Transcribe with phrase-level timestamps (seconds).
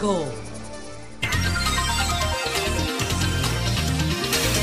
[0.00, 0.24] 5.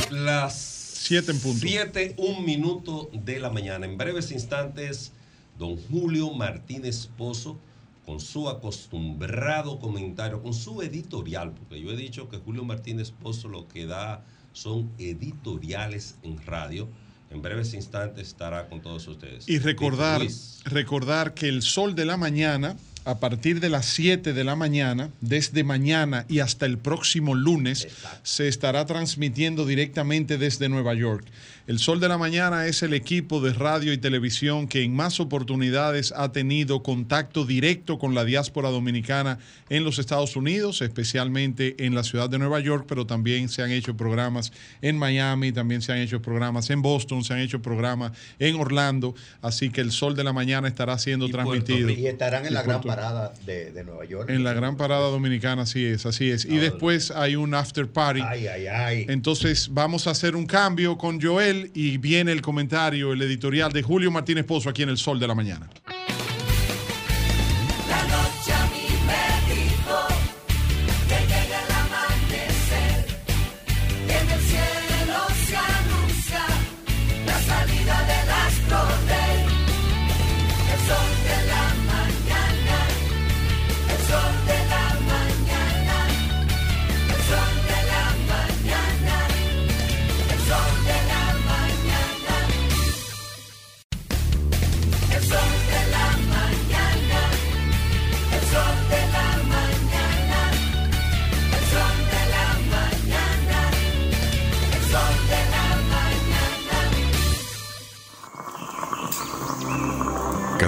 [0.09, 1.59] Las 7 en punto.
[1.59, 3.85] 7, un minuto de la mañana.
[3.85, 5.11] En breves instantes,
[5.59, 7.59] don Julio Martínez Pozo,
[8.07, 13.47] con su acostumbrado comentario, con su editorial, porque yo he dicho que Julio Martínez Pozo
[13.47, 16.89] lo que da son editoriales en radio.
[17.29, 19.47] En breves instantes estará con todos ustedes.
[19.47, 20.21] Y recordar,
[20.63, 22.75] recordar que el sol de la mañana,
[23.07, 27.87] a partir de las 7 de la mañana, desde mañana y hasta el próximo lunes,
[28.23, 31.25] se estará transmitiendo directamente desde Nueva York.
[31.67, 35.19] El Sol de la Mañana es el equipo de radio y televisión que en más
[35.19, 41.93] oportunidades ha tenido contacto directo con la diáspora dominicana en los Estados Unidos, especialmente en
[41.93, 45.91] la ciudad de Nueva York, pero también se han hecho programas en Miami, también se
[45.91, 50.15] han hecho programas en Boston, se han hecho programas en Orlando, así que el Sol
[50.15, 51.89] de la Mañana estará siendo transmitido.
[51.89, 54.29] Y estarán en Y la gran parada de, de Nueva York.
[54.29, 56.45] En la gran parada dominicana, así es, así es.
[56.45, 58.21] Y después hay un after party.
[58.23, 59.05] Ay, ay, ay.
[59.09, 63.81] Entonces vamos a hacer un cambio con Joel y viene el comentario, el editorial de
[63.81, 65.69] Julio Martínez Pozo aquí en el Sol de la Mañana.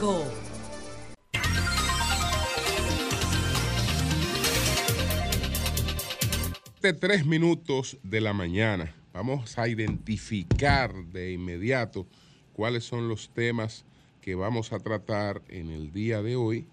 [0.00, 0.50] 106.5.
[6.80, 8.94] de tres minutos de la mañana.
[9.12, 12.06] Vamos a identificar de inmediato
[12.54, 13.84] cuáles son los temas
[14.22, 16.66] que vamos a tratar en el día de hoy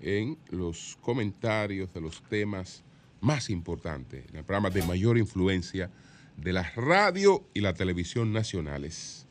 [0.00, 2.82] en los comentarios de los temas
[3.20, 5.88] más importantes, en el programa de mayor influencia
[6.36, 9.28] de la radio y la televisión nacionales.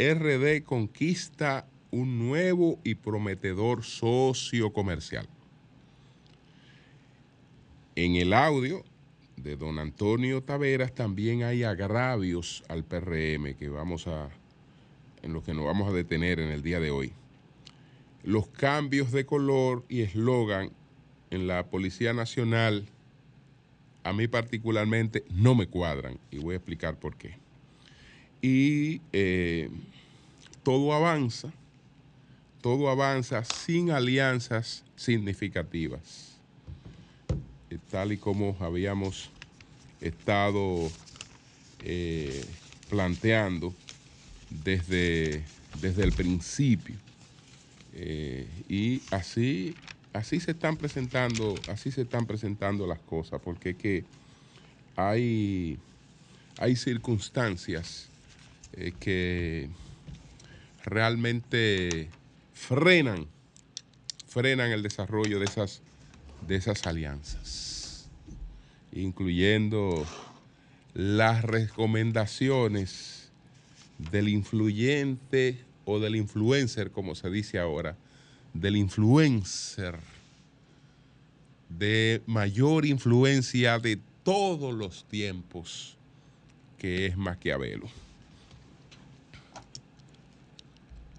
[0.00, 5.28] RD conquista un nuevo y prometedor socio comercial.
[7.96, 8.84] En el audio
[9.36, 14.30] de don Antonio Taveras también hay agravios al PRM que vamos a
[15.22, 17.12] en los que nos vamos a detener en el día de hoy.
[18.22, 20.70] Los cambios de color y eslogan
[21.30, 22.86] en la Policía Nacional
[24.02, 27.36] a mí particularmente no me cuadran y voy a explicar por qué.
[28.42, 29.70] Y eh,
[30.62, 31.52] todo avanza,
[32.60, 36.30] todo avanza sin alianzas significativas
[37.90, 39.30] tal y como habíamos
[40.00, 40.90] estado
[41.84, 42.44] eh,
[42.88, 43.74] planteando
[44.64, 45.42] desde,
[45.80, 46.96] desde el principio.
[47.94, 49.74] Eh, y así,
[50.12, 54.04] así se están presentando, así se están presentando las cosas, porque que
[54.96, 55.78] hay,
[56.58, 58.08] hay circunstancias
[58.72, 59.68] eh, que
[60.84, 62.08] realmente
[62.60, 63.26] frenan,
[64.28, 65.80] frenan el desarrollo de esas,
[66.46, 68.08] de esas alianzas,
[68.92, 70.06] incluyendo
[70.94, 73.30] las recomendaciones
[73.98, 77.96] del influyente o del influencer, como se dice ahora,
[78.52, 79.98] del influencer
[81.70, 85.96] de mayor influencia de todos los tiempos,
[86.78, 87.88] que es Maquiavelo.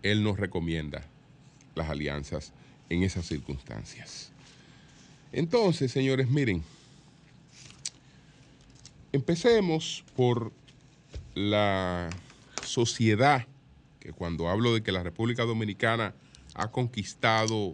[0.04, 1.11] Él nos recomienda
[1.76, 2.54] las alianzas
[2.90, 4.32] en esas circunstancias.
[5.32, 6.64] Entonces, señores, miren,
[9.12, 10.52] empecemos por
[11.36, 12.10] la
[12.64, 13.48] sociedad,
[14.00, 16.14] que cuando hablo de que la República Dominicana
[16.54, 17.74] ha conquistado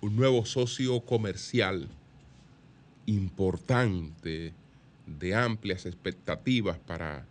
[0.00, 1.88] un nuevo socio comercial
[3.06, 4.52] importante,
[5.06, 7.24] de amplias expectativas para,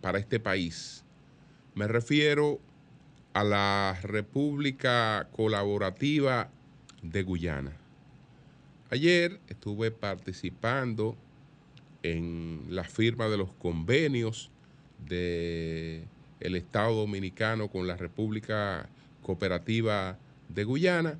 [0.00, 1.02] para este país.
[1.74, 2.60] Me refiero
[3.34, 6.50] a la República Colaborativa
[7.02, 7.76] de Guyana.
[8.90, 11.16] ayer estuve participando
[12.04, 14.50] en la firma de los convenios
[15.04, 16.04] de
[16.38, 18.88] el Estado Dominicano con la República
[19.22, 20.16] Cooperativa
[20.48, 21.18] de Guyana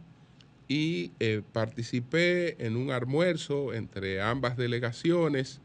[0.69, 5.61] y eh, participé en un almuerzo entre ambas delegaciones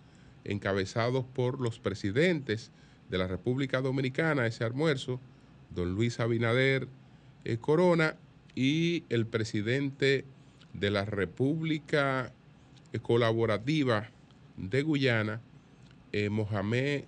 [0.46, 2.72] encabezados por los presidentes
[3.10, 5.20] de la República Dominicana, ese almuerzo,
[5.70, 6.88] don Luis Abinader
[7.46, 8.16] eh, Corona
[8.56, 10.26] y el presidente
[10.74, 12.34] de la República
[12.92, 14.10] eh, Colaborativa
[14.58, 15.42] de Guyana,
[16.12, 17.04] eh, Mohamed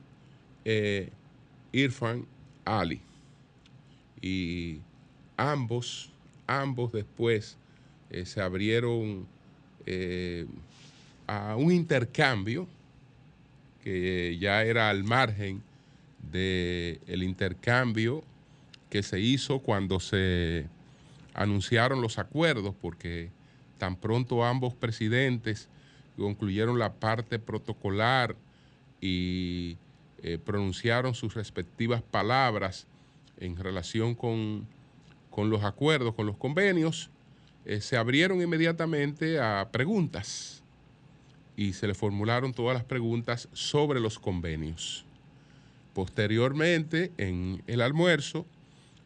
[1.72, 2.26] Irfan
[2.66, 3.02] Ali.
[4.22, 4.80] Y
[5.38, 6.12] ambos,
[6.46, 7.58] ambos después
[8.24, 9.26] se abrieron
[11.26, 12.68] a un intercambio
[13.84, 15.64] que ya era al margen
[16.32, 18.24] del intercambio
[18.92, 20.68] que se hizo cuando se
[21.34, 23.32] anunciaron los acuerdos, porque
[23.78, 25.70] tan pronto ambos presidentes
[26.18, 28.36] concluyeron la parte protocolar
[29.00, 29.78] y
[30.22, 32.86] eh, pronunciaron sus respectivas palabras
[33.40, 34.68] en relación con,
[35.30, 37.10] con los acuerdos, con los convenios,
[37.66, 40.64] eh, se abrieron inmediatamente a preguntas
[41.56, 45.06] y se le formularon todas las preguntas sobre los convenios.
[45.94, 48.46] Posteriormente, en el almuerzo,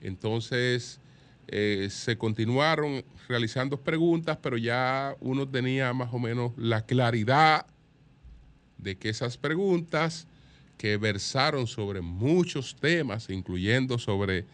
[0.01, 1.00] entonces
[1.47, 7.65] eh, se continuaron realizando preguntas, pero ya uno tenía más o menos la claridad
[8.77, 10.27] de que esas preguntas
[10.77, 14.45] que versaron sobre muchos temas, incluyendo sobre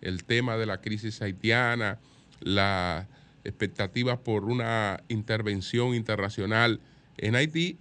[0.00, 1.98] el tema de la crisis haitiana,
[2.40, 3.06] la
[3.44, 6.80] expectativa por una intervención internacional
[7.16, 7.78] en Haití,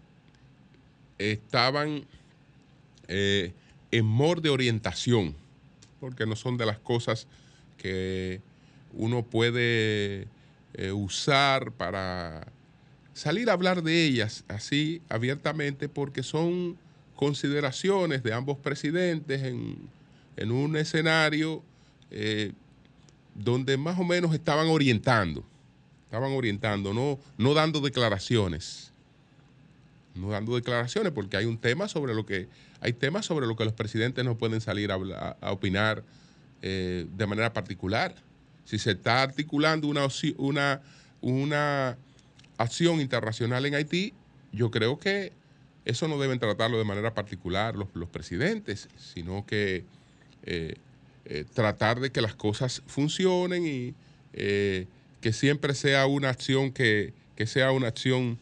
[1.17, 2.05] estaban
[3.07, 3.53] eh,
[3.91, 5.35] en mor de orientación,
[5.99, 7.27] porque no son de las cosas
[7.77, 8.41] que
[8.93, 10.27] uno puede
[10.73, 12.47] eh, usar para
[13.13, 16.77] salir a hablar de ellas así abiertamente, porque son
[17.15, 19.77] consideraciones de ambos presidentes en,
[20.37, 21.61] en un escenario
[22.11, 22.53] eh,
[23.35, 25.43] donde más o menos estaban orientando,
[26.05, 28.91] estaban orientando, no, no dando declaraciones,
[30.15, 32.47] no dando declaraciones, porque hay un tema sobre lo que,
[32.81, 34.97] hay temas sobre lo que los presidentes no pueden salir a,
[35.51, 36.03] opinar
[36.61, 38.15] eh, de manera particular.
[38.65, 40.81] Si se está articulando una, una,
[41.21, 41.97] una
[42.57, 44.13] acción internacional en Haití,
[44.51, 45.33] yo creo que
[45.85, 49.85] eso no deben tratarlo de manera particular los, los presidentes, sino que
[50.43, 50.75] eh,
[51.25, 53.95] eh, tratar de que las cosas funcionen y
[54.31, 58.37] que siempre sea una acción que, que sea una acción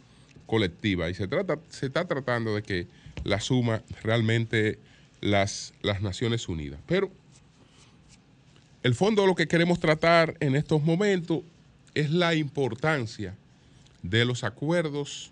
[0.48, 1.10] colectiva.
[1.10, 2.88] Y se, trata, se está tratando de que
[3.28, 4.80] la suma realmente
[5.20, 6.80] las, las Naciones Unidas.
[6.88, 7.12] Pero
[8.84, 11.42] el fondo de lo que queremos tratar en estos momentos
[11.94, 13.36] es la importancia
[14.02, 15.32] de los acuerdos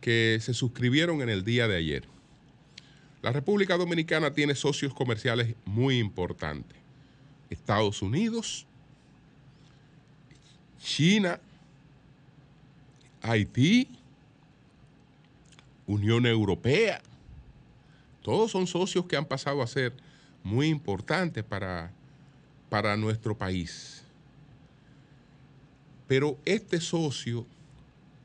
[0.00, 2.02] que se suscribieron en el día de ayer.
[3.22, 6.76] La República Dominicana tiene socios comerciales muy importantes.
[7.48, 8.66] Estados Unidos,
[10.82, 11.38] China,
[13.22, 13.88] Haití,
[15.86, 17.00] Unión Europea.
[18.22, 19.94] Todos son socios que han pasado a ser
[20.42, 21.92] muy importantes para,
[22.68, 24.02] para nuestro país.
[26.06, 27.46] Pero este socio,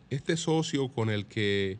[0.10, 1.78] este socio con el que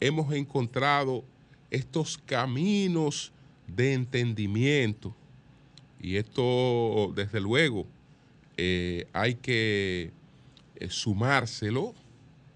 [0.00, 1.24] hemos encontrado
[1.70, 3.32] estos caminos
[3.66, 5.14] de entendimiento,
[6.00, 7.86] y esto desde luego
[8.56, 10.12] eh, hay que
[10.76, 11.94] eh, sumárselo,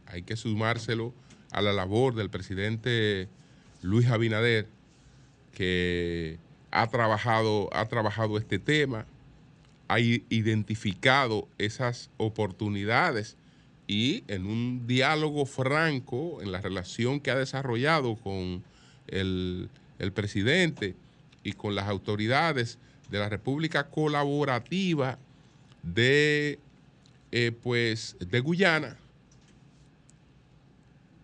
[0.07, 1.15] hay que sumárselo
[1.51, 3.29] a la labor del presidente
[3.83, 4.69] Luis Abinader,
[5.61, 6.39] que
[6.71, 9.05] ha trabajado, ha trabajado este tema,
[9.89, 13.37] ha identificado esas oportunidades
[13.87, 18.65] y en un diálogo franco, en la relación que ha desarrollado con
[19.09, 20.95] el, el presidente
[21.45, 22.79] y con las autoridades
[23.11, 25.19] de la República Colaborativa
[25.83, 26.59] de,
[27.33, 28.97] eh, pues, de Guyana,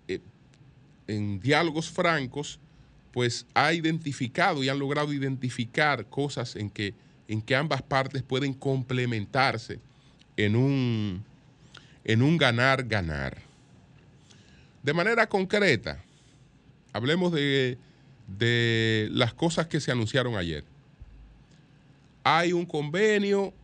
[0.09, 0.21] eh,
[1.07, 2.61] en diálogos francos,
[3.17, 6.93] pues ha identificado y han logrado identificar cosas en que,
[7.29, 9.81] en que ambas partes pueden complementarse
[10.37, 11.25] en un,
[12.05, 13.39] en un ganar-ganar.
[14.83, 15.99] De manera concreta,
[16.93, 17.79] hablemos de,
[18.39, 20.65] de las cosas que se anunciaron ayer.
[22.23, 23.55] Hay un convenio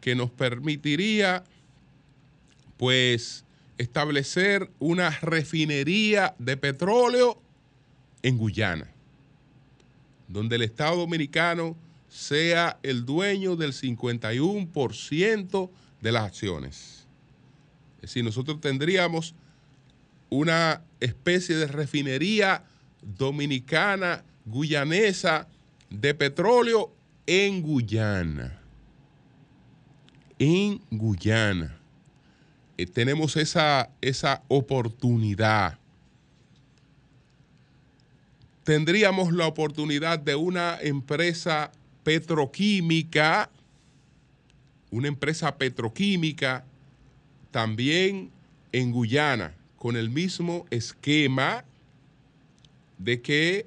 [0.00, 1.44] que nos permitiría,
[2.78, 3.44] pues,
[3.76, 7.42] establecer una refinería de petróleo
[8.22, 8.90] en Guyana,
[10.26, 11.76] donde el Estado Dominicano
[12.08, 15.70] sea el dueño del 51%
[16.00, 17.06] de las acciones.
[17.96, 19.34] Es decir, nosotros tendríamos
[20.30, 22.64] una especie de refinería
[23.02, 25.48] dominicana, guyanesa,
[25.90, 26.92] de petróleo
[27.26, 28.60] en Guyana.
[30.38, 31.78] En Guyana.
[32.76, 35.78] Eh, tenemos esa, esa oportunidad.
[38.68, 41.72] Tendríamos la oportunidad de una empresa
[42.04, 43.48] petroquímica,
[44.90, 46.66] una empresa petroquímica
[47.50, 48.30] también
[48.72, 51.64] en Guyana, con el mismo esquema
[52.98, 53.66] de que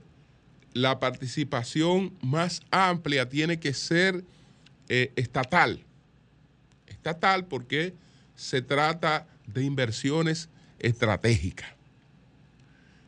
[0.73, 4.23] la participación más amplia tiene que ser
[4.87, 5.83] eh, estatal.
[6.85, 7.95] Estatal porque
[8.35, 11.71] se trata de inversiones estratégicas.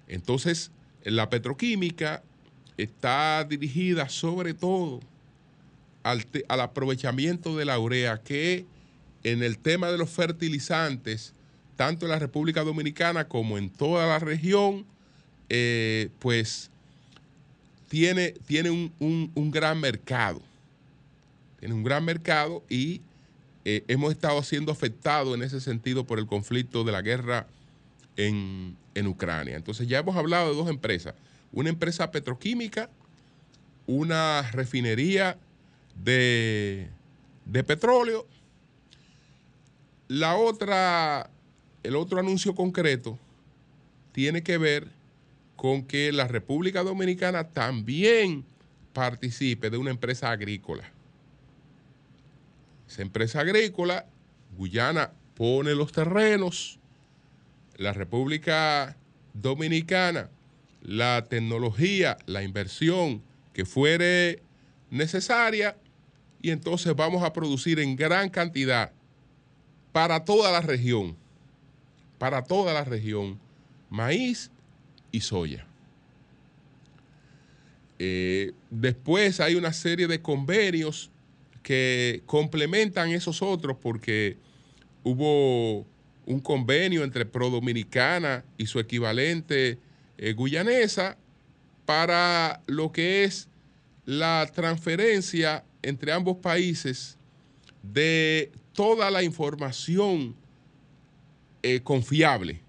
[0.07, 0.71] Entonces,
[1.03, 2.23] la petroquímica
[2.77, 4.99] está dirigida sobre todo
[6.03, 8.65] al, al aprovechamiento de la urea, que
[9.23, 11.33] en el tema de los fertilizantes,
[11.75, 14.85] tanto en la República Dominicana como en toda la región,
[15.49, 16.69] eh, pues
[17.89, 20.41] tiene, tiene un, un- un gran mercado.
[21.59, 23.01] Tiene un gran mercado y
[23.65, 27.47] eh, hemos estado siendo afectados en ese sentido por el conflicto de la guerra
[28.17, 29.55] en, en Ucrania.
[29.55, 31.15] Entonces ya hemos hablado de dos empresas.
[31.51, 32.89] Una empresa petroquímica,
[33.85, 35.37] una refinería
[35.95, 36.89] de,
[37.45, 38.27] de petróleo.
[40.07, 41.29] La otra,
[41.83, 43.17] el otro anuncio concreto
[44.11, 44.87] tiene que ver
[45.55, 48.45] con que la República Dominicana también
[48.93, 50.83] participe de una empresa agrícola.
[52.87, 54.05] Esa empresa agrícola,
[54.55, 56.79] Guyana pone los terrenos,
[57.77, 58.97] la República
[59.33, 60.29] Dominicana,
[60.81, 64.41] la tecnología, la inversión que fuere
[64.89, 65.77] necesaria,
[66.41, 68.91] y entonces vamos a producir en gran cantidad
[69.91, 71.15] para toda la región,
[72.17, 73.39] para toda la región,
[73.89, 74.51] maíz
[75.11, 75.65] y soya.
[77.99, 81.11] Eh, después hay una serie de convenios
[81.61, 84.37] que complementan esos otros porque
[85.03, 85.85] hubo
[86.25, 89.79] un convenio entre Pro Dominicana y su equivalente
[90.17, 91.17] eh, guyanesa
[91.85, 93.49] para lo que es
[94.05, 97.17] la transferencia entre ambos países
[97.81, 100.35] de toda la información
[101.61, 102.61] eh, confiable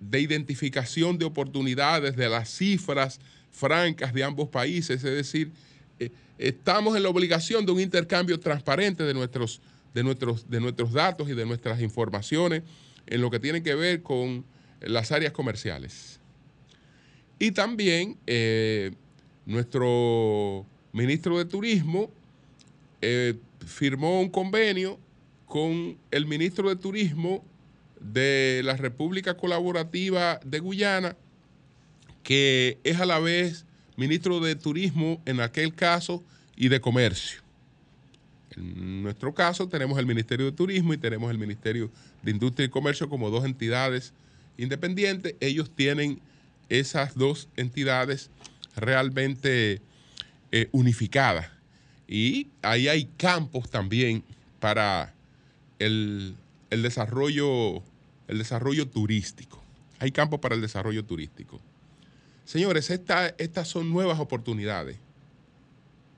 [0.00, 5.50] de identificación de oportunidades, de las cifras francas de ambos países, es decir,
[5.98, 9.60] eh, estamos en la obligación de un intercambio transparente de nuestros,
[9.94, 12.62] de, nuestros, de nuestros datos y de nuestras informaciones
[13.06, 14.44] en lo que tiene que ver con
[14.80, 16.20] las áreas comerciales.
[17.38, 18.92] Y también eh,
[19.46, 22.10] nuestro ministro de Turismo
[23.00, 23.34] eh,
[23.66, 24.98] firmó un convenio
[25.46, 27.44] con el ministro de Turismo
[27.98, 31.16] de la República Colaborativa de Guyana,
[32.22, 33.66] que es a la vez
[33.96, 36.22] ministro de Turismo en aquel caso
[36.56, 37.42] y de Comercio.
[38.56, 41.90] En nuestro caso tenemos el Ministerio de Turismo y tenemos el Ministerio
[42.22, 44.12] de Industria y Comercio como dos entidades
[44.58, 45.34] independientes.
[45.40, 46.20] Ellos tienen
[46.68, 48.30] esas dos entidades
[48.76, 49.80] realmente
[50.52, 51.48] eh, unificadas.
[52.08, 54.24] Y ahí hay campos también
[54.58, 55.14] para
[55.78, 56.34] el,
[56.70, 57.82] el desarrollo,
[58.28, 59.62] el desarrollo turístico.
[60.00, 61.60] Hay campos para el desarrollo turístico.
[62.44, 64.96] Señores, esta- estas son nuevas oportunidades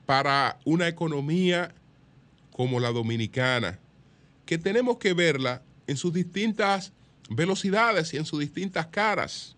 [0.07, 1.75] para una economía
[2.53, 3.79] como la dominicana,
[4.47, 6.93] que tenemos que verla en sus distintas
[7.29, 9.57] velocidades y en sus distintas caras.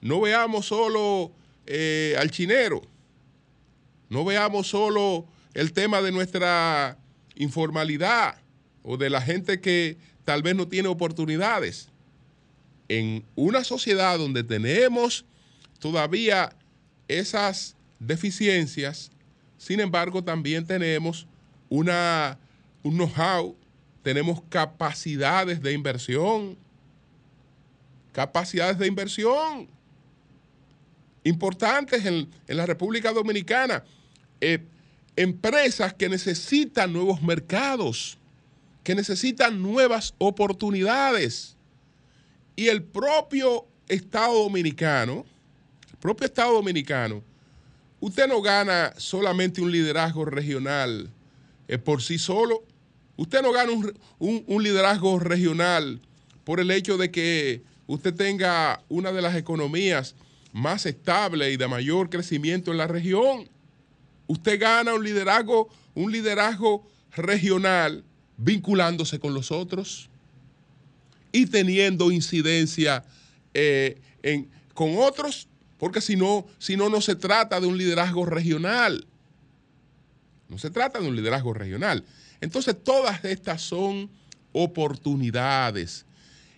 [0.00, 1.32] No veamos solo
[1.66, 2.82] eh, al chinero,
[4.08, 6.98] no veamos solo el tema de nuestra
[7.36, 8.36] informalidad
[8.82, 11.88] o de la gente que tal vez no tiene oportunidades.
[12.88, 15.24] En una sociedad donde tenemos
[15.78, 16.54] todavía
[17.08, 19.10] esas deficiencias,
[19.56, 21.26] sin embargo también tenemos
[21.78, 22.38] una,
[22.82, 23.56] un know-how,
[24.02, 26.56] tenemos capacidades de inversión,
[28.12, 29.68] capacidades de inversión.
[31.24, 33.82] Importantes en, en la República Dominicana,
[34.40, 34.58] Eh,
[35.16, 38.18] empresas que necesitan nuevos mercados,
[38.82, 41.56] que necesitan nuevas oportunidades.
[42.56, 45.24] Y el propio Estado dominicano,
[45.92, 47.22] el propio Estado dominicano,
[48.00, 51.08] usted no gana solamente un liderazgo regional
[51.84, 52.62] por sí solo.
[53.16, 56.00] Usted no gana un, un- un liderazgo regional
[56.44, 60.14] por el hecho de que usted tenga una de las economías
[60.52, 63.48] más estables y de mayor crecimiento en la región.
[64.26, 68.04] Usted gana un liderazgo, un liderazgo regional
[68.36, 70.08] vinculándose con los otros
[71.32, 73.04] y teniendo incidencia
[73.54, 75.46] eh, en- con otros,
[75.78, 79.06] porque si no, si no, no se trata de un liderazgo regional.
[80.58, 82.04] Se trata de un liderazgo regional.
[82.40, 84.10] Entonces, todas estas son
[84.52, 86.06] oportunidades.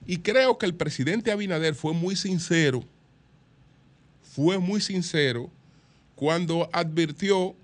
[0.07, 2.85] Y creo que el presidente Abinader fue muy sincero,
[4.23, 5.51] fue muy sincero
[6.15, 7.57] cuando advirtió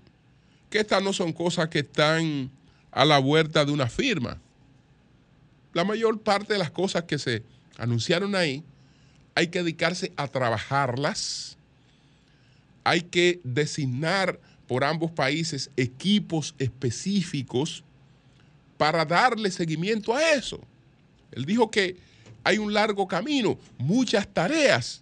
[0.69, 2.51] que estas no son cosas que están
[2.91, 4.39] a la vuelta de una firma.
[5.73, 7.43] La mayor parte de las cosas que se
[7.77, 8.63] anunciaron ahí
[9.35, 11.57] hay que dedicarse a trabajarlas,
[12.83, 17.83] hay que designar por ambos países equipos específicos
[18.77, 20.59] para darle seguimiento a eso.
[21.31, 21.97] Él dijo que
[22.43, 25.01] hay un largo camino, muchas tareas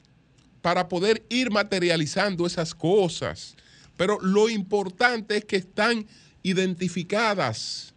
[0.61, 3.55] para poder ir materializando esas cosas.
[3.97, 6.05] Pero lo importante es que están
[6.43, 7.93] identificadas,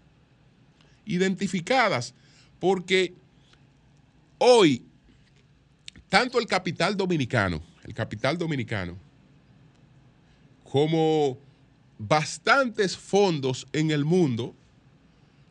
[1.04, 2.14] identificadas,
[2.59, 3.14] porque
[4.38, 4.83] hoy
[6.09, 8.97] tanto el capital dominicano, el capital dominicano,
[10.71, 11.38] como
[12.08, 14.54] bastantes fondos en el mundo,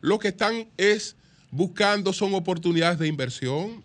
[0.00, 1.16] lo que están es
[1.50, 3.82] buscando son oportunidades de inversión.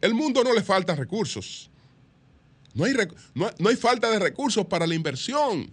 [0.00, 1.70] El mundo no le falta recursos.
[2.74, 2.94] No hay,
[3.34, 5.70] no, no hay falta de recursos para la inversión.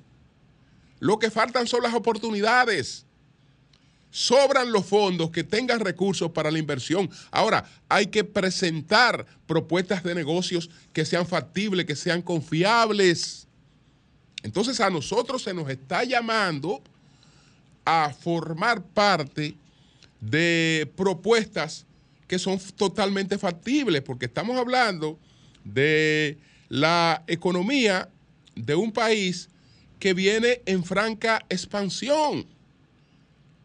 [1.00, 3.06] Lo que faltan son las oportunidades.
[4.12, 7.10] Sobran los fondos que tengan recursos para la inversión.
[7.32, 13.48] Ahora, hay que presentar propuestas de negocios que sean factibles, que sean confiables.
[14.44, 16.82] Entonces a nosotros se nos está llamando
[17.86, 19.56] a formar parte
[20.22, 21.86] de propuestas
[22.28, 25.18] que son totalmente factibles, porque estamos hablando
[25.64, 26.38] de
[26.70, 28.10] la economía
[28.56, 29.50] de un país
[30.00, 32.46] que viene en franca expansión.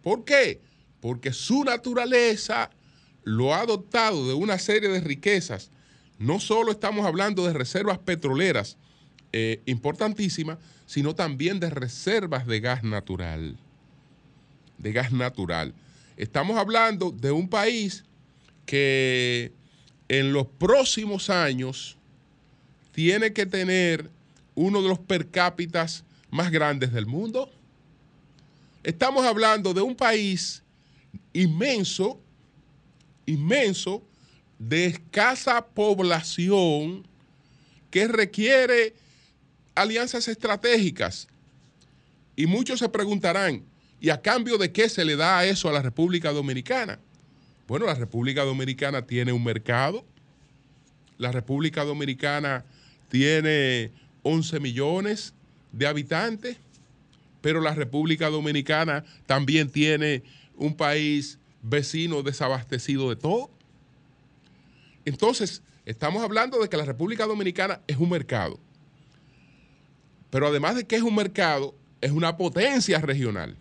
[0.03, 0.61] ¿Por qué?
[1.01, 2.71] Porque su naturaleza
[3.23, 5.71] lo ha dotado de una serie de riquezas.
[6.19, 8.77] No solo estamos hablando de reservas petroleras
[9.37, 13.57] eh, importantísimas, sino también de reservas de gas natural.
[14.79, 15.75] De gas natural.
[16.17, 18.05] Estamos hablando de un país
[18.65, 19.51] que
[20.07, 21.99] en los próximos años
[22.93, 24.09] tiene que tener
[24.55, 27.51] uno de los per cápitas más grandes del mundo.
[28.85, 30.63] Estamos hablando de un país
[31.33, 32.21] inmenso,
[33.27, 34.01] inmenso,
[34.61, 37.05] de escasa población,
[37.91, 38.95] que requiere
[39.75, 41.29] alianzas estratégicas.
[42.37, 43.65] Y muchos se preguntarán,
[44.01, 46.99] ¿y a cambio de qué se le da eso a la República Dominicana?
[47.67, 50.05] Bueno, la República Dominicana tiene un mercado.
[51.17, 52.65] La República Dominicana
[53.09, 53.91] tiene
[54.23, 55.33] 11 millones
[55.73, 56.57] de habitantes,
[57.41, 60.23] pero la República Dominicana también tiene
[60.57, 63.51] un país vecino desabastecido de todo.
[65.05, 68.59] Entonces, estamos hablando de que la República Dominicana es un mercado.
[70.35, 73.57] Pero además de que es un mercado, es una potencia regional.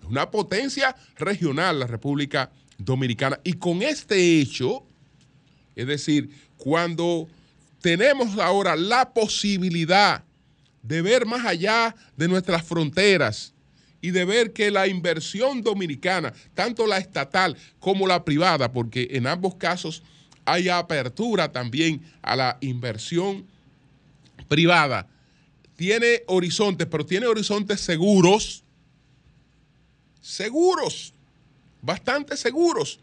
[0.00, 3.38] Es una potencia regional la República Dominicana.
[3.44, 4.82] Y con este hecho,
[5.76, 7.28] es decir, cuando
[7.82, 10.24] tenemos ahora la posibilidad
[10.82, 13.52] de ver más allá de nuestras fronteras
[14.00, 19.26] y de ver que la inversión dominicana, tanto la estatal como la privada, porque en
[19.26, 20.02] ambos casos
[20.46, 23.51] hay apertura también a la inversión
[24.44, 25.08] privada,
[25.76, 28.62] tiene horizontes, pero tiene horizontes seguros,
[30.20, 31.12] seguros,
[31.80, 33.00] bastante seguros.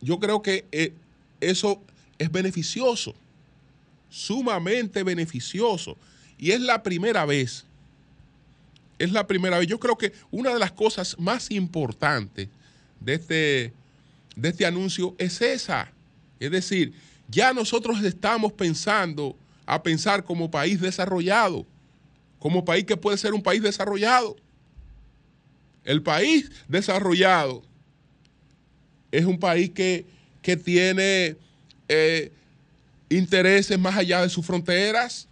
[0.00, 0.92] Yo creo que eh,
[1.40, 1.82] eso
[2.18, 3.14] es beneficioso,
[4.10, 5.96] sumamente beneficioso.
[6.38, 7.64] Y es la primera vez,
[8.98, 9.68] es la primera vez.
[9.68, 12.48] Yo creo que una de las cosas más importantes
[13.00, 13.72] de este,
[14.36, 15.90] de este anuncio es esa.
[16.40, 16.92] Es decir,
[17.28, 19.36] ya nosotros estamos pensando
[19.74, 21.66] a pensar como país desarrollado,
[22.38, 24.36] como país que puede ser un país desarrollado.
[25.84, 27.62] El país desarrollado
[29.10, 30.06] es un país que,
[30.40, 31.36] que tiene
[31.88, 32.32] eh,
[33.08, 35.28] intereses más allá de sus fronteras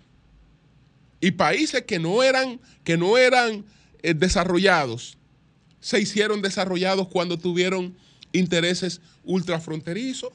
[1.21, 3.65] y países que no eran, que no eran
[4.03, 5.17] eh, desarrollados
[5.81, 7.97] se hicieron desarrollados cuando tuvieron
[8.33, 10.31] intereses ultrafronterizos.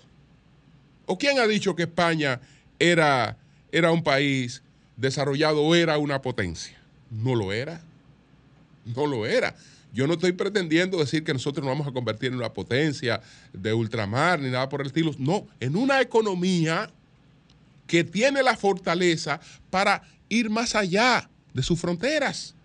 [1.05, 2.41] ¿O quién ha dicho que España
[2.79, 3.37] era,
[3.75, 4.63] era un país
[4.95, 6.81] desarrollado era una potencia?
[7.11, 7.81] No lo era.
[8.85, 9.53] No lo era.
[9.91, 13.73] Yo no estoy pretendiendo decir que nosotros nos vamos a convertir en una potencia de
[13.73, 15.11] ultramar ni nada por el estilo.
[15.17, 16.89] No, en una economía
[17.85, 22.55] que tiene la fortaleza para ir más allá de sus fronteras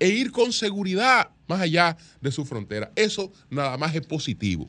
[0.00, 2.90] e ir con seguridad más allá de sus fronteras.
[2.96, 4.68] Eso nada más es positivo.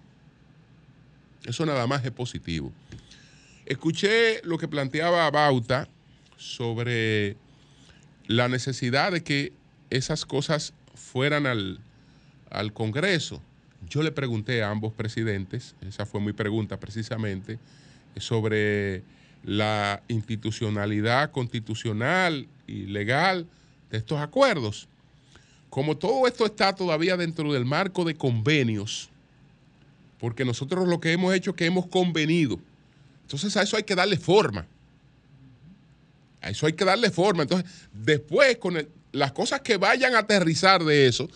[1.44, 2.72] Eso nada más es positivo.
[3.66, 5.88] Escuché lo que planteaba Bauta
[6.38, 7.38] sobre
[8.28, 9.54] la necesidad de que
[9.90, 11.80] esas cosas fueran al,
[12.50, 13.42] al Congreso.
[13.90, 17.60] Yo le pregunté a ambos presidentes, esa fue mi pregunta precisamente,
[18.18, 19.04] sobre
[19.44, 23.48] la institucionalidad constitucional y legal
[23.92, 24.88] de estos acuerdos.
[25.70, 29.10] Como todo esto está todavía dentro del marco de convenios,
[30.20, 32.60] porque nosotros lo que hemos hecho es que hemos convenido.
[33.34, 34.68] Entonces a eso hay que darle forma.
[36.40, 37.42] A eso hay que darle forma.
[37.42, 41.28] Entonces, después, con las cosas que vayan a aterrizar de eso,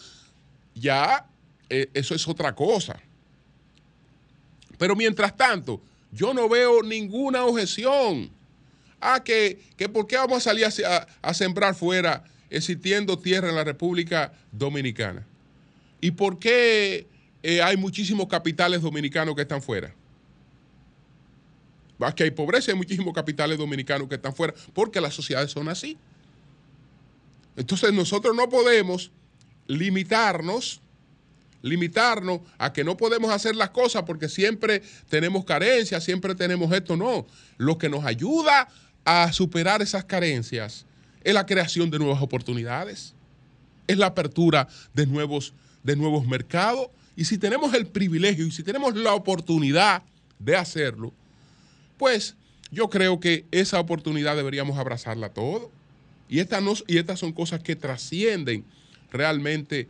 [0.75, 1.25] ya
[1.71, 2.99] eh, eso es otra cosa.
[4.77, 5.81] Pero mientras tanto,
[6.11, 8.29] yo no veo ninguna objeción.
[9.01, 13.49] Ah, que, que por qué vamos a salir a, a- a sembrar fuera existiendo tierra
[13.49, 15.25] en la República Dominicana.
[15.99, 17.07] ¿Y por qué
[17.41, 19.95] eh, hay muchísimos capitales dominicanos que están fuera?
[22.01, 25.67] Va, que hay pobreza hay muchísimos capitales dominicanos que están fuera, porque las sociedades son
[25.67, 25.97] así.
[27.55, 29.11] Entonces nosotros no podemos
[29.65, 30.79] limitarnos,
[31.61, 36.95] limitarnos a que no podemos hacer las cosas porque siempre tenemos carencias, siempre tenemos esto.
[36.95, 37.25] No,
[37.57, 38.69] lo que nos ayuda
[39.03, 40.85] a superar esas carencias
[41.23, 43.15] es la creación de nuevas oportunidades,
[43.87, 46.89] es la apertura de nuevos, de nuevos mercados.
[47.15, 50.03] Y si tenemos el privilegio y si tenemos la oportunidad
[50.37, 51.11] de hacerlo,
[51.97, 52.35] pues
[52.71, 55.71] yo creo que esa oportunidad deberíamos abrazarla todo.
[56.29, 58.65] Y estas, no- y estas son cosas que trascienden
[59.11, 59.87] realmente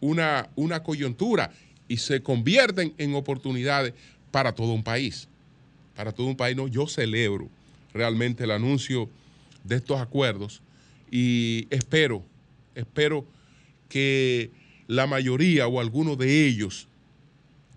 [0.00, 1.52] una, una coyuntura
[1.88, 3.94] y se convierten en oportunidades
[4.32, 5.28] para todo un país.
[5.94, 7.48] Para todo un país, no, yo celebro
[7.94, 9.08] realmente el anuncio
[9.64, 10.60] de estos acuerdos
[11.10, 12.22] y espero,
[12.74, 13.24] espero
[13.88, 14.50] que
[14.88, 16.88] la mayoría o algunos de ellos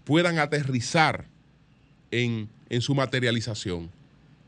[0.03, 1.25] puedan aterrizar
[2.11, 3.89] en, en su materialización.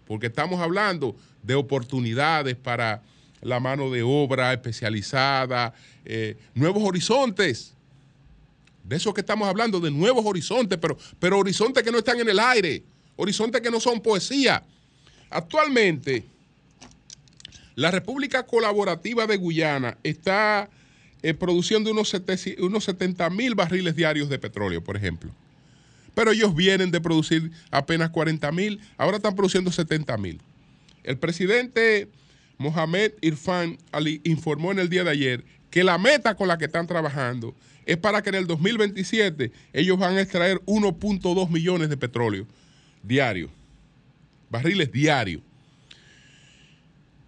[0.07, 3.01] Porque estamos hablando de oportunidades para
[3.41, 5.73] la mano de obra especializada,
[6.05, 7.73] eh, nuevos horizontes.
[8.83, 12.29] De eso que estamos hablando, de nuevos horizontes, pero, pero horizontes que no están en
[12.29, 12.83] el aire,
[13.15, 14.63] horizontes que no son poesía.
[15.29, 16.25] Actualmente,
[17.75, 20.69] la República Colaborativa de Guyana está
[21.23, 25.31] eh, produciendo unos, 70 unos 70 mil barriles diarios de petróleo, por ejemplo
[26.13, 30.41] pero ellos vienen de producir apenas 40 mil, ahora están produciendo 70 mil.
[31.03, 32.07] El presidente
[32.57, 36.65] Mohamed Irfan Ali informó en el día de ayer que la meta con la que
[36.65, 41.97] están trabajando es para que en el 2027 ellos van a extraer 1.2 millones de
[41.97, 42.45] petróleo
[43.03, 43.49] diario,
[44.49, 45.41] barriles diarios.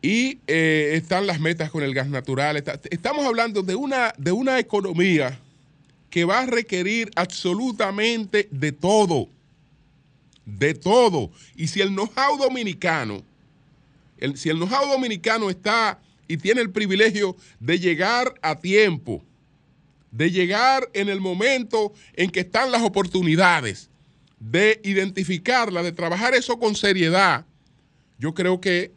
[0.02, 2.62] Y eh, están las metas con el gas natural.
[2.92, 5.40] Estamos hablando de una, de una economía
[6.14, 9.30] que va a requerir absolutamente de todo.
[10.46, 11.32] De todo.
[11.56, 13.24] Y si el know-how dominicano,
[14.36, 19.24] si el know-how dominicano está y tiene el privilegio de llegar a tiempo,
[20.12, 23.90] de llegar en el momento en que están las oportunidades,
[24.40, 27.44] de identificarla, de trabajar eso con seriedad,
[28.20, 28.92] yo creo que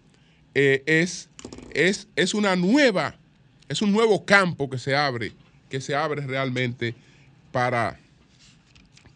[0.55, 1.31] eh, es,
[1.73, 3.17] es, es una nueva,
[3.71, 5.33] es un nuevo campo que se abre,
[5.69, 6.95] que se abre realmente
[7.53, 7.99] para,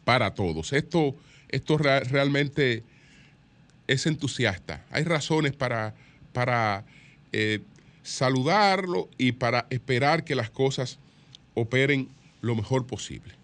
[0.04, 0.72] para todos.
[0.72, 1.14] Esto,
[1.48, 2.82] esto rea- realmente
[3.86, 4.84] es entusiasta.
[4.90, 5.94] Hay razones para,
[6.32, 6.84] para
[7.32, 7.60] eh,
[8.02, 10.98] saludarlo y para esperar que las cosas
[11.54, 12.08] operen
[12.40, 13.34] lo mejor posible.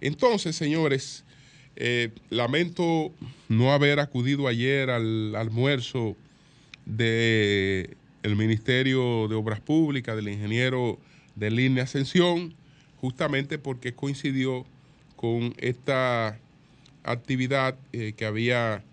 [0.00, 1.24] Entonces, señores,
[1.76, 3.12] eh, lamento
[3.48, 6.16] no haber acudido ayer al almuerzo
[6.84, 7.96] del
[8.36, 10.98] Ministerio de Obras Públicas, del ingeniero
[11.34, 12.54] de línea Ascensión,
[13.00, 14.64] justamente porque coincidió
[15.16, 16.38] con esta
[17.04, 18.84] actividad eh, que había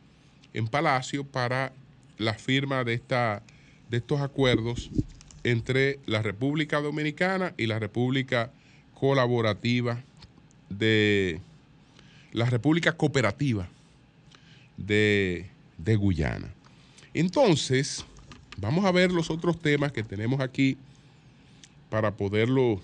[0.54, 1.74] en Palacio para
[2.18, 3.44] la firma de, esta,
[3.90, 4.90] de estos acuerdos
[5.44, 8.52] entre la República Dominicana y la República
[8.94, 10.04] Colaborativa
[10.70, 11.40] de
[12.32, 13.70] la República Cooperativa
[14.78, 16.54] de, de Guyana.
[17.14, 18.06] Entonces,
[18.58, 20.78] vamos a ver los otros temas que tenemos aquí
[21.90, 22.82] para poderlo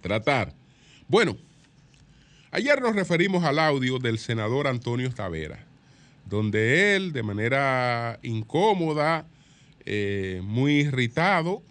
[0.00, 0.52] tratar.
[1.08, 1.36] Bueno,
[2.50, 5.64] ayer nos referimos al audio del senador Antonio Tavera,
[6.24, 9.26] donde él, de manera incómoda,
[9.84, 11.62] eh, muy irritado,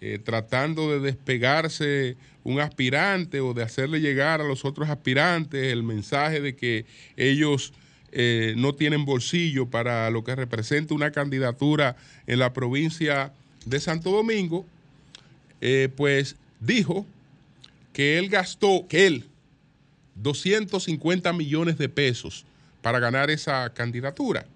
[0.00, 5.82] eh, tratando de despegarse un aspirante o de hacerle llegar a los otros aspirantes el
[5.82, 6.86] mensaje de que
[7.16, 7.72] ellos
[8.12, 13.32] eh, no tienen bolsillo para lo que representa una candidatura en la provincia
[13.64, 14.64] de Santo Domingo,
[15.60, 17.06] eh, pues dijo
[17.92, 19.24] que él gastó, que él,
[20.16, 22.44] 250 millones de pesos
[22.82, 24.46] para ganar esa candidatura.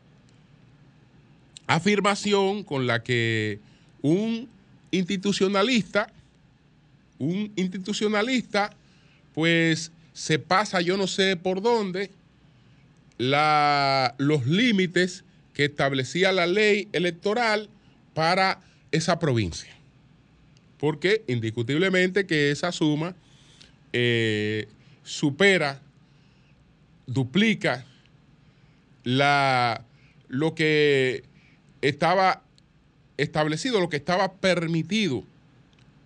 [1.67, 3.61] Afirmación con la que
[4.03, 4.49] un
[4.91, 6.13] institucionalista,
[7.19, 8.75] un institucionalista,
[9.35, 12.11] pues se pasa yo no sé por dónde
[13.19, 17.69] los límites que establecía la ley electoral
[18.15, 18.61] para
[18.93, 19.80] esa provincia.
[20.81, 23.15] Porque indiscutiblemente que esa suma
[23.93, 24.67] eh,
[25.05, 25.83] supera,
[27.07, 27.85] duplica
[29.05, 29.85] la,
[30.29, 31.23] lo que
[31.83, 32.43] estaba
[33.19, 35.23] establecido, lo que estaba permitido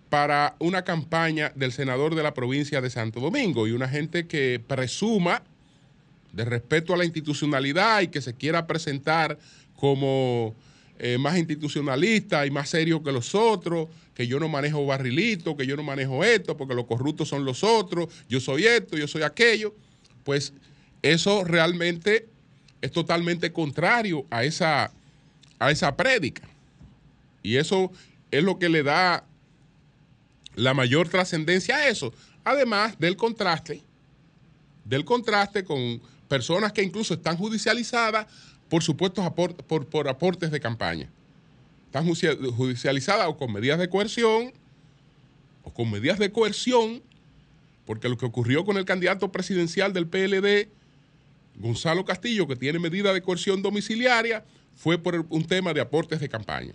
[0.09, 3.67] para una campaña del senador de la provincia de Santo Domingo.
[3.67, 5.43] Y una gente que presuma
[6.33, 9.39] de respeto a la institucionalidad y que se quiera presentar
[9.77, 10.53] como
[10.97, 15.67] eh, más institucionalista y más serio que los otros, que yo no manejo barrilito, que
[15.67, 19.23] yo no manejo esto, porque los corruptos son los otros, yo soy esto, yo soy
[19.23, 19.75] aquello,
[20.23, 20.53] pues
[21.01, 22.29] eso realmente
[22.81, 24.91] es totalmente contrario a esa,
[25.59, 26.47] a esa prédica.
[27.43, 27.91] Y eso
[28.31, 29.25] es lo que le da
[30.55, 32.13] la mayor trascendencia a eso,
[32.45, 33.83] además del contraste,
[34.85, 38.27] del contraste con personas que incluso están judicializadas
[38.69, 41.09] por supuestos apor- por, por aportes de campaña.
[41.87, 44.51] Están judicia- judicializadas o con medidas de coerción,
[45.63, 47.01] o con medidas de coerción,
[47.85, 50.69] porque lo que ocurrió con el candidato presidencial del PLD,
[51.57, 54.43] Gonzalo Castillo, que tiene medida de coerción domiciliaria,
[54.75, 56.73] fue por un tema de aportes de campaña.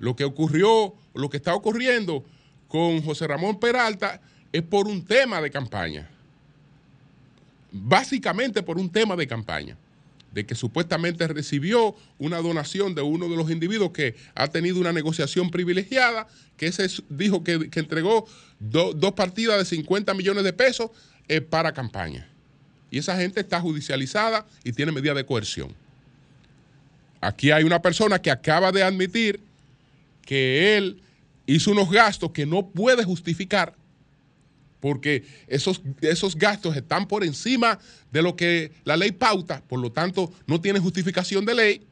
[0.00, 2.24] Lo que ocurrió, lo que está ocurriendo
[2.66, 4.20] con José Ramón Peralta
[4.50, 6.10] es por un tema de campaña.
[7.70, 9.76] Básicamente por un tema de campaña.
[10.32, 14.92] De que supuestamente recibió una donación de uno de los individuos que ha tenido una
[14.92, 18.26] negociación privilegiada, que ese es- dijo que, entregó
[18.58, 20.90] do- dos partidas de 50 millones de pesos
[21.28, 22.28] eh, para campaña.
[22.90, 25.74] Y esa gente está judicializada y tiene medida de coerción.
[27.20, 29.40] Aquí hay una persona que acaba de admitir
[30.26, 31.00] que él
[31.46, 33.74] hizo unos gastos que no puede justificar
[34.82, 37.78] porque esos, esos gastos están por encima
[38.10, 41.86] de lo que la ley pauta, por lo tanto no tiene justificación de ley,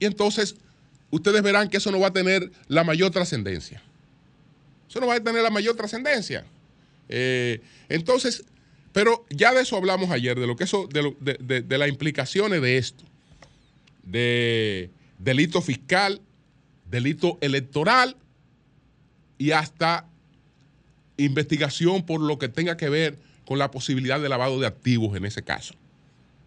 [0.00, 0.56] y entonces
[1.10, 3.80] ustedes verán que eso no va a tener la mayor trascendencia.
[4.88, 6.44] Eso no va a tener la mayor trascendencia.
[7.08, 8.44] Eh, entonces,
[8.92, 11.88] pero ya de eso hablamos ayer, de lo que eso, de, de- de- de las
[11.88, 13.04] implicaciones de esto,
[14.02, 16.20] de delito fiscal,
[16.90, 18.16] delito electoral
[19.38, 20.08] y hasta
[21.24, 25.24] investigación por lo que tenga que ver con la posibilidad de lavado de activos en
[25.24, 25.74] ese caso.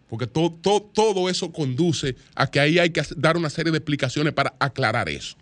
[0.08, 0.50] Porque todo,
[0.82, 5.08] todo, eso conduce a que ahí hay que dar una serie de explicaciones para aclarar
[5.08, 5.36] eso.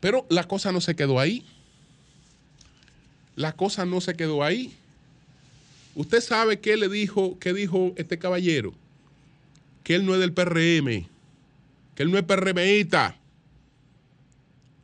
[0.00, 1.44] Pero la cosa no se quedó ahí.
[3.36, 4.74] La cosa no se quedó ahí.
[5.94, 8.74] Usted sabe qué le dijo, qué dijo este caballero,
[9.84, 11.06] que él no es del PRM,
[11.94, 13.16] que él no es PRMista.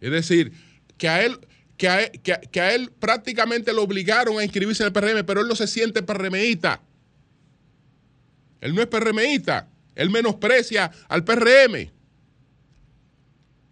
[0.00, 0.52] Es decir,
[0.96, 1.38] que a él,
[1.78, 5.40] que a que que a él prácticamente lo obligaron a inscribirse en el PRM, pero
[5.40, 6.82] él no se siente PRMista.
[8.60, 9.68] Él no es PRMista.
[9.94, 11.90] Él menosprecia al PRM.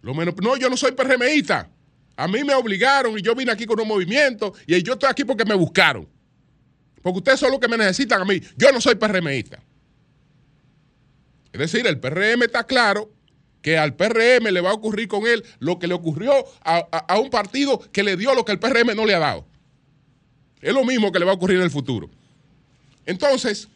[0.01, 1.69] Lo menos, no, yo no soy PRMista.
[2.15, 5.23] A mí me obligaron y yo vine aquí con un movimiento y yo estoy aquí
[5.23, 6.07] porque me buscaron.
[7.01, 8.41] Porque ustedes son los que me necesitan a mí.
[8.55, 9.61] Yo no soy PRMista.
[11.51, 13.11] Es decir, el PRM está claro
[13.67, 16.31] que al PRM le va a ocurrir con él lo que le ocurrió
[16.63, 19.45] a, a- un partido que le dio lo que el PRM no le ha dado.
[20.61, 22.09] Es lo mismo que le va a ocurrir en el futuro.
[23.05, 23.67] Entonces,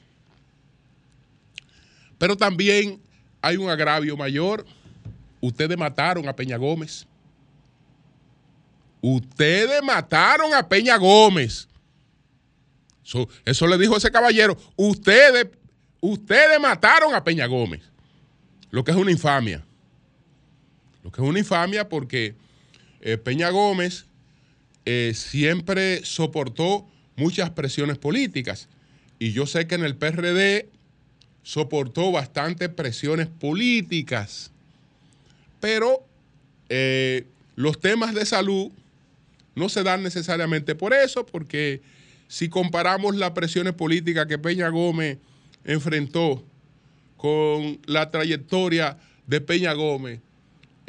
[2.17, 3.01] pero también
[3.41, 4.65] hay un agravio mayor.
[5.41, 7.05] Ustedes mataron a Peña Gómez.
[9.01, 11.67] Ustedes mataron a Peña Gómez.
[13.05, 14.57] Eso, eso le dijo ese caballero.
[14.77, 15.47] Ustedes,
[15.99, 17.81] ustedes mataron a Peña Gómez.
[18.69, 19.65] Lo que es una infamia.
[21.03, 22.35] Lo que es una infamia porque
[23.01, 24.05] eh, Peña Gómez
[24.85, 28.67] eh, siempre soportó muchas presiones políticas.
[29.19, 30.69] Y yo sé que en el PRD
[31.43, 34.51] soportó bastantes presiones políticas.
[35.59, 36.05] Pero
[36.69, 38.71] eh, los temas de salud
[39.55, 41.81] no se dan necesariamente por eso, porque
[42.27, 45.17] si comparamos las presiones políticas que Peña Gómez
[45.65, 46.43] enfrentó
[47.17, 50.19] con la trayectoria de Peña Gómez,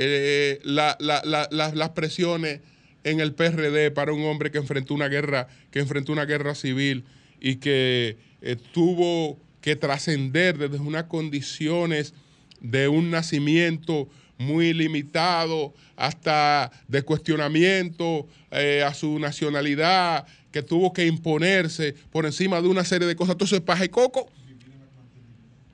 [0.05, 2.61] eh, la- la- la- la- las presiones
[3.05, 7.05] en el PRD para un hombre que enfrentó una guerra, que enfrentó una guerra civil
[7.41, 12.15] y que eh, tuvo que trascender desde unas condiciones
[12.61, 21.07] de un nacimiento muy limitado, hasta de cuestionamiento eh, a su nacionalidad, que tuvo que
[21.07, 23.37] imponerse por encima de una serie de cosas.
[23.37, 24.29] Todo eso es paje coco.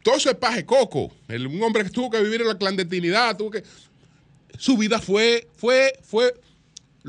[0.02, 1.12] Todo eso es paje coco.
[1.28, 3.62] Un hombre que tuvo que vivir en la clandestinidad, tuvo que.
[4.58, 6.34] Su vida fue, fue, fue.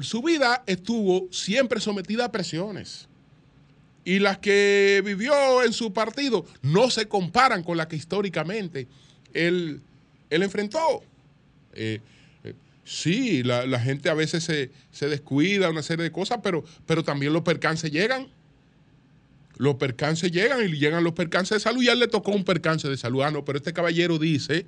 [0.01, 3.09] Su vida estuvo siempre sometida a presiones
[4.05, 8.87] y las que vivió en su partido no se comparan con las que históricamente
[9.33, 9.81] él,
[10.29, 11.03] él enfrentó.
[11.73, 11.99] Eh,
[12.43, 16.63] eh, sí, la, la gente a veces se, se descuida, una serie de cosas, pero,
[16.85, 18.27] pero también los percances llegan.
[19.57, 22.45] Los percances llegan y llegan los percances de salud y a él le tocó un
[22.45, 23.21] percance de salud.
[23.23, 24.65] Ah, no, pero este caballero dice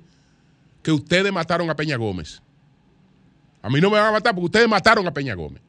[0.82, 2.42] que ustedes mataron a Peña Gómez.
[3.62, 5.62] A mí no me van a matar porque ustedes mataron a Peña Gómez.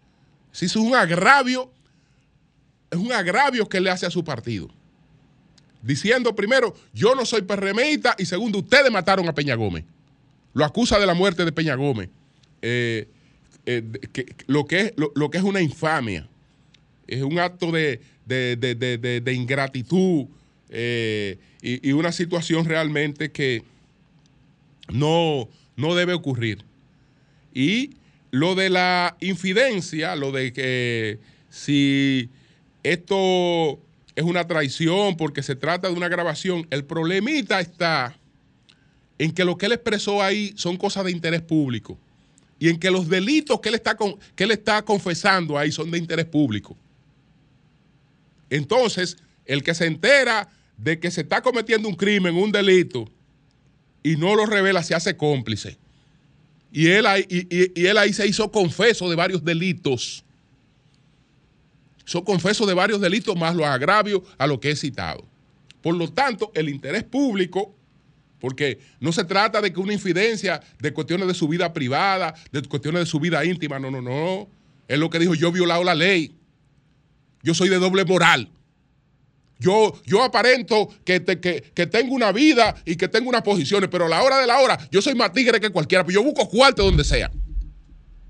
[0.51, 1.71] Si es un agravio
[2.91, 4.69] es un agravio que le hace a su partido.
[5.81, 9.83] Diciendo primero, yo no soy PRMista y segundo, ustedes mataron a Peña Gómez.
[10.53, 12.09] Lo acusa de la muerte de Peña Gómez.
[12.61, 13.07] Eh,
[13.65, 13.83] eh,
[14.47, 16.27] lo, que es, lo, que es una infamia.
[17.07, 20.27] Es un acto de- de- de- de ingratitud
[20.69, 23.63] eh, y, y una situación realmente que
[24.89, 26.63] no, no debe ocurrir.
[27.53, 27.91] Y
[28.31, 32.29] lo de la infidencia, lo de que si
[32.83, 33.79] esto
[34.15, 38.17] es una traición porque se trata de una grabación, el problemita está
[39.19, 41.97] en que lo que él expresó ahí son cosas de interés público
[42.59, 43.97] y en que los delitos que él está,
[44.35, 46.77] que está confesando ahí son de interés público.
[48.49, 53.09] Entonces, el que se entera de que se está cometiendo un crimen, un delito,
[54.01, 55.77] y no lo revela, se hace cómplice.
[56.75, 60.25] Y él ahí, y- y- él ahí se hizo confeso de varios delitos.
[62.05, 65.23] Hizo confeso de varios delitos más los agravios a lo que he citado.
[65.83, 67.75] Por lo tanto, el interés público,
[68.39, 72.63] porque no se trata de que una infidencia de cuestiones de su vida privada, de
[72.63, 74.49] cuestiones de su vida íntima, no, no, no.
[74.87, 76.35] Es lo que dijo, yo he violado la ley.
[77.43, 78.49] Yo soy de doble moral.
[79.59, 83.89] Yo, yo aparento que, te- que, que tengo una vida y que tengo unas posiciones,
[83.89, 86.23] pero a la hora de la hora yo soy más tigre que cualquiera, pero yo
[86.23, 87.31] busco cuarto donde sea.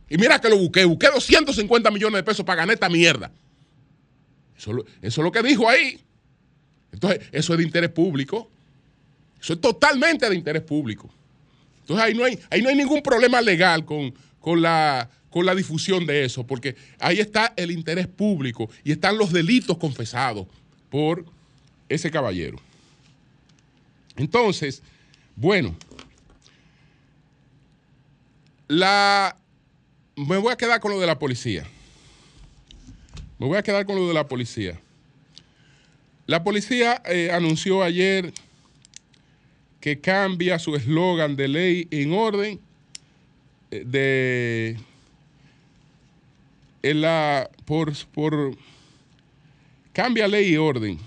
[0.09, 3.31] Y mira que lo busqué, busqué 250 millones de pesos para ganar esta mierda.
[4.57, 5.99] Eso, eso es lo que dijo ahí.
[6.91, 8.51] Entonces, eso es de interés público.
[9.41, 11.09] Eso es totalmente de interés público.
[11.81, 15.55] Entonces, ahí no hay, ahí no hay ningún problema legal con, con la, con la
[15.55, 20.45] difusión de eso, porque ahí está el interés público y están los delitos confesados
[20.93, 21.25] por
[21.89, 22.59] ese caballero.
[24.15, 24.83] Entonces,
[25.35, 25.75] bueno,
[28.67, 29.35] la,
[30.15, 31.65] me voy a quedar con lo de la policía.
[33.39, 34.79] Me voy a quedar con lo de la policía.
[36.27, 38.31] La policía eh, anunció ayer
[39.81, 42.59] que cambia su eslogan de ley en orden
[43.71, 44.77] eh,
[46.83, 48.55] de la por, por
[49.93, 50.99] cambia ley y orden.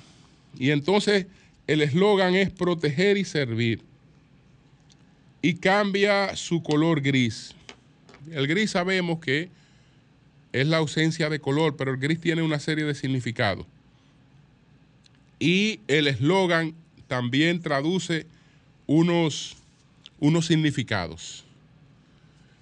[0.58, 1.26] Y entonces
[1.66, 3.80] el eslogan es proteger y servir.
[5.42, 7.54] Y cambia su color gris.
[8.32, 9.50] El gris sabemos que
[10.52, 13.66] es la ausencia de color, pero el gris tiene una serie de significados.
[15.38, 16.74] Y el eslogan
[17.08, 18.26] también traduce
[18.86, 19.56] unos,
[20.18, 21.44] unos significados.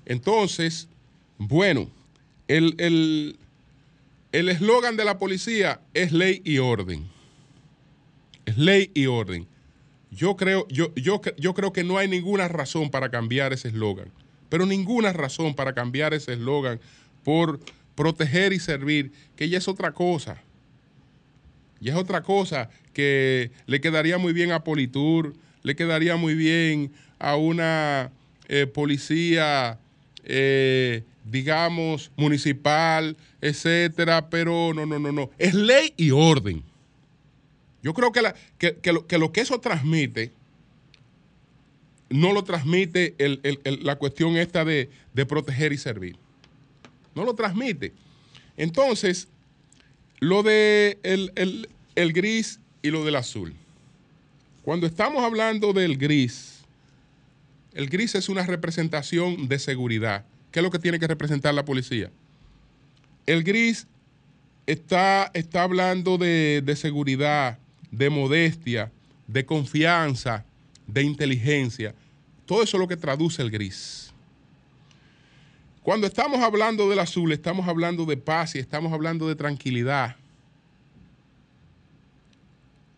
[0.07, 0.89] Entonces,
[1.39, 1.89] bueno,
[2.49, 3.37] el el-
[4.35, 7.09] el eslogan de la policía es ley y orden.
[8.47, 9.47] Es ley y orden.
[10.11, 14.11] Yo creo, yo, yo, yo creo que no hay ninguna razón para cambiar ese eslogan.
[14.49, 16.81] Pero ninguna razón para cambiar ese eslogan
[17.23, 17.61] por
[17.95, 20.43] proteger y servir, que ya es otra cosa.
[21.81, 26.91] Y es otra cosa que le quedaría muy bien a Politur, le quedaría muy bien
[27.21, 28.11] a una
[28.49, 29.79] eh, policía,
[30.25, 35.31] eh, digamos, municipal, etcétera, pero no, no, no, no.
[35.39, 36.63] Es ley y orden.
[37.83, 40.33] Yo creo que, la- que- que lo, que eso transmite,
[42.11, 43.41] no lo transmite el-
[43.83, 44.91] la cuestión esta de,
[45.27, 46.17] proteger y servir.
[47.15, 47.93] No lo transmite.
[48.57, 49.29] Entonces,
[50.21, 53.55] lo de el- el gris y lo del azul.
[54.63, 56.61] Cuando estamos hablando del gris,
[57.75, 60.25] el gris es una representación de seguridad.
[60.55, 62.13] ¿Qué es lo que tiene que representar la policía?
[63.27, 63.89] El gris
[64.67, 67.59] está, está hablando de, de seguridad,
[67.91, 68.93] de modestia,
[69.27, 70.45] de confianza,
[70.87, 71.93] de inteligencia.
[72.47, 74.13] Todo eso es lo que traduce el gris.
[75.83, 80.15] Cuando estamos hablando del azul, estamos hablando de paz y estamos hablando de tranquilidad.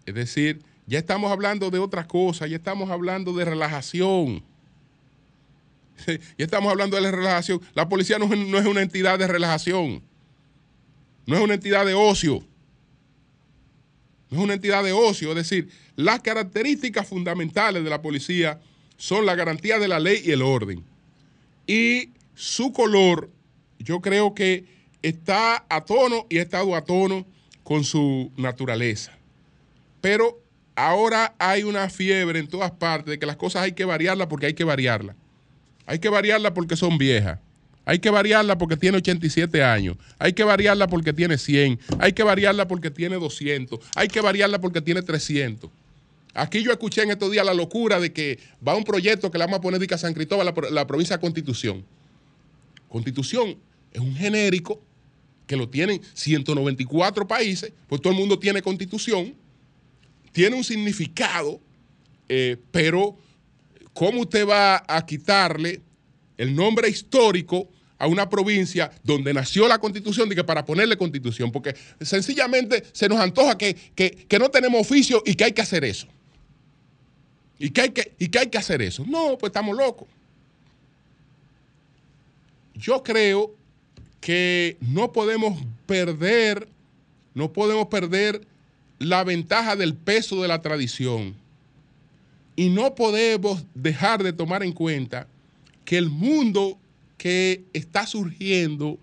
[0.05, 4.45] Es decir, ya estamos hablando de otra cosa, ya estamos hablando de relajación.
[6.37, 7.61] Y estamos hablando de la relajación.
[7.75, 10.03] La policía no, no es una entidad de relajación.
[11.27, 12.45] No es una entidad de ocio.
[14.31, 15.31] No es una entidad de ocio.
[15.31, 18.61] Es decir, las características fundamentales de la policía
[18.97, 20.85] son la garantía de la ley y el orden.
[21.67, 23.31] Y su color,
[23.79, 24.65] yo creo que
[25.03, 27.27] está a tono y ha estado a tono
[27.63, 29.13] con su naturaleza.
[30.01, 30.41] Pero
[30.75, 34.47] ahora hay una fiebre en todas partes de que las cosas hay que variarlas porque
[34.47, 35.17] hay que variarlas.
[35.87, 37.39] Hay que variarla porque son viejas.
[37.85, 39.97] Hay que variarla porque tiene 87 años.
[40.19, 41.79] Hay que variarla porque tiene 100.
[42.01, 43.79] Hay que variarla porque tiene 200.
[43.95, 45.71] Hay que variarla porque tiene 300.
[46.35, 49.45] Aquí yo escuché en estos días la locura de que va un proyecto que le
[49.45, 51.85] vamos a poner a San Cristóbal, la, la provincia Constitución.
[52.89, 53.57] Constitución
[53.93, 54.83] es un genérico
[55.47, 59.35] que lo tienen 194 países, pues todo el mundo tiene constitución,
[60.33, 61.61] tiene un significado,
[62.29, 63.17] eh, pero
[63.97, 65.81] ¿cómo usted va a quitarle
[66.37, 67.67] el nombre histórico
[67.99, 71.51] a una provincia donde nació la constitución de que para ponerle constitución?
[71.51, 75.63] Porque sencillamente se nos antoja que, que- que no tenemos oficio y que hay que
[75.63, 76.07] hacer eso.
[77.59, 79.03] Y que, hay que, y que hay que hacer eso.
[79.09, 80.07] No, pues estamos locos.
[82.75, 83.55] Yo creo
[84.21, 86.69] que no podemos perder,
[87.33, 88.43] no podemos perder
[88.99, 91.35] la ventaja del peso de la tradición.
[92.57, 95.29] Y no podemos dejar de tomar en cuenta
[95.85, 96.79] que el mundo
[97.19, 98.99] que está surgiendo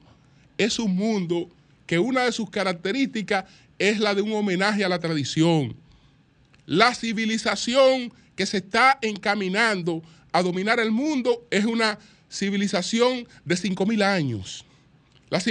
[0.57, 1.49] es un mundo
[1.85, 3.45] que una de sus características
[3.77, 5.75] es la de un homenaje a la tradición.
[6.65, 10.01] La civilización que se está encaminando
[10.31, 11.99] a dominar el mundo es una
[12.31, 14.65] civilización de 5.000 años.
[15.29, 15.41] La,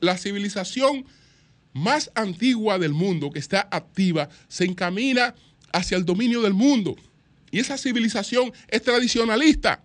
[0.00, 1.04] la civilización
[1.72, 5.34] más antigua del mundo que está activa se encamina
[5.72, 6.96] hacia el dominio del mundo.
[7.54, 9.80] Y esa civilización es tradicionalista.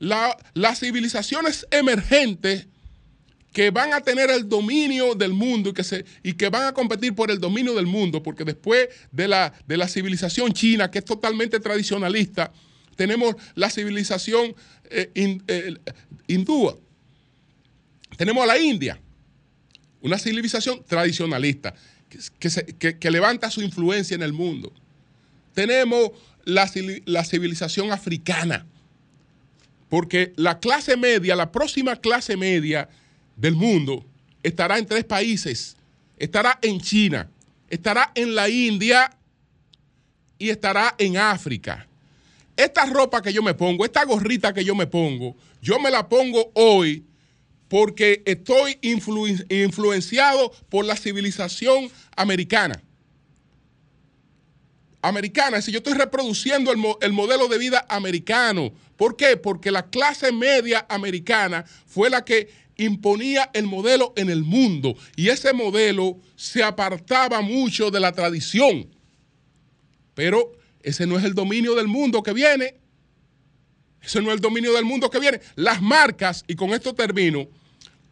[0.00, 2.66] La- las civilizaciones emergentes
[3.52, 6.72] que van a tener el dominio del mundo y que, se, y que van a
[6.74, 10.98] competir por el dominio del mundo, porque después de la, de la civilización china, que
[10.98, 12.52] es totalmente tradicionalista,
[12.96, 14.52] tenemos la civilización
[14.90, 15.76] eh, eh,
[16.26, 16.76] hindúa,
[18.16, 19.00] tenemos a la India,
[20.00, 21.72] una civilización tradicionalista
[22.40, 22.50] que,
[22.80, 24.72] que- que levanta su influencia en el mundo.
[25.54, 26.10] Tenemos
[26.48, 26.70] la,
[27.04, 28.66] la civilización africana,
[29.88, 32.88] porque la clase media, la próxima clase media
[33.36, 34.04] del mundo,
[34.42, 35.76] estará en tres países.
[36.16, 37.30] Estará en China,
[37.70, 39.16] estará en la India
[40.36, 41.86] y estará en África.
[42.56, 46.08] Esta ropa que yo me pongo, esta gorrita que yo me pongo, yo me la
[46.08, 47.04] pongo hoy
[47.68, 52.82] porque estoy influ- influenciado por la civilización americana.
[55.00, 58.72] Americana, es yo estoy reproduciendo el, el modelo de vida americano.
[58.96, 59.36] ¿Por qué?
[59.36, 65.28] Porque la clase media americana fue la que imponía el modelo en el mundo y
[65.28, 68.88] ese modelo se apartaba mucho de la tradición.
[70.14, 72.76] Pero ese no es el dominio del mundo que viene.
[74.02, 75.40] Ese no es el dominio del mundo que viene.
[75.54, 77.48] Las marcas, y con esto termino,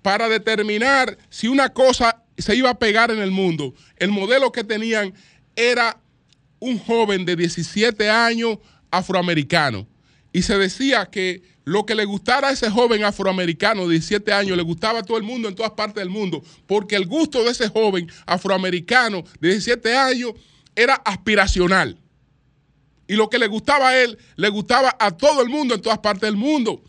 [0.03, 4.63] para determinar si una cosa se iba a pegar en el mundo, el modelo que
[4.63, 5.15] tenían
[5.55, 5.99] era
[6.59, 8.59] un joven de 17 años
[8.91, 9.87] afroamericano.
[10.33, 14.57] Y se decía que lo que le gustara a ese joven afroamericano de 17 años
[14.57, 17.51] le gustaba a todo el mundo en todas partes del mundo, porque el gusto de
[17.51, 20.33] ese joven afroamericano de 17 años
[20.77, 21.99] era aspiracional.
[23.09, 25.99] Y lo que le gustaba a él, le gustaba a todo el mundo en todas
[25.99, 26.83] partes del mundo.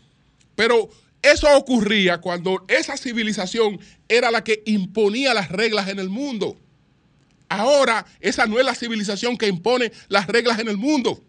[0.54, 0.88] Pero
[1.22, 6.56] eso ocurría cuando esa civilización era la que imponía las reglas en el mundo.
[7.48, 11.22] Ahora esa no es la civilización que impone las reglas en el mundo.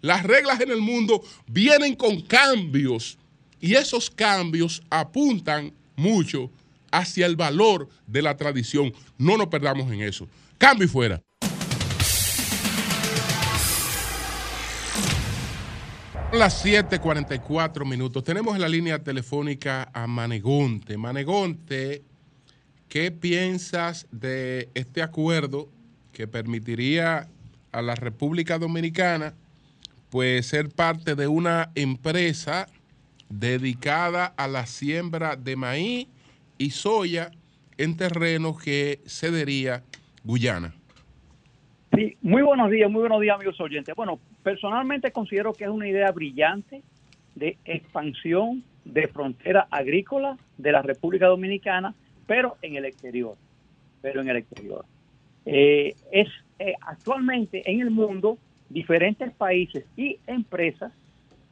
[0.00, 3.18] Las reglas en el mundo vienen con cambios
[3.60, 6.50] y esos cambios apuntan mucho
[6.90, 8.92] hacia el valor de la tradición.
[9.18, 10.28] No nos perdamos en eso.
[10.58, 11.22] Cambio y fuera.
[16.32, 18.24] Las 7:44 minutos.
[18.24, 20.96] Tenemos en la línea telefónica a Manegonte.
[20.96, 22.02] Manegonte,
[22.94, 25.66] ¿qué piensas de este acuerdo
[26.12, 27.26] que permitiría
[27.72, 29.34] a la República Dominicana
[30.10, 32.68] pues ser parte de una empresa
[33.28, 36.06] dedicada a la siembra de maíz
[36.56, 37.32] y soya
[37.78, 39.82] en terrenos que cedería
[40.22, 40.72] Guyana?
[41.96, 43.92] Sí, muy buenos días, muy buenos días, amigos oyentes.
[43.96, 46.84] Bueno, personalmente considero que es una idea brillante
[47.34, 51.92] de expansión de frontera agrícola de la República Dominicana,
[52.26, 53.36] pero en el exterior.
[54.02, 54.84] Pero en el exterior.
[55.46, 60.92] Eh, es eh, actualmente en el mundo diferentes países y empresas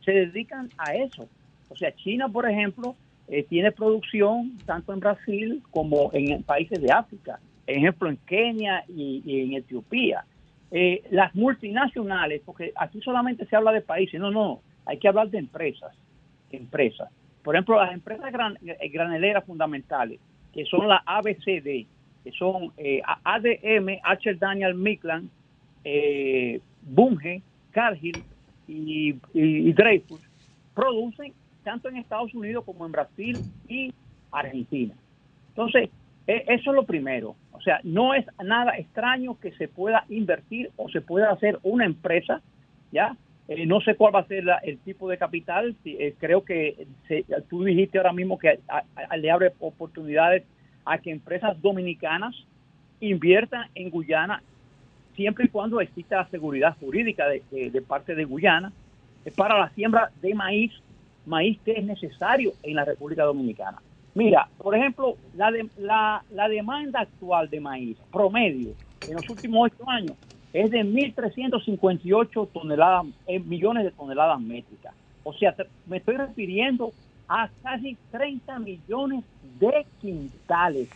[0.05, 1.29] se dedican a eso.
[1.69, 2.97] O sea, China, por ejemplo,
[3.29, 9.23] eh, tiene producción tanto en Brasil como en países de África, ejemplo en Kenia y,
[9.41, 10.25] en Etiopía.
[10.71, 15.29] Eh, las multinacionales, porque aquí solamente se habla de países, no, no, hay que hablar
[15.31, 15.95] de empresas,
[16.51, 17.11] empresas.
[17.43, 20.19] Por ejemplo, las empresas gran- eh, graneleras fundamentales,
[20.53, 21.87] que son la ABCD,
[22.25, 24.35] que son eh, ADM, H.
[24.35, 25.31] Daniel Midland,
[25.85, 28.25] eh, Bunge, Cargill
[28.67, 30.23] y, y- y Dreyfus,
[30.75, 33.91] producen tanto en Estados Unidos como en Brasil y
[34.31, 34.95] Argentina.
[35.55, 35.91] Entonces,
[36.27, 37.37] e- eso es lo primero.
[37.51, 41.85] O sea, no es nada extraño que se pueda invertir o se pueda hacer una
[41.85, 42.43] empresa,
[42.91, 43.17] ¿ya?
[43.55, 45.77] Eh, no sé cuál va a ser el tipo de capital.
[45.85, 48.61] eh, creo que se- tú dijiste ahora mismo que
[49.19, 50.45] le abre oportunidades
[50.85, 52.35] a que empresas dominicanas
[53.01, 54.43] inviertan en Guyana
[55.15, 58.73] siempre y cuando exista la seguridad jurídica de, parte de Guyana
[59.25, 60.73] eh, para la siembra de maíz,
[61.27, 63.83] maíz que es necesario en la República Dominicana.
[64.15, 68.77] Mira, por ejemplo, la, la, la demanda actual de maíz promedio
[69.07, 70.17] en los últimos ocho años
[70.53, 74.95] es de 1.358 toneladas, eh, millones de toneladas métricas.
[75.25, 75.55] O sea,
[75.87, 76.93] me estoy refiriendo
[77.29, 79.25] a casi 30 millones
[79.59, 80.89] de quintales.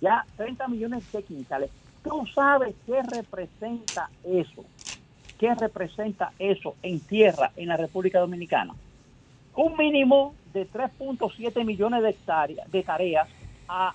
[0.00, 1.70] Ya, 30 millones de quintales.
[2.02, 4.64] ¿Tú sabes qué representa eso?
[5.38, 8.74] ¿Qué representa eso en tierra en la República Dominicana?
[9.54, 13.28] Un mínimo de 3.7 millones de hectáreas, de tareas
[13.68, 13.94] a,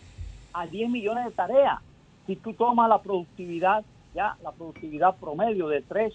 [0.54, 1.80] a 10 millones de tareas.
[2.26, 6.14] Si tú tomas la productividad, ya la productividad promedio de 3,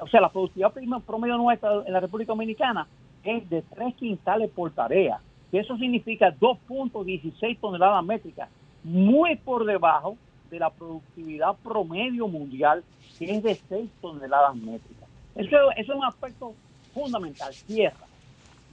[0.00, 0.72] o sea, la productividad
[1.06, 2.86] promedio nuestra en la República Dominicana
[3.22, 5.20] es de 3 quintales por tarea.
[5.50, 8.48] Que eso significa 2.16 toneladas métricas,
[8.84, 10.16] muy por debajo
[10.50, 12.82] de la productividad promedio mundial,
[13.18, 15.08] que es de 6 toneladas métricas.
[15.34, 16.54] Eso, eso es un aspecto
[16.94, 18.06] fundamental, tierra.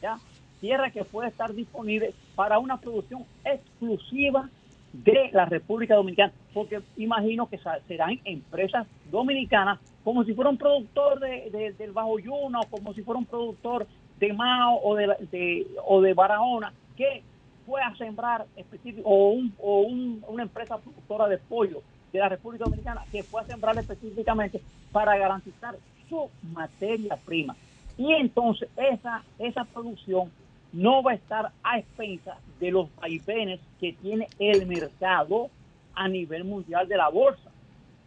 [0.02, 0.20] ¿ya?
[0.62, 4.50] Tierra que puede estar disponible para una producción exclusiva
[4.92, 11.20] de la República Dominicana, porque imagino que serán empresas dominicanas como si fuera un productor
[11.20, 13.88] de, de- del Bajo Yuna o como si fuera un productor
[14.18, 17.24] de Mao o de- o de Barahona que
[17.66, 21.82] fue a sembrar específico o, un, o un- una empresa productora de pollo
[22.12, 24.62] de la República Dominicana que fue a sembrar específicamente
[24.92, 25.76] para garantizar
[26.08, 27.56] su materia prima.
[27.98, 30.32] Y entonces esa, esa producción
[30.74, 35.50] no va a estar a expensas de los vaivenes que tiene el mercado
[35.96, 37.50] a nivel mundial de la bolsa,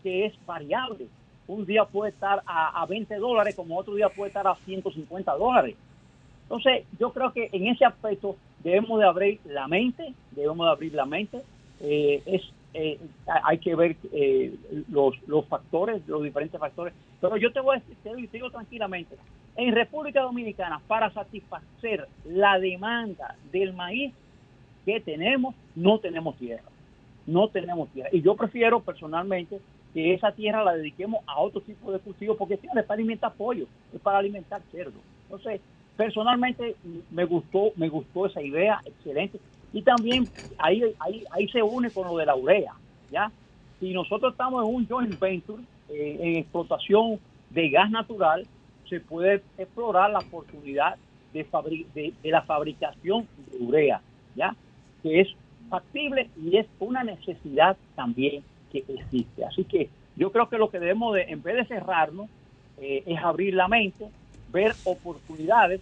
[0.03, 1.07] que es variable.
[1.49, 5.33] Un día puede estar a, a 20 dólares, como otro día puede estar a 150
[5.37, 5.77] dólares.
[6.45, 10.95] Entonces, yo creo que en ese aspecto debemos de abrir la mente, debemos de abrir
[10.95, 11.43] la mente.
[11.81, 12.43] Eh, es
[12.75, 12.99] eh,
[13.45, 14.55] hay que ver eh,
[14.89, 16.95] los, los factores, los diferentes factores.
[17.21, 19.17] Pero yo te voy a decir, te digo- te digo tranquilamente,
[19.57, 24.13] en República Dominicana, para satisfacer la demanda del maíz
[24.85, 26.69] que tenemos, no tenemos tierra.
[27.27, 28.09] No tenemos tierra.
[28.13, 29.61] Y yo prefiero personalmente
[29.95, 33.33] que esa tierra la dediquemos a otro tipo de cultivo, porque no es para alimentar
[33.35, 34.99] pollo, es para alimentar cerdo.
[35.25, 35.61] Entonces,
[35.97, 36.75] personalmente
[37.11, 39.39] me gustó, me gustó esa idea, excelente.
[39.73, 40.29] Y también
[40.59, 42.73] ahí, ahí, ahí se une con lo de la urea,
[43.11, 43.31] ¿ya?
[43.81, 47.19] Si nosotros estamos en un joint venture eh, en explotación
[47.51, 48.47] de gas natural,
[48.89, 50.97] se puede explorar la oportunidad
[51.33, 54.01] de, fabri- de, de la fabricación de urea,
[54.35, 54.55] ¿ya?
[55.03, 55.29] Que es
[55.71, 59.45] factible y es una necesidad también que existe.
[59.45, 62.29] Así que yo creo que lo que debemos de, en vez de cerrarnos,
[62.79, 64.07] eh, es abrir la mente,
[64.51, 65.81] ver oportunidades,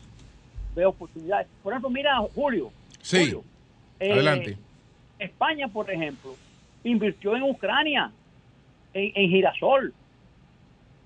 [0.76, 1.48] ver oportunidades.
[1.62, 2.70] Por ejemplo, mira, Julio.
[3.01, 3.18] Sí.
[3.18, 3.44] Julio,
[3.98, 4.57] eh, Adelante.
[5.18, 6.34] España, por ejemplo,
[6.84, 8.12] invirtió en Ucrania,
[8.94, 9.92] en, en girasol.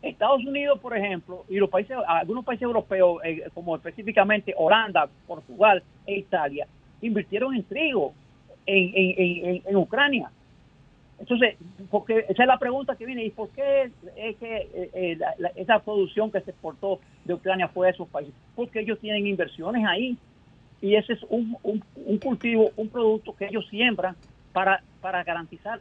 [0.08, 5.82] Estados Unidos, por ejemplo, y los países, algunos países europeos, eh, como específicamente Holanda, Portugal
[6.06, 6.66] e Italia,
[7.00, 8.14] invirtieron en trigo
[8.66, 10.30] en, Ucrania.
[11.18, 11.56] Entonces,
[11.90, 15.18] porque esa es la pregunta que viene, ¿y por qué es que eh, eh,
[15.54, 18.34] esa producción que se exportó de Ucrania fue a esos países?
[18.56, 20.16] Porque ellos tienen inversiones ahí
[20.80, 21.56] y ese es un,
[22.22, 24.16] cultivo, un producto que ellos siembran
[24.52, 24.82] para
[25.24, 25.80] garantizar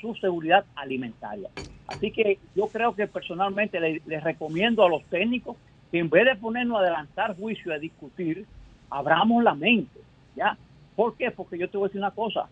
[0.00, 1.50] su, seguridad alimentaria.
[1.86, 5.56] Así que yo creo que personalmente le- les recomiendo a los técnicos
[5.90, 8.46] que en vez de ponernos a adelantar juicio a discutir,
[8.90, 10.00] abramos la mente,
[10.34, 10.58] ¿ya?
[10.94, 11.30] ¿Por qué?
[11.30, 12.48] Porque yo te voy a decir una cosa.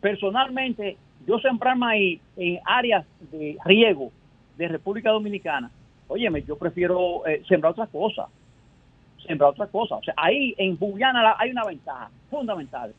[0.00, 4.12] Personalmente, yo sembrar maíz en áreas de riego
[4.54, 5.70] de República Dominicana,
[6.06, 8.28] óyeme, yo prefiero eh, sembrar otra cosa
[9.26, 9.96] sembrar otra cosa.
[9.96, 12.94] O sea, ahí en Guyana hay una ventaja fundamental,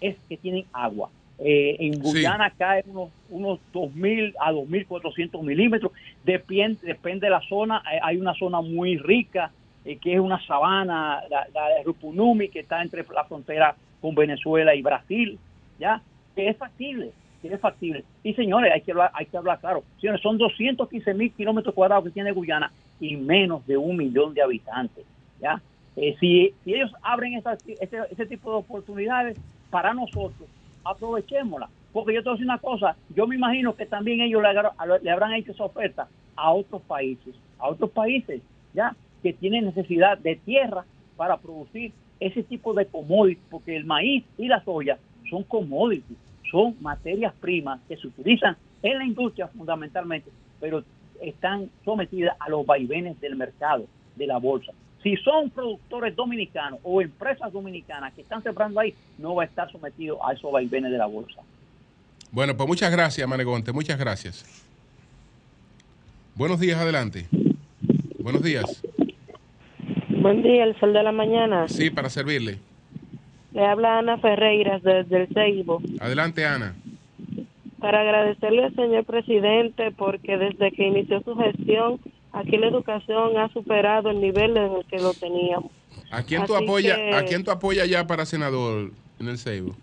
[0.00, 1.10] es que tienen agua.
[1.38, 5.90] Eh, en Guyana caen unos, unos 2.000 a 2.400 milímetros,
[6.24, 9.50] depende, depende de la zona, Eh, hay una zona muy rica
[9.84, 14.14] eh, que es una sabana, la, la de Rupunumi, que está entre la frontera con
[14.14, 15.38] Venezuela y Brasil,
[15.78, 16.00] ¿ya?
[16.34, 17.10] Que es factible,
[17.42, 18.04] que es factible.
[18.22, 19.82] Y señores, hay que hablar, hay que hablar claro.
[20.00, 22.70] Señores, son 215 mil kilómetros cuadrados que tiene Guyana
[23.00, 25.04] y menos de un millón de habitantes,
[25.40, 25.60] ¿ya?
[25.96, 29.36] Eh, si, si ellos abren esa- ese, ese tipo de oportunidades
[29.70, 30.48] para nosotros,
[30.84, 31.68] aprovechémosla.
[31.92, 35.00] Porque yo te voy a decir una cosa, yo me imagino que también ellos le,
[35.00, 40.18] le habrán hecho esa oferta a otros países, a otros países, ya, que tienen necesidad
[40.18, 40.84] de tierra
[41.16, 44.98] para producir ese tipo de commodities, porque el maíz y la soya
[45.30, 46.18] son commodities,
[46.50, 50.30] son materias primas que se utilizan en la industria fundamentalmente,
[50.60, 50.84] pero
[51.20, 54.72] están sometidas a los vaivenes del mercado, de la bolsa.
[55.04, 59.70] Si son productores dominicanos o empresas dominicanas que están sembrando ahí, no va a estar
[59.70, 61.42] sometido a esos vaivenes de la bolsa.
[62.32, 63.70] Bueno, pues muchas gracias, Manegonte.
[63.70, 64.44] Muchas gracias.
[66.34, 67.26] Buenos días, adelante.
[68.18, 68.82] Buenos días.
[70.08, 71.68] Buen día, el sol de la mañana.
[71.68, 72.58] Sí, para servirle.
[73.52, 75.82] Le habla Ana Ferreiras desde el Ceibo.
[76.00, 76.74] Adelante, Ana.
[77.78, 82.00] Para agradecerle al señor presidente porque desde que inició su gestión,
[82.34, 85.70] aquí la educación ha superado el nivel en el que lo teníamos.
[86.10, 86.98] ¿A quién tú apoyas?
[87.14, 89.74] ¿A quién tú apoyas ya para senador en el Seibo?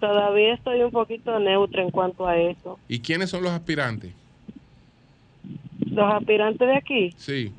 [0.00, 2.78] Todavía estoy un poquito neutra en cuanto a eso.
[2.88, 4.12] ¿Y quiénes son los aspirantes?
[5.90, 7.52] Los aspirantes de aquí, Sí.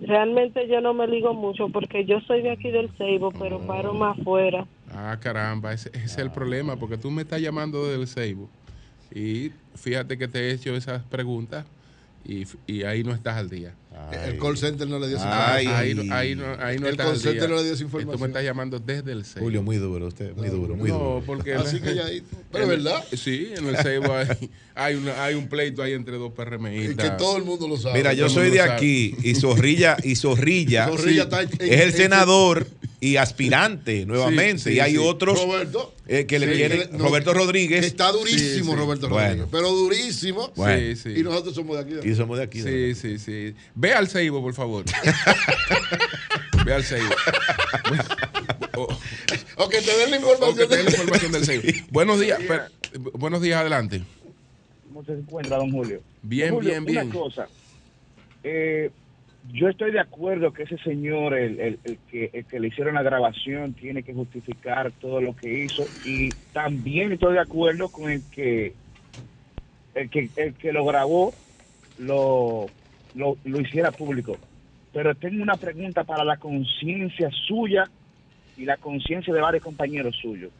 [0.00, 3.92] realmente yo no me ligo mucho porque yo soy de aquí del Ceibo, pero paro
[3.94, 4.66] más afuera.
[4.92, 8.48] Ah, caramba, ese, ese es el problema, porque tú me estás llamando desde el Seibo.
[9.14, 11.64] Y fíjate que te he hecho esas preguntas
[12.24, 13.74] y, y ahí no estás al día.
[14.12, 16.12] El call center no le dio esa Ahí, información.
[16.12, 17.30] ahí, no- ahí no, ahí no El estás call al día.
[17.32, 18.30] center no le dio esa Y tú me información.
[18.30, 19.40] estás llamando desde el Seibo.
[19.46, 21.22] Julio, muy duro usted, muy duro, muy no, duro.
[21.26, 21.54] porque...
[21.54, 23.04] Así que ya ahí- pero es verdad.
[23.12, 24.28] Sí, en el Seibo hay,
[24.74, 26.92] hay, una- hay un pleito ahí entre dos PRMistas.
[27.06, 27.98] Y que todo el mundo lo sabe.
[27.98, 28.72] Mira, yo soy de sabe.
[28.72, 32.66] aquí y Zorrilla y Zorrilla, Zorrilla sí, está en- es el en- senador
[33.00, 34.70] y aspirante nuevamente.
[34.70, 34.98] sí, y hay sí.
[34.98, 35.94] otros Roberto.
[36.12, 37.84] Eh, que le Sí, no, Roberto Rodríguez.
[37.86, 38.76] está durísimo Sí, sí.
[38.76, 39.26] Roberto Bueno.
[39.28, 39.48] Rodríguez.
[39.52, 40.52] Pero durísimo.
[40.56, 40.78] Bueno.
[40.78, 41.20] Sí, sí.
[41.20, 42.08] Y nosotros somos de aquí.
[42.08, 42.60] Y somos de aquí.
[42.62, 43.54] Sí, sí, sí.
[43.76, 44.84] Ve al Seibo, por favor.
[46.66, 47.08] Ve al Seibo.
[48.76, 48.88] O-
[49.56, 50.68] O que te den la o que información.
[50.68, 51.62] te dé la información del Seibo.
[51.90, 52.38] Buenos días.
[52.48, 52.64] pero-
[53.12, 54.02] buenos días, adelante.
[54.88, 56.02] ¿Cómo se encuentra, don Julio?
[56.22, 57.06] Bien, Don Julio, bien, bien.
[57.06, 57.46] Una cosa.
[58.42, 58.90] Eh,
[59.52, 62.94] yo estoy de acuerdo que ese señor, el, el- el que, el que le hicieron
[62.96, 65.90] la grabación, tiene que justificar todo lo que hizo.
[66.02, 68.76] Y también estoy de acuerdo con el que
[69.94, 71.36] el que, el que lo grabó
[71.96, 72.72] lo,
[73.14, 74.40] lo, lo hiciera público.
[74.92, 77.90] Pero tengo una pregunta para la conciencia suya
[78.56, 80.52] y la conciencia de varios compañeros suyos.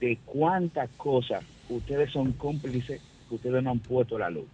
[0.00, 4.50] ¿De cuántas cosas ustedes son cómplices que ustedes no han puesto la luz?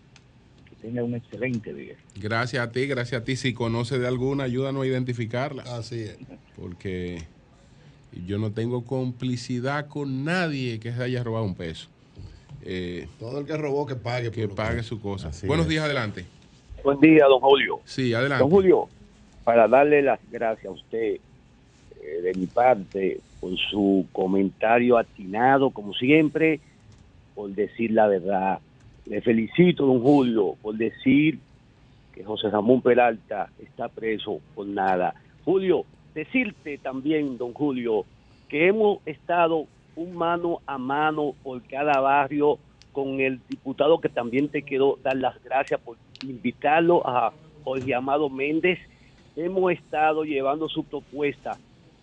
[0.81, 1.95] Que tengan un excelente día.
[2.17, 3.37] Gracias a ti, gracias a ti.
[3.37, 5.63] Si conoces de alguna, ayúdanos a identificarla.
[5.65, 6.19] Así es.
[6.57, 7.23] Porque
[8.27, 11.89] yo no tengo complicidad con nadie que se haya robado un peso.
[12.63, 14.31] Eh, Todo el que robó que pague.
[14.31, 15.29] que pague su cosa.
[15.29, 15.71] Así Buenos es.
[15.71, 16.25] días, adelante.
[16.85, 17.81] Buen día, don Julio.
[17.85, 18.43] Sí, adelante.
[18.43, 18.89] Don Julio,
[19.45, 21.17] para darle las gracias a usted
[22.01, 26.61] eh, de mi parte por su comentario atinado, como siempre,
[27.35, 28.59] por decir la verdad.
[29.09, 31.39] Le felicito, don Julio, por decir
[32.13, 35.15] que José Ramón Peralta está preso por nada.
[35.45, 38.05] Julio, decirte también, don Julio,
[38.49, 42.59] que hemos estado un mano a mano por cada barrio
[42.93, 47.33] con el diputado que también te quiero dar las gracias por invitarlo a
[47.65, 48.79] Jorge Amado Méndez.
[49.37, 51.57] Hemos estado llevando su propuesta,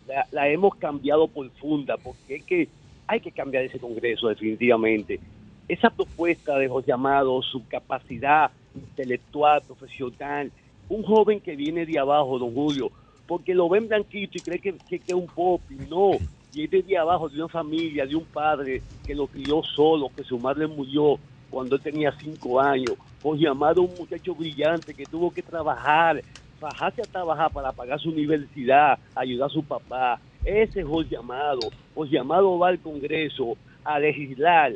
[0.08, 2.68] la, la hemos cambiado por funda, porque es que
[3.06, 5.20] hay que cambiar ese Congreso definitivamente.
[5.68, 10.52] Esa propuesta de José Amado, su capacidad intelectual, profesional,
[10.90, 12.92] un joven que viene de abajo, don Julio,
[13.26, 16.12] porque lo ven blanquito y cree que, que, que es un pop, y no,
[16.54, 20.38] viene de abajo, de una familia, de un padre que lo crió solo, que su
[20.38, 21.18] madre murió
[21.50, 22.94] cuando él tenía cinco años,
[23.24, 26.22] Jorge Amado, un muchacho brillante que tuvo que trabajar,
[26.62, 31.62] bajarse a trabajar para pagar su universidad, ayudar a su papá, ese es Jorge Amado,
[31.96, 34.74] Jorge Amado va al Congreso a legislar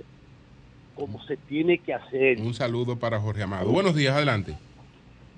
[1.00, 2.39] como se tiene que hacer.
[2.41, 3.72] Un saludo para Jorge Amado.
[3.72, 4.56] Buenos días, adelante.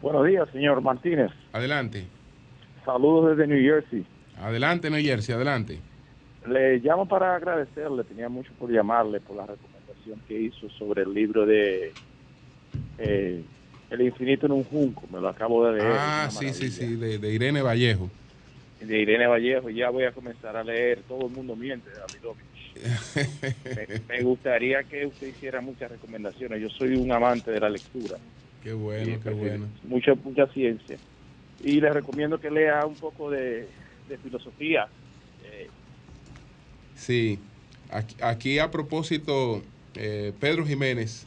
[0.01, 1.29] Buenos días, señor Martínez.
[1.53, 2.07] Adelante.
[2.83, 4.03] Saludos desde New Jersey.
[4.39, 5.79] Adelante, New Jersey, adelante.
[6.47, 11.13] Le llamo para agradecerle, tenía mucho por llamarle por la recomendación que hizo sobre el
[11.13, 11.93] libro de
[12.97, 13.43] eh,
[13.91, 15.93] El infinito en un junco, me lo acabo de leer.
[15.95, 18.09] Ah, sí, sí, sí, de, de Irene Vallejo.
[18.79, 22.50] De Irene Vallejo, ya voy a comenzar a leer, todo el mundo miente, Davidovich.
[22.75, 28.17] Me, me gustaría que usted hiciera muchas recomendaciones, yo soy un amante de la lectura.
[28.63, 29.67] Qué bueno, qué bueno.
[29.83, 30.97] Mucha, mucha ciencia.
[31.63, 33.67] y le recomiendo que lea un poco de,
[34.07, 34.87] de filosofía.
[35.43, 35.67] Eh,
[36.95, 37.39] Sí,
[37.89, 39.63] aquí, aquí a propósito,
[39.95, 41.25] eh, Pedro Jiménez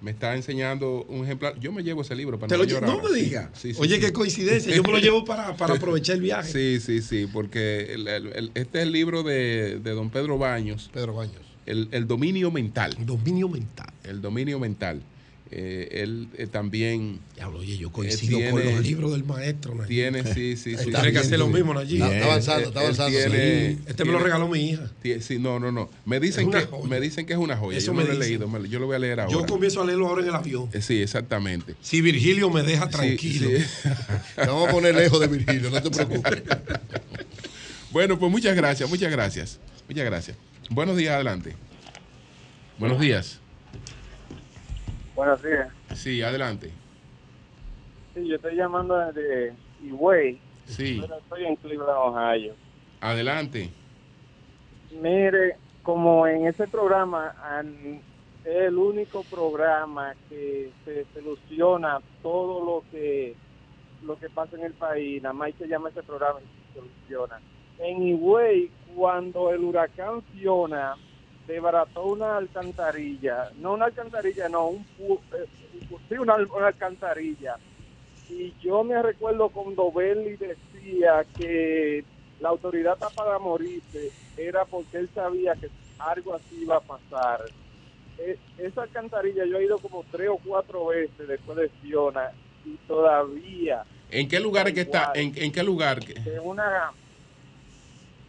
[0.00, 1.58] me está enseñando un ejemplar.
[1.58, 2.90] Yo me llevo ese libro para Te no lo lle- llorar.
[2.90, 3.50] no me diga.
[3.54, 4.00] Sí, sí, Oye, sí.
[4.00, 4.74] qué coincidencia.
[4.74, 6.52] Yo me lo llevo para, para aprovechar el viaje.
[6.52, 10.38] Sí, sí, sí, porque el- el- el- este es el libro de, de don Pedro
[10.38, 10.90] Baños.
[10.92, 11.36] Pedro Baños.
[11.64, 12.94] El, el dominio mental.
[13.00, 13.92] Dominio mental.
[14.04, 15.02] El dominio mental.
[15.50, 17.20] Eh, él eh, también.
[17.36, 19.74] Diablo, oye, yo eh, coincido con los libros del maestro.
[19.76, 19.86] Nayib.
[19.88, 20.86] Tiene, sí, sí, sí.
[20.90, 22.02] Tiene que hacer lo mismo, Nayib.
[22.02, 23.78] Está- está avanzando, está avanzando, tiene- sí.
[23.86, 24.90] Este me lo tiene- regaló mi hija.
[25.20, 25.88] Sí, no, no, no.
[26.04, 26.88] Me dicen, que, joya.
[26.88, 27.78] me dicen que es una joya.
[27.78, 28.64] Eso yo me no lo he leído.
[28.64, 29.32] yo lo voy a leer ahora.
[29.32, 30.68] Yo comienzo a leerlo ahora en el avión.
[30.72, 31.74] Eh, Sí, exactamente.
[31.80, 33.48] Si Virgilio me deja Sí, tranquilo.
[33.50, 33.64] sí.
[34.36, 36.42] Te vamos a poner lejos de Virgilio, no te preocupes.
[37.92, 39.58] Bueno, pues muchas gracias, muchas gracias.
[39.88, 40.36] Muchas gracias.
[40.68, 41.54] Buenos días, adelante.
[42.78, 43.38] Buenos días.
[45.16, 45.68] Buenos días.
[45.94, 46.70] Sí, adelante.
[48.14, 52.54] Sí, yo estoy llamando desde Higüey, Sí, pero estoy en Cleveland, Ohio.
[53.00, 53.70] adelante.
[55.00, 58.00] Mire, como en ese programa es
[58.44, 63.34] el único programa que se soluciona todo lo que
[64.02, 67.40] lo que pasa en el país, nada más se llama ese programa y se soluciona.
[67.78, 70.94] En Higüey, cuando el huracán Fiona
[71.46, 75.46] desbarató una alcantarilla, no una alcantarilla, no, un pu- eh,
[76.08, 77.56] sí, una, una alcantarilla.
[78.28, 82.04] Y yo me recuerdo cuando Belly decía que
[82.40, 85.68] la autoridad está para morirse, era porque él sabía que
[85.98, 87.40] algo así iba a pasar.
[88.18, 92.30] E- esa alcantarilla yo he ido como tres o cuatro veces después de Fiona
[92.64, 95.12] y todavía ¿En qué lugar es que está?
[95.14, 95.98] ¿En, en qué lugar?
[96.02, 96.92] es una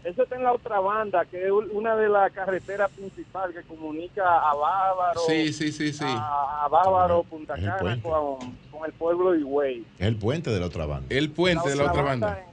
[0.04, 4.24] eso está en la otra banda que es una de las carreteras principales que comunica
[4.24, 6.06] a Bávaro Sí, sí, sí, sí.
[6.08, 8.38] a, a Bávaro Punta Cana con,
[8.72, 11.08] con el pueblo de Higüey el puente de la otra banda.
[11.10, 12.46] El puente de la otra banda.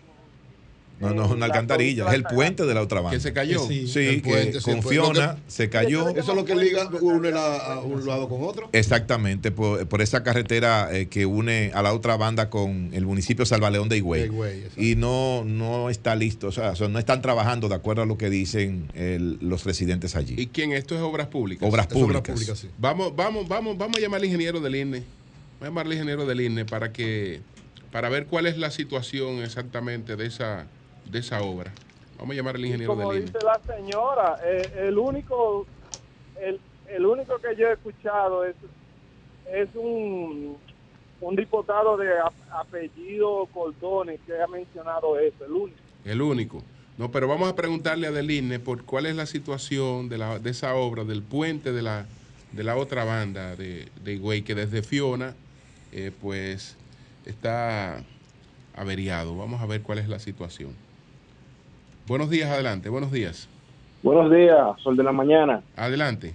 [1.01, 3.17] No, no es una alcantarilla, es el puente de la otra banda.
[3.17, 3.67] Que se cayó.
[3.67, 6.09] Sí, Sí, que puente, el con Fiona que- se cayó.
[6.11, 8.69] Eso es lo que liga une la- a un lado con otro.
[8.73, 13.45] Exactamente, por, por esa carretera eh, que une a la otra banda con el municipio
[13.45, 14.31] Salvaleón de Higüey.
[14.77, 18.07] Y no, no está listo, o sea, o sea, no están trabajando de acuerdo a
[18.07, 20.35] lo que dicen el- los residentes allí.
[20.39, 20.73] ¿Y quién?
[20.73, 21.69] Esto es obras públicas.
[21.69, 22.35] Obras Es obra públicas.
[22.35, 22.69] pública, sí.
[22.79, 24.99] Vamos, vamos, vamos, vamos a llamar al ingeniero del INE.
[25.01, 27.41] Vamos a llamar al ingeniero del INE para que,
[27.91, 30.67] para ver cuál es la situación exactamente de esa,
[31.11, 31.73] de esa obra.
[32.19, 33.27] Vamos a llamar al ingeniero como del INE.
[33.27, 35.67] dice la señora eh, el único
[36.41, 38.55] el, el único que yo he escuchado es
[39.53, 40.57] es un
[41.21, 46.63] un diputado de ap- apellido Cordones que ha mencionado eso el único El único.
[46.97, 50.51] No, pero vamos a preguntarle a Deline por cuál es la situación de, la, de
[50.51, 52.07] esa obra, del puente de la,
[52.53, 55.35] de la otra banda de, de Higüey, que desde Fiona,
[55.93, 56.77] eh, pues,
[57.27, 58.05] está
[58.77, 59.37] averiado.
[59.37, 60.71] Vamos a ver cuál es la situación.
[62.07, 63.49] Buenos días, adelante, buenos días.
[64.03, 66.35] buenos días sol de la mañana Adelante,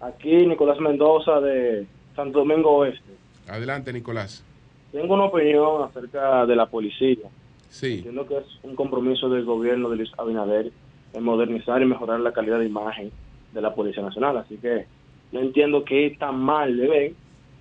[0.00, 3.10] aquí Nicolás Mendoza de Santo Domingo Oeste
[3.48, 4.44] adelante, Nicolás.
[4.92, 7.28] tengo una opinión acerca de la policía
[7.68, 10.70] Sí, Entiendo que es un compromiso del gobierno de Luis Abinader
[11.12, 13.10] en modernizar y mejorar la calidad de imagen
[13.52, 14.36] de la Policía Nacional.
[14.36, 14.86] Así que
[15.32, 17.16] no entiendo qué tan mal le ven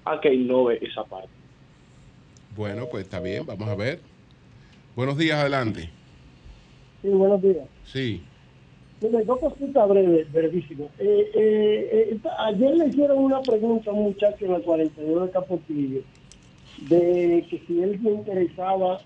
[0.06, 1.30] a que innove esa parte.
[2.56, 4.02] bueno, pues está bien, vamos a ver.
[4.96, 5.90] Buenos días, adelante.
[7.04, 7.68] Sí, buenos días.
[7.84, 8.24] Sí,
[9.02, 10.88] Mire, dos cositas breves, brevísimas.
[10.98, 15.32] Eh, eh, eh, ayer le hicieron una pregunta a un muchacho en el 42 de
[15.32, 16.02] Capotillo
[16.88, 19.02] de que si él le interesaba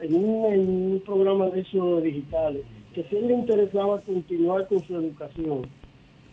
[0.00, 2.62] en un, en un programa de esos digitales,
[2.94, 5.62] que si él le interesaba continuar con su educación.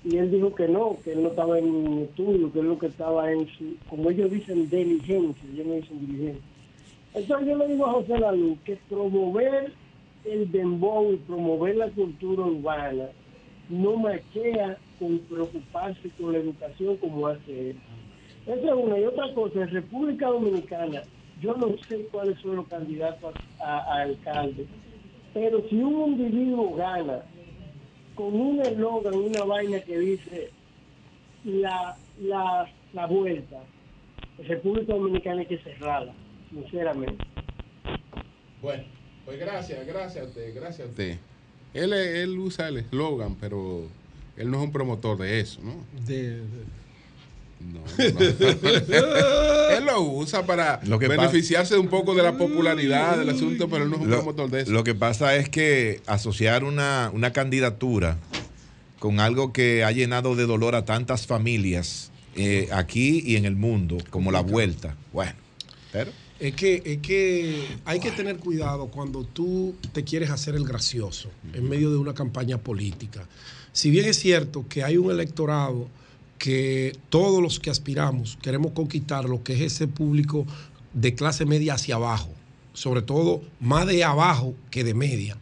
[0.03, 2.88] Y él dijo que no, que él no estaba en estudio, que él lo que
[2.88, 6.43] estaba en su, como ellos dicen, diligencia, ellos no dicen diligencia.
[7.13, 9.72] Entonces yo le digo a José Lalu que promover
[10.26, 13.09] el dembow y promover la cultura urbana
[13.69, 17.78] no maquea con preocuparse con la educación como hace él.
[18.45, 18.99] Esa es una.
[18.99, 21.01] Y otra cosa, en República Dominicana,
[21.41, 24.67] yo no sé cuáles son los candidatos a, alcalde,
[25.34, 27.23] pero si un individuo gana
[28.13, 30.51] con un eslogan, una vaina que dice
[31.43, 33.57] la, la, la vuelta,
[34.47, 36.13] República Dominicana hay que cerrarla,
[36.49, 37.23] sinceramente.
[38.61, 38.84] Bueno,
[39.26, 41.17] pues gracias, gracias a usted, gracias a usted.
[41.73, 43.88] Él, él usa el eslogan, pero
[44.38, 45.76] él no es un promotor de eso, ¿no?
[46.05, 46.41] De,
[47.59, 47.86] No, no.
[49.78, 53.84] él lo usa para Lo que beneficiarse un poco de la popularidad del asunto, pero
[53.86, 54.71] él no es un Lo, promotor de eso.
[54.71, 58.17] lo que pasa es que asociar una, una candidatura
[58.99, 63.55] con algo que ha llenado de dolor a tantas familias eh, aquí y en el
[63.55, 65.34] mundo, como la vuelta, bueno,
[65.91, 70.65] pero Es que, es que hay que tener cuidado cuando tú te quieres hacer el
[70.65, 73.25] gracioso en medio de una campaña política.
[73.71, 75.88] Si bien es cierto que hay un electorado
[76.38, 80.45] que todos los que aspiramos queremos conquistar lo que es ese público
[80.93, 82.29] de clase media hacia abajo,
[82.73, 85.38] sobre todo más de abajo que de media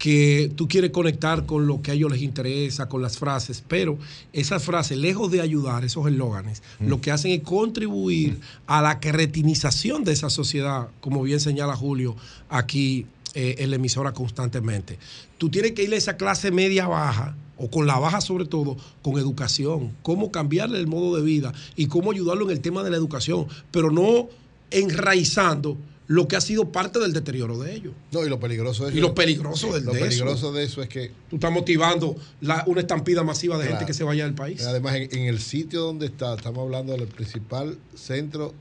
[0.00, 3.98] que tú quieres conectar con lo que a ellos les interesa, con las frases, pero
[4.32, 10.02] esas frases, lejos de ayudar, esos eslóganes, lo que hacen es contribuir a la cretinización
[10.02, 12.16] de esa sociedad, como bien señala Julio
[12.48, 14.98] aquí eh, en la emisora constantemente.
[15.36, 18.78] Tú tienes que ir a esa clase media baja, o con la baja sobre todo,
[19.02, 22.88] con educación, cómo cambiarle el modo de vida y cómo ayudarlo en el tema de
[22.88, 24.30] la educación, pero no
[24.70, 25.76] enraizando
[26.12, 27.92] lo que ha sido parte del deterioro de ellos.
[28.10, 30.08] No, y lo peligroso de Y lo peligroso del- Lo de eso.
[30.08, 31.12] peligroso de eso es que.
[31.30, 34.60] Tú estás motivando la- una estampida masiva de gente que se vaya del país.
[34.62, 38.52] Además, en, en el sitio donde está, estamos hablando del principal centro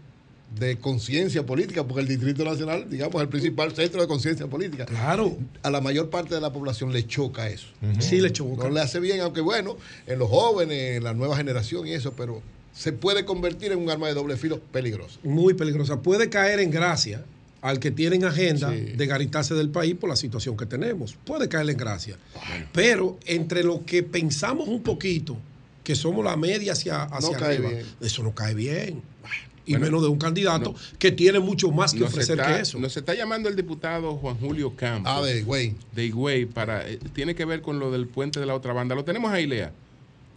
[0.59, 4.85] de conciencia política, porque el Distrito Nacional, digamos, es el principal centro de conciencia política.
[4.85, 5.35] Claro.
[5.63, 7.67] A la mayor parte de la población le choca eso.
[7.99, 8.63] Sí, le choca.
[8.65, 9.75] No le hace bien, aunque bueno,
[10.05, 12.43] en los jóvenes, en la nueva generación y eso, pero
[12.73, 15.19] se puede convertir en un arma de doble filo peligroso.
[15.23, 15.99] Muy peligrosa.
[16.01, 17.25] Puede caer en gracia
[17.61, 21.17] al que tienen agenda de garitarse del país por la situación que tenemos.
[21.23, 22.17] Puede caer en gracia.
[22.71, 25.37] Pero entre lo que pensamos un poquito,
[25.83, 29.01] que somos la media hacia, hacia cae arriba, eso no cae bien.
[29.65, 32.79] Y Bueno, menos de un candidato que tiene mucho más que ofrecer está, que eso.
[32.79, 35.11] Nos está llamando el diputado Juan Julio Campos.
[35.13, 35.75] Ah, de Higüey.
[35.93, 38.95] De Higüey, para, eh, tiene que ver con lo del puente de la otra banda.
[38.95, 39.71] Lo tenemos ahí, Lea.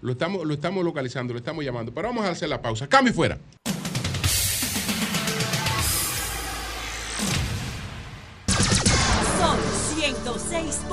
[0.02, 1.94] Lo estamos, lo estamos localizando, lo estamos llamando.
[1.94, 2.88] Pero vamos a hacer la pausa.
[2.88, 3.38] Cambio y fuera.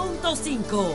[0.09, 0.93] 106.5.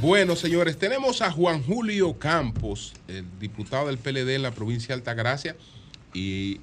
[0.00, 5.00] Bueno, señores, tenemos a Juan Julio Campos, el diputado del PLD en la provincia de
[5.00, 5.56] Altagracia
[6.14, 6.60] y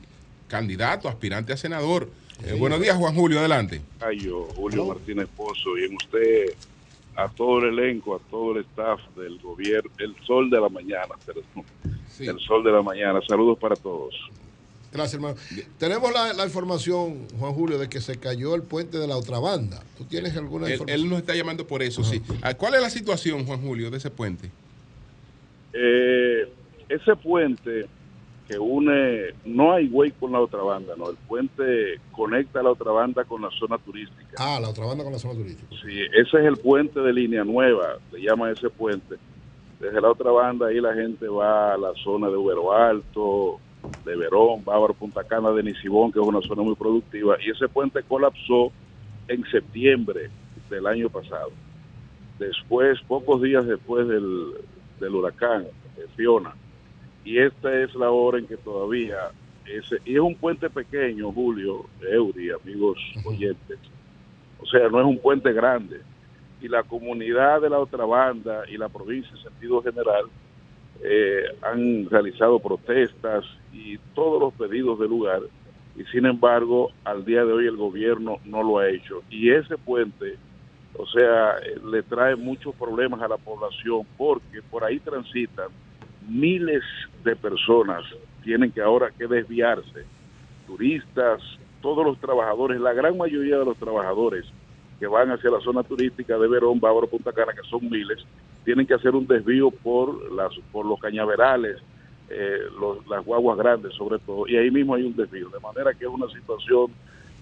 [0.48, 2.10] candidato, aspirante a senador.
[2.46, 3.82] Eh, buenos días, Juan Julio, adelante.
[4.18, 6.54] yo, Julio Martínez Pozo, y en usted,
[7.16, 11.16] a todo el elenco, a todo el staff del gobierno, el sol de la mañana,
[11.26, 11.66] perdón,
[12.20, 13.20] el sol de la mañana.
[13.28, 14.14] Saludos para todos.
[14.96, 15.36] Gracias, hermano.
[15.78, 19.39] Tenemos la, la información, Juan Julio, de que se cayó el puente de la otra
[19.39, 19.84] banda.
[19.98, 21.00] ¿Tú tienes alguna Él, información?
[21.04, 22.22] él nos está llamando por eso, sí.
[22.41, 24.50] Ah, ¿Cuál es la situación, Juan Julio, de ese puente?
[25.74, 26.48] Eh,
[26.89, 27.88] ese puente
[28.48, 32.70] que une, no hay güey con la otra banda, no, el puente conecta a la
[32.72, 34.36] otra banda con la zona turística.
[34.38, 35.68] Ah, la otra banda con la zona turística.
[35.84, 39.16] Sí, ese es el puente de línea nueva, se llama ese puente.
[39.80, 43.60] Desde la otra banda ahí la gente va a la zona de Ubero Alto,
[44.04, 47.68] de Verón, Bávaro, Punta Cana, de Nisibón, que es una zona muy productiva, y ese
[47.68, 48.72] puente colapsó
[49.28, 50.30] en septiembre
[50.70, 51.52] del año pasado.
[52.40, 54.54] Después, pocos días después del,
[55.00, 55.66] del huracán
[56.16, 56.54] Fiona,
[57.24, 59.32] y esta es la hora en que todavía
[59.66, 63.80] ese, y es un puente pequeño, Julio, Eury, amigos oyentes,
[64.60, 66.02] o sea, no es un puente grande.
[66.62, 70.26] Y la comunidad de la otra banda y la provincia en sentido general
[71.04, 75.41] eh, han realizado protestas y todos los pedidos del lugar.
[75.97, 79.21] Y sin embargo, al día de hoy el gobierno no lo ha hecho.
[79.30, 80.38] Y ese puente,
[80.97, 85.67] o sea, eh, le trae muchos problemas a la población porque por ahí transitan
[86.28, 86.84] miles
[87.23, 88.03] de personas,
[88.43, 90.05] tienen que ahora que desviarse,
[90.65, 91.41] turistas,
[91.82, 94.45] todos los trabajadores, la gran mayoría de los trabajadores
[94.99, 98.26] que van hacia la zona turística de Verón, Bávaro, Punta Cana, que son miles,
[98.63, 101.78] tienen que hacer un desvío por las por los cañaverales,
[102.30, 105.93] eh, los- las guaguas grandes sobre todo, y ahí mismo hay un desvío, de manera
[105.93, 106.91] que es una situación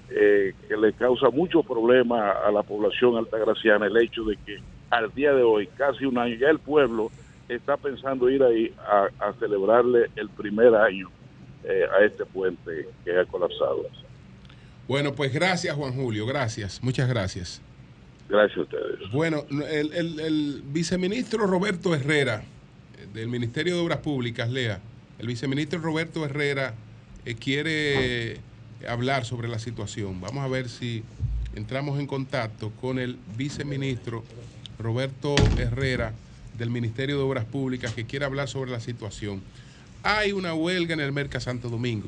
[0.09, 4.59] eh, que le causa muchos problemas a la población altagraciana el hecho de que
[4.89, 7.09] al día de hoy, casi un año, ya el pueblo
[7.49, 11.09] está pensando ir ahí a, a celebrarle el primer año
[11.63, 13.85] eh, a este puente que ha colapsado.
[14.87, 17.61] Bueno, pues gracias, Juan Julio, gracias, muchas gracias.
[18.29, 19.11] Gracias a ustedes.
[19.11, 22.43] Bueno, el, el- el viceministro Roberto Herrera,
[23.13, 24.79] del Ministerio de Obras Públicas, Lea,
[25.19, 26.73] el viceministro Roberto Herrera
[27.25, 28.39] eh, quiere
[28.87, 30.19] hablar sobre la situación.
[30.19, 31.03] Vamos a ver si
[31.55, 34.23] entramos en contacto con el viceministro
[34.79, 36.13] Roberto Herrera
[36.57, 39.41] del Ministerio de Obras Públicas que quiere hablar sobre la situación.
[40.01, 42.07] Hay una huelga en el Merca Santo Domingo.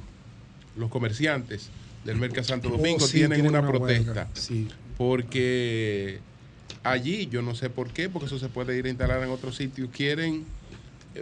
[0.76, 1.70] Los comerciantes
[2.04, 4.68] del Merca Santo Oh, Domingo sí, tienen, tienen una, una protesta sí.
[4.98, 6.20] porque
[6.84, 9.52] allí, yo no sé por qué, porque eso se puede ir a instalar en otro
[9.52, 10.44] sitio, quieren,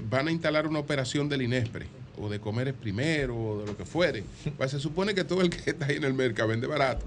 [0.09, 1.85] van a instalar una operación del INESPRE,
[2.17, 4.23] o de comer es primero, o de lo que fuere.
[4.57, 7.05] Pues se supone que todo el que está ahí en el mercado vende barato.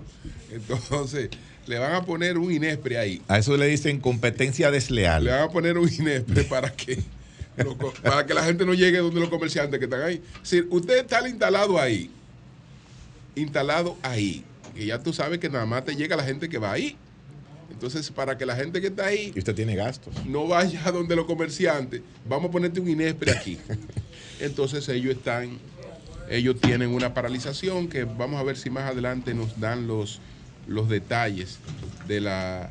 [0.51, 1.31] Entonces,
[1.67, 3.23] le van a poner un INESPRE ahí.
[3.29, 5.27] A eso le dicen competencia Le desleal.
[5.27, 6.99] van a poner un INESPRE para que,
[8.03, 10.23] para que la gente no llegue donde los comerciantes que están ahí.
[10.41, 12.11] Decir, usted está instalado ahí,
[13.35, 16.73] instalado ahí, y ya tú sabes que nada más te llega la gente que va
[16.73, 16.97] ahí.
[17.77, 20.15] Entonces, para que la gente que está ahí Y usted tiene gastos.
[20.25, 23.59] no vaya a donde los comerciantes, vamos a ponerte un Inespre aquí.
[24.41, 25.59] Entonces ellos están,
[26.31, 30.21] ellos tienen una paralización que vamos a ver si más adelante nos dan los,
[30.67, 31.59] los detalles
[32.09, 32.71] de la,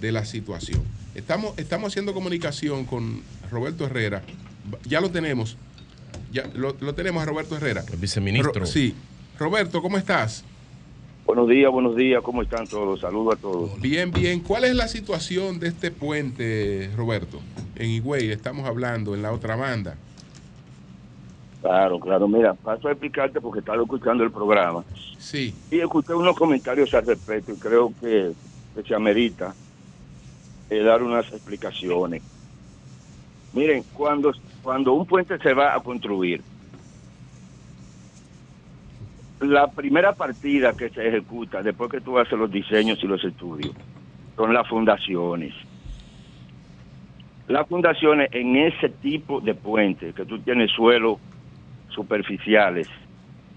[0.00, 0.82] de la situación.
[1.16, 4.22] Estamos, estamos haciendo comunicación con Roberto Herrera.
[4.84, 5.56] Ya lo tenemos.
[6.32, 7.84] Ya lo, lo tenemos a Roberto Herrera.
[7.92, 8.52] El viceministro.
[8.52, 8.94] Ro- sí.
[9.38, 10.44] Roberto, ¿cómo estás?
[11.26, 13.00] Buenos días, buenos días, ¿cómo están todos?
[13.00, 13.80] Saludos a todos.
[13.80, 14.40] Bien, bien.
[14.40, 17.40] ¿Cuál es la situación de este puente, Roberto?
[17.76, 19.96] En Higüey, estamos hablando en la otra banda.
[21.62, 24.84] Claro, claro, mira, paso a explicarte porque estaba escuchando el programa
[25.18, 25.54] Sí.
[25.70, 28.32] y escuché unos comentarios al respecto y creo que,
[28.74, 29.54] que se amerita
[30.68, 32.22] eh, dar unas explicaciones.
[33.54, 34.30] Miren, cuando,
[34.62, 36.42] cuando un puente se va a construir,
[39.48, 43.72] la primera partida que se ejecuta después que tú haces los diseños y los estudios
[44.36, 45.54] son las fundaciones.
[47.46, 51.18] Las fundaciones en ese tipo de puente, que tú tienes suelos
[51.90, 52.88] superficiales,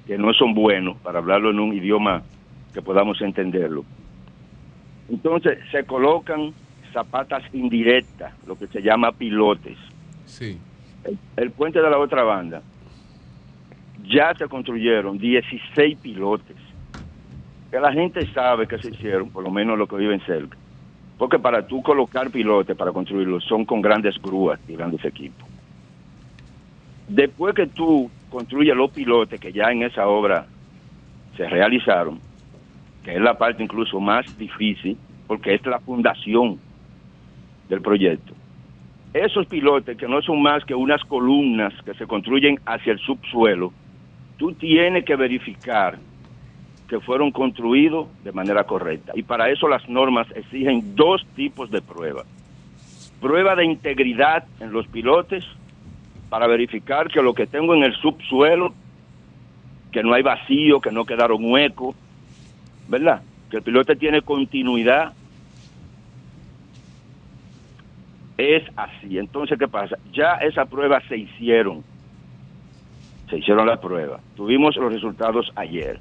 [0.05, 2.23] que no son buenos, para hablarlo en un idioma
[2.73, 3.85] que podamos entenderlo.
[5.09, 6.53] Entonces se colocan
[6.91, 9.77] zapatas indirectas, lo que se llama pilotes.
[10.25, 10.59] Sí.
[11.03, 12.61] El, el puente de la otra banda,
[14.09, 16.55] ya se construyeron 16 pilotes.
[17.69, 20.57] Que la gente sabe que se hicieron, por lo menos los que viven cerca.
[21.17, 25.47] Porque para tú colocar pilotes, para construirlos, son con grandes grúas y grandes equipos.
[27.07, 30.45] Después que tú construyes los pilotes que ya en esa obra
[31.35, 32.19] se realizaron,
[33.03, 36.59] que es la parte incluso más difícil, porque es la fundación
[37.69, 38.33] del proyecto.
[39.13, 43.73] Esos pilotes, que no son más que unas columnas que se construyen hacia el subsuelo,
[44.37, 45.97] tú tienes que verificar
[46.87, 49.11] que fueron construidos de manera correcta.
[49.15, 52.25] Y para eso las normas exigen dos tipos de pruebas.
[53.19, 55.43] Prueba de integridad en los pilotes
[56.29, 58.73] para verificar que lo que tengo en el subsuelo,
[59.91, 61.95] que no hay vacío, que no quedaron huecos,
[62.87, 63.21] ¿verdad?
[63.49, 65.13] Que el pilote tiene continuidad.
[68.37, 69.17] Es así.
[69.17, 69.97] Entonces, ¿qué pasa?
[70.13, 71.83] Ya esas pruebas se hicieron.
[73.29, 74.21] Se hicieron las pruebas.
[74.35, 75.99] Tuvimos los resultados ayer.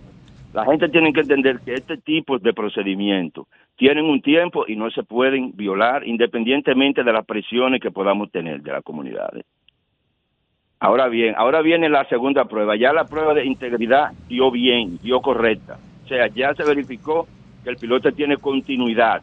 [0.53, 3.47] La gente tiene que entender que este tipo de procedimientos
[3.77, 8.63] tienen un tiempo y no se pueden violar independientemente de las presiones que podamos tener
[8.63, 9.45] de las comunidades.
[10.79, 12.77] Ahora bien, ahora viene la segunda prueba.
[12.77, 15.79] Ya la prueba de integridad dio bien, dio correcta.
[16.05, 17.27] O sea, ya se verificó
[17.65, 19.23] que el piloto tiene continuidad.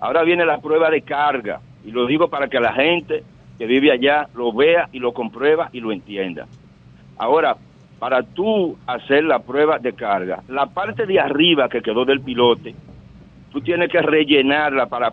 [0.00, 1.60] Ahora viene la prueba de carga.
[1.84, 3.22] Y lo digo para que la gente
[3.58, 6.46] que vive allá lo vea y lo comprueba y lo entienda.
[7.18, 7.56] Ahora,
[7.98, 12.74] para tú hacer la prueba de carga, la parte de arriba que quedó del pilote,
[13.52, 15.12] tú tienes que rellenarla para,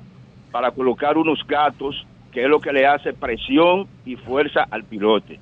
[0.51, 5.39] para colocar unos gatos, que es lo que le hace presión y fuerza al pilote,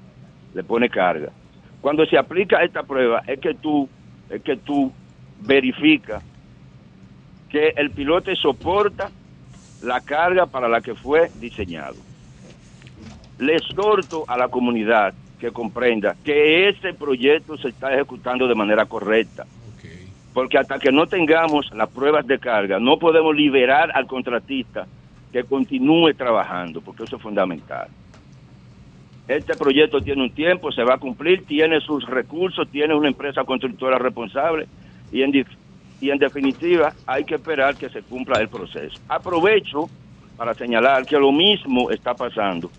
[0.53, 1.29] le pone carga.
[1.81, 3.89] Cuando se aplica esta prueba, es que tú,
[4.29, 4.91] es que tú
[5.41, 6.23] verificas
[7.49, 9.09] que el pilote soporta
[9.81, 11.95] la carga para la que fue diseñado.
[13.39, 18.85] Le exhorto a la comunidad que comprenda que este proyecto se está ejecutando de manera
[18.85, 19.45] correcta.
[20.33, 24.87] Porque hasta que no tengamos las pruebas de carga, no podemos liberar al contratista
[25.33, 27.87] que continúe trabajando, porque eso es fundamental.
[29.27, 33.43] Este proyecto tiene un tiempo, se va a cumplir, tiene sus recursos, tiene una empresa
[33.43, 34.67] constructora responsable
[35.11, 35.45] y en,
[35.99, 38.99] y en definitiva hay que esperar que se cumpla el proceso.
[39.09, 39.89] Aprovecho
[40.37, 42.69] para señalar que lo mismo está pasando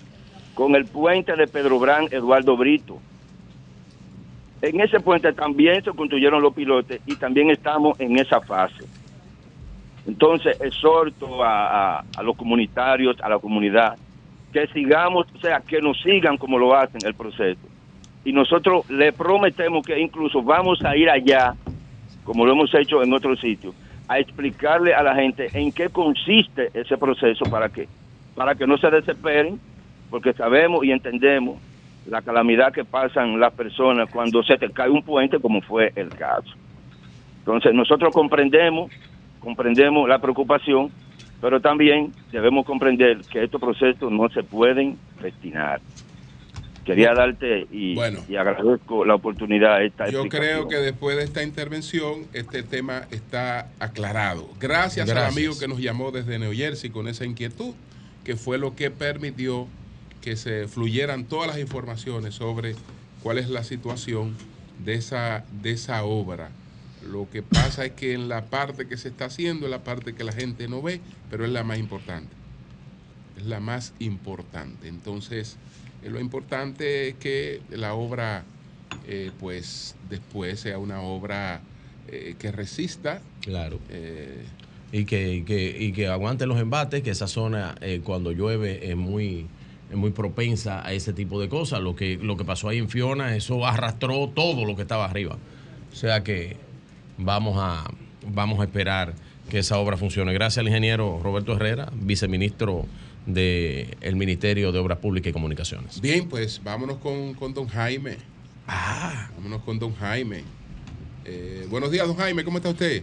[0.55, 2.99] con el puente de Pedro Brán Eduardo Brito.
[4.61, 8.85] En ese puente también se construyeron los pilotes y también estamos en esa fase.
[10.07, 13.97] Entonces, exhorto a, a- los comunitarios, a la comunidad,
[14.53, 17.61] que sigamos, o sea, que nos sigan como lo hacen el proceso.
[18.25, 21.55] Y nosotros le prometemos que incluso vamos a ir allá,
[22.25, 23.75] como lo hemos hecho en otros sitios,
[24.09, 27.89] a explicarle a la gente en qué consiste ese proceso para que,
[28.35, 29.59] para que no se desesperen,
[30.13, 31.59] porque sabemos y entendemos
[32.07, 36.11] la calamidad que pasan las personas cuando se te cae un puente, como fue el
[36.11, 36.53] caso.
[37.39, 38.93] Entonces, nosotros comprendemos,
[39.41, 40.91] comprendemos la preocupación,
[41.41, 45.81] pero también debemos comprender que estos procesos no se pueden destinar.
[46.85, 47.97] Quería darte y,
[48.29, 53.71] y agradezco la oportunidad esta Yo creo que después de esta intervención, este tema está
[53.81, 54.51] aclarado.
[54.61, 55.37] Gracias, al Gracias.
[55.37, 57.73] amigo que nos llamó desde New Jersey con esa inquietud,
[58.25, 59.69] que fue lo que permitió
[60.23, 62.75] que se fluyeran todas las informaciones sobre
[63.23, 64.35] cuál es la situación
[64.85, 66.51] de esa, de esa obra.
[67.11, 70.15] Lo que pasa es que en la parte que se está haciendo es la parte
[70.15, 71.01] que la gente no ve,
[71.31, 72.31] pero es la más importante.
[73.37, 74.89] Es la más importante.
[74.89, 75.57] Entonces,
[76.03, 78.45] eh, lo importante es que la obra,
[79.07, 81.61] eh, pues después sea una obra
[82.09, 83.21] eh, que resista.
[83.41, 83.81] Claro.
[83.91, 84.45] Eh,
[84.93, 88.95] y que, y que, y que aguante los embates, que esa zona cuando llueve es
[88.95, 89.47] muy,
[89.95, 91.81] muy propensa a ese tipo de cosas.
[91.81, 95.37] Lo que, lo que pasó ahí en Fiona, eso arrastró todo lo que estaba arriba.
[95.93, 96.57] O sea que
[97.19, 97.91] vamos a,
[98.27, 99.15] vamos a esperar
[99.51, 100.33] que esa obra funcione.
[100.33, 102.87] Gracias al ingeniero Roberto Herrera, viceministro
[103.27, 106.01] del Ministerio de Obras Públicas y Comunicaciones.
[106.01, 108.17] Bien, pues vámonos con, con don Jaime.
[108.67, 109.29] Ah.
[109.37, 110.45] Vámonos con don Jaime.
[111.25, 113.03] Eh, buenos días, don Jaime, ¿cómo está usted?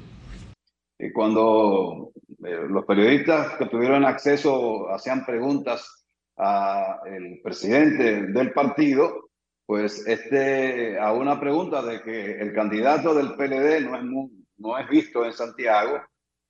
[0.97, 2.11] Y cuando
[2.43, 5.98] eh, los periodistas que tuvieron acceso hacían preguntas
[6.39, 9.29] al presidente del partido,
[9.65, 14.77] pues este, a una pregunta de que el candidato del PLD no es, mu- no
[14.79, 16.01] es visto en Santiago,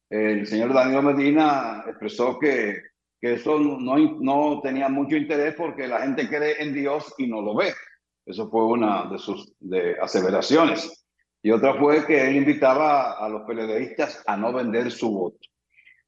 [0.09, 2.81] el señor Danilo Medina expresó que,
[3.19, 7.41] que eso no, no tenía mucho interés porque la gente cree en Dios y no
[7.41, 7.73] lo ve.
[8.25, 11.05] Eso fue una de sus de aseveraciones.
[11.41, 15.37] Y otra fue que él invitaba a los PLDistas a no vender su voto.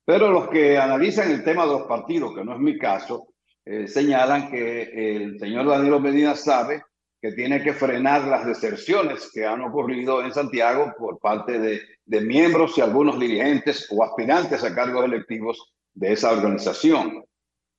[0.06, 3.28] Pero los que analizan el tema de los partidos, que no es mi caso,
[3.66, 6.84] eh, señalan que el señor Danilo Medina sabe
[7.22, 11.82] que tiene que frenar las deserciones que han ocurrido en Santiago por parte de,
[12.22, 17.24] miembros y algunos dirigentes o aspirantes a cargos electivos de esa organización.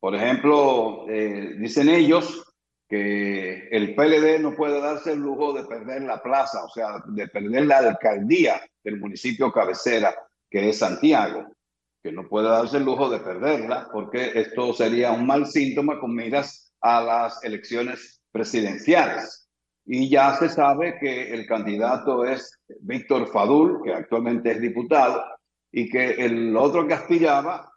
[0.00, 2.42] Por ejemplo, eh, dicen ellos
[2.88, 7.28] que el PLD no puede darse el lujo de perder la plaza, o sea, de
[7.28, 10.14] perder la alcaldía del municipio cabecera,
[10.48, 11.46] que es Santiago,
[12.02, 16.14] que no puede darse el lujo de perderla, porque esto sería un mal síntoma con
[16.14, 19.48] miras a las elecciones presidenciales.
[19.84, 25.22] Y ya se sabe que el candidato es Víctor Fadul, que actualmente es diputado,
[25.70, 27.72] y que el otro que aspiraba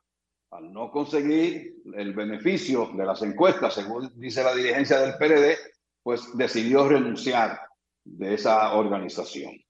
[0.51, 5.57] al no conseguir el beneficio de las encuestas, según dice la dirigencia del PLD,
[6.01, 7.59] pues decidió renunciar
[8.03, 9.64] de esa organización.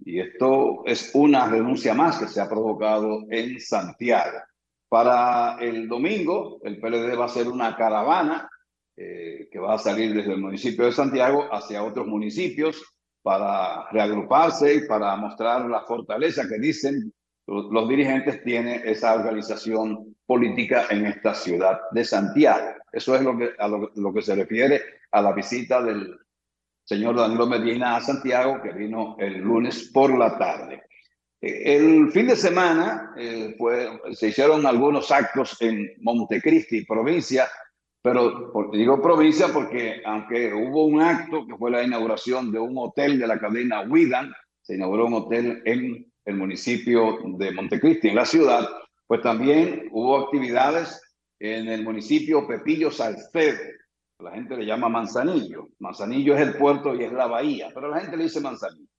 [0.00, 4.38] Y esto es una renuncia más que se ha provocado en Santiago.
[4.88, 8.48] Para el domingo, el PLD va a hacer una caravana
[8.96, 12.82] eh, que va a salir desde el municipio de Santiago hacia otros municipios
[13.22, 17.12] para reagruparse y para mostrar la fortaleza que dicen
[17.46, 22.74] los dirigentes tiene esa organización política en esta ciudad de Santiago.
[22.92, 24.82] Eso es lo que, a lo, lo que se refiere
[25.12, 26.18] a la visita del
[26.88, 30.84] señor Danilo Medina a Santiago, que vino el lunes por la tarde.
[31.38, 33.54] Eh, El fin de semana eh,
[34.14, 37.46] se hicieron algunos actos en Montecristi, provincia,
[38.00, 43.18] pero digo provincia porque aunque hubo un acto que fue la inauguración de un hotel
[43.18, 44.32] de la cadena Widan,
[44.62, 48.66] se inauguró un hotel en el municipio de Montecristi, en la ciudad,
[49.06, 51.02] pues también hubo actividades
[51.38, 53.58] en el municipio Pepillo Salcedo.
[54.20, 55.68] La gente le llama Manzanillo.
[55.78, 58.90] Manzanillo es el puerto y es la bahía, pero la gente le dice Manzanillo.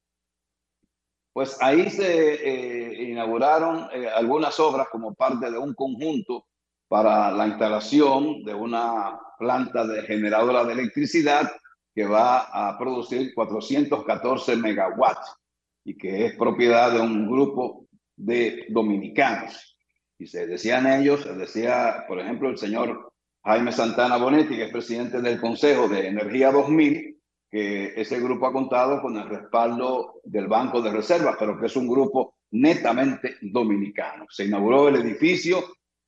[1.33, 6.45] Pues ahí se eh, inauguraron eh, algunas obras como parte de un conjunto
[6.87, 11.51] para la instalación de una planta de generadora de electricidad
[11.93, 15.35] que va a producir 414 megawatts
[15.83, 17.85] y que es propiedad de un grupo
[18.15, 19.77] de dominicanos.
[20.17, 23.08] Y se decían ellos, se decía, por ejemplo, el señor
[23.43, 27.17] Jaime Santana Bonetti, que es presidente del Consejo de Energía 2000,
[27.49, 31.75] que ese grupo ha contado con el respaldo del Banco de Reservas, pero que es
[31.75, 34.25] un grupo netamente dominicano.
[34.29, 35.63] Se inauguró el edificio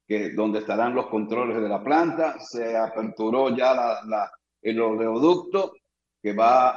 [0.08, 3.99] que, donde estarán los controles de la planta, se aperturó ya
[4.62, 5.74] el oleoducto
[6.22, 6.76] que va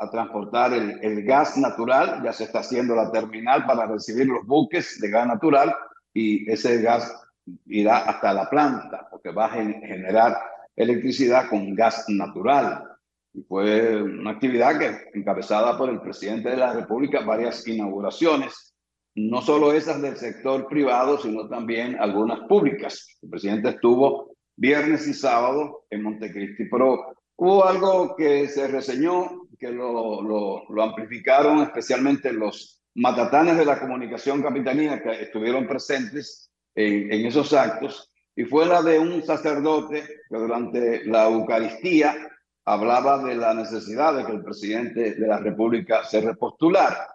[0.00, 4.46] a transportar el, el gas natural, ya se está haciendo la terminal para recibir los
[4.46, 5.74] buques de gas natural
[6.14, 7.21] y ese gas
[7.66, 10.36] irá hasta la planta, porque va a gen- generar
[10.76, 12.88] electricidad con gas natural.
[13.34, 18.74] Y fue una actividad que encabezada por el presidente de la República, varias inauguraciones,
[19.14, 23.18] no solo esas del sector privado, sino también algunas públicas.
[23.22, 29.70] El presidente estuvo viernes y sábado en Montecristi, pero hubo algo que se reseñó, que
[29.70, 37.12] lo, lo, lo amplificaron especialmente los matatanes de la comunicación capitalina que estuvieron presentes en,
[37.12, 42.16] en esos actos, y fue la de un sacerdote que durante la Eucaristía
[42.64, 47.14] hablaba de la necesidad de que el presidente de la República se repostulara.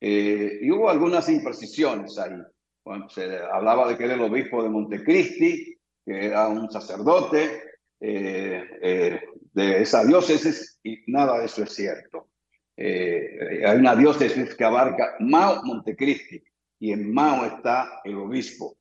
[0.00, 2.40] Eh, y hubo algunas imprecisiones ahí.
[2.84, 7.62] Bueno, se hablaba de que era el obispo de Montecristi, que era un sacerdote,
[8.00, 9.20] eh, eh,
[9.52, 12.28] de esa diócesis y nada de eso es cierto.
[12.76, 16.42] Eh, hay una diócesis que abarca Mao Montecristi
[16.78, 18.77] y en Mao está el obispo.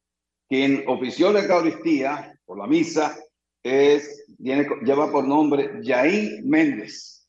[0.49, 3.17] Quien ofició la Eucaristía por la misa
[3.63, 7.27] es, tiene, lleva por nombre Yaín Méndez.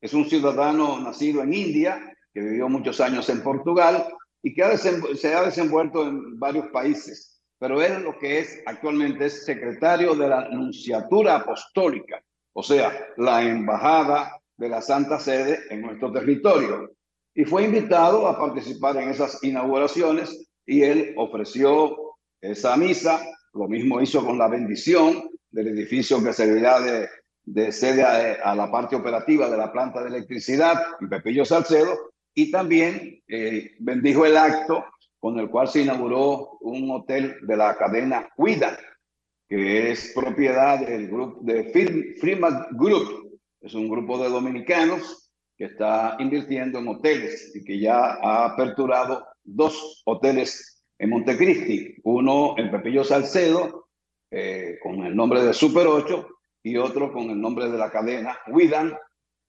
[0.00, 4.06] Es un ciudadano nacido en India, que vivió muchos años en Portugal
[4.42, 7.42] y que ha se ha desenvuelto en varios países.
[7.58, 12.22] Pero él lo que es actualmente es secretario de la Nunciatura Apostólica,
[12.54, 16.92] o sea, la embajada de la Santa Sede en nuestro territorio.
[17.34, 22.09] Y fue invitado a participar en esas inauguraciones y él ofreció
[22.40, 23.20] esa misa.
[23.54, 27.08] Lo mismo hizo con la bendición del edificio que servirá de,
[27.44, 32.12] de sede a, la parte operativa de la planta de electricidad Pepillo Salcedo.
[32.34, 34.84] Y también eh, bendijo el acto
[35.18, 38.78] con el cual se inauguró un hotel de la cadena Cuida,
[39.48, 41.64] que es propiedad del grupo de
[42.20, 43.38] Freeman Group.
[43.60, 49.26] Es un grupo de dominicanos que está invirtiendo en hoteles y que ya ha aperturado
[49.44, 53.88] dos hoteles en Montecristi, uno en Pepillo Salcedo,
[54.30, 56.28] eh, con el nombre de Super 8,
[56.62, 58.92] y otro con el nombre de la cadena Widan,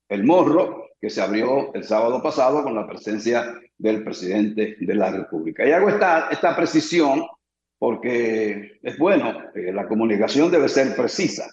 [0.08, 5.10] El Morro, que se abrió el sábado pasado con la presencia del presidente de la
[5.10, 5.66] República.
[5.66, 7.26] Y hago esta, esta precisión
[7.78, 11.50] porque es bueno, eh, la comunicación debe ser precisa.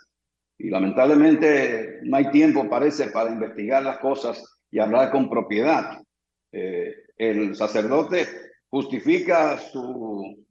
[0.58, 6.02] Y lamentablemente no hay tiempo, parece, para investigar las cosas y hablar con propiedad.
[6.54, 10.46] Eh, el sacerdote justifica su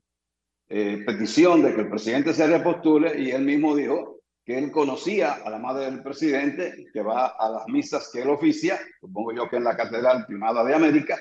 [0.68, 5.34] eh, petición de que el presidente se repostule y él mismo dijo que él conocía
[5.44, 9.48] a la madre del presidente, que va a las misas que él oficia, supongo yo
[9.48, 11.18] que en la Catedral Primada de América,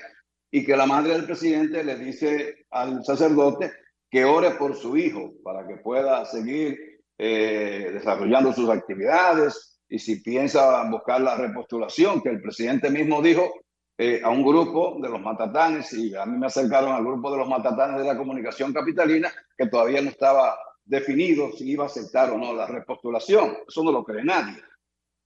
[0.50, 3.70] y que la madre del presidente le dice al sacerdote
[4.10, 6.78] que ore por su hijo para que pueda seguir
[7.18, 13.52] eh, desarrollando sus actividades y si piensa buscar la repostulación, que el presidente mismo dijo
[13.98, 17.38] eh, a un grupo de los matatanes, y a mí me acercaron al grupo de
[17.38, 22.30] los matatanes de la comunicación capitalina, que todavía no estaba definido si iba a aceptar
[22.30, 23.56] o no la repostulación.
[23.66, 24.56] Eso no lo cree nadie.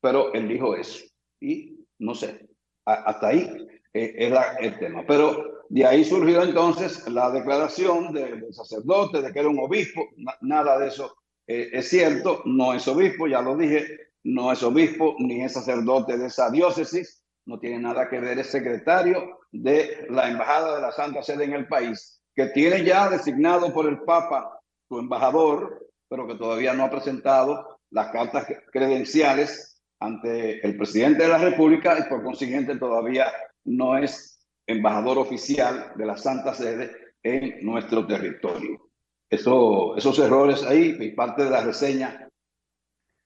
[0.01, 1.05] Pero él dijo eso.
[1.41, 2.49] Y no sé,
[2.85, 3.49] hasta ahí
[3.95, 5.05] eh, era el tema.
[5.07, 10.09] Pero de ahí surgió entonces la declaración de- del sacerdote de que era un obispo.
[10.17, 11.15] Na- nada de eso
[11.47, 12.43] eh, es cierto.
[12.47, 13.87] No es obispo, ya lo dije.
[14.25, 17.22] No es obispo ni es sacerdote de esa diócesis.
[17.47, 21.55] No tiene nada que ver, es secretario de la Embajada de la Santa Sede en
[21.55, 26.85] el país, que tiene ya designado por el Papa su embajador, pero que todavía no
[26.85, 33.33] ha presentado las cartas credenciales ante el presidente de la República y por consiguiente todavía
[33.65, 38.91] no es embajador oficial de la Santa Sede en nuestro territorio.
[39.29, 42.29] Eso, esos errores ahí y parte de la reseña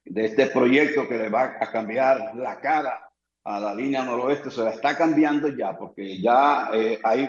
[0.04, 3.05] de este proyecto que le va a cambiar la cara
[3.46, 7.28] a la línea noroeste, se la está cambiando ya, porque ya eh, hay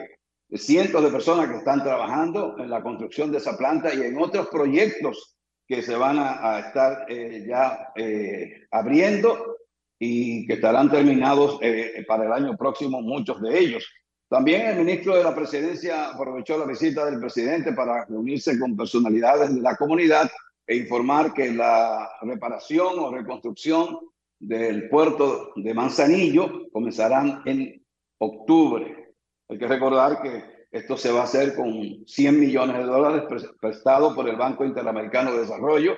[0.52, 4.48] cientos de personas que están trabajando en la construcción de esa planta y en otros
[4.48, 5.38] proyectos
[5.68, 9.58] que se van a, estar eh, ya eh, abriendo
[10.00, 11.60] y que estarán terminados
[12.08, 13.88] para el año próximo, muchos de ellos.
[14.28, 19.54] También el ministro de la Presidencia aprovechó la visita del presidente para reunirse con personalidades
[19.54, 20.30] de la comunidad
[20.66, 24.00] e informar que la reparación o reconstrucción
[24.40, 27.84] del puerto de Manzanillo comenzarán en
[28.20, 29.14] octubre.
[29.50, 33.50] Hay que recordar que esto se va a hacer con 100 millones de dólares pre-
[33.60, 35.96] prestados por el Banco Interamericano de Desarrollo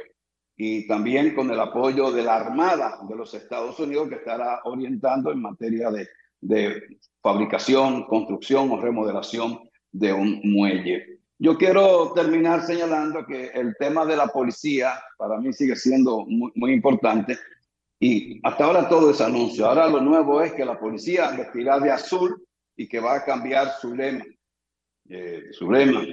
[0.56, 5.32] y también con el apoyo de la Armada de los Estados Unidos que estará orientando
[5.32, 6.08] en materia de,
[6.42, 9.60] de fabricación, construcción o remodelación
[9.92, 11.20] de un muelle.
[11.40, 16.72] Yo quiero terminar señalando que el tema de la policía para mí sigue siendo muy
[16.74, 17.38] importante
[18.00, 19.66] y hasta ahora todo es anuncio.
[19.68, 22.46] Ahora lo nuevo es que la policía vestirá de azul
[22.78, 24.24] y que va a cambiar su lema.
[25.10, 26.04] Eh, su lema.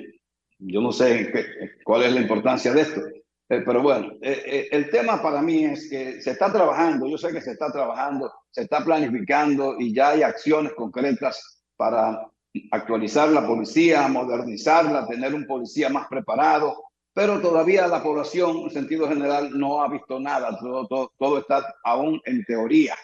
[0.59, 3.01] Yo no sé qué- cuál es la importancia de esto.
[3.49, 7.17] Eh, pero bueno, eh, eh, el tema para mí es que se está trabajando, yo
[7.17, 12.29] sé que se está trabajando, se está planificando y ya hay acciones concretas para
[12.73, 16.86] actualizar la policía, modernizarla, tener un policía más preparado,
[17.17, 22.45] pero todavía la población en sentido general no ha visto nada, todo, está aún en
[22.45, 22.95] teoría,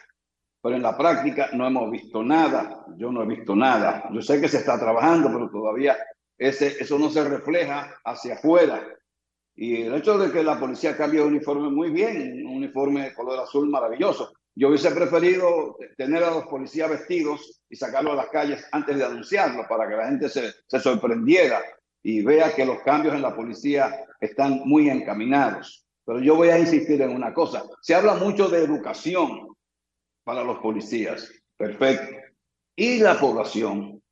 [0.60, 4.39] pero en la práctica no hemos visto nada, yo no he visto nada, yo sé
[4.39, 5.97] que se está trabajando, pero todavía
[6.36, 8.86] eso no se refleja hacia afuera.
[9.55, 13.14] Y el hecho de que la policía cambie de uniforme muy bien, un uniforme de
[13.14, 14.34] color azul maravilloso.
[14.55, 19.05] Yo hubiese preferido tener a los policías vestidos y sacarlos a las calles antes de
[19.06, 21.62] anunciarlo para que la gente se sorprendiera
[22.03, 25.87] y vea que los cambios en la policía están muy encaminados.
[26.05, 27.62] Pero yo voy a insistir en una cosa.
[27.81, 29.49] Se habla mucho de educación
[30.24, 31.31] para los policías.
[31.57, 32.16] Perfecto.
[32.77, 34.03] ¿Y la población?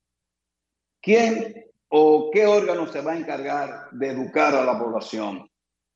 [1.03, 1.55] ¿Quién
[1.89, 5.49] o qué órgano se va a encargar de educar a la población?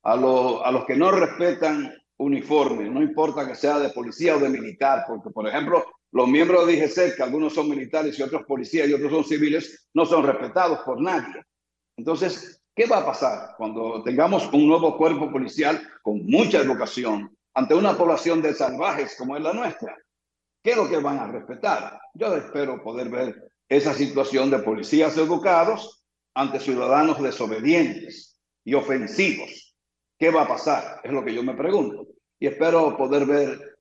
[0.03, 4.39] A, los- a los que no respetan uniformes, no importa que sea de policía o
[4.39, 8.43] de militar, porque por ejemplo, los miembros de IGC, que algunos son militares y otros
[8.43, 11.43] policías y otros son civiles, no son respetados por nadie.
[11.97, 17.73] Entonces, ¿qué va a pasar cuando tengamos un nuevo cuerpo policial con mucha educación ante
[17.73, 19.95] una población de salvajes como es la nuestra?
[20.61, 21.99] ¿Qué es lo que van a respetar?
[22.13, 26.03] Yo espero poder ver esa situación de policías educados
[26.33, 29.75] ante ciudadanos desobedientes y ofensivos.
[30.17, 31.01] ¿Qué va a pasar?
[31.03, 32.07] Es lo que yo me pregunto.
[32.39, 33.77] Y espero poder ver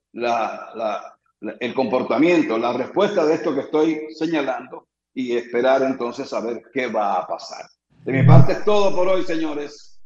[1.61, 6.87] el comportamiento, la respuesta de esto que estoy señalando y esperar entonces a ver qué
[6.87, 7.67] va a pasar.
[8.05, 9.99] De mi parte es todo por hoy, señores.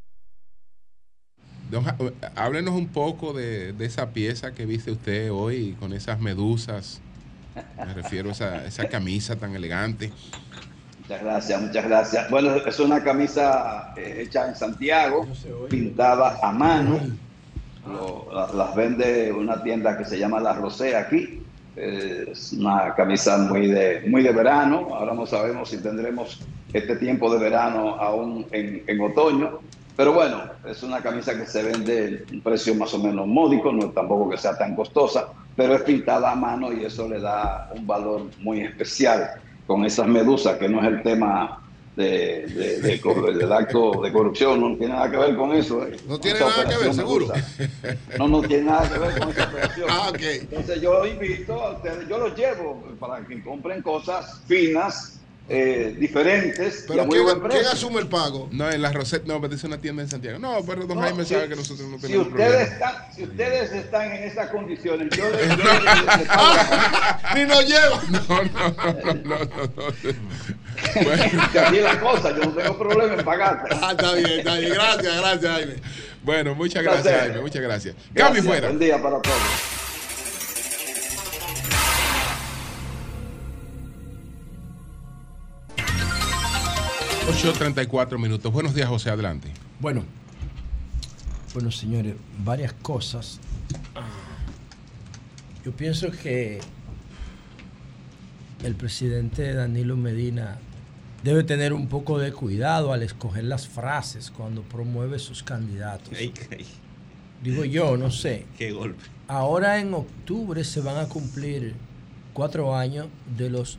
[2.36, 7.00] Háblenos un poco de, de esa pieza que viste usted hoy con esas medusas.
[7.76, 10.12] Me refiero a esa, esa camisa tan elegante.
[11.00, 12.30] Muchas gracias, muchas gracias.
[12.30, 15.26] Bueno, es una camisa eh, hecha en Santiago,
[15.68, 17.00] pintada a mano.
[17.86, 21.42] Lo- la- las vende una tienda que se llama La Rosea aquí.
[21.74, 24.88] Es una camisa muy de, muy de verano.
[24.94, 26.40] Ahora no sabemos si tendremos
[26.72, 29.60] este tiempo de verano aún en, en otoño.
[29.96, 33.72] Pero bueno, es una camisa que se vende en un precio más o menos módico,
[33.72, 37.68] no tampoco que sea tan costosa, pero es pintada a mano y eso le da
[37.74, 39.28] un valor muy especial
[39.66, 41.60] con esas medusas, que no es el tema
[41.96, 42.80] de, de-
[43.34, 45.84] de acto de corrupción, no tiene nada que ver con eso.
[45.84, 45.96] ¿eh?
[46.06, 47.26] No tiene nada que ver, seguro.
[48.18, 49.86] No, no tiene nada que ver con esa operación.
[49.90, 50.20] Ah, ok.
[50.22, 55.17] Entonces yo invito a ustedes, yo los llevo para que compren cosas finas,
[55.50, 57.18] eh, diferentes Pero muy
[57.50, 58.48] ¿quién, asume el pago?
[58.52, 60.38] No, en la Rosette, no, pero es una tienda en Santiago.
[60.38, 62.74] No, pero don No, Jaime si- sabe que nosotros no Si tenemos ustedes, problema.
[62.74, 67.34] están, si ustedes están en esas condiciones, yo les, yo les- les pago.
[67.34, 68.02] Ni nos lleva.
[68.10, 69.92] No, no, no, no, no, no.
[71.52, 73.74] Que así es la cosa, yo no tengo problema en pagarte.
[73.80, 74.72] Ah, está bien, está bien.
[74.74, 75.74] Gracias, gracias, Jaime.
[76.22, 77.94] Bueno, muchas gracias, Jaime, muchas gracias.
[78.12, 78.68] Gracias, Cambio fuera.
[78.68, 79.77] Buen día para todos.
[87.39, 88.52] Ocho treinta y cuatro minutos.
[88.52, 89.52] Buenos días, José, adelante.
[89.78, 90.02] Bueno,
[91.55, 93.39] bueno, señores, varias cosas.
[95.65, 96.59] Yo pienso que
[98.65, 100.59] el presidente Danilo Medina
[101.23, 106.12] debe tener un poco de cuidado al escoger las frases cuando promueve sus candidatos.
[107.40, 108.47] Digo yo, no sé.
[108.59, 109.05] Qué golpe.
[109.28, 111.77] Ahora en octubre se van a cumplir
[112.32, 113.06] cuatro años
[113.36, 113.78] de los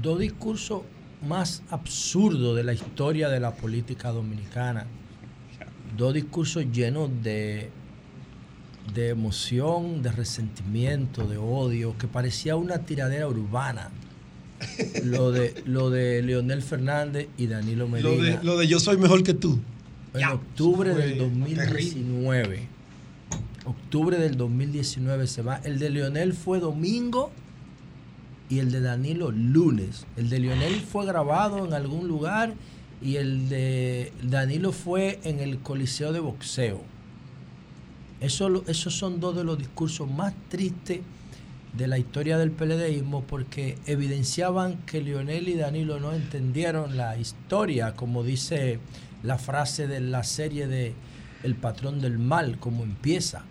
[0.00, 0.82] dos discursos
[1.26, 4.86] más absurdos de la historia de la política dominicana.
[5.96, 7.70] Dos discursos llenos de,
[8.94, 13.90] de emoción, de resentimiento, de odio, que parecía una tiradera urbana.
[15.04, 18.10] Lo de, lo de Leonel Fernández y Danilo Medina.
[18.10, 19.58] Lo de, lo de yo soy mejor que tú.
[20.14, 22.68] En octubre del 2019.
[23.64, 25.56] Octubre del 2019 se va.
[25.64, 27.30] El de Leonel fue domingo
[28.50, 30.06] y el de Danilo lunes.
[30.16, 32.52] El de Leonel fue grabado en algún lugar
[33.00, 36.82] y el de Danilo fue en el Coliseo de Boxeo.
[38.20, 41.00] Esos son dos de los discursos más tristes
[41.72, 47.94] de la historia del PLDismo porque evidenciaban que Leonel y Danilo no entendieron la historia,
[47.94, 48.80] como dice
[49.22, 50.92] la frase de la serie de
[51.44, 53.44] El patrón del mal, como empieza.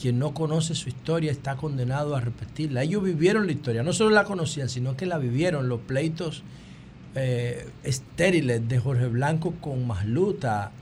[0.00, 2.82] Quien no conoce su historia está condenado a repetirla.
[2.82, 5.68] Ellos vivieron la historia, no solo la conocían, sino que la vivieron.
[5.68, 6.42] Los pleitos
[7.14, 10.72] eh, estériles de Jorge Blanco con Masluta,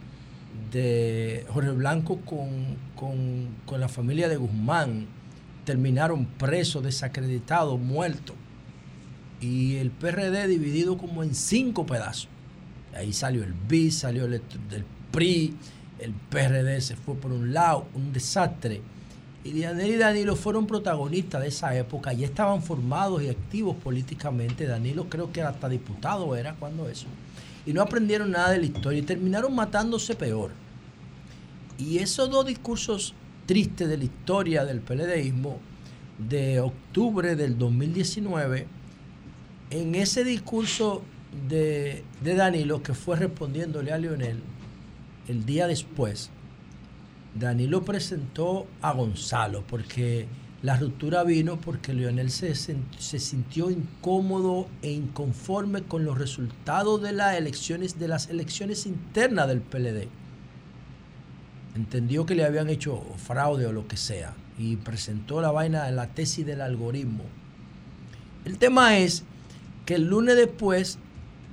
[0.73, 2.49] de Jorge Blanco con,
[2.97, 5.07] con- con la familia de Guzmán,
[5.65, 8.35] terminaron presos, desacreditados, muertos.
[9.41, 12.29] Y el PRD dividido como en cinco pedazos.
[12.95, 14.41] Ahí salió el BIS, salió el,
[15.11, 15.55] PRI,
[15.99, 18.81] el PRD se fue por un lado, un desastre.
[19.45, 24.67] Y Daniel y Danilo fueron protagonistas de esa época, ya estaban formados y activos políticamente.
[24.67, 27.07] Danilo creo que hasta diputado era cuando eso.
[27.67, 30.53] Y no aprendieron nada de la historia y terminaron matándose peor.
[31.77, 33.15] Y esos dos discursos
[33.47, 35.59] tristes de la historia del PLDismo
[36.19, 38.67] de octubre del 2019,
[39.71, 41.03] en ese discurso
[41.49, 44.41] de, de Danilo que fue respondiéndole a Leonel,
[45.27, 46.31] el día después,
[47.35, 50.27] Danilo presentó a Gonzalo porque
[50.63, 57.13] la ruptura vino porque Leonel se, se sintió incómodo e inconforme con los resultados de
[57.13, 60.09] las elecciones, de las elecciones internas del PLD.
[61.75, 65.93] entendió que le habían hecho fraude o lo que sea y presentó la vaina de
[65.93, 67.25] la tesis del algoritmo.
[68.45, 69.25] El tema es
[69.87, 70.99] que el lunes después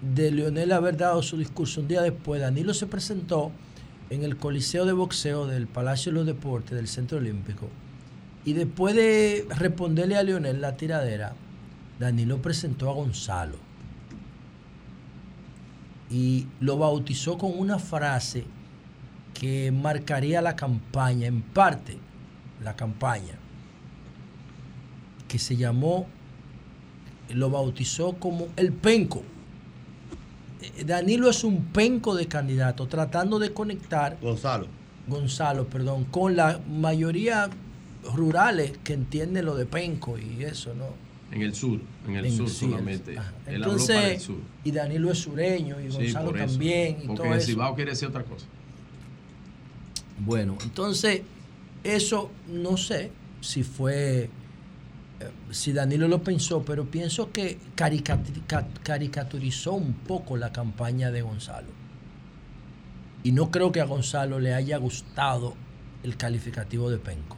[0.02, 3.52] de Leonel haber dado su discurso, un día después, Danilo se presentó
[4.10, 7.68] en el Coliseo de Boxeo del Palacio de los Deportes del Centro Olímpico
[8.46, 11.34] y después de responderle a Leonel la tiradera,
[12.00, 13.58] Danilo presentó a Gonzalo
[16.10, 18.46] y lo bautizó con una frase
[19.34, 21.98] que marcaría la campaña, en parte
[22.64, 23.36] la campaña,
[25.28, 26.08] que se llamó,
[27.30, 29.24] lo bautizó como el penco.
[30.62, 34.18] Eh, Danilo es un penco de candidato, tratando de conectar.
[34.22, 34.68] Gonzalo.
[35.08, 37.50] Gonzalo, perdón, con la mayoría
[38.14, 40.86] rurales que entienden lo de penco y eso, ¿no?
[41.32, 43.18] En el sur, en el En- sur solamente.
[43.18, 43.34] ajá.
[43.46, 44.38] Él habló para el Entonces, sur.
[44.64, 46.48] y Danilo es sureño y Sí, Gonzalo por eso.
[46.48, 47.48] también y Porque todo el eso.
[47.48, 48.46] Cibao quiere decir otra cosa.
[50.20, 51.22] Bueno, entonces,
[51.84, 53.12] eso no sé
[53.42, 54.30] si fue,
[55.52, 57.58] si Danilo lo pensó, pero pienso que
[58.84, 61.68] caricaturizó un poco la campaña de Gonzalo.
[63.24, 65.56] Y no creo que a Gonzalo le haya gustado
[66.04, 67.38] el calificativo de penco.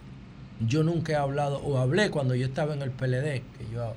[0.60, 3.96] Yo nunca he hablado, o hablé cuando yo estaba en el PLD, que yo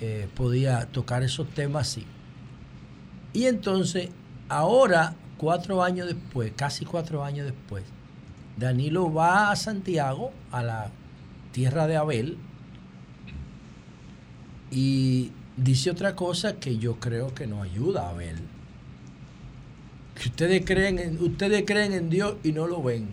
[0.00, 2.04] eh, podía tocar esos temas así.
[3.32, 4.10] Y entonces,
[4.50, 7.84] ahora, cuatro años después, casi cuatro años después,
[8.58, 10.90] Danilo va a Santiago, a la
[11.52, 12.36] tierra de Abel,
[14.70, 18.36] y dice otra cosa que yo creo que no ayuda a Abel.
[20.14, 23.08] Que ustedes creen en, ustedes creen en Dios y no lo ven.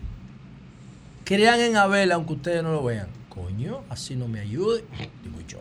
[1.24, 3.08] Crean en Abel aunque ustedes no lo vean.
[3.28, 4.84] Coño, así no me ayude.
[5.22, 5.60] Digo yo.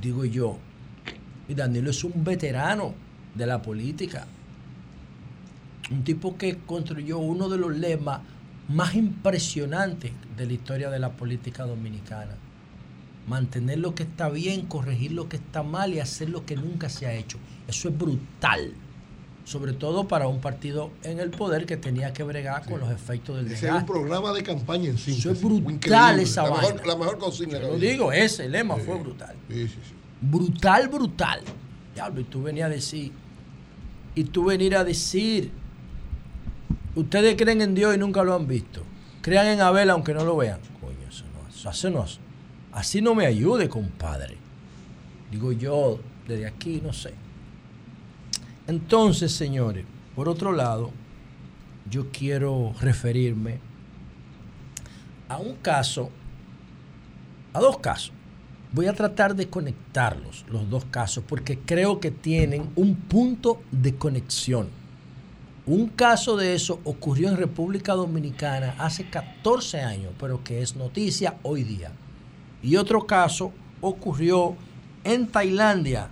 [0.00, 0.58] Digo yo.
[1.48, 2.94] Y Danilo es un veterano
[3.34, 4.26] de la política.
[5.90, 8.20] Un tipo que construyó uno de los lemas
[8.68, 12.34] más impresionantes de la historia de la política dominicana.
[13.26, 16.88] Mantener lo que está bien, corregir lo que está mal y hacer lo que nunca
[16.88, 17.38] se ha hecho.
[17.66, 18.72] Eso es brutal.
[19.44, 23.36] Sobre todo para un partido en el poder que tenía que bregar con los efectos
[23.36, 23.92] del Ese es un desgaste.
[23.92, 25.12] programa de campaña en sí.
[25.12, 26.68] Eso es brutal esa la vaina.
[26.74, 27.58] Mejor, la mejor consigna.
[27.60, 29.34] Lo digo, ese lema fue brutal.
[29.48, 29.94] Sí, sí, sí.
[30.20, 31.40] Brutal, brutal.
[31.94, 33.12] Diablo, y tú venías a decir,
[34.14, 35.50] y tú venir a decir,
[36.94, 38.82] ustedes creen en Dios y nunca lo han visto.
[39.22, 40.58] Crean en Abel aunque no lo vean.
[40.80, 42.04] Coño, eso no, eso, eso no-
[42.76, 44.36] así no me ayude, compadre.
[45.30, 45.98] Digo yo,
[46.28, 47.14] desde aquí, no sé.
[48.66, 50.90] Entonces, señores, por otro lado,
[51.90, 53.60] yo quiero referirme
[55.28, 56.10] a un caso,
[57.54, 58.12] a dos casos.
[58.72, 63.94] Voy a tratar de conectarlos, los dos casos, porque creo que tienen un punto de
[63.94, 64.68] conexión.
[65.64, 71.38] Un caso de eso ocurrió en República Dominicana hace 14 años, pero que es noticia
[71.42, 71.90] hoy día.
[72.66, 74.56] Y otro caso ocurrió
[75.04, 76.08] en Tailandia,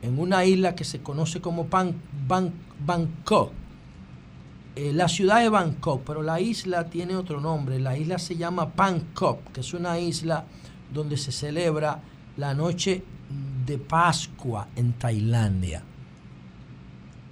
[0.00, 1.94] en una isla que se conoce como Ban-
[2.26, 2.52] Ban-
[2.86, 3.52] Bangkok.
[4.76, 7.78] Eh, la ciudad es Bangkok, pero la isla tiene otro nombre.
[7.78, 10.46] La isla se llama Bangkok, que es una isla
[10.90, 12.00] donde se celebra
[12.38, 13.02] la noche
[13.66, 15.82] de Pascua en Tailandia.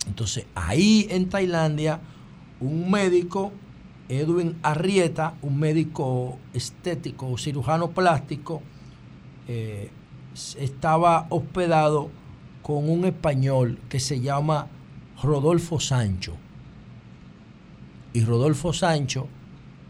[0.07, 2.01] Entonces, ahí en Tailandia,
[2.61, 3.53] un médico,
[4.09, 8.63] Edwin Arrieta, un médico estético, cirujano plástico,
[9.49, 9.91] eh,
[10.59, 12.11] estaba hospedado
[12.63, 14.69] con un español que se llama
[15.23, 16.37] Rodolfo Sancho.
[18.13, 19.29] Y Rodolfo Sancho,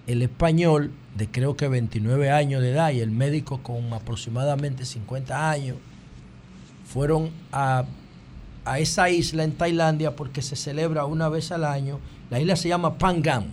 [0.07, 5.51] el español de creo que 29 años de edad y el médico con aproximadamente 50
[5.51, 5.77] años,
[6.85, 7.85] fueron a,
[8.65, 11.99] a esa isla en Tailandia porque se celebra una vez al año.
[12.31, 13.47] La isla se llama Pangam,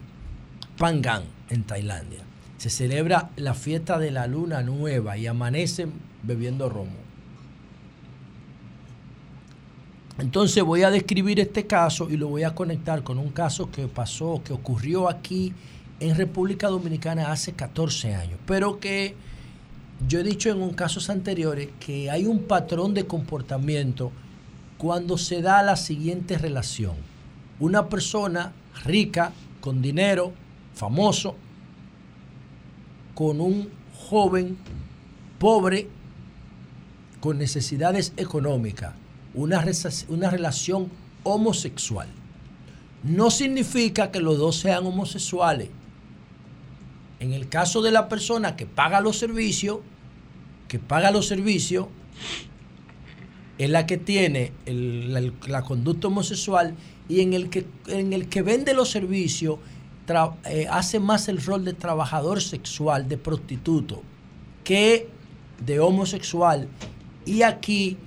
[0.78, 2.22] Pangam en Tailandia.
[2.58, 5.92] Se celebra la fiesta de la luna nueva y amanecen
[6.24, 7.04] bebiendo romo.
[10.20, 13.88] Entonces voy a describir este caso y lo voy a conectar con un caso que
[13.88, 15.54] pasó, que ocurrió aquí
[16.00, 19.16] en República Dominicana hace 14 años, pero que
[20.08, 24.12] yo he dicho en casos anteriores que hay un patrón de comportamiento
[24.78, 26.96] cuando se da la siguiente relación.
[27.60, 28.54] Una persona
[28.86, 29.32] rica,
[29.62, 30.34] con dinero,
[30.74, 31.36] famoso,
[33.16, 34.58] con un joven
[35.40, 35.88] pobre,
[37.20, 38.94] con necesidades económicas,
[39.34, 39.64] una,
[40.10, 40.90] una relación
[41.24, 42.08] homosexual.
[43.04, 45.70] No significa que los dos sean homosexuales.
[47.20, 49.80] En el caso de la persona que paga los servicios,
[50.68, 51.88] que paga los servicios,
[53.58, 56.76] es la que tiene la, la conducta homosexual
[57.08, 59.60] y en el que, en el que vende los servicios
[60.08, 64.02] eh, hace más el rol de trabajador sexual, de prostituto,
[64.64, 65.08] que
[65.66, 66.68] de homosexual.
[67.26, 67.98] Y aquí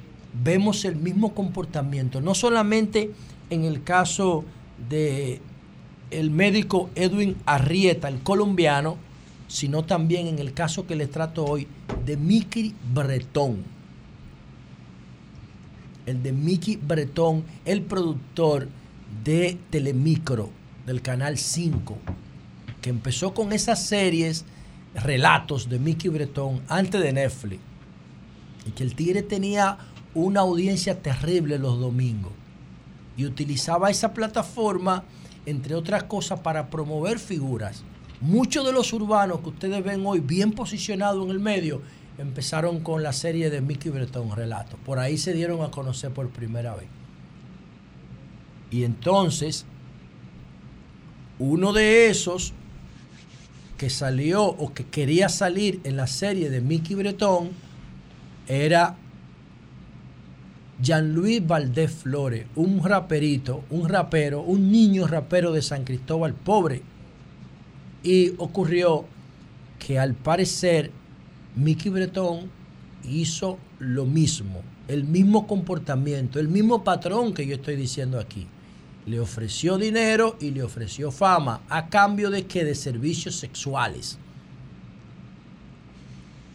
[0.44, 3.12] vemos el mismo comportamiento, no solamente
[3.50, 4.44] en el caso
[4.88, 5.40] de
[6.10, 8.96] el médico Edwin Arrieta, el colombiano,
[9.48, 11.66] sino también en el caso que les trato hoy
[12.04, 13.64] de Mickey Bretón.
[16.04, 18.68] El de Mickey Bretón, el productor
[19.24, 20.50] de Telemicro,
[20.86, 21.98] del Canal 5,
[22.80, 24.44] que empezó con esas series,
[24.94, 27.60] relatos de Mickey Bretón antes de Netflix.
[28.66, 29.78] Y que el tigre tenía
[30.14, 32.32] una audiencia terrible los domingos.
[33.16, 35.04] Y utilizaba esa plataforma,
[35.44, 37.82] entre otras cosas, para promover figuras.
[38.20, 41.82] Muchos de los urbanos que ustedes ven hoy bien posicionados en el medio
[42.18, 44.78] empezaron con la serie de Mickey Bretón, Relatos.
[44.84, 46.88] Por ahí se dieron a conocer por primera vez.
[48.70, 49.66] Y entonces,
[51.38, 52.52] uno de esos
[53.76, 57.50] que salió o que quería salir en la serie de Mickey Bretón
[58.48, 58.96] era
[60.80, 66.82] Jean-Louis Valdés Flores, un raperito, un rapero, un niño rapero de San Cristóbal, pobre.
[68.02, 69.04] Y ocurrió
[69.78, 70.90] que al parecer
[71.54, 72.50] Mickey Bretón
[73.08, 78.46] hizo lo mismo, el mismo comportamiento, el mismo patrón que yo estoy diciendo aquí.
[79.06, 84.18] Le ofreció dinero y le ofreció fama a cambio de que de servicios sexuales.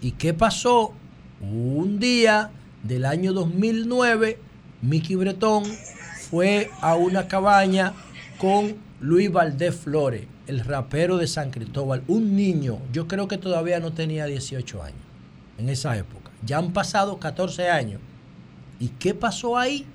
[0.02, 0.94] ¿Y qué pasó?
[1.42, 2.52] Un día
[2.84, 4.38] del año 2009,
[4.82, 5.64] Mickey Bretón
[6.30, 7.94] fue a una cabaña
[8.38, 13.80] con Luis Valdés Flores, el rapero de San Cristóbal, un niño, yo creo que todavía
[13.80, 15.00] no tenía 18 años
[15.58, 16.32] en esa época.
[16.46, 18.02] Ya han pasado 14 años.
[18.80, 19.86] ¿Y qué pasó ahí?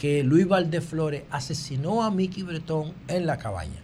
[0.00, 3.82] Que Luis Valdés Flores asesinó a Mickey Bretón en la cabaña.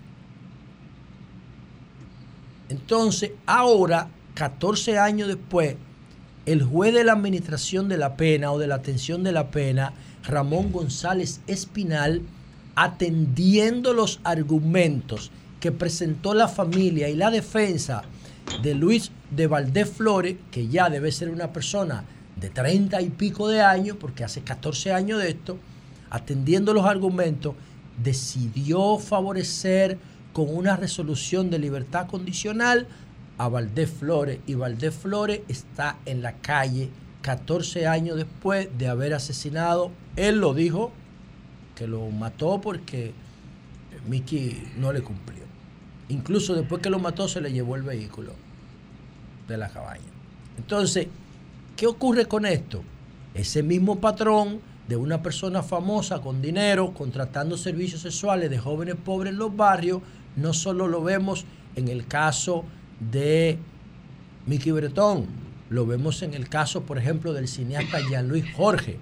[2.70, 5.76] Entonces, ahora, 14 años después,
[6.46, 9.92] el juez de la administración de la pena o de la atención de la pena,
[10.24, 12.22] Ramón González Espinal,
[12.76, 15.30] atendiendo los argumentos
[15.60, 18.04] que presentó la familia y la defensa
[18.62, 22.04] de Luis de Valdés Flores, que ya debe ser una persona
[22.36, 25.58] de 30 y pico de años, porque hace 14 años de esto,
[26.16, 27.54] atendiendo los argumentos,
[28.02, 29.98] decidió favorecer
[30.32, 32.88] con una resolución de libertad condicional
[33.38, 36.88] a Valdés Flores y Valdés Flores está en la calle
[37.22, 40.92] 14 años después de haber asesinado, él lo dijo,
[41.74, 43.12] que lo mató porque
[44.08, 45.42] Mickey no le cumplió.
[46.08, 48.32] Incluso después que lo mató se le llevó el vehículo
[49.48, 50.04] de la cabaña.
[50.56, 51.08] Entonces,
[51.76, 52.82] ¿qué ocurre con esto?
[53.34, 59.32] Ese mismo patrón de una persona famosa con dinero contratando servicios sexuales de jóvenes pobres
[59.32, 60.00] en los barrios,
[60.36, 61.44] no solo lo vemos
[61.74, 62.64] en el caso
[63.00, 63.58] de
[64.46, 65.26] Mickey Bretón,
[65.70, 68.98] lo vemos en el caso, por ejemplo, del cineasta Jean-Louis Jorge,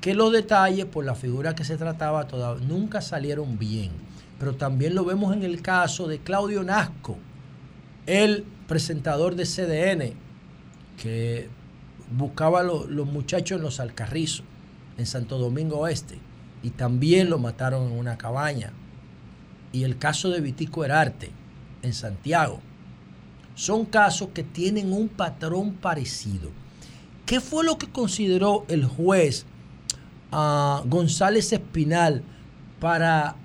[0.00, 2.26] que los detalles por la figura que se trataba
[2.66, 3.90] nunca salieron bien.
[4.38, 7.16] Pero también lo vemos en el caso de Claudio Nasco,
[8.06, 10.12] el presentador de CDN,
[11.02, 11.48] que
[12.16, 14.44] buscaba a lo- los muchachos en los Alcarrizos,
[14.98, 16.18] en Santo Domingo Oeste,
[16.62, 18.72] y también lo mataron en una cabaña.
[19.72, 21.30] Y el caso de Vitico Herarte,
[21.82, 22.60] en Santiago.
[23.54, 26.50] Son casos que tienen un patrón parecido.
[27.24, 29.46] ¿Qué fue lo que consideró el juez
[30.32, 32.22] ah, González Espinal
[32.80, 33.36] para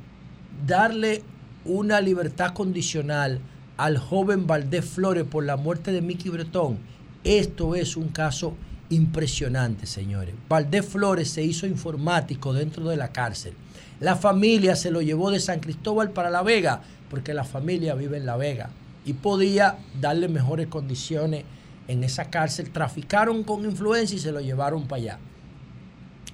[0.66, 1.24] darle
[1.64, 3.40] una libertad condicional
[3.78, 6.80] al joven Valdés Flores por la muerte de Mickey Bretón?
[7.24, 8.56] Esto es un caso
[8.92, 10.36] impresionante, señores.
[10.48, 13.54] Valdés Flores se hizo informático dentro de la cárcel.
[14.00, 18.18] La familia se lo llevó de San Cristóbal para La Vega, porque la familia vive
[18.18, 18.70] en La Vega
[19.06, 21.44] y podía darle mejores condiciones
[21.88, 22.70] en esa cárcel.
[22.72, 25.20] Traficaron con influencia y se lo llevaron para allá.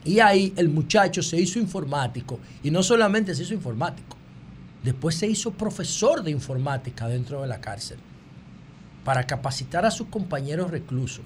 [0.03, 2.39] Y ahí el muchacho se hizo informático.
[2.63, 4.17] Y no solamente se hizo informático,
[4.83, 7.97] después se hizo profesor de informática dentro de la cárcel
[9.03, 11.23] para capacitar a sus compañeros reclusos.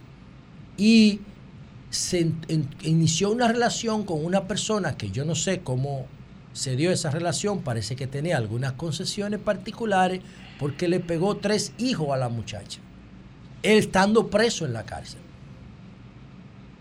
[0.81, 1.19] Y
[1.91, 2.31] se
[2.81, 6.07] inició una relación con una persona que yo no sé cómo
[6.53, 10.21] se dio esa relación, parece que tenía algunas concesiones particulares
[10.57, 12.79] porque le pegó tres hijos a la muchacha,
[13.61, 15.19] él estando preso en la cárcel.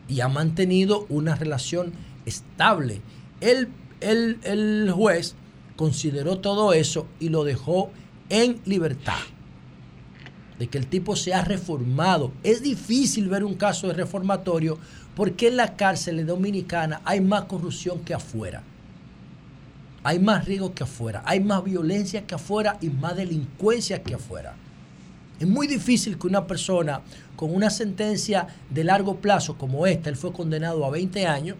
[0.08, 1.92] Y ha mantenido una relación
[2.24, 3.02] estable.
[3.42, 3.68] El,
[4.00, 5.34] el, el juez
[5.76, 7.90] consideró todo eso y lo dejó
[8.30, 9.20] en libertad.
[10.60, 12.30] De que el tipo se ha reformado.
[12.44, 14.78] Es difícil ver un caso de reformatorio
[15.16, 18.62] porque en la cárcel dominicana hay más corrupción que afuera.
[20.02, 24.54] hay más riesgo que afuera, hay más violencia que afuera y más delincuencia que afuera.
[25.38, 27.00] Es muy difícil que una persona
[27.36, 31.56] con una sentencia de largo plazo como esta, él fue condenado a 20 años,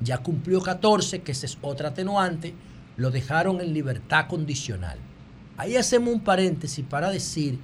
[0.00, 2.54] ya cumplió 14, que esa es otra atenuante,
[2.96, 4.98] lo dejaron en libertad condicional.
[5.56, 7.58] Ahí hacemos un paréntesis para decir,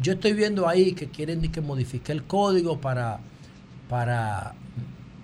[0.00, 3.20] yo estoy viendo ahí que quieren que modifique el código para,
[3.88, 4.54] para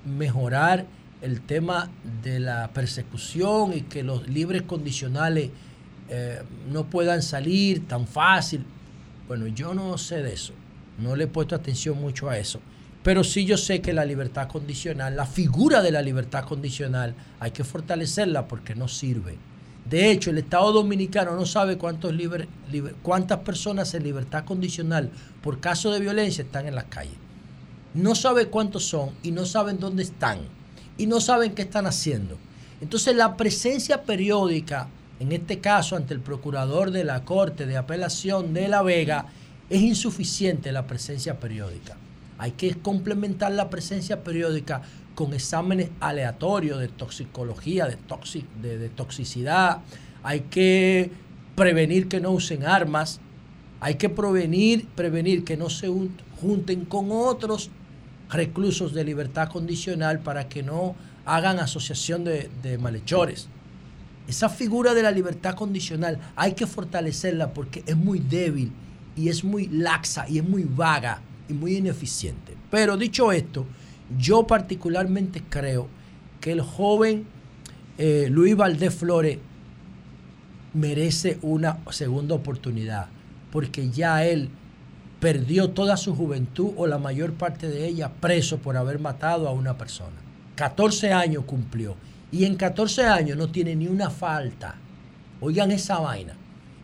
[0.04, 0.86] mejorar
[1.20, 1.90] el tema
[2.22, 5.50] de la persecución y que los libres condicionales
[6.08, 8.64] eh, no puedan salir tan fácil.
[9.28, 10.52] Bueno, yo no sé de eso,
[10.98, 12.60] no le he puesto atención mucho a eso,
[13.02, 17.52] pero sí yo sé que la libertad condicional, la figura de la libertad condicional, hay
[17.52, 19.36] que fortalecerla porque no sirve.
[19.92, 25.10] De hecho, el Estado Dominicano no sabe cuántas personas en libertad condicional
[25.42, 27.12] por caso de violencia están en las calles.
[27.92, 30.38] No sabe cuántos son y no saben dónde están
[30.96, 32.38] y no saben qué están haciendo.
[32.80, 34.88] Entonces la presencia periódica,
[35.20, 39.26] en este caso ante el procurador de la Corte de Apelación de La Vega,
[39.68, 41.98] es insuficiente la presencia periódica.
[42.38, 44.80] Hay que complementar la presencia periódica
[45.14, 49.78] con exámenes aleatorios de toxicología, de, de, toxicidad.
[50.22, 51.10] Hay que
[51.54, 53.20] prevenir que no usen armas.
[53.80, 57.70] Hay que prevenir, prevenir que no se un- junten con otros
[58.30, 60.94] reclusos de libertad condicional para que no
[61.26, 63.48] hagan asociación de, de malhechores.
[64.28, 68.72] Esa figura de la libertad condicional hay que fortalecerla porque es muy débil
[69.16, 72.56] y es muy laxa y es muy vaga y muy ineficiente.
[72.70, 73.66] Pero dicho esto,
[74.18, 75.88] yo particularmente creo
[76.40, 77.26] que el joven
[77.98, 79.38] eh, Luis Valdés Flores
[80.74, 83.06] merece una segunda oportunidad
[83.50, 84.48] porque ya él
[85.20, 89.52] perdió toda su juventud o la mayor parte de ella preso por haber matado a
[89.52, 90.16] una persona.
[90.56, 91.94] 14 años cumplió
[92.32, 94.74] y en 14 años no tiene ni una falta.
[95.40, 96.34] Oigan esa vaina.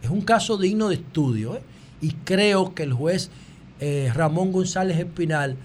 [0.03, 1.63] Es un caso digno de estudio ¿eh?
[2.01, 3.31] y creo que el juez
[3.81, 5.57] eh, Ramón González Espinal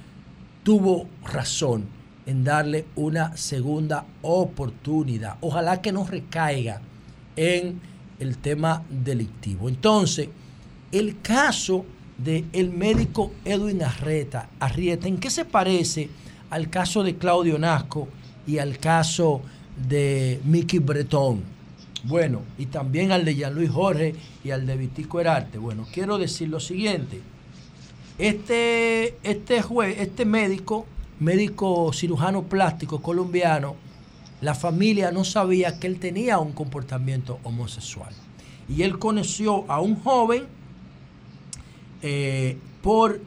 [0.63, 1.85] tuvo razón
[2.25, 5.37] en darle una segunda oportunidad.
[5.41, 6.81] Ojalá que no recaiga
[7.35, 7.79] en
[8.19, 9.67] el tema delictivo.
[9.67, 10.29] Entonces,
[10.91, 11.85] el caso
[12.17, 16.09] del médico Edwin Arrieta, Arrieta, ¿en qué se parece
[16.49, 18.07] al caso de Claudio Nasco
[18.47, 19.41] y al caso
[19.89, 21.41] de Mickey Bretón?
[22.05, 24.13] Bueno, y también al de Jean Luis Jorge
[24.43, 25.57] y al de Vitico Herarte.
[25.57, 27.21] Bueno, quiero decir lo siguiente.
[28.17, 30.85] Este, este juez, este médico,
[31.19, 33.75] médico cirujano plástico colombiano,
[34.41, 38.13] la familia no sabía que él tenía un comportamiento homosexual.
[38.69, 40.43] Y él conoció a un joven
[42.01, 43.21] eh, por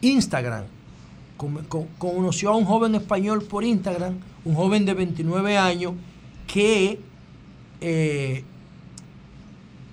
[0.00, 0.64] Instagram.
[1.36, 4.14] Con- con- conoció a un joven español por Instagram,
[4.44, 5.92] un joven de 29 años
[6.46, 6.98] que
[7.80, 8.44] eh,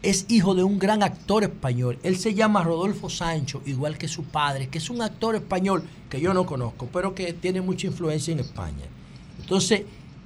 [0.03, 1.99] es hijo de un gran actor español.
[2.03, 6.21] Él se llama Rodolfo Sancho, igual que su padre, que es un actor español que
[6.21, 8.85] yo no conozco, pero que tiene mucha influencia en España.
[9.39, 9.83] Entonces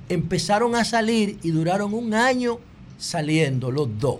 [0.09, 2.59] empezaron a salir y duraron un año
[2.97, 4.19] saliendo los dos.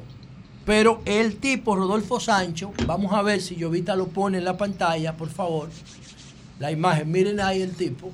[0.66, 5.18] Pero el tipo, Rodolfo Sancho, vamos a ver si Llovita lo pone en la pantalla,
[5.18, 5.70] por favor.
[6.60, 8.12] La imagen, miren ahí el tipo.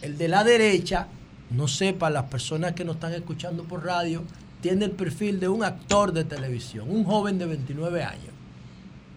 [0.00, 1.06] El de la derecha,
[1.50, 4.22] no sé, para las personas que nos están escuchando por radio,
[4.64, 8.32] tiene el perfil de un actor de televisión, un joven de 29 años.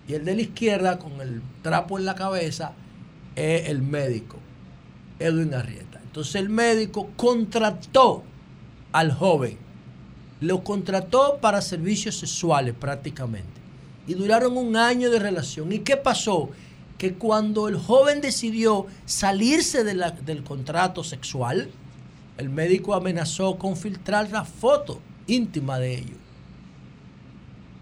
[0.06, 2.74] Y el de la izquierda, con el trapo en la cabeza,
[3.34, 4.36] es el médico,
[5.20, 6.02] Edwin Arrieta.
[6.04, 8.24] Entonces el médico contrató
[8.92, 9.58] al joven,
[10.42, 13.62] lo contrató para servicios sexuales prácticamente.
[14.06, 15.72] Y duraron un año de relación.
[15.72, 16.50] ¿Y qué pasó?
[16.98, 21.70] Que cuando el joven decidió salirse del contrato sexual,
[22.38, 26.18] el médico amenazó con filtrar la foto íntima de ellos.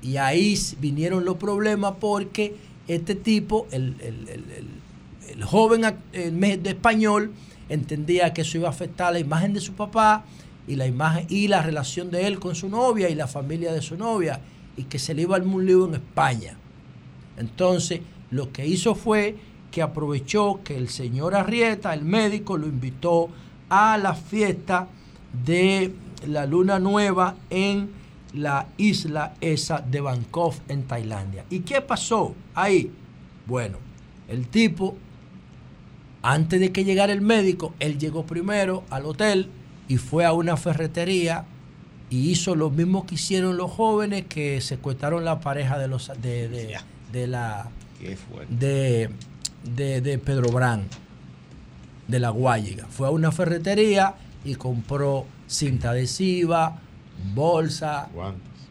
[0.02, 2.56] Y ahí vinieron los problemas porque
[2.88, 4.68] este tipo, el, el- el-
[5.30, 5.82] el- joven
[6.14, 7.32] de español,
[7.70, 10.24] entendía que eso iba a afectar la imagen de su papá
[10.68, 13.82] y la imagen y la relación de él con su novia y la familia de
[13.82, 14.40] su novia
[14.78, 16.58] y que se le iba al un lío en España.
[17.38, 18.02] Entonces,
[18.32, 19.36] lo que hizo fue
[19.72, 23.30] que aprovechó que el señor Arrieta, el médico, lo invitó
[23.70, 24.88] a la fiesta
[25.46, 25.92] de
[26.28, 27.90] la luna nueva en
[28.34, 31.46] la isla esa de Bangkok en Tailandia.
[31.50, 32.92] ¿Y qué pasó ahí?
[33.46, 33.78] Bueno,
[34.28, 34.96] el tipo,
[36.22, 39.50] antes de que llegara el médico, él llegó primero al hotel
[39.88, 41.46] y fue a una ferretería
[42.10, 46.48] y hizo lo mismo que hicieron los jóvenes que secuestraron la pareja de los de,
[46.50, 46.78] de-
[47.12, 47.70] de la
[48.50, 49.10] de,
[49.76, 50.84] de, de Pedro Brán
[52.08, 52.86] de la Guayiga.
[52.90, 56.80] Fue a una ferretería y compró cinta adhesiva,
[57.34, 58.08] bolsa,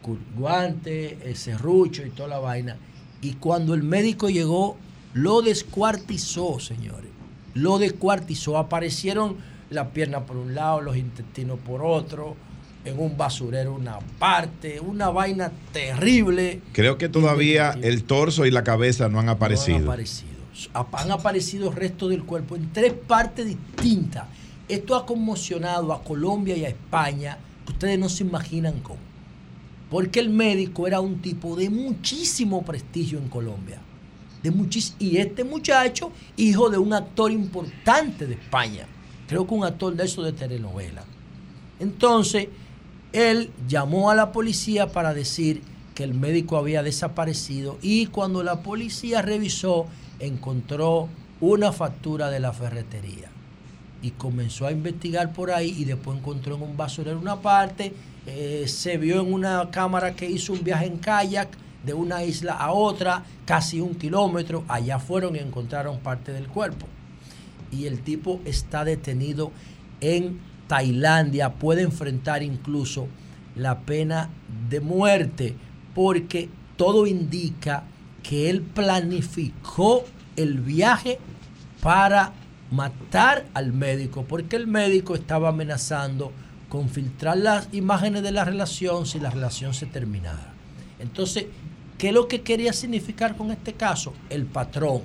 [0.01, 2.77] cu- guante, el serrucho y toda la vaina.
[3.21, 4.77] Y cuando el médico llegó,
[5.13, 7.09] lo descuartizó, señores.
[7.53, 8.57] Lo descuartizó.
[8.57, 9.37] Aparecieron
[9.69, 12.35] las piernas por un lado, los intestinos por otro,
[12.83, 16.61] en un basurero una parte, una vaina terrible.
[16.73, 19.79] Creo que todavía el torso y la cabeza no han aparecido.
[19.79, 20.35] No han aparecido.
[20.73, 24.25] Ap- Han aparecido restos del cuerpo en tres partes distintas.
[24.67, 28.99] Esto ha conmocionado a Colombia y a España, que ustedes no se imaginan cómo.
[29.91, 33.79] Porque el médico era un tipo de muchísimo prestigio en Colombia.
[34.41, 38.87] De muchis- y este muchacho, hijo de un actor importante de España.
[39.27, 41.03] Creo que un actor de eso de telenovela.
[41.79, 42.47] Entonces,
[43.13, 45.61] él llamó a la policía para decir
[45.93, 49.85] que el médico había desaparecido y cuando la policía revisó,
[50.19, 51.07] encontró
[51.39, 53.29] una factura de la ferretería
[54.05, 57.91] y comenzó a investigar por ahí y después encontró en un basurero una parte,
[58.27, 61.49] eh, se vio en una cámara que hizo un viaje en kayak
[61.83, 66.85] de una isla a otra, casi un kilómetro, allá fueron y encontraron parte del cuerpo.
[67.71, 69.51] Y el tipo está detenido
[70.01, 73.07] en Tailandia, puede enfrentar incluso
[73.55, 74.29] la pena
[74.69, 75.55] de muerte,
[75.95, 77.85] porque todo indica
[78.21, 80.05] que él planificó
[80.35, 81.17] el viaje
[81.81, 82.33] para
[82.71, 86.31] matar al médico, porque el médico estaba amenazando
[86.69, 90.53] con filtrar las imágenes de la relación si la relación se terminara.
[90.99, 91.45] Entonces,
[91.97, 94.13] ¿qué es lo que quería significar con este caso?
[94.29, 95.01] El patrón.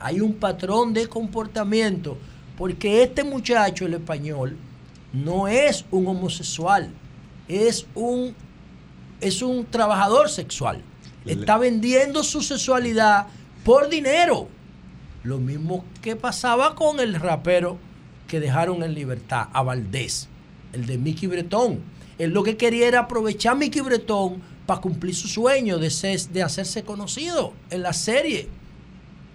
[0.00, 2.18] Hay un patrón de comportamiento,
[2.58, 4.56] porque este muchacho, el español,
[5.12, 6.90] no es un homosexual,
[7.48, 8.34] es un,
[9.20, 10.82] es un trabajador sexual.
[11.24, 13.26] Está vendiendo su sexualidad
[13.64, 14.48] por dinero.
[15.26, 17.78] Lo mismo que pasaba con el rapero
[18.28, 20.28] que dejaron en libertad, a Valdés,
[20.72, 21.80] el de Mickey Bretón.
[22.18, 26.28] Él lo que quería era aprovechar a Mickey Bretón para cumplir su sueño de, ser-
[26.28, 28.48] de hacerse conocido en la serie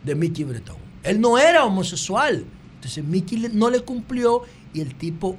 [0.05, 0.77] de Mickey Bretón.
[1.03, 2.45] Él no era homosexual.
[2.75, 4.43] Entonces Mickey no le cumplió
[4.73, 5.35] y el tipo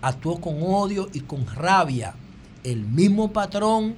[0.00, 2.14] actuó con odio y con rabia.
[2.64, 3.94] El mismo patrón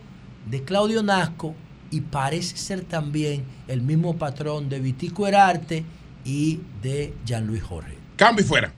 [0.51, 1.55] de Claudio Nasco
[1.90, 5.85] y parece ser también el mismo patrón de Vitico Herarte
[6.24, 7.97] y de Jean-Louis Jorge.
[8.16, 8.73] Cambio y fuera.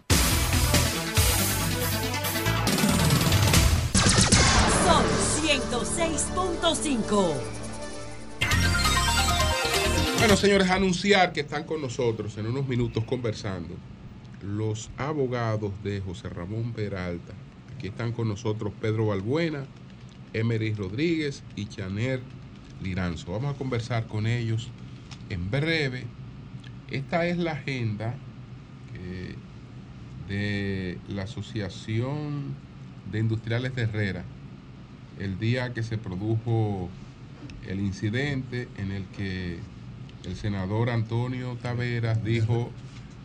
[4.85, 5.05] Son
[5.47, 7.35] 106.5.
[10.19, 13.75] Bueno, señores, anunciar que están con nosotros en unos minutos conversando
[14.43, 17.33] los abogados de José Ramón Peralta.
[17.75, 19.65] Aquí están con nosotros Pedro Balbuena,
[20.33, 22.21] Emery Rodríguez y Chaner
[22.83, 23.33] Liranzo.
[23.33, 24.71] Vamos a conversar con ellos
[25.29, 26.05] en breve.
[26.91, 28.15] Esta es la agenda
[28.95, 29.35] eh,
[30.29, 32.55] de la Asociación
[33.11, 34.25] de Industriales de Herrera,
[35.19, 36.89] el día que se produjo
[37.67, 39.59] el incidente en el que
[40.25, 42.71] el senador Antonio Taveras dijo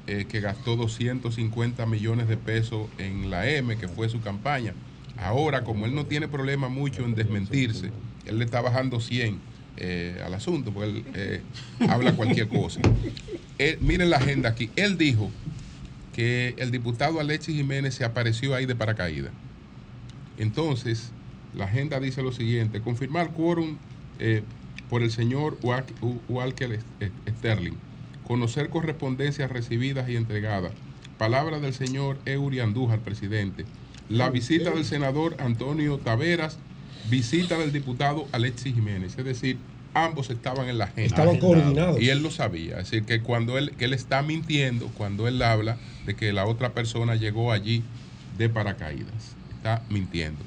[0.08, 4.74] eh, que gastó 250 millones de pesos en la M, que fue su campaña.
[5.18, 7.92] Ahora, como él no tiene problema mucho en desmentirse,
[8.26, 9.40] él le está bajando 100
[9.78, 11.42] eh, al asunto, porque él eh,
[11.90, 12.80] habla cualquier cosa.
[13.58, 14.70] Él- miren la agenda aquí.
[14.76, 15.30] Él dijo
[16.14, 19.32] que el diputado Alexis Jiménez se apareció ahí de paracaídas.
[20.38, 21.12] Entonces,
[21.56, 23.78] la agenda dice lo siguiente, confirmar quórum
[24.20, 24.44] eh,
[24.90, 25.58] por el señor
[26.28, 26.80] Walker
[27.38, 27.74] Sterling,
[28.28, 30.72] conocer correspondencias recibidas y entregadas,
[31.18, 33.66] palabra del señor Eury Andújar, presidente,
[34.10, 36.60] la visita del senador Antonio Taveras,
[37.10, 39.58] visita del diputado Alexis Jiménez, es decir,
[39.94, 41.08] ambos estaban en la agenda.
[41.08, 42.02] Estaban coordinados.
[42.02, 45.42] Y él lo sabía, es decir, que cuando él, que él está mintiendo, cuando él
[45.42, 47.84] habla de que la otra persona llegó allí
[48.38, 50.40] de paracaídas, está mintiendo.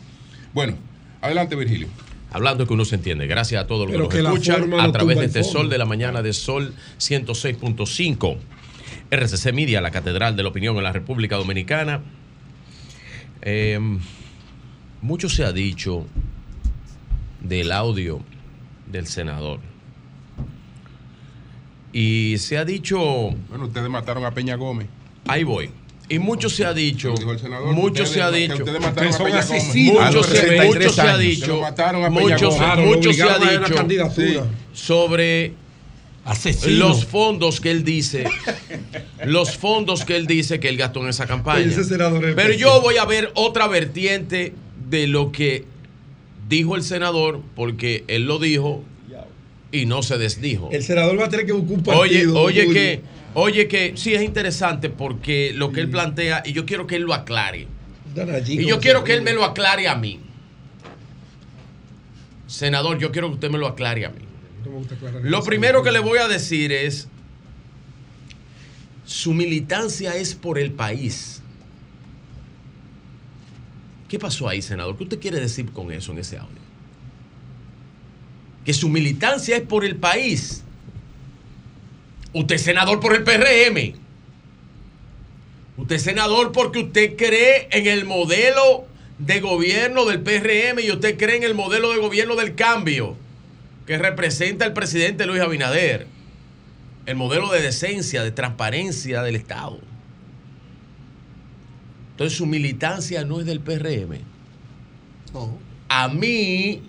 [0.52, 0.76] Bueno,
[1.20, 1.88] adelante Virgilio.
[2.30, 3.26] Hablando que uno se entiende.
[3.26, 5.60] Gracias a todos los Pero que que nos escuchan a través de este fondo.
[5.60, 8.36] Sol de la Mañana de Sol 106.5.
[9.10, 12.02] RCC Media, la Catedral de la Opinión en la República Dominicana.
[13.40, 13.78] Eh,
[15.00, 16.06] mucho se ha dicho
[17.40, 18.20] del audio
[18.90, 19.60] del senador.
[21.92, 22.98] Y se ha dicho...
[23.48, 24.88] Bueno, ustedes mataron a Peña Gómez.
[25.26, 25.70] Ahí voy.
[26.10, 29.16] Y mucho se ha dicho, senador, mucho ustedes- se ha que dicho, ustedes mataron a
[29.16, 29.94] son Peña asesinos.
[29.94, 30.14] Gómez.
[30.14, 32.58] Mucho se, 33 mucho se ha dicho, Se lo mataron a Peña mucho, se- Gómez.
[32.58, 34.46] Claro, lo mucho se ha dicho candidatura.
[34.72, 35.52] sobre
[36.24, 36.88] Asesino.
[36.88, 38.24] los fondos que él dice,
[39.26, 41.70] los fondos que él dice que él gastó en esa campaña.
[42.36, 44.54] Pero yo voy a ver otra vertiente
[44.88, 45.66] de lo que
[46.48, 48.84] dijo el senador, porque él lo dijo
[49.70, 50.70] y no se desdijo.
[50.72, 52.00] El senador va a tener que buscar un partido.
[52.00, 52.72] Oye, oye Julio.
[52.72, 53.02] que,
[53.34, 57.02] oye que sí es interesante porque lo que él plantea, y yo quiero que él
[57.02, 57.66] lo aclare.
[58.46, 60.20] Y yo quiero que él me lo aclare a mí.
[62.46, 64.22] senador, yo quiero que usted me lo aclare a mí.
[65.22, 67.08] Lo primero que le voy a decir es,
[69.04, 71.37] su militancia es por el país.
[74.08, 74.96] ¿Qué pasó ahí, senador?
[74.96, 76.56] ¿Qué usted quiere decir con eso en ese audio?
[78.64, 80.64] Que su militancia es por el país.
[82.32, 83.94] Usted es senador por el PRM.
[85.76, 88.86] Usted es senador porque usted cree en el modelo
[89.18, 93.16] de gobierno del PRM y usted cree en el modelo de gobierno del cambio
[93.86, 96.06] que representa el presidente Luis Abinader.
[97.06, 99.80] El modelo de decencia, de transparencia del Estado.
[102.18, 104.18] Entonces su militancia no es del PRM.
[105.88, 106.82] A mí,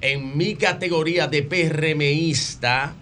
[0.00, 2.94] en mi categoría de PRMista,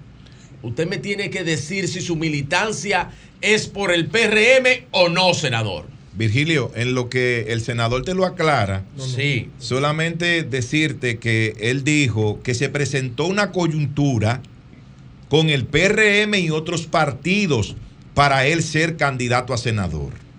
[0.62, 3.10] usted me tiene que decir si su militancia
[3.42, 5.84] es por el PRM o no, senador.
[6.14, 9.50] Virgilio, en lo que el senador te lo aclara, Sí.
[9.58, 14.40] solamente decirte que él dijo que se presentó una coyuntura
[15.28, 17.76] con el PRM y otros partidos
[18.14, 20.31] para él ser candidato a senador.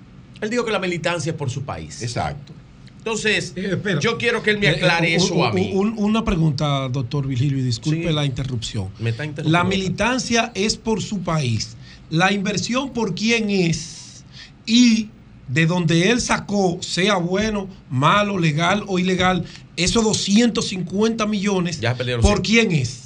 [0.43, 2.01] Él dijo que la militancia es por su país.
[2.03, 2.53] Exacto.
[2.97, 3.53] Entonces,
[3.99, 5.71] yo quiero que él me aclare Eh, eso un- a mí.
[5.73, 8.13] un- una pregunta, doctor Vigilio, y disculpe Sí.
[8.13, 8.89] la interrupción.
[8.99, 9.57] Me está interrumpiendo.
[9.57, 11.75] La militancia es por su país.
[12.09, 14.23] La inversión por quién es
[14.65, 15.09] y
[15.49, 19.43] de donde él sacó, sea bueno, malo, legal o ilegal,
[19.75, 22.67] esos 250 millones, Ya perdieron ¿por 100.
[22.69, 22.99] quién es?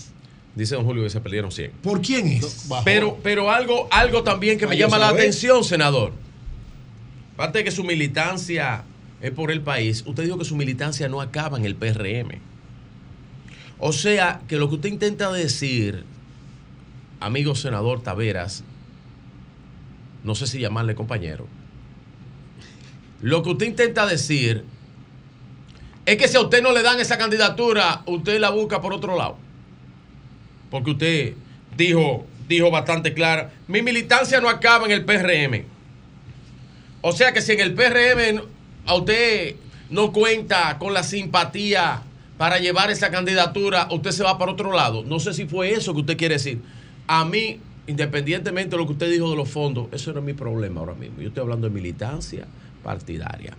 [0.56, 1.72] Dice don Julio que se perdieron 100.
[1.82, 2.68] ¿Por quién es?
[2.86, 6.14] Pero, pero algo, algo también que me llama la atención, senador.
[7.38, 8.84] Aparte de que su militancia
[9.22, 12.40] es por el país, usted dijo que su militancia no acaba en el PRM.
[13.78, 16.04] O sea, que lo que usted intenta decir,
[17.20, 18.64] amigo senador Taveras,
[20.24, 21.46] no sé si llamarle compañero,
[23.22, 24.64] lo que usted intenta decir
[26.08, 29.16] es que si a usted no le dan esa candidatura, usted la busca por otro
[29.16, 29.38] lado.
[30.72, 31.34] Porque usted
[31.78, 35.77] dijo, dijo bastante clara, mi militancia no acaba en el PRM.
[37.02, 38.42] O sea que si en el PRM
[38.86, 39.56] a usted
[39.90, 42.02] no cuenta con la simpatía
[42.38, 45.04] para llevar esa candidatura, usted se va para otro lado.
[45.04, 46.62] No sé si fue eso que usted quiere decir.
[47.08, 50.34] A mí, independientemente de lo que usted dijo de los fondos, eso no es mi
[50.34, 51.22] problema ahora mismo.
[51.22, 52.46] Yo estoy hablando de militancia
[52.84, 53.54] partidaria.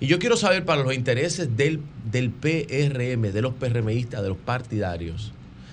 [0.00, 1.80] Y yo quiero saber para los intereses del,
[2.10, 5.32] del PRM, de los PRMistas, de los partidarios,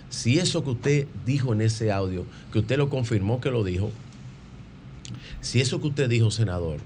[0.10, 3.92] si eso que usted dijo en ese audio, que usted lo confirmó que lo dijo,
[5.42, 6.80] si eso que usted dijo, senador,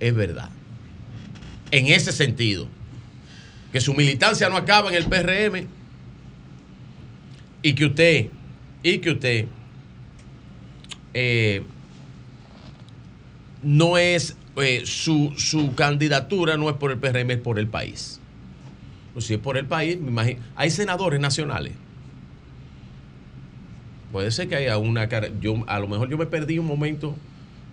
[0.00, 0.50] es verdad.
[1.70, 2.68] En ese sentido,
[3.72, 5.66] que su militancia no acaba en el PRM
[7.62, 8.28] y que usted,
[8.82, 9.46] y que usted
[11.14, 11.62] eh,
[13.62, 18.20] no es, eh, su, su candidatura no es por el PRM, es por el país.
[19.12, 21.72] Pues si es por el país, me imagino, hay senadores nacionales.
[24.12, 25.08] Puede ser que haya una
[25.40, 27.16] yo a lo mejor yo me perdí un momento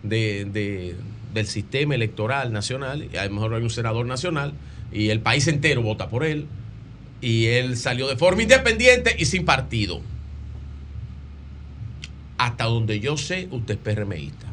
[0.02, 0.96] de, de-
[1.34, 4.54] del sistema electoral nacional, a lo mejor hay un senador nacional
[4.92, 6.46] y el país entero vota por él
[7.22, 10.02] y él salió de forma independiente y sin partido.
[12.38, 14.48] Hasta donde yo sé, usted es PRMista.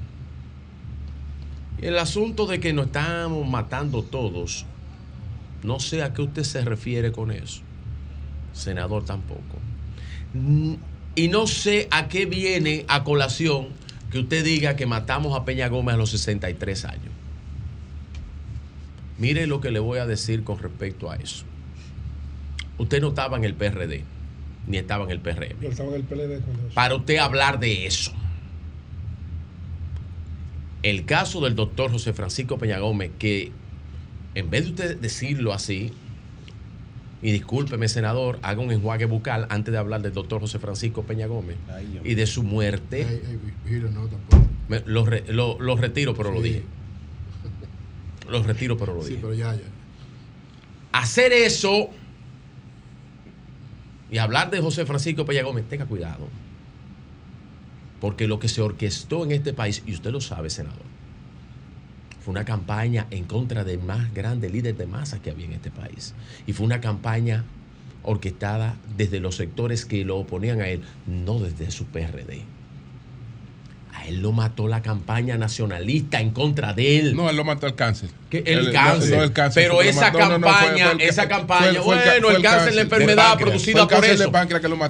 [1.83, 4.67] El asunto de que nos estamos matando todos,
[5.63, 7.63] no sé a qué usted se refiere con eso.
[8.53, 9.59] Senador tampoco.
[11.15, 13.69] Y no sé a qué viene a colación
[14.11, 17.13] que usted diga que matamos a Peña Gómez a los 63 años.
[19.19, 21.45] Mire lo que le voy a decir con respecto a eso.
[22.79, 24.05] Usted no estaba en el PRD,
[24.67, 25.61] ni estaba en el PRM.
[25.61, 26.41] Yo estaba en el PLD.
[26.75, 28.13] Para usted hablar de eso.
[30.83, 33.53] El caso del doctor José Francisco Peña Gómez, que
[34.35, 35.93] en vez de usted decirlo así,
[37.23, 41.27] y discúlpeme, senador, haga un enjuague bucal antes de hablar del doctor José Francisco Peña
[41.27, 41.57] Gómez
[42.03, 43.07] y de su muerte.
[43.09, 44.47] Ay, ay, Vigilio, no, tampoco.
[44.69, 46.63] Me- lo, re- lo- lo retiro, pero lo dije.
[48.31, 49.21] Lo retiro, pero lo Sí, dije.
[49.23, 49.63] pero ya, ya.
[50.93, 51.91] Hacer eso
[54.09, 56.29] y hablar de José Francisco Peña Gómez, tenga cuidado.
[58.01, 60.83] Porque lo que se orquestó en este país, y usted lo sabe, senador,
[62.31, 66.15] una campaña en contra del más grande líder de masa que había en este país.
[66.47, 67.45] Y fue una campaña
[68.03, 72.43] orquestada desde los sectores que lo oponían a él, no desde su PRD.
[74.01, 77.15] A él lo mató la campaña nacionalista en contra de él.
[77.15, 78.09] No, él lo mató el cáncer.
[78.31, 79.17] El, cáncer.
[79.17, 83.87] no, el cáncer Pero esa campaña, esa campaña, bueno, el cáncer es la enfermedad producida
[83.89, 84.31] por eso.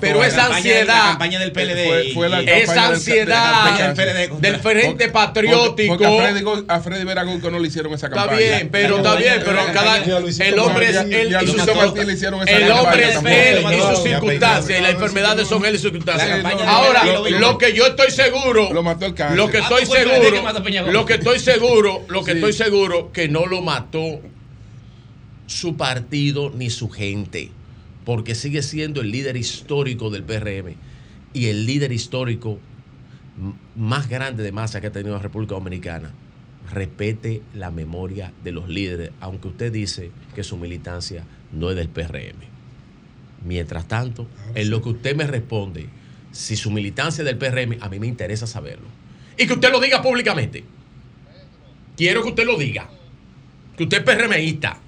[0.01, 3.95] Pero esa la ansiedad, campaña del PLD Fue- la esa ansiedad
[4.41, 5.95] del, frente patriótico.
[6.69, 8.39] A Freddy, Veragón no le hicieron esa Está campaña.
[8.39, 12.13] bien, pero está bien, pero cada el hombre es él y sus Luisito Martí le
[12.13, 15.79] hicieron esa el hombre es él y sus circunstancias y las enfermedades son él y
[15.79, 16.45] sus circunstancias.
[16.67, 19.37] Ahora, lo que yo estoy seguro, Lo mató el cáncer.
[19.37, 22.25] lo que Ah, estoy pues el PLD que a seguro, lo que estoy seguro, lo
[22.25, 22.39] que Sí.
[22.39, 24.21] estoy seguro que no lo mató
[25.47, 27.51] su partido ni su gente,
[28.05, 30.77] porque sigue siendo el líder histórico del PRM
[31.33, 32.59] y el líder histórico
[33.77, 36.13] más grande de masa que ha tenido la República Dominicana.
[36.73, 41.89] Respete la memoria de los líderes, aunque usted dice que su militancia no es del
[41.89, 42.37] PRM.
[43.45, 45.89] Mientras tanto, en lo que usted me responde,
[46.33, 48.87] si su militancia del PRM, a mí me interesa saberlo.
[49.37, 50.65] Y que usted lo diga públicamente.
[51.97, 52.89] Quiero que usted lo diga.
[53.77, 54.79] Que usted es PRMista.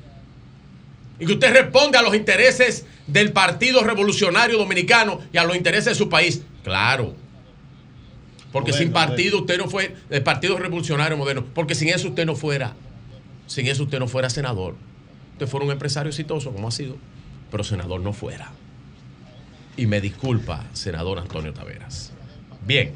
[1.19, 5.86] Y que usted responda a los intereses del Partido Revolucionario Dominicano y a los intereses
[5.86, 6.43] de su país.
[6.64, 7.14] Claro.
[8.52, 11.44] Porque sin partido usted no fue el Partido Revolucionario Moderno.
[11.55, 12.74] Porque sin eso usted no fuera,
[13.47, 14.74] sin eso usted no fuera senador.
[15.32, 16.97] Usted fuera un empresario exitoso como ha sido,
[17.51, 18.52] pero senador no fuera.
[19.77, 22.12] Y me disculpa, senador Antonio Taveras.
[22.66, 22.93] Bien.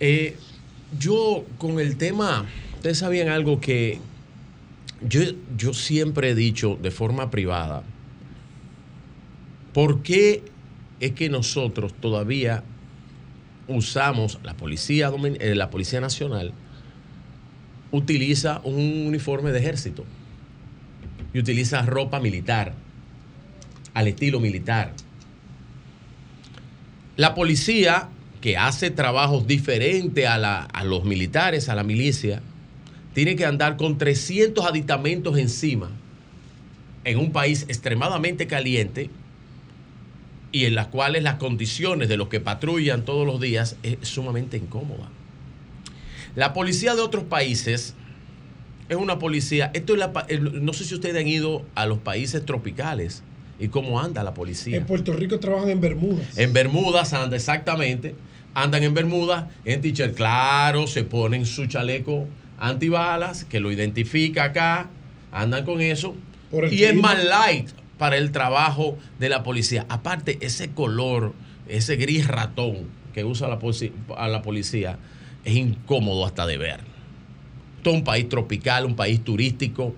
[0.00, 0.36] Eh,
[0.98, 4.00] yo con el tema, ustedes sabían algo que
[5.08, 5.22] yo,
[5.56, 7.82] yo siempre he dicho de forma privada,
[9.72, 10.42] ¿por qué
[11.00, 12.62] es que nosotros todavía
[13.68, 15.10] usamos, la policía,
[15.40, 16.52] eh, la policía nacional
[17.90, 20.04] utiliza un uniforme de ejército
[21.32, 22.74] y utiliza ropa militar,
[23.94, 24.92] al estilo militar?
[27.16, 28.08] La policía,
[28.40, 32.42] que hace trabajos diferentes a, la- a los militares, a la milicia,
[33.14, 35.90] tiene que andar con 300 aditamentos encima
[37.04, 39.10] en un país extremadamente caliente
[40.50, 44.56] y en las cuales las condiciones de los que patrullan todos los días es sumamente
[44.56, 45.08] incómoda.
[46.36, 47.94] La policía de otros países
[48.88, 50.12] es una policía, esto es la
[50.60, 53.22] no sé si ustedes han ido a los países tropicales
[53.62, 54.76] y cómo anda la policía.
[54.76, 56.36] En Puerto Rico trabajan en Bermudas.
[56.36, 58.16] En Bermudas anda exactamente.
[58.54, 62.26] Andan en Bermudas, en t-shirt claro, se ponen su chaleco
[62.58, 64.88] antibalas, que lo identifica acá,
[65.32, 66.14] andan con eso.
[66.50, 69.86] Por Y es más light para el trabajo de la policía.
[69.88, 71.32] Aparte, ese color,
[71.68, 73.58] ese gris ratón que usa la,
[74.16, 74.98] a la policía,
[75.44, 76.80] es incómodo hasta de ver.
[77.82, 79.94] Todo un país tropical, un país turístico.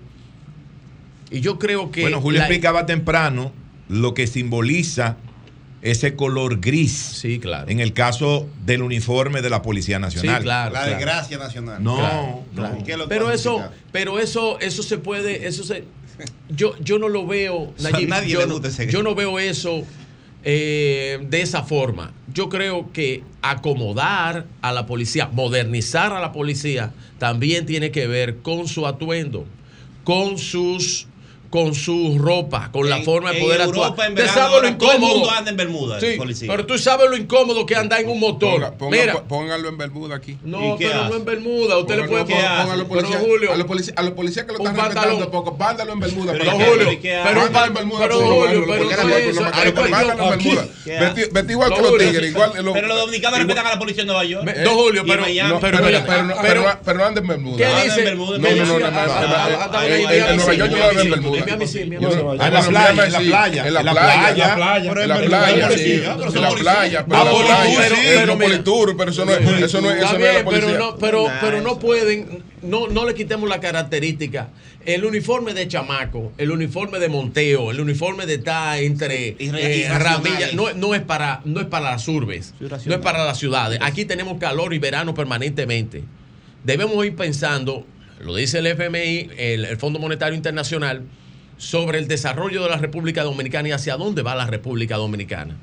[1.31, 2.01] Y yo creo que.
[2.01, 3.51] Bueno, Julio la- explicaba temprano
[3.89, 5.17] lo que simboliza
[5.81, 6.91] ese color gris.
[6.93, 7.69] Sí, claro.
[7.69, 10.37] En el caso del uniforme de la Policía Nacional.
[10.37, 10.95] Sí, claro, La claro.
[10.95, 11.83] desgracia nacional.
[11.83, 12.43] No, Claro, no.
[12.55, 12.77] claro.
[12.79, 13.61] ¿Y qué lo Pero eso,
[13.91, 15.83] pero eso, eso se puede, eso se,
[16.49, 19.13] yo, yo no lo veo, sea, Nayib, nadie yo, le no, gusta ese- yo no
[19.13, 19.83] veo eso
[20.43, 22.13] eh, de esa forma.
[22.33, 28.37] Yo creo que acomodar a la policía, modernizar a la policía, también tiene que ver
[28.37, 29.45] con su atuendo,
[30.03, 31.07] con sus
[31.49, 34.07] con su ropa, con la forma de poder Europa, actuar.
[34.07, 35.17] en Usted verano, sabe lo ahora todo el incómodo.
[35.19, 36.47] mundo anda en bermuda, Sí, policía.
[36.51, 38.55] pero tú sabes lo incómodo que anda en un motor.
[38.61, 40.37] Ponga- ponga- Mira, póngalo en Bermuda aquí.
[40.43, 41.77] no, pero no en Bermuda.
[41.79, 42.45] Usted le puede poner.
[42.45, 45.31] póngalo en Pero policía- Julio, a los policías, a los policías que lo están respetando
[45.31, 46.31] poco, mándalo en Bermuda.
[46.33, 47.99] Pero para Julio, pero pan- en Bermuda.
[48.01, 50.47] pero Julio, pero no en Bermuda, mándalo en aquí.
[50.49, 50.67] Bermuda.
[50.83, 52.35] ¿Qué Vesti- Vesti igual No, que los tigres,
[52.73, 54.45] Pero los dominicanos respetan a la policía en Nueva York.
[54.45, 57.27] Don Julio, pero- no, pero, pero- pero, pero, no- pero- pero, pero no anda en
[57.27, 57.57] Bermuda.
[57.57, 58.01] ¿Qué dice?
[58.03, 60.27] Bermuda, en No, no, no, no, no, no, Ah, no, ah, no, ah, en- ah,
[60.29, 61.34] ah, Nueva ah, York yo ah, no ando en ah, Bermuda.
[61.39, 62.17] En Miami sí, en Miami Yo sí.
[62.39, 64.55] Ah, en la playa, Miami en la playa, En la en la playa.
[64.55, 64.91] playa.
[64.91, 68.37] En la Pero playa, en la playa, pero Ah, en la pero-.
[68.37, 70.77] Politur, eso no es eso no es- Está la bien, pero policía.
[70.77, 74.49] no, pero, no pueden, no, le quitemos la característica.
[74.85, 80.53] El uniforme de chamaco, el uniforme de monteo, el uniforme de estar entre eh, ramillas,
[80.53, 83.79] no, no es para, no es para las urbes, no es para las ciudades.
[83.81, 86.03] Aquí tenemos calor y verano permanentemente.
[86.63, 87.85] Debemos ir pensando,
[88.19, 91.03] lo dice el FMI, el, el Fondo Monetario Internacional,
[91.57, 95.55] sobre el desarrollo de la República Dominicana y hacia dónde va la República Dominicana.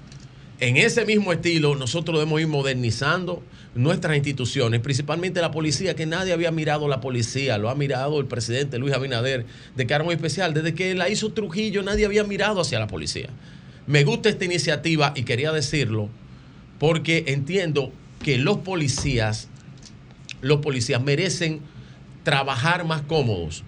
[0.60, 3.42] En ese mismo estilo, nosotros debemos ir modernizando
[3.74, 8.26] nuestras instituciones, principalmente la policía, que nadie había mirado la policía, lo ha mirado el
[8.26, 9.44] presidente Luis Abinader
[9.74, 10.54] de cara especial.
[10.54, 13.28] Desde que la hizo Trujillo, nadie había mirado hacia la policía.
[13.86, 16.08] Me gusta esta iniciativa y quería decirlo
[16.78, 17.92] porque entiendo
[18.22, 19.48] que los policías,
[20.40, 21.60] los policías merecen
[22.22, 23.64] trabajar más cómodos.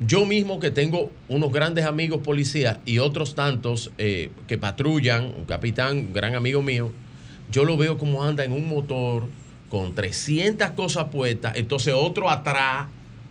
[0.00, 5.44] Yo mismo que tengo unos grandes amigos policías y otros tantos eh, que patrullan, un
[5.44, 6.92] capitán, un gran amigo mío,
[7.50, 9.24] yo lo veo como anda en un motor
[9.68, 12.86] con 300 cosas puestas, entonces otro atrás,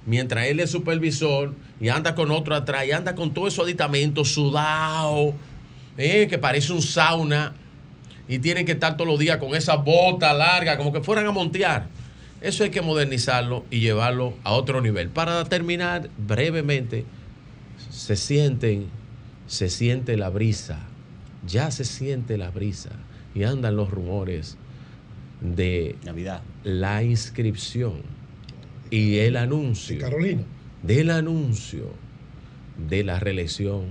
[0.06, 4.34] mientras él es supervisor, y anda con otro atrás, y anda con todo esos aditamentos
[4.34, 5.34] sudado,
[5.98, 7.54] eh, que parece un sauna,
[8.28, 11.32] y tienen que estar todos los días con esa bota larga, como que fueran a
[11.32, 11.88] montear.
[12.42, 15.10] Eso hay que modernizarlo y llevarlo a otro nivel.
[15.10, 17.04] Para terminar brevemente,
[17.90, 18.86] se sienten,
[19.48, 20.80] se siente la brisa,
[21.48, 22.92] ya se siente la brisa
[23.34, 24.58] y andan los rumores
[25.42, 26.42] de Navidad.
[26.64, 28.02] la inscripción
[28.90, 30.42] y el anuncio Carolina.
[30.84, 31.92] del anuncio
[32.90, 33.86] de la reelección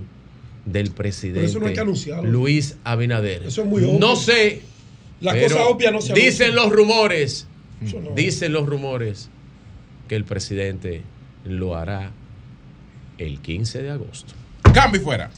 [0.65, 2.29] del presidente eso no hay que anunciarlo.
[2.29, 3.43] Luis Abinader.
[3.43, 3.99] Eso es muy obvio.
[3.99, 4.61] No sé.
[5.21, 6.63] La cosa obvia no se Dicen anuncia.
[6.65, 7.47] los rumores,
[7.81, 8.11] no.
[8.15, 9.29] dicen los rumores
[10.07, 11.01] que el presidente
[11.45, 12.11] lo hará
[13.17, 14.33] el 15 de agosto.
[14.73, 15.29] Cambio y fuera.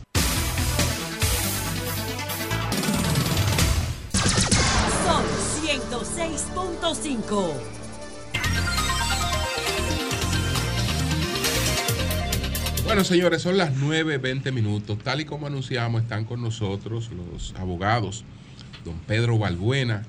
[5.06, 5.24] Son
[5.66, 7.54] 106.5.
[12.84, 14.98] Bueno, señores, son las 9.20 minutos.
[15.00, 18.26] Tal y como anunciamos, están con nosotros los abogados,
[18.84, 20.04] don Pedro Balbuena,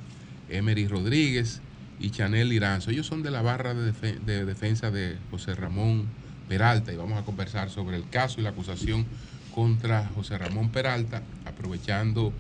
[0.49, 1.61] Emery Rodríguez
[2.01, 2.91] y Chanel Liranzo.
[2.91, 6.07] Ellos son de la barra de defensa de José Ramón
[6.49, 9.07] Peralta y vamos a conversar sobre el caso y la acusación
[9.55, 12.33] contra José Ramón Peralta, aprovechando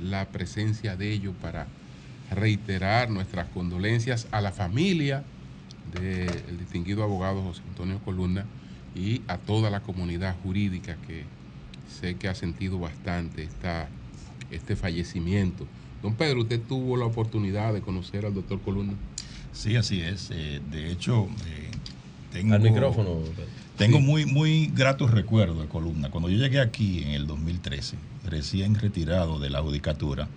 [0.00, 1.66] la presencia de ellos para
[2.30, 5.22] reiterar nuestras condolencias a la familia
[5.92, 8.46] del distinguido abogado José Antonio Columna
[8.94, 11.24] y a toda la comunidad jurídica que
[12.00, 13.88] sé que ha sentido bastante esta,
[14.50, 15.66] este fallecimiento.
[16.02, 18.94] Don Pedro, usted tuvo la oportunidad de conocer al doctor Columna.
[19.52, 20.30] Sí, así es.
[20.32, 21.70] Eh, de hecho, eh,
[22.32, 23.48] tengo, Al micrófono, Pedro.
[23.76, 24.04] tengo Sí.
[24.04, 26.10] muy, muy gratos recuerdos de Columna.
[26.10, 27.96] Cuando yo llegué aquí en el 2013,
[28.28, 30.28] recién retirado de la judicatura,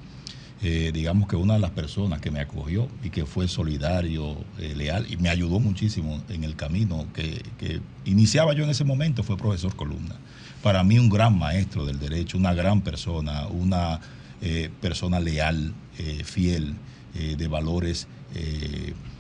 [0.61, 4.73] eh, digamos que una de las personas que me acogió y que fue solidario, eh,
[4.75, 9.23] leal y me ayudó muchísimo en el camino que, que iniciaba yo en ese momento
[9.23, 10.15] fue profesor Columna.
[10.63, 13.99] Para mí un gran maestro del derecho, una gran persona, una
[14.41, 16.76] eh, persona leal, eh, fiel,
[17.16, 18.07] eh, de valores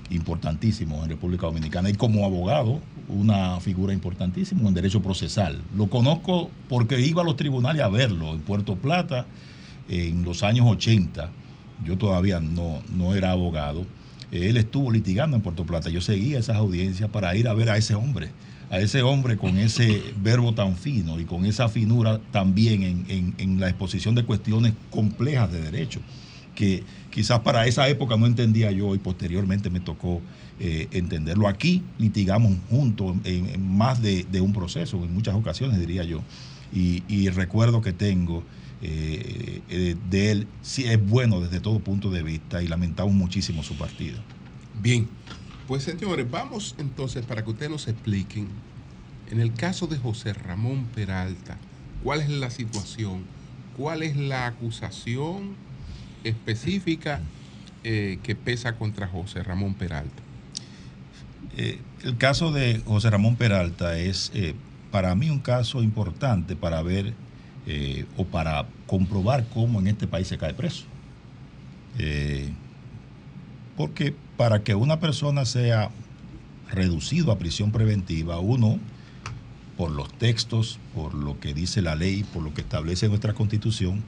[0.09, 5.61] importantísimos en República Dominicana y como abogado una figura importantísima en derecho procesal.
[5.73, 9.25] Lo conozco porque iba a los tribunales a verlo en Puerto Plata
[9.87, 11.29] en los años 80.
[11.85, 13.85] Yo todavía no, no era abogado.
[14.31, 15.89] Él estuvo litigando en Puerto Plata.
[15.89, 18.31] Yo seguía esas audiencias para ir a ver a ese hombre,
[18.69, 23.59] a ese hombre con ese verbo tan fino y con esa finura también en, en-
[23.59, 26.01] la exposición de cuestiones complejas de derecho,
[26.55, 30.21] que quizás para esa época no entendía yo y posteriormente me tocó
[30.59, 31.47] eh, entenderlo.
[31.47, 36.23] Aquí litigamos juntos en, más de, de un proceso, en muchas ocasiones diría yo,
[36.71, 38.45] y, y recuerdo que tengo
[38.81, 43.63] eh, eh, de él, sí es bueno desde todo punto de vista y lamentamos muchísimo
[43.63, 44.19] su partido.
[44.73, 45.07] Bien,
[45.67, 48.47] pues señores, vamos entonces para que ustedes nos expliquen,
[49.31, 51.57] en el caso de José Ramón Peralta,
[52.03, 53.23] cuál es la situación,
[53.75, 55.55] cuál es la acusación
[56.23, 57.21] específica
[57.83, 60.21] eh, que pesa contra José Ramón Peralta.
[61.57, 64.53] Eh, el caso de José Ramón Peralta es eh,
[64.91, 67.13] para mí un caso importante para ver
[68.15, 70.83] o para comprobar cómo en este país se cae preso.
[73.75, 75.89] Porque para que una persona sea
[76.71, 78.79] reducido a prisión preventiva, uno,
[79.77, 84.03] por los textos, por lo que dice la ley, por lo que establece nuestra constitución,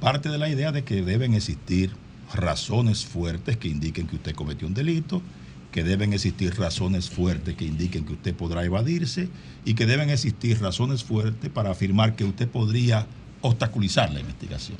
[0.00, 1.92] parte de la idea de que deben existir
[2.34, 5.22] razones fuertes que indiquen que usted cometió un delito,
[5.70, 9.28] que deben existir razones fuertes que indiquen que usted podrá evadirse
[9.64, 13.06] y que deben existir razones fuertes para afirmar que usted podría
[13.40, 14.78] obstaculizar la investigación.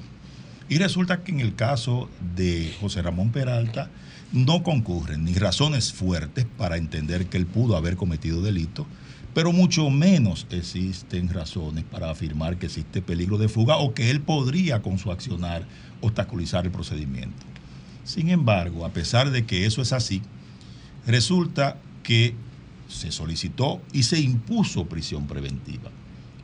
[0.69, 3.91] Y resulta que en el caso de José Ramón Peralta
[4.33, 8.87] no concurren ni razones fuertes para entender que él pudo haber cometido delito,
[9.35, 14.21] pero mucho menos existen razones para afirmar que existe peligro de fuga o que él
[14.21, 15.67] podría con su accionar
[16.01, 17.47] obstaculizar el procedimiento.
[18.05, 20.23] Sin embargo, a pesar de que eso es así,
[21.07, 22.35] resulta que
[22.89, 25.91] se solicitó y se impuso prisión preventiva.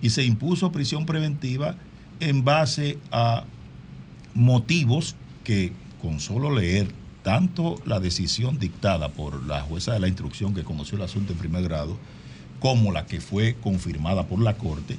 [0.00, 1.74] Y se impuso prisión preventiva
[2.20, 3.44] en base a
[4.34, 6.88] motivos que con solo leer
[7.28, 11.38] tanto la decisión dictada por la jueza de la instrucción que conoció el asunto en
[11.38, 11.98] primer grado,
[12.58, 14.96] como la que fue confirmada por la Corte,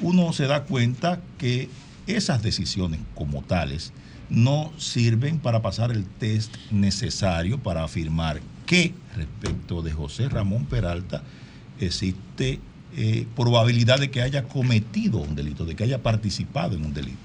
[0.00, 1.68] uno se da cuenta que
[2.06, 3.92] esas decisiones como tales
[4.30, 11.22] no sirven para pasar el test necesario para afirmar que respecto de José Ramón Peralta
[11.78, 12.60] existe
[12.96, 17.18] eh, probabilidad de que haya cometido un delito, de que haya participado en un delito.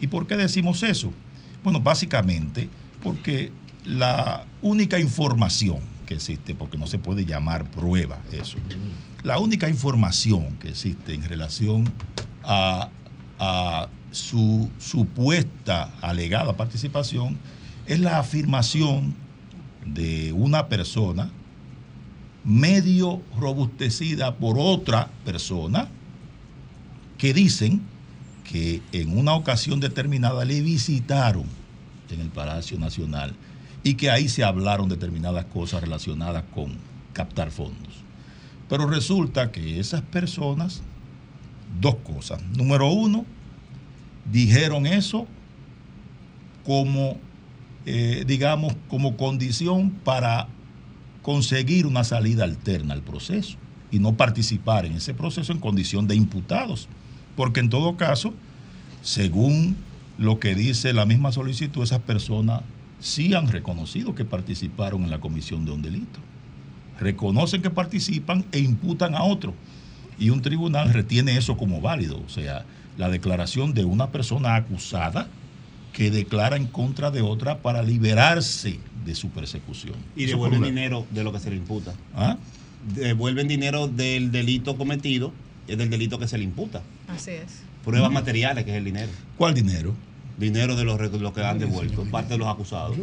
[0.00, 1.12] ¿Y por qué decimos eso?
[1.64, 2.68] Bueno, básicamente
[3.02, 3.50] Porque
[3.84, 8.58] la única información que existe, porque no se puede llamar prueba eso,
[9.22, 11.90] la única información que existe en relación
[12.42, 12.90] a,
[14.10, 17.36] su supuesta alegada participación
[17.84, 19.14] es la afirmación
[19.84, 21.30] de una persona
[22.44, 25.88] medio robustecida por otra persona
[27.18, 27.82] que dicen
[28.44, 31.44] que en una ocasión determinada le visitaron
[32.08, 33.34] en el Palacio Nacional
[33.84, 36.72] y que ahí se hablaron determinadas cosas relacionadas con
[37.12, 37.94] captar fondos.
[38.68, 40.82] Pero resulta que esas personas,
[41.80, 42.42] dos cosas.
[42.56, 43.26] Número uno,
[44.32, 45.26] dijeron eso
[46.64, 47.18] como,
[47.84, 50.48] eh, digamos, como condición para
[51.22, 53.58] conseguir una salida alterna al proceso
[53.90, 56.88] y no participar en ese proceso en condición de imputados.
[57.36, 58.32] Porque en todo caso,
[59.02, 59.76] según
[60.16, 62.62] lo que dice la misma solicitud, esas personas
[63.04, 66.18] sí han reconocido que participaron en la comisión de un delito.
[66.98, 69.54] Reconocen que participan e imputan a otro.
[70.18, 72.20] Y un tribunal retiene eso como válido.
[72.24, 72.64] O sea,
[72.96, 75.28] la declaración de una persona acusada
[75.92, 79.94] que declara en contra de otra para liberarse de su persecución.
[80.16, 81.92] Y devuelven dinero de lo que se le imputa.
[82.16, 82.36] ¿Ah?
[82.94, 85.32] Devuelven dinero del delito cometido,
[85.68, 86.82] es del delito que se le imputa.
[87.08, 87.62] Así es.
[87.84, 88.14] Pruebas Mm.
[88.14, 89.10] materiales, que es el dinero.
[89.36, 89.94] ¿Cuál dinero?
[90.36, 92.96] Dinero de los, de los que han devuelto, parte de los acusados.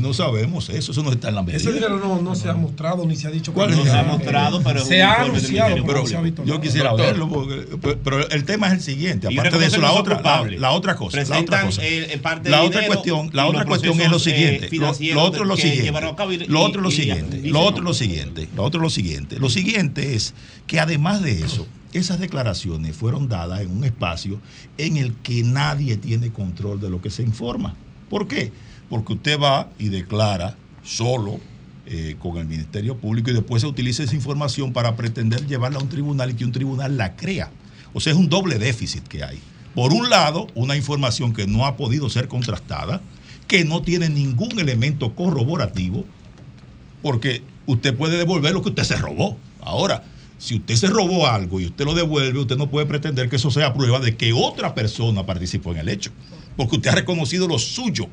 [0.00, 1.58] No sabemos eso, eso no está en la medida.
[1.58, 3.52] Ese dinero no, no se ha mostrado ni se ha dicho.
[3.52, 6.20] ¿Cuál no el se ha mostrado, pero se ha anunciado, pero Pero no se ha
[6.22, 7.06] visto yo quisiera Doctor.
[7.06, 9.26] verlo, porque- pero- pero el tema es el siguiente.
[9.26, 10.20] Aparte de eso, la otra,
[10.58, 11.22] la, otra cosa.
[11.24, 11.84] La otra cosa.
[11.84, 14.68] eh, eh, parte la otra cuestión, la otra cuestión es lo eh, siguiente.
[15.12, 15.88] Lo- otro es lo siguiente.
[16.46, 17.36] y- Lo otro es lo y- y- siguiente.
[17.44, 18.48] y- Lo y- otro es lo siguiente.
[18.56, 19.38] Lo otro es lo siguiente.
[19.38, 20.32] Lo siguiente es
[20.66, 24.40] que además de eso, esas declaraciones fueron dadas en un espacio
[24.76, 27.74] en el que nadie tiene control de lo que se informa.
[28.10, 28.52] ¿Por qué?
[28.88, 31.40] Porque usted va y declara solo
[31.86, 35.82] eh, con el Ministerio Público y después se utiliza esa información para pretender llevarla a
[35.82, 37.50] un tribunal y que un tribunal la crea.
[37.94, 39.40] O sea, es un doble déficit que hay.
[39.74, 43.00] Por un lado, una información que no ha podido ser contrastada,
[43.46, 46.04] que no tiene ningún elemento corroborativo,
[47.02, 49.38] porque usted puede devolver lo que usted se robó.
[49.60, 50.04] Ahora,
[50.38, 53.50] si usted se robó algo y usted lo devuelve, usted no puede pretender que eso
[53.50, 56.10] sea prueba de que otra persona participó en el hecho,
[56.56, 58.06] porque usted ha reconocido lo suyo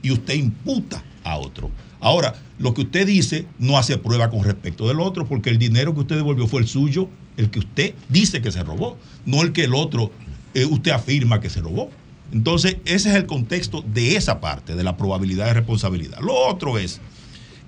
[0.00, 1.70] y usted imputa a otro.
[2.00, 5.92] Ahora, lo que usted dice no hace prueba con respecto del otro, porque el dinero
[5.92, 9.52] que usted devolvió fue el suyo, el que usted dice que se robó, no el
[9.52, 10.12] que el otro
[10.54, 11.90] eh, usted afirma que se robó.
[12.32, 16.18] Entonces, ese es el contexto de esa parte, de la probabilidad de responsabilidad.
[16.20, 17.00] Lo otro es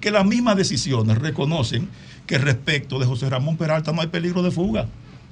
[0.00, 1.88] que las mismas decisiones reconocen
[2.28, 4.86] que respecto de José Ramón Peralta no hay peligro de fuga.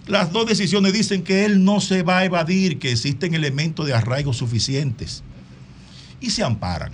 [0.08, 3.94] Las dos decisiones dicen que él no se va a evadir, que existen elementos de
[3.94, 5.22] arraigo suficientes
[6.20, 6.92] y se amparan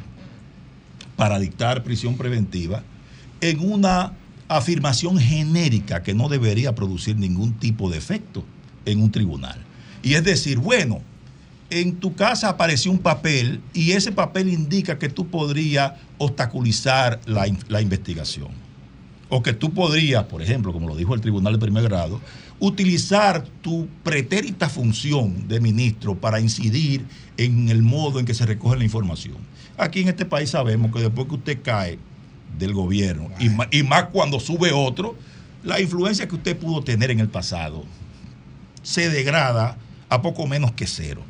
[1.16, 2.83] para dictar prisión preventiva
[3.41, 4.12] en una
[4.49, 8.45] afirmación genérica que no debería producir ningún tipo de efecto
[8.85, 9.62] en un tribunal.
[10.03, 11.01] Y es decir, bueno,
[11.70, 17.47] en tu casa apareció un papel y ese papel indica que tú podrías obstaculizar la,
[17.69, 18.62] la investigación.
[19.35, 22.21] O que tú podrías, por ejemplo, como lo dijo el Tribunal de Primer Grado,
[22.61, 27.07] utilizar tu pretérita función de ministro para incidir
[27.39, 29.39] en el modo en que se recoge la información.
[29.79, 31.99] Aquí en este país sabemos que después que usted cae
[32.59, 35.17] del gobierno, y ma- y más cuando sube otro,
[35.65, 37.85] la influencia que usted pudo tener en el pasado
[38.83, 39.79] se degrada
[40.11, 41.23] a poco menos que cero.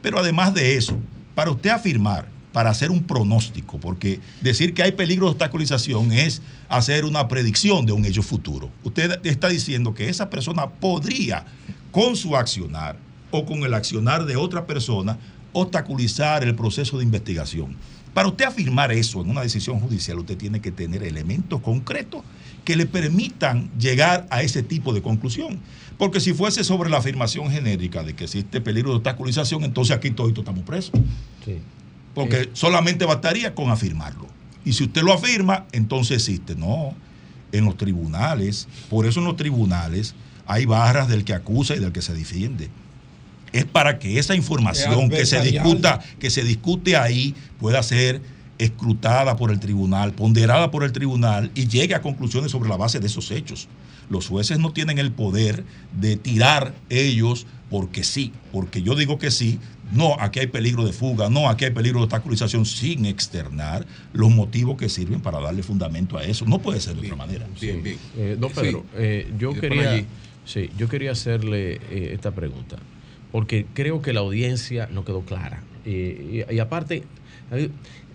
[0.00, 0.96] Pero además de eso,
[1.34, 6.42] para usted afirmar, para hacer un pronóstico, porque decir que hay peligro de obstaculización es
[6.68, 8.70] hacer una predicción de un hecho futuro.
[8.84, 11.44] Usted está diciendo que esa persona podría,
[11.90, 12.96] con su accionar
[13.30, 15.18] o con el accionar de otra persona,
[15.52, 17.76] obstaculizar el proceso de investigación.
[18.14, 22.22] Para usted afirmar eso en una decisión judicial, usted tiene que tener elementos concretos
[22.64, 25.60] que le permitan llegar a ese tipo de conclusión.
[25.98, 30.10] Porque si fuese sobre la afirmación genérica de que existe peligro de obstaculización, entonces aquí
[30.10, 30.92] todos estamos presos.
[32.14, 34.26] Porque solamente bastaría con afirmarlo.
[34.64, 36.54] Y si usted lo afirma, entonces existe.
[36.54, 36.94] No,
[37.52, 40.14] en los tribunales, por eso en los tribunales
[40.46, 42.68] hay barras del que acusa y del que se defiende.
[43.52, 48.22] Es para que esa información que se discuta, que se discute ahí, pueda ser
[48.58, 53.00] escrutada por el tribunal, ponderada por el tribunal y llegue a conclusiones sobre la base
[53.00, 53.68] de esos hechos.
[54.08, 55.64] Los jueces no tienen el poder
[55.98, 59.58] de tirar ellos porque sí, porque yo digo que sí,
[59.92, 64.30] no, aquí hay peligro de fuga, no, aquí hay peligro de obstaculización, sin externar los
[64.30, 66.44] motivos que sirven para darle fundamento a eso.
[66.46, 67.46] No puede ser de otra manera.
[67.60, 67.96] Bien, bien.
[68.16, 68.60] Eh, don Sí.
[68.60, 70.04] Pedro, eh, yo quería,
[70.44, 72.76] sí, yo quería hacerle eh, esta pregunta,
[73.30, 75.62] porque creo que la audiencia no quedó clara.
[75.84, 77.04] Eh, y, y aparte,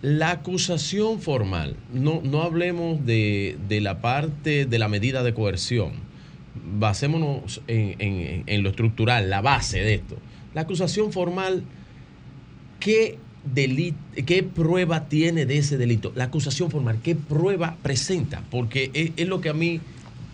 [0.01, 5.93] La acusación formal, no, no hablemos de, de la parte de la medida de coerción.
[6.79, 10.17] Basémonos en, en- en lo estructural, la base de esto.
[10.53, 11.63] La acusación formal,
[12.79, 13.17] ¿qué,
[13.53, 16.11] delito, ¿qué prueba tiene de ese delito?
[16.15, 18.43] La acusación formal, ¿qué prueba presenta?
[18.49, 19.81] Porque es, es lo que a mí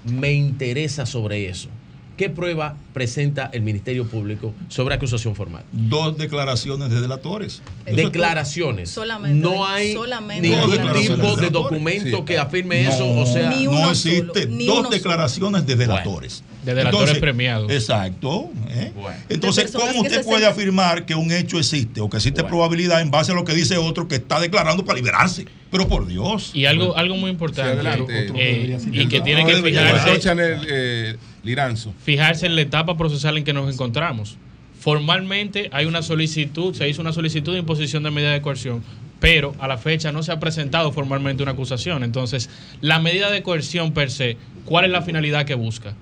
[0.05, 1.69] me interesa sobre eso.
[2.17, 5.63] ¿Qué prueba presenta el Ministerio Público sobre acusación formal?
[5.71, 7.63] Dos declaraciones de delatores.
[7.87, 8.91] Declaraciones.
[8.91, 12.23] Solamente- no hay solamente ningún tipo de documento Sí.
[12.23, 13.09] que afirme No, eso.
[13.19, 16.43] O sea, no existe dos declaraciones de delatores.
[16.63, 17.71] De delatores premiados.
[17.71, 18.49] Exacto.
[18.69, 18.91] ¿eh?
[18.95, 19.17] Bueno.
[19.29, 23.11] Entonces, ¿cómo usted se puede afirmar que un hecho existe o que existe probabilidad en
[23.11, 25.45] base a lo que dice otro que está declarando para liberarse?
[25.71, 26.51] Pero por Dios.
[26.53, 28.31] Y algo, algo muy importante adelante.
[28.35, 31.93] eh, y que tiene que fijarse, Chanel, eh, Liranzo.
[32.03, 34.37] fijarse en la etapa procesal en que nos encontramos.
[34.79, 38.83] Formalmente hay una solicitud, se hizo una solicitud de imposición de medida de coerción,
[39.19, 42.03] pero a la fecha no se ha presentado formalmente una acusación.
[42.03, 42.49] Entonces,
[42.81, 44.35] la medida de coerción per se,
[44.65, 45.93] ¿cuál es la finalidad que busca?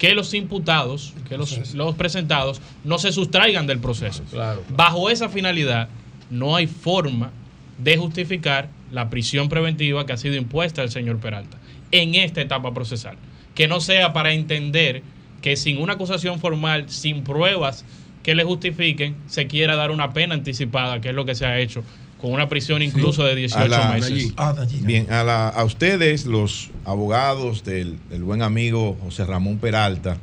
[0.00, 4.24] Que los imputados, que los, los presentados, no se sustraigan del proceso.
[4.70, 5.88] Bajo esa finalidad,
[6.30, 7.30] no hay forma
[7.78, 11.58] de justificar la prisión preventiva que ha sido impuesta al señor Peralta
[11.92, 13.16] en esta etapa procesal.
[13.54, 15.02] Que no sea para entender
[15.42, 17.84] que sin una acusación formal, sin pruebas
[18.22, 21.58] que le justifiquen, se quiera dar una pena anticipada, que es lo que se ha
[21.58, 21.82] hecho,
[22.20, 24.34] con una prisión incluso de 18 A la- meses.
[24.82, 30.18] Bien, a, la- a ustedes, los abogados del, del buen amigo José Ramón Peralta,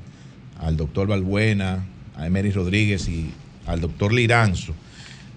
[0.60, 3.32] al doctor Balbuena, a Emery Rodríguez y
[3.66, 4.74] al doctor Liranzo,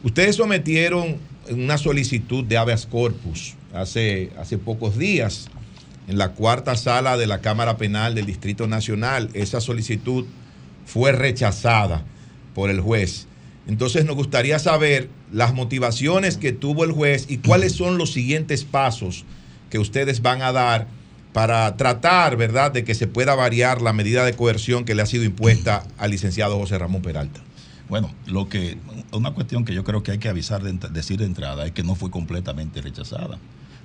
[0.02, 1.16] ustedes sometieron
[1.50, 5.48] una solicitud de habeas corpus hace, hace pocos días
[6.08, 9.30] en la cuarta sala de la Cámara Penal del Distrito Nacional.
[9.34, 10.26] Esa solicitud
[10.86, 12.02] fue rechazada
[12.54, 13.26] por el juez.
[13.68, 18.64] Entonces nos gustaría saber las motivaciones que tuvo el juez y cuáles son los siguientes
[18.64, 19.24] pasos
[19.70, 20.88] que ustedes van a dar
[21.32, 25.06] para tratar, ¿verdad?, de que se pueda variar la medida de coerción que le ha
[25.06, 27.40] sido impuesta al licenciado José Ramón Peralta.
[27.88, 28.78] Bueno, lo que
[29.12, 31.94] una cuestión que yo creo que hay que avisar, decir de entrada, es que no
[31.94, 33.38] fue completamente rechazada.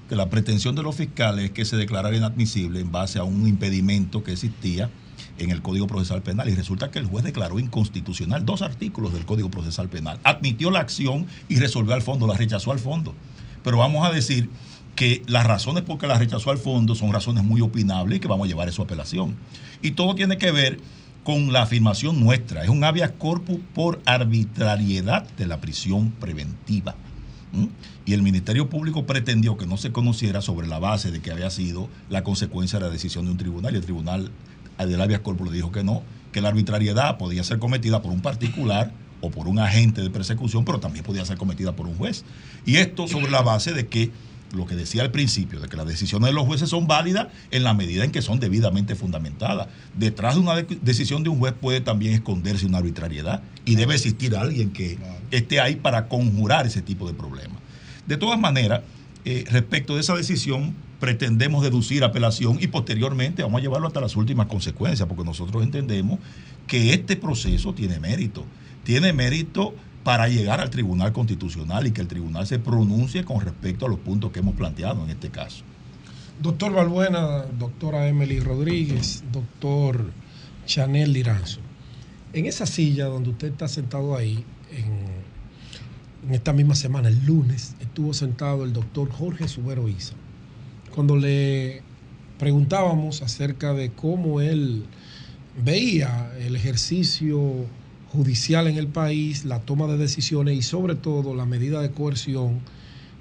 [0.09, 3.47] Que la pretensión de los fiscales es que se declarara inadmisible en base a un
[3.47, 4.89] impedimento que existía
[5.37, 9.25] en el Código Procesal Penal y resulta que el juez declaró inconstitucional dos artículos del
[9.25, 10.19] Código Procesal Penal.
[10.23, 13.13] Admitió la acción y resolvió al fondo, la rechazó al fondo.
[13.63, 14.49] Pero vamos a decir
[14.95, 18.27] que las razones por que la rechazó al fondo son razones muy opinables y que
[18.27, 19.35] vamos a llevar a apelación.
[19.81, 20.79] Y todo tiene que ver
[21.23, 22.63] con la afirmación nuestra.
[22.63, 26.95] Es un habeas corpus por arbitrariedad de la prisión preventiva.
[27.51, 27.65] ¿Mm?
[28.05, 31.49] Y el Ministerio Público pretendió que no se conociera sobre la base de que había
[31.49, 34.31] sido la consecuencia de la decisión de un tribunal y el tribunal
[34.77, 38.21] del habeas corpus le dijo que no, que la arbitrariedad podía ser cometida por un
[38.21, 38.91] particular
[39.21, 42.25] o por un agente de persecución, pero también podía ser cometida por un juez.
[42.65, 44.11] Y esto sobre la base de que
[44.53, 47.63] lo que decía al principio, de que las decisiones de los jueces son válidas en
[47.63, 49.67] la medida en que son debidamente fundamentadas.
[49.97, 53.95] Detrás de una de- decisión de un juez puede también esconderse una arbitrariedad y debe
[53.95, 54.97] existir alguien que
[55.31, 57.57] esté ahí para conjurar ese tipo de problemas.
[58.05, 58.81] De todas maneras,
[59.25, 60.75] eh, respecto de esa decisión,
[61.05, 66.17] pretendemos deducir apelación y posteriormente vamos a llevarlo hasta las últimas consecuencias, porque nosotros entendemos
[66.65, 68.43] que este proceso tiene mérito.
[68.83, 73.85] Tiene mérito para llegar al Tribunal Constitucional y que el tribunal se pronuncie con respecto
[73.85, 75.63] a los puntos que hemos planteado en este caso.
[76.41, 80.11] Doctor Balbuena, doctora Emily Rodríguez, doctor
[80.65, 81.59] Chanel Liranzo.
[82.33, 87.75] En esa silla donde usted está sentado ahí, en, en esta misma semana, el lunes,
[87.79, 90.15] estuvo sentado el doctor Jorge Subero Isa.
[90.95, 91.81] Cuando le
[92.39, 94.85] preguntábamos acerca de cómo él
[95.61, 97.65] veía el ejercicio
[98.13, 102.61] judicial en el país, la toma de decisiones y sobre todo la medida de coerción,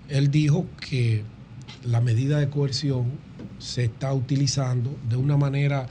[0.08, 1.24] él dijo que
[1.84, 3.06] la medida de coerción
[3.58, 5.88] se está utilizando de una manera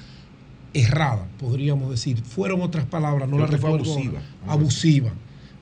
[0.73, 2.21] errada, podríamos decir.
[2.23, 3.91] Fueron otras palabras, no Creo fue recuerdo.
[3.91, 4.21] abusiva.
[4.47, 5.11] Abusiva.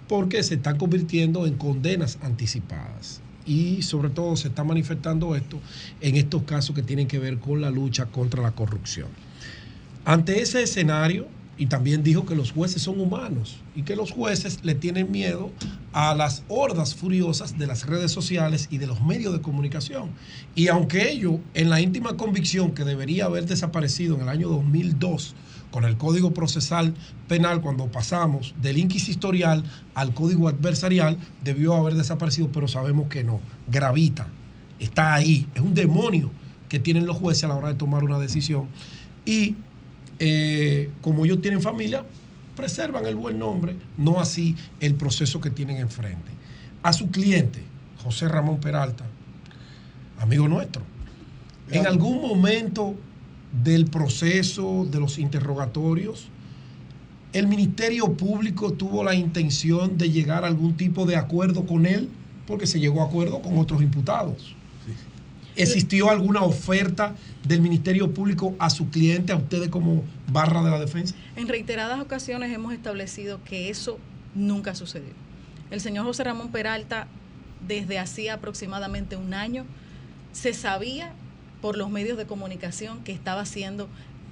[0.07, 3.20] Porque se están convirtiendo en condenas anticipadas.
[3.45, 5.59] Y sobre todo se está manifestando esto
[5.99, 9.07] en estos casos que tienen que ver con la lucha contra la corrupción.
[10.05, 11.27] Ante ese escenario,
[11.61, 15.51] y también dijo que los jueces son humanos y que los jueces le tienen miedo
[15.93, 20.09] a las hordas furiosas de las redes sociales y de los medios de comunicación.
[20.55, 25.35] Y aunque ello, en la íntima convicción que debería haber desaparecido en el año 2002
[25.71, 26.93] con el Código Procesal
[27.27, 29.63] Penal, cuando pasamos del inquisitorial
[29.95, 34.27] al Código Adversarial, debió haber desaparecido, pero sabemos que no, gravita,
[34.79, 36.29] está ahí, es un demonio
[36.67, 38.67] que tienen los jueces a la hora de tomar una decisión.
[39.25, 39.55] Y
[40.19, 42.05] eh, como ellos tienen familia,
[42.55, 46.31] preservan el buen nombre, no así el proceso que tienen enfrente.
[46.83, 47.61] A su cliente,
[48.03, 49.05] José Ramón Peralta,
[50.19, 50.83] amigo nuestro,
[51.69, 52.95] en algún momento
[53.63, 56.29] del proceso de los interrogatorios,
[57.33, 62.09] el Ministerio Público tuvo la intención de llegar a algún tipo de acuerdo con él,
[62.45, 64.55] porque se llegó a acuerdo con otros imputados.
[65.55, 70.79] ¿Existió alguna oferta del Ministerio Público a su cliente, a ustedes como barra de la
[70.79, 71.13] defensa?
[71.35, 73.99] En reiteradas ocasiones hemos establecido que eso
[74.33, 75.11] nunca sucedió.
[75.69, 77.07] El señor José Ramón Peralta,
[77.67, 79.65] desde hacía aproximadamente un año,
[80.31, 81.13] se sabía
[81.61, 83.87] por los medios de comunicación que estaba siendo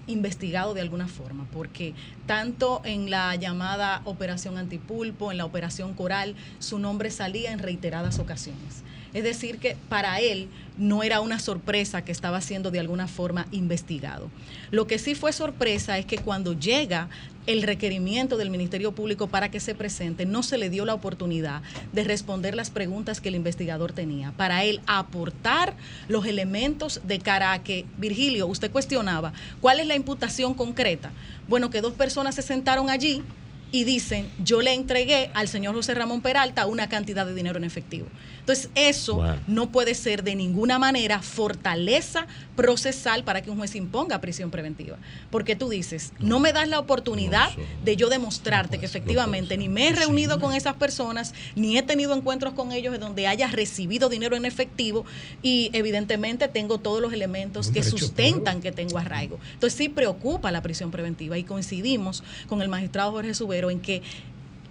[0.07, 1.93] investigado de alguna forma, porque
[2.26, 8.19] tanto en la llamada Operación Antipulpo, en la Operación Coral, su nombre salía en reiteradas
[8.19, 8.84] ocasiones.
[9.14, 13.47] Es decir, que para él no era una sorpresa que estaba siendo de alguna forma
[13.51, 14.30] investigado.
[14.69, 17.10] Lo que sí fue sorpresa es que cuando llega
[17.47, 21.61] el requerimiento del Ministerio Público para que se presente, no se le dio la oportunidad
[21.93, 24.31] de responder las preguntas que el investigador tenía.
[24.33, 25.75] Para él aportar
[26.07, 31.11] los elementos de cara a que, Virgilio, usted cuestionaba, ¿cuál es la imputación concreta?
[31.47, 33.23] Bueno, que dos personas se sentaron allí
[33.71, 37.63] y dicen, yo le entregué al señor José Ramón Peralta una cantidad de dinero en
[37.63, 38.07] efectivo.
[38.49, 39.35] Entonces, eso Wow.
[39.45, 44.97] no puede ser de ninguna manera fortaleza procesal para que un juez imponga prisión preventiva.
[45.30, 47.51] Porque tú dices, no me das la oportunidad
[47.85, 52.15] de yo demostrarte que efectivamente ni me he reunido con esas personas, ni he tenido
[52.15, 55.05] encuentros con ellos en donde haya recibido dinero en efectivo
[55.43, 59.38] y evidentemente tengo todos los elementos que sustentan que tengo arraigo.
[59.53, 64.01] Entonces sí preocupa la prisión preventiva y coincidimos con el magistrado Jorge Subero en que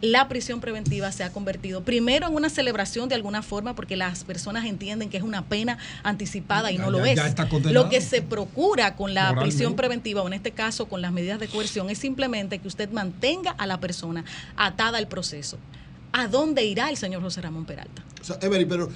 [0.01, 4.23] la prisión preventiva se ha convertido primero en una celebración de alguna forma porque las
[4.23, 7.17] personas entienden que es una pena anticipada y Ya- no lo ya- es.
[7.17, 7.85] ya está condenado.
[7.85, 9.51] Lo que se procura con la Moralmente.
[9.57, 12.89] prisión preventiva o en este caso con las medidas de coerción es simplemente que usted
[12.91, 14.25] mantenga a la persona
[14.57, 15.59] atada al proceso.
[16.13, 18.03] ¿A dónde irá el señor José Ramón Peralta?
[18.21, 18.89] O sea, pero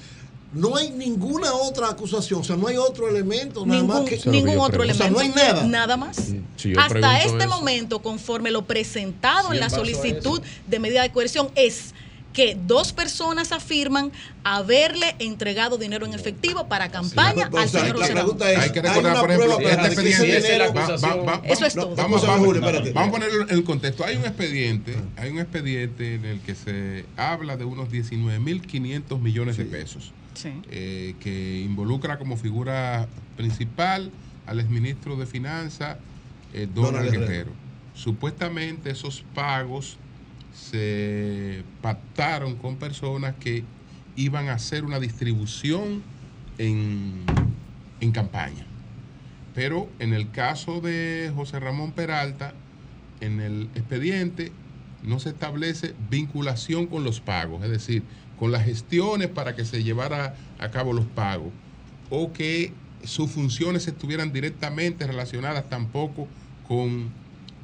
[0.53, 4.31] no hay ninguna otra acusación, o sea, no hay otro elemento, nada Ningún, más que
[4.31, 5.13] ningún otro O sea, elemento.
[5.13, 5.65] no hay nada.
[5.67, 6.17] Nada más.
[6.57, 7.49] Si yo Hasta este eso.
[7.49, 11.95] momento, conforme lo presentado Sí, en la solicitud de medida de coerción, es
[12.35, 14.11] que dos personas afirman
[14.43, 18.87] haberle entregado dinero en efectivo para campaña al señor la pregunta es, Hay que ¿hay
[18.89, 20.37] recordar, por ejemplo, prueba este expediente.
[20.53, 21.95] dinero- va- va- va- Eso es todo.
[21.95, 24.03] Vamos, Vamos a vamos- vamos a ponerlo en el contexto.
[24.05, 29.57] Hay un expediente, hay un expediente en el que se habla de unos 19.500 millones
[29.59, 30.13] de pesos.
[30.35, 30.53] Sí.
[30.71, 34.11] eh, que involucra como figura principal
[34.47, 35.99] al exministro de Finanzas,
[36.53, 37.27] eh, Donald, Donald Guerrero.
[37.27, 37.53] Guerrero.
[37.95, 39.99] Supuestamente esos pagos
[40.55, 43.65] se pactaron con personas que
[44.17, 46.03] iban a hacer una distribución
[46.59, 47.25] en,
[48.01, 48.67] en campaña.
[49.55, 52.55] Pero en el caso de José Ramón Peralta,
[53.21, 54.53] en el expediente
[55.03, 58.03] no se establece vinculación con los pagos, es decir,
[58.43, 61.53] con las gestiones para que se llevara a cabo los pagos,
[62.11, 62.73] o que
[63.05, 66.27] sus funciones estuvieran directamente relacionadas tampoco
[66.67, 67.13] con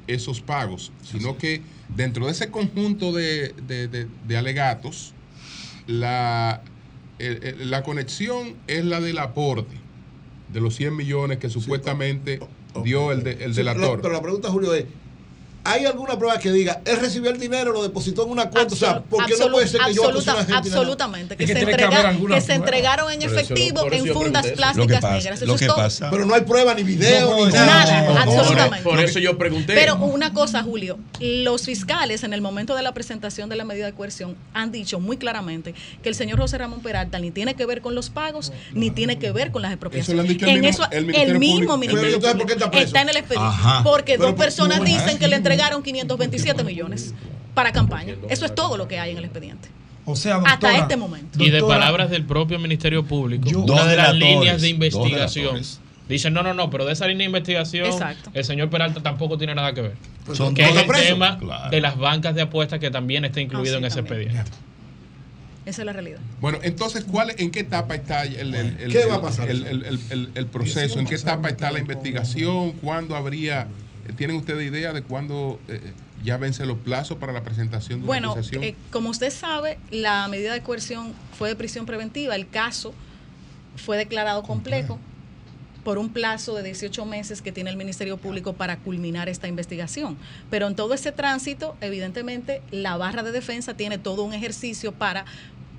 [0.07, 5.13] esos pagos, sino que dentro de ese conjunto de, de- de- de alegatos,
[5.85, 6.61] la,
[7.19, 9.75] la conexión es la del aporte
[10.53, 12.39] de los 100 millones que supuestamente
[12.85, 13.81] dio el, de- el Sí, delator.
[13.97, 14.85] pero, pero la pregunta, Julio, es:
[15.63, 18.73] ¿hay alguna prueba que diga, él recibió el dinero, lo depositó en una cuenta?
[18.73, 20.53] o sea, ¿por qué no puede ser que yo absoluta- una gente?
[20.69, 21.35] absolutamente.
[21.37, 24.87] Que, Es que se, que entrega- alguna que se entregaron en efectivo en fundas plásticas
[24.87, 25.37] que pasa- negras.
[25.37, 25.75] Eso lo es que todo.
[25.77, 27.85] pasa- Pero no hay prueba ni video ni nada.
[27.85, 28.21] nada.
[28.23, 28.83] absolutamente.
[28.83, 29.73] Por eso yo pregunté.
[29.75, 33.85] Pero una cosa, Julio, los fiscales en el momento de la presentación de la medida
[33.85, 37.65] de coerción han dicho muy claramente que el señor José Ramón Peralta ni tiene que
[37.65, 40.07] ver con los pagos ni tiene que ver con las expropiaciones.
[40.09, 41.77] Eso lo han dicho el en mismo- eso el Ministerio el mismo Público.
[41.77, 43.83] Ministerio Pero entonces, ¿por qué Público está en el expediente Ajá.
[43.83, 45.19] porque dos personas dicen ah.
[45.19, 47.13] que le entregaron 527 millones
[47.53, 48.15] para campaña.
[48.29, 49.69] Eso es todo lo que hay en el expediente.
[50.05, 51.41] O sea, Hasta este momento.
[51.43, 55.61] Y de palabras del propio Ministerio Público, Yo- una de las líneas de investigación.
[56.07, 58.31] Dicen, no, no, no, pero de esa línea de investigación, Exacto.
[58.33, 59.93] el señor Peralta tampoco tiene nada que ver.
[60.33, 61.05] Son que es dos el presos.
[61.07, 61.69] tema Claro.
[61.69, 64.21] de las bancas de apuestas que también está incluido Ah, sí, en ese también.
[64.31, 64.51] expediente.
[65.67, 66.17] Esa es la realidad.
[66.41, 69.51] Bueno, entonces, ¿cuál, ¿en qué etapa está el, el- el- ¿Qué el- va a pasar?
[69.51, 70.99] el- el- el- el- el proceso?
[70.99, 72.71] ¿En qué etapa está la investigación?
[72.81, 73.67] ¿Cuándo habría?
[74.15, 78.31] ¿Tienen ustedes idea de cuándo eh, ya vence los plazos para la presentación de Bueno,
[78.33, 78.63] una acusación?
[78.63, 82.35] eh, como usted sabe, la medida de coerción fue de prisión preventiva.
[82.35, 82.93] El caso
[83.75, 84.99] fue declarado complejo
[85.83, 90.17] por un plazo de 18 meses que tiene el Ministerio Público para culminar esta investigación.
[90.49, 95.25] Pero en todo ese tránsito, evidentemente, la barra de defensa tiene todo un ejercicio para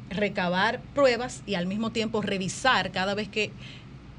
[0.09, 3.53] recabar pruebas y al mismo tiempo revisar cada vez que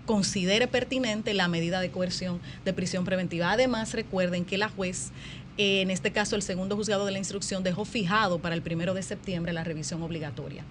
[0.06, 3.52] considere pertinente la medida de coerción de prisión preventiva.
[3.52, 5.12] Además, recuerden que la juez,
[5.58, 8.94] eh, en este caso el segundo juzgado de la instrucción, dejó fijado para el primero
[8.94, 10.64] de septiembre la revisión obligatoria.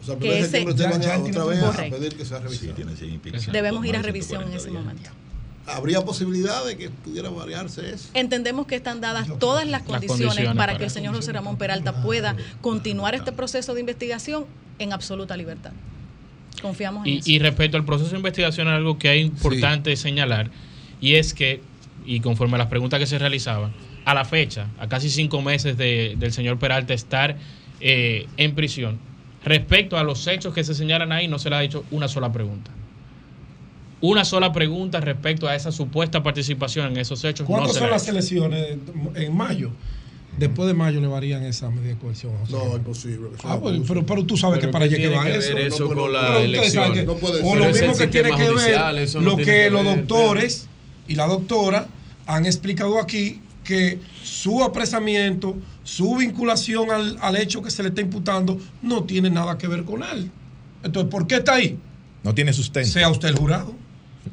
[0.00, 2.38] O sea, que ese ese, tiempo usted van a otra vez a pedir que sea
[2.38, 2.74] revisado.
[3.52, 5.10] debemos ir a revisión en ese momento.
[5.66, 8.10] ¿Habría posibilidad de que pudiera variarse eso?
[8.12, 11.56] Entendemos que están dadas todas las condiciones, condiciones para para que el señor José Ramón
[11.56, 14.44] Peralta pueda continuar este proceso de investigación
[14.78, 15.72] en absoluta libertad.
[16.64, 17.30] Confiamos en Y, eso.
[17.30, 20.50] y respecto al proceso de investigación, algo que es importante señalar,
[21.00, 21.60] y es que,
[22.06, 23.72] y conforme a las preguntas que se realizaban,
[24.06, 27.36] a la fecha, a casi cinco meses de- del señor Peralta estar
[27.80, 28.98] eh, en prisión,
[29.44, 32.32] respecto a los hechos que se señalan ahí, no se le ha hecho una sola
[32.32, 32.70] pregunta.
[34.00, 37.46] Una sola pregunta respecto a esa supuesta participación en esos hechos.
[37.46, 38.76] ¿Cuándo no son las elecciones?
[39.14, 39.70] En mayo.
[40.38, 42.32] Después de mayo le varían esa medida de coerción.
[42.38, 42.76] José No, Ramón.
[42.78, 43.28] imposible.
[43.44, 43.94] Ah, es bueno, abuso.
[43.94, 45.56] pero, pero tú sabes Pero que para allá ¿qué que va que eso.
[45.58, 46.94] eso puede- con la pero ustedes saben elección?
[46.94, 47.44] que- No puede o ser.
[47.44, 49.84] lo Pero es mismo que tiene que judicial, ver eso no lo que, que los
[49.84, 50.68] ver, doctores
[51.08, 51.86] y la doctora
[52.26, 58.00] han explicado aquí que su apresamiento, su vinculación al, al hecho que se le está
[58.00, 60.30] imputando no tiene nada que ver con él.
[60.82, 61.78] Entonces, ¿por qué está ahí?
[62.22, 62.88] No tiene sustento.
[62.90, 63.74] Sea usted el jurado.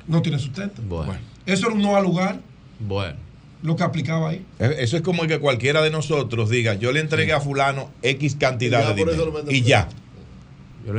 [0.07, 0.81] No tiene sustento.
[0.81, 1.13] Bueno.
[1.45, 2.41] Eso era un no al lugar,
[2.79, 3.17] Bueno.
[3.63, 4.45] Lo que aplicaba ahí.
[4.59, 8.35] Eh, Eso es como que cualquiera de nosotros diga, yo le entregué a fulano X
[8.39, 9.43] cantidad Y ya de dinero.
[9.49, 9.89] Y ya.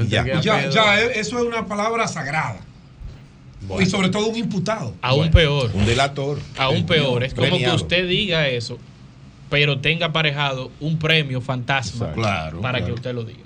[0.09, 0.41] Ya.
[0.41, 2.61] Ya, ya, eh, eso es una palabra sagrada.
[3.81, 4.95] Y sobre todo un imputado.
[5.03, 5.71] Aún peor.
[5.75, 6.39] Un delator.
[6.57, 7.23] Aún peor.
[7.25, 7.77] Es como Premiado.
[7.77, 8.79] que usted diga eso,
[9.51, 12.87] pero tenga aparejado un premio fantasma Claro, para claro.
[12.87, 13.41] que usted lo diga.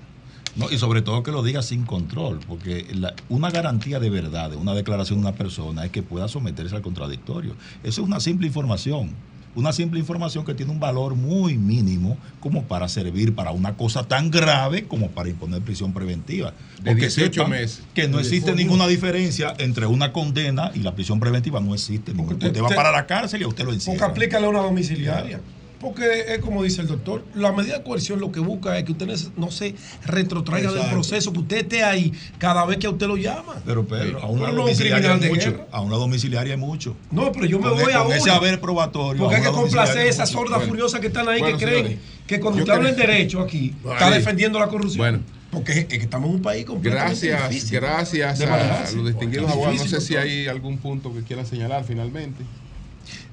[0.56, 4.50] No, y sobre todo que lo diga sin control, porque la- una garantía de verdad
[4.50, 7.52] de una declaración de una persona es que pueda someterse al contradictorio.
[7.82, 9.10] Eso es una simple información,
[9.54, 14.06] una simple información que tiene un valor muy mínimo como para servir para una cosa
[14.06, 16.52] tan grave como para imponer prisión preventiva.
[16.82, 17.82] De 18 meses.
[17.94, 22.12] Que no existe ninguna diferencia entre una condena y la prisión preventiva, no existe.
[22.12, 24.06] ningún- te- Usted va para la cárcel y a usted lo Porque encierra.
[24.06, 25.40] aplícale una domiciliaria.
[25.86, 28.90] Porque es como dice el doctor, la medida de coerción lo que busca es que
[28.90, 33.06] usted no se retrotraiga del proceso, que usted esté ahí cada vez que a usted
[33.06, 33.62] lo llama.
[33.64, 35.64] Pero, pero a una no domiciliaria hay mucho.
[35.70, 36.96] A una domiciliaria hay mucho.
[37.12, 38.34] No, pero yo me Con- voy a con ese una.
[38.34, 39.22] haber probatorio.
[39.22, 40.70] Porque hay que una complacer esas sordas Bueno.
[40.72, 43.72] furiosas que están ahí Bueno, que creen señores, que cuando usted habla en derecho aquí,
[43.88, 44.98] está defendiendo la corrupción.
[44.98, 45.20] Bueno.
[45.52, 49.78] Porque es, que estamos en un país completamente Gracias, difícil gracias a los distinguidos abogados.
[49.78, 52.42] No sé si hay algún punto que quieran señalar finalmente.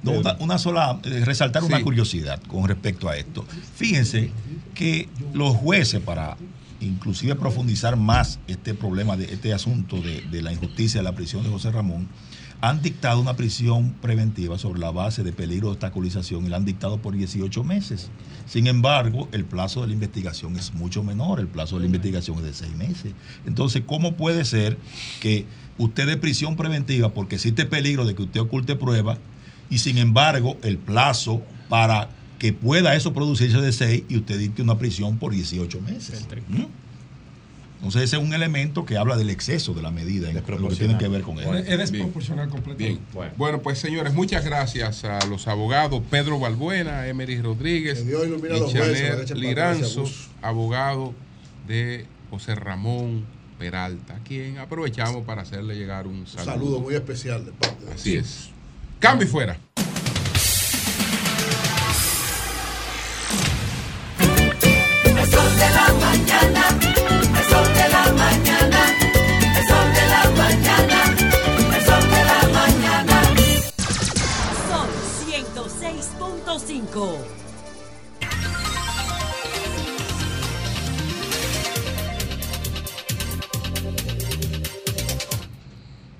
[0.04, 1.68] No, una, una sola, eh, resaltar Sí.
[1.68, 3.44] una curiosidad con respecto a esto.
[3.76, 4.30] Fíjense
[4.74, 6.36] que los jueces, para
[6.80, 11.42] inclusive profundizar más este problema, de este asunto de, de la injusticia de la prisión
[11.42, 12.08] de José Ramón,
[12.60, 16.64] han dictado una prisión preventiva sobre la base de peligro de obstaculización y la han
[16.64, 18.10] dictado por 18 meses.
[18.46, 22.38] Sin embargo, el plazo de la investigación es mucho menor, el plazo de la investigación
[22.38, 23.12] es de 6 meses.
[23.46, 24.78] Entonces, ¿cómo puede ser
[25.20, 25.44] que
[25.76, 29.18] usted de prisión preventiva, porque existe peligro de que usted oculte pruebas,
[29.70, 32.08] y sin embargo, el plazo para
[32.38, 36.26] que pueda eso producirse de 6 y usted dicte una prisión por 18 meses?
[36.48, 36.64] ¿Mm?
[37.84, 40.76] Entonces, ese es un elemento que habla del exceso de la medida en lo que
[40.76, 41.66] tiene que ver con él.
[41.68, 43.02] es desproporcional completamente.
[43.36, 43.60] Bueno.
[43.60, 48.02] pues señores, muchas gracias a los abogados Pedro Balbuena, Emery Rodríguez
[48.72, 50.04] Chanel Liranzo,
[50.40, 51.12] abogado
[51.68, 53.26] de José Ramón
[53.58, 56.52] Peralta, a quien aprovechamos para hacerle llegar un Un saludo.
[56.52, 58.48] saludo muy especial de parte de Así es.
[59.00, 59.56] Cambio y fuera.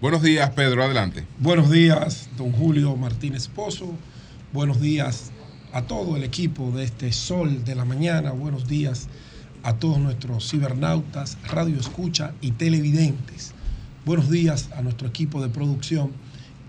[0.04, 1.24] Buenos días, Pedro, adelante.
[1.38, 3.90] Buenos días, don Julio Martínez Pozo.
[4.52, 5.32] Buenos días
[5.72, 8.32] a todo el equipo de este Sol de la Mañana.
[8.32, 9.08] Buenos días
[9.62, 13.54] a todos nuestros cibernautas, radio escucha y televidentes.
[14.04, 16.10] Buenos días a nuestro equipo de producción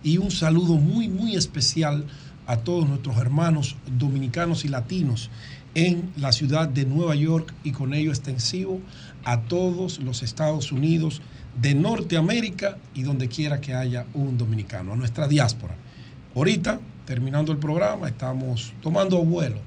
[0.01, 2.05] y un saludo muy, muy especial
[2.47, 5.29] a todos nuestros hermanos dominicanos y latinos
[5.73, 8.79] en la ciudad de Nueva York y con ello extensivo
[9.25, 11.21] a todos los Estados Unidos
[11.59, 15.75] de Norteamérica y donde quiera que haya un dominicano, a nuestra diáspora.
[16.35, 19.59] Ahorita, terminando el programa, estamos tomando vuelo,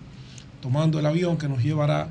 [0.60, 2.08] tomando el avión que nos llevará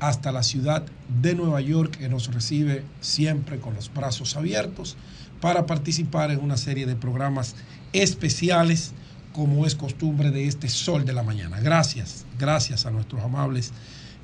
[0.00, 0.84] hasta la ciudad
[1.20, 4.96] de Nueva York, que nos recibe siempre con los brazos abiertos
[5.40, 7.54] para participar en una serie de programas
[7.92, 8.92] especiales
[9.32, 11.60] como es costumbre de este sol de la mañana.
[11.60, 13.72] Gracias, gracias a nuestros amables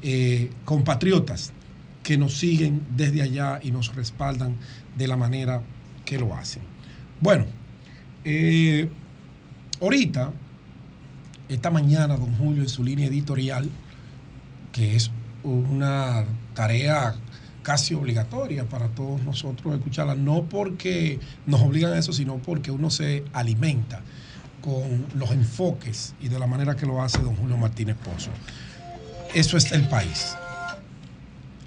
[0.03, 1.53] eh, compatriotas
[2.03, 4.57] que nos siguen desde allá y nos respaldan
[4.97, 5.63] de la manera
[6.05, 6.63] que lo hacen.
[7.21, 7.47] Bueno,
[8.25, 8.89] eh,
[9.81, 10.33] ahorita,
[11.49, 13.71] esta mañana, don Julio, en su línea editorial,
[14.73, 15.11] que es
[15.43, 17.15] una tarea
[17.63, 22.91] casi obligatoria para todos nosotros escucharla, no porque nos obligan a eso, sino porque uno
[22.91, 24.03] se alimenta
[24.61, 28.31] con los enfoques y de la manera que lo hace don Julio Martínez Pozo.
[29.35, 30.37] Eso es el país.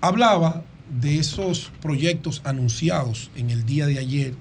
[0.02, 4.34] Hablaba de esos proyectos anunciados en el día de ayer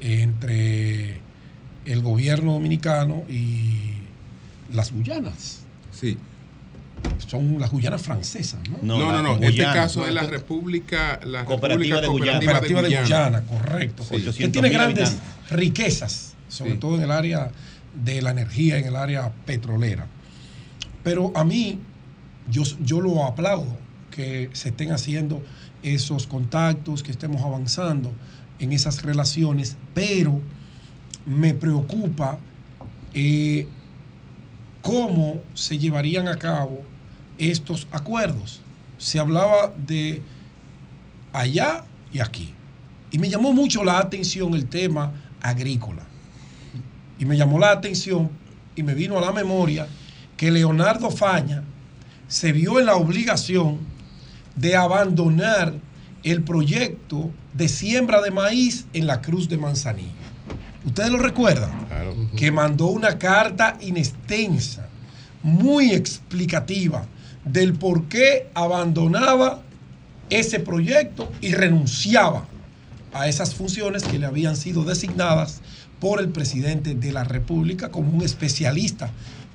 [0.00, 1.20] entre
[1.84, 3.92] el gobierno dominicano y
[4.72, 5.60] las Guyanas.
[5.92, 6.18] Sí.
[7.26, 8.98] Son las Guyanas francesas, ¿no?
[8.98, 9.42] No, no, no.
[9.44, 12.80] Este caso es la República, la Cooperativa República de Cooperativa, Guyana.
[12.80, 13.40] Cooperativa de Guyana.
[13.40, 14.04] Guyana, correcto.
[14.04, 14.38] Sí.
[14.38, 15.16] Que tiene grandes
[15.50, 16.78] riquezas, sobre Sí.
[16.78, 17.50] todo en el área
[18.04, 20.06] de la energía, en el área petrolera.
[21.02, 21.78] Pero a mí,
[22.50, 23.85] yo, yo lo aplaudo
[24.16, 25.42] que se estén haciendo
[25.82, 28.10] esos contactos, que estemos avanzando
[28.58, 30.40] en esas relaciones, pero
[31.26, 32.38] me preocupa
[33.12, 33.68] eh,
[34.80, 36.80] cómo se llevarían a cabo
[37.36, 38.62] estos acuerdos.
[38.96, 40.22] Se hablaba de
[41.34, 42.54] allá y aquí.
[43.10, 45.12] Y me llamó mucho la atención el tema
[45.42, 46.04] agrícola.
[47.18, 48.30] Y me llamó la atención
[48.74, 49.86] y me vino a la memoria
[50.38, 51.62] que Leonardo Faña
[52.28, 53.95] se vio en la obligación
[54.56, 55.74] de abandonar
[56.24, 60.10] el proyecto de siembra de maíz en la Cruz de Manzanillo.
[60.84, 61.70] ¿Ustedes lo recuerdan?
[62.36, 64.88] Que mandó una carta inextensa,
[65.42, 67.06] muy explicativa,
[67.44, 69.62] del por qué abandonaba
[70.30, 72.46] ese proyecto y renunciaba
[73.12, 75.60] a esas funciones que le habían sido designadas
[76.00, 79.10] por el presidente de la República como un especialista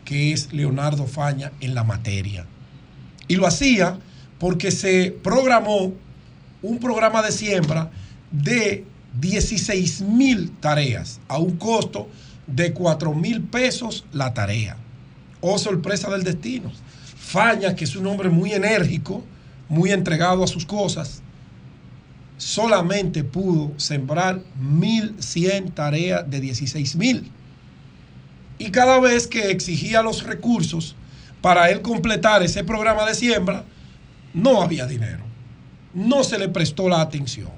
[0.06, 2.46] que es Leonardo Faña en la materia.
[3.28, 3.98] Y lo hacía
[4.42, 5.94] porque se programó
[6.64, 7.92] un programa de siembra
[8.32, 8.84] de
[9.20, 12.10] 16 mil tareas a un costo
[12.48, 14.78] de 4 mil pesos la tarea.
[15.42, 16.72] Oh, sorpresa del destino.
[17.20, 19.24] Faña, que es un hombre muy enérgico,
[19.70, 21.22] muy entregado a sus cosas,
[22.38, 27.32] solamente pudo sembrar 1.100 tareas de 16 mil.
[28.58, 30.96] Y cada vez que exigía los recursos
[31.44, 33.66] para él completar ese programa de siembra,
[34.34, 35.24] no había dinero.
[35.94, 37.50] No se le prestó la atención.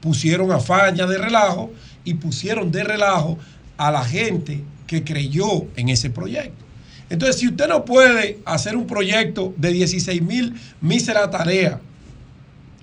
[0.00, 1.72] Pusieron a Faña de relajo
[2.04, 3.38] y pusieron de relajo
[3.76, 6.64] a la gente que creyó en ese proyecto.
[7.08, 11.78] Entonces, si usted no puede hacer un proyecto de 16 mil míseras tareas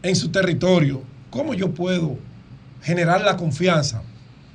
[0.01, 2.17] en su territorio, ¿cómo yo puedo
[2.81, 4.01] generar la confianza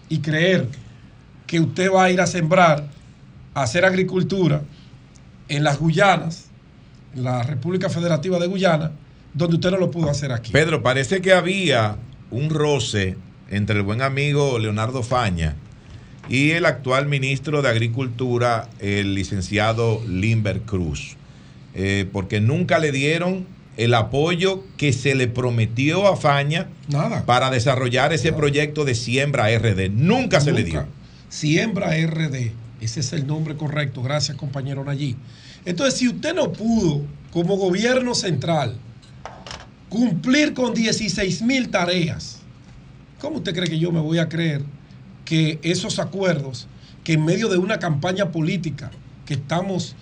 [0.08, 0.68] y creer
[1.46, 2.86] que usted va a ir a sembrar,
[3.54, 4.62] a hacer agricultura
[5.48, 6.47] en las Guyanas,
[7.14, 8.92] la República Federativa de Guyana,
[9.34, 10.52] donde usted no lo pudo hacer aquí?
[10.52, 11.96] Pedro, parece que había
[12.30, 13.16] un roce
[13.50, 15.54] entre el buen amigo Leonardo Faña
[16.28, 21.16] y el actual ministro de Agricultura, el licenciado Limber Cruz,
[21.74, 23.46] Eh, porque nunca le dieron
[23.76, 26.66] el apoyo que se le prometió a Faña
[27.24, 29.88] para desarrollar ese proyecto de siembra RD.
[29.90, 30.86] Nunca, se le dio.
[31.28, 34.02] Siembra RD, ese es el nombre correcto.
[34.02, 35.14] Gracias, compañero Nayí.
[35.68, 38.74] Entonces, si usted no pudo, como gobierno central,
[39.90, 42.38] cumplir con 16 mil tareas,
[43.20, 44.64] ¿cómo usted cree que yo me voy a creer
[45.26, 46.68] que esos acuerdos,
[47.04, 48.90] que en medio de una campaña política,
[49.26, 49.94] que estamos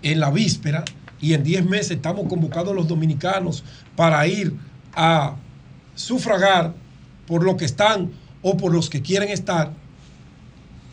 [0.00, 0.86] en la víspera
[1.20, 3.62] y en 10 meses estamos convocando a los dominicanos
[3.96, 4.54] para ir
[4.94, 5.36] a
[5.94, 6.72] sufragar
[7.26, 9.74] por lo que están o por los que quieren estar,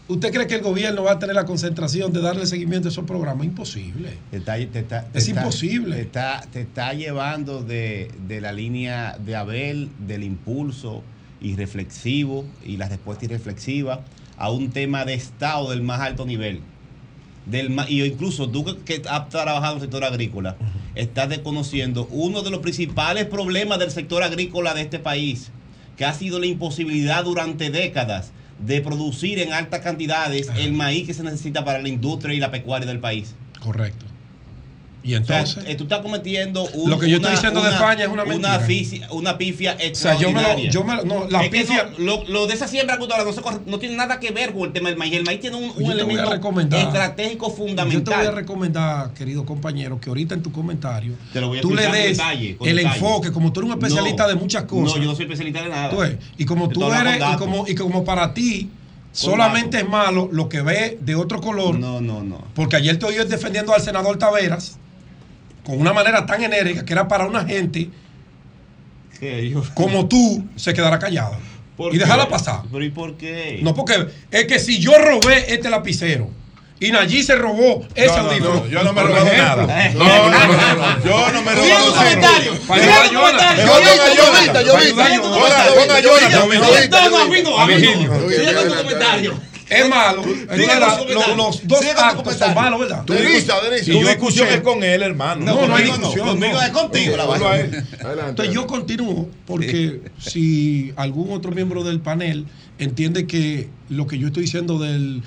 [0.08, 3.06] ¿usted cree que el gobierno va a tener la concentración de darle seguimiento a esos
[3.06, 3.46] programas?
[3.46, 4.18] Imposible.
[4.32, 5.96] Te está- te está- te Es está- imposible.
[5.96, 11.04] Te está, te está llevando de, de la línea de Abel, del impulso
[11.42, 14.02] irreflexivo y la respuesta irreflexiva,
[14.38, 16.62] a un tema de Estado del más alto nivel.
[17.46, 20.58] Del y incluso tú que- que has trabajado en el sector agrícola,
[20.96, 25.50] estás desconociendo uno de los principales problemas del sector agrícola de este país,
[25.96, 31.14] que ha sido la imposibilidad durante décadas de producir en altas cantidades el maíz que
[31.14, 33.36] se necesita para la industria y la pecuaria del país.
[33.60, 34.06] Correcto.
[35.08, 37.70] Y O sea, entonces, eh, tú estás cometiendo un- Lo que yo estoy diciendo de
[37.70, 38.60] España es una mentira.
[38.68, 40.70] fisi- una pifia O sea, yo me lo- extraordinaria.
[40.70, 43.32] yo me lo- no, la Es pifia- no, lo, lo de esa siembra cultural no,
[43.32, 45.14] se corre- no tiene nada que ver con el tema del maíz.
[45.14, 48.36] El maíz tiene un, un elemento estratégico yo te voy a fundamental.
[48.36, 52.18] recomendar, querido compañero, que ahorita en tu comentario Te lo voy a tú le des
[52.18, 52.96] detalle, el detalle.
[52.98, 54.98] enfoque, como tú eres un especialista No, de muchas cosas.
[54.98, 55.90] No, yo no soy especialista de nada.
[55.90, 58.70] Tú ves, y como tú eres, y como, y como para ti
[59.14, 61.80] solamente es malo lo que ve de otro color.
[61.80, 62.44] No, no, no.
[62.54, 64.78] Porque ayer te oí defendiendo al senador Taveras
[65.68, 67.90] con una manera tan enérgica que era para una gente
[69.74, 71.38] como tú se quedará callada.
[71.76, 72.06] ¿Por Y qué?
[72.06, 72.62] déjala pasar.
[72.72, 73.60] Pero ¿y por qué?
[73.62, 76.30] No, porque es que si yo robé este lapicero
[76.80, 78.54] Y Nayí se robó ese No, no, audífono.
[78.54, 79.68] no, yo no me he Por robado ejemplo.
[79.68, 79.92] nada.
[79.94, 80.48] No, no, no,
[80.78, 82.00] no, yo no me he robado tu nada.
[82.00, 82.54] comentario.
[82.54, 83.92] Yo yo
[89.22, 89.34] yo
[89.70, 90.24] Es malo.
[90.24, 93.04] Entonces, la- lo- los dos actos son malos, ¿verdad?
[93.06, 93.58] Tu discusión-
[94.02, 95.46] Tu discusión es con él, hermano.
[95.46, 96.28] No, no hay discusión.
[96.30, 96.62] Conmigo no.
[96.62, 97.16] es contigo.
[98.30, 102.46] Entonces yo continúo porque si algún otro miembro del panel
[102.80, 105.24] entiende que lo que yo estoy diciendo del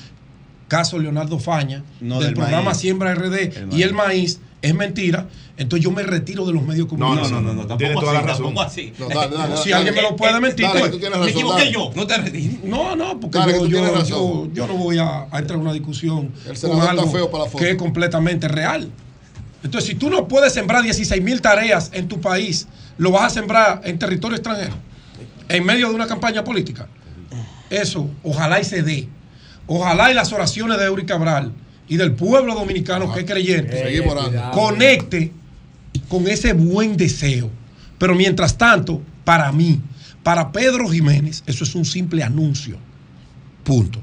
[0.68, 2.78] caso Leonardo Faña, No, del, del programa maíz.
[2.78, 7.14] Siembra RD y el maíz es mentira, entonces yo me retiro de los medios No,
[7.14, 8.44] no, no, no, no, tampoco toda la así, razón.
[8.46, 8.92] tampoco así.
[8.98, 11.02] No, dale, dale, si alguien me lo puede eh, mentir, dale, pues.
[11.02, 11.72] razón, Me equivoqué dale.
[11.72, 12.64] yo, no te retires.
[12.64, 14.06] No, no, porque yo, yo, razón.
[14.08, 17.44] yo- yo no voy a, a entrar en una discusión El con algo feo para
[17.44, 17.62] la foto.
[17.64, 18.90] que es completamente real.
[19.62, 22.66] Entonces, si tú no puedes sembrar 16 mil tareas en tu país,
[22.98, 24.74] lo vas a sembrar en territorio extranjero,
[25.48, 26.86] en medio de una campaña política.
[27.68, 29.08] Eso, ojalá y se dé.
[29.66, 31.52] Ojalá y las oraciones de Eury Cabral
[31.90, 34.50] y del pueblo dominicano que es creyente Seguimos orando.
[34.52, 35.32] conecte
[36.08, 37.50] con ese buen deseo.
[37.98, 39.78] Pero mientras tanto, para mí,
[40.22, 42.78] para Pedro Jiménez, eso es un simple anuncio.
[43.64, 43.98] Punto.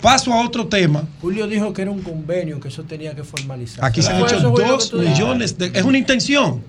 [0.00, 1.06] Paso a otro tema.
[1.20, 3.84] Julio dijo que era un convenio, que eso tenía que formalizar.
[3.84, 5.66] Aquí se han hecho dos millones de.
[5.74, 6.62] Es una intención.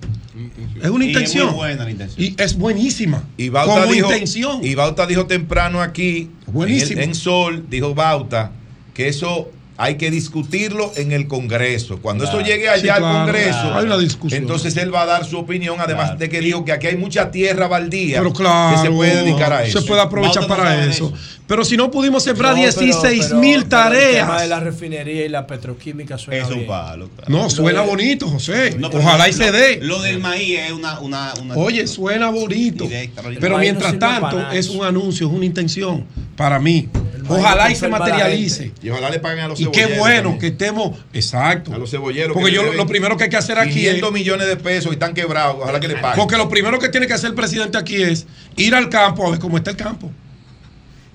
[0.82, 1.46] Es una Y es intención.
[1.46, 2.26] muy buena la intención.
[2.26, 3.24] Y es buenísima.
[3.36, 4.64] Y Bauta como dijo, intención.
[4.64, 6.92] Y Bauta dijo temprano aquí, Buenísimo.
[6.92, 8.52] En, el- en Sol, dijo Bauta,
[8.92, 11.98] que eso hay que discutirlo en el Congreso.
[12.00, 12.38] Cuando Claro.
[12.40, 13.78] eso llegue allá Sí, al claro, Congreso, claro.
[13.78, 14.42] Hay una discusión.
[14.42, 17.30] entonces él va a dar su opinión, además de que dijo que aquí hay mucha
[17.30, 19.80] tierra baldía Pero claro, que se puede dedicar a eso.
[19.80, 21.12] Se puede aprovechar para eso.
[21.46, 24.48] Pero si no pudimos sembrar No, pero- 16 pero- mil pero El tema de tareas.
[24.48, 26.66] la refinería y la petroquímica suena Es un bien.
[26.68, 27.10] palo.
[27.28, 28.76] No, suena bonito, José.
[28.78, 29.78] No, Ojalá lo- y se dé.
[29.82, 31.00] Lo del maíz es una.
[31.00, 32.84] una, una Oye, suena bonito.
[32.84, 36.04] Directa, Pero mientras no tanto, es un anuncio, es una intención
[36.36, 36.88] para mí.
[37.28, 38.72] Ojalá y se materialice.
[38.82, 40.38] Y ojalá le paguen a los Y qué cebolleros bueno también.
[40.40, 40.98] que estemos.
[41.12, 41.72] Exacto.
[41.72, 42.34] A los cebolleros.
[42.34, 43.94] Porque que yo lo, deben lo primero que hay que hacer aquí es.
[43.94, 45.56] 500 millones de pesos y están quebrados.
[45.60, 46.18] Ojalá que le paguen.
[46.18, 49.30] Porque lo primero que tiene que hacer el presidente aquí es ir al campo a
[49.30, 50.10] ver cómo está el campo.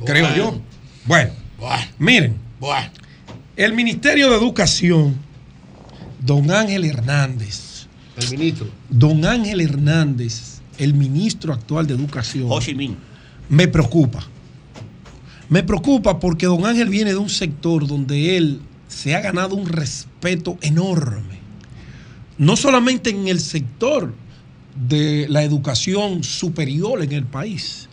[0.06, 0.36] Creo Bueno.
[0.36, 0.62] yo.
[1.06, 1.32] Bueno,
[1.98, 2.38] miren.
[3.56, 5.18] El Ministerio de Educación,
[6.20, 7.88] don Ángel Hernández.
[8.18, 8.68] El ministro.
[8.90, 12.46] Don Ángel Hernández, el ministro actual de Educación.
[12.50, 12.96] Ho Chi Minh.
[13.50, 14.26] Me preocupa.
[15.50, 19.68] Me preocupa porque don Ángel viene de un sector donde él se ha ganado un
[19.68, 21.40] respeto enorme.
[22.38, 24.14] No solamente en el sector
[24.88, 27.90] de la educación superior en el país,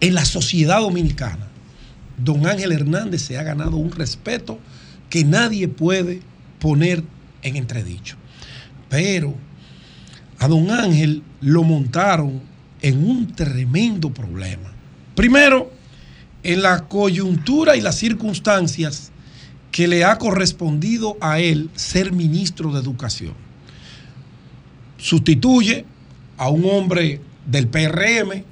[0.00, 1.46] en la sociedad dominicana.
[2.18, 4.58] Don Ángel Hernández se ha ganado un respeto
[5.08, 6.20] que nadie puede
[6.58, 7.04] poner
[7.42, 8.16] en entredicho.
[8.88, 9.34] Pero
[10.38, 12.42] a don Ángel lo montaron
[12.82, 14.72] en un tremendo problema.
[15.14, 15.75] Primero,
[16.52, 19.10] en la coyuntura y las circunstancias
[19.72, 23.34] que le ha correspondido a él ser ministro de Educación.
[24.96, 25.84] Sustituye
[26.38, 28.44] a un hombre del PRM,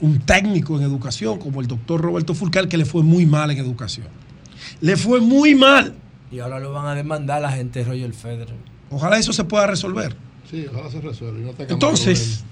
[0.00, 3.58] un técnico en educación como el doctor Roberto Fulcal, que le fue muy mal en
[3.58, 4.08] educación.
[4.80, 5.94] Le fue muy mal.
[6.32, 8.54] Y ahora lo van a demandar la gente de Roger Federer.
[8.90, 10.16] Ojalá eso se pueda resolver.
[10.50, 11.38] Sí, ojalá se resuelva.
[11.38, 12.44] no Entonces,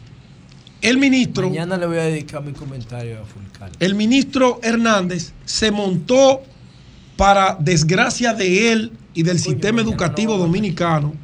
[0.82, 1.48] el ministro...
[1.48, 3.70] Mañana le voy a dedicar mi comentario a Fulcal.
[3.80, 6.42] El ministro Hernández se montó
[7.16, 11.14] para desgracia de él y del sistema educativo dominicano,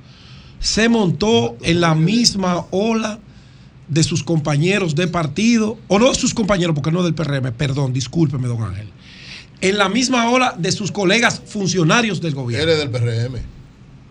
[0.60, 3.18] se montó en la misma ola
[3.88, 7.92] de sus compañeros de partido, o no de sus compañeros, porque no del PRM, perdón,
[7.92, 8.88] discúlpeme, don Ángel,
[9.60, 12.64] en la misma ola de sus colegas funcionarios del gobierno.
[12.64, 13.57] Él es del PRM.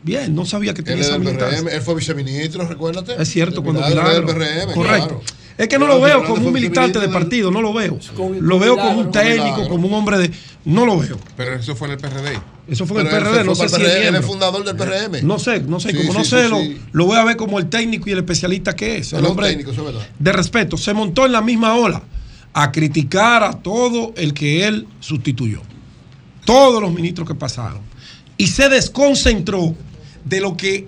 [0.08, 1.60] Bien, no sabía que Él tenía es esa militancia.
[1.60, 1.70] PRM.
[1.70, 3.22] Él fue viceministro, recuérdate.
[3.22, 5.08] Es cierto, cuando Milagro PRM, Correcto.
[5.08, 5.22] claro.
[5.58, 7.98] Es que no lo veo como un militante de partido, no lo veo.
[8.40, 10.32] Lo veo como un técnico, como un hombre de.
[10.66, 11.18] No lo veo.
[11.36, 12.40] Pero eso fue en el PRD.
[12.68, 14.22] Eso fue en el él PRD, no sé si el es él miembro.
[14.24, 15.26] fundador del PRM.
[15.26, 16.48] No sé, no sé, como no sé,
[16.92, 19.14] lo, voy a ver como el técnico y el especialista que es.
[19.14, 20.08] Él El hombre técnico, eso es verdad.
[20.20, 20.78] de respeto.
[20.78, 22.04] Se montó en la misma ola
[22.54, 25.62] a criticar a todo el que él sustituyó.
[26.46, 27.82] Todos los ministros que pasaron.
[28.38, 29.74] Y se desconcentró
[30.28, 30.88] de lo que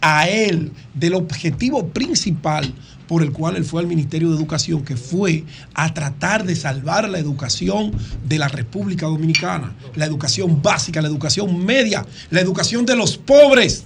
[0.00, 2.72] a él, del objetivo principal
[3.10, 5.42] por el cual él fue al Ministerio de Educación, que fue
[5.74, 7.92] a tratar de salvar la educación
[8.24, 13.82] de la República Dominicana, la educación básica, la educación media, la educación de los pobres.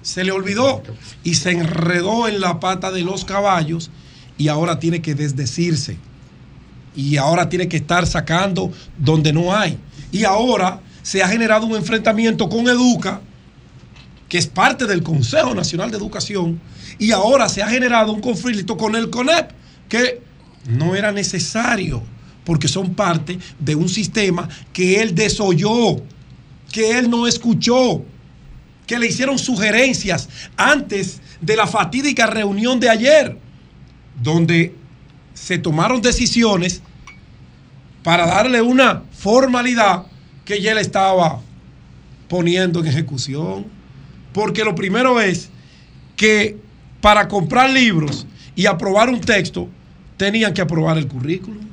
[0.00, 0.82] Se le olvidó
[1.22, 3.90] y se enredó en la pata de los caballos
[4.38, 5.98] y ahora tiene que desdecirse.
[6.96, 9.78] Y ahora tiene que estar sacando donde no hay.
[10.10, 13.20] Y ahora se ha generado un enfrentamiento con Educa,
[14.28, 16.60] que es parte del Consejo Nacional de Educación,
[16.98, 19.50] y ahora se ha generado un conflicto con el CONEP,
[19.88, 20.20] que
[20.68, 22.02] no era necesario,
[22.44, 26.02] porque son parte de un sistema que él desoyó.
[26.70, 28.04] que él no escuchó,
[28.86, 33.38] que le hicieron sugerencias antes de la fatídica reunión de ayer,
[34.22, 34.74] donde
[35.32, 36.82] se tomaron decisiones
[38.02, 40.06] para darle una formalidad
[40.44, 41.40] que ya él estaba
[42.28, 43.77] poniendo en ejecución.
[44.38, 45.48] Porque lo primero es
[46.14, 46.56] que
[47.00, 49.68] para comprar libros y aprobar un texto,
[50.16, 51.66] tenían que aprobar el currículum.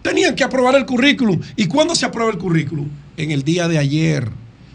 [0.00, 1.38] Tenían que aprobar el currículum.
[1.56, 2.88] ¿Y cuándo se aprueba el currículum?
[3.18, 4.30] En el día de ayer.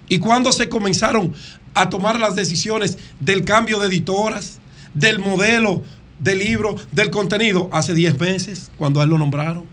[0.10, 1.34] ¿Y cuándo se comenzaron
[1.74, 4.60] a tomar las decisiones del cambio de editoras,
[4.94, 5.82] del modelo
[6.20, 7.68] del libro, del contenido?
[7.74, 9.66] Hace 10 meses, cuando a él lo nombraron.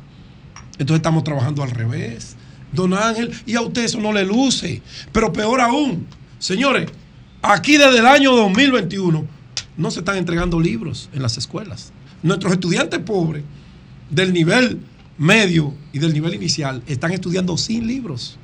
[0.79, 2.37] Entonces estamos trabajando al revés.
[2.73, 4.81] Don Ángel, y a usted eso no le luce.
[5.13, 6.07] Pero peor aún,
[6.39, 6.89] señores,
[7.43, 9.27] aquí desde el año 2021
[9.77, 11.93] no se están entregando libros en las escuelas.
[12.23, 13.43] Nuestros estudiantes pobres
[14.11, 14.79] del nivel
[15.19, 18.39] medio y del nivel inicial están estudiando sin libros.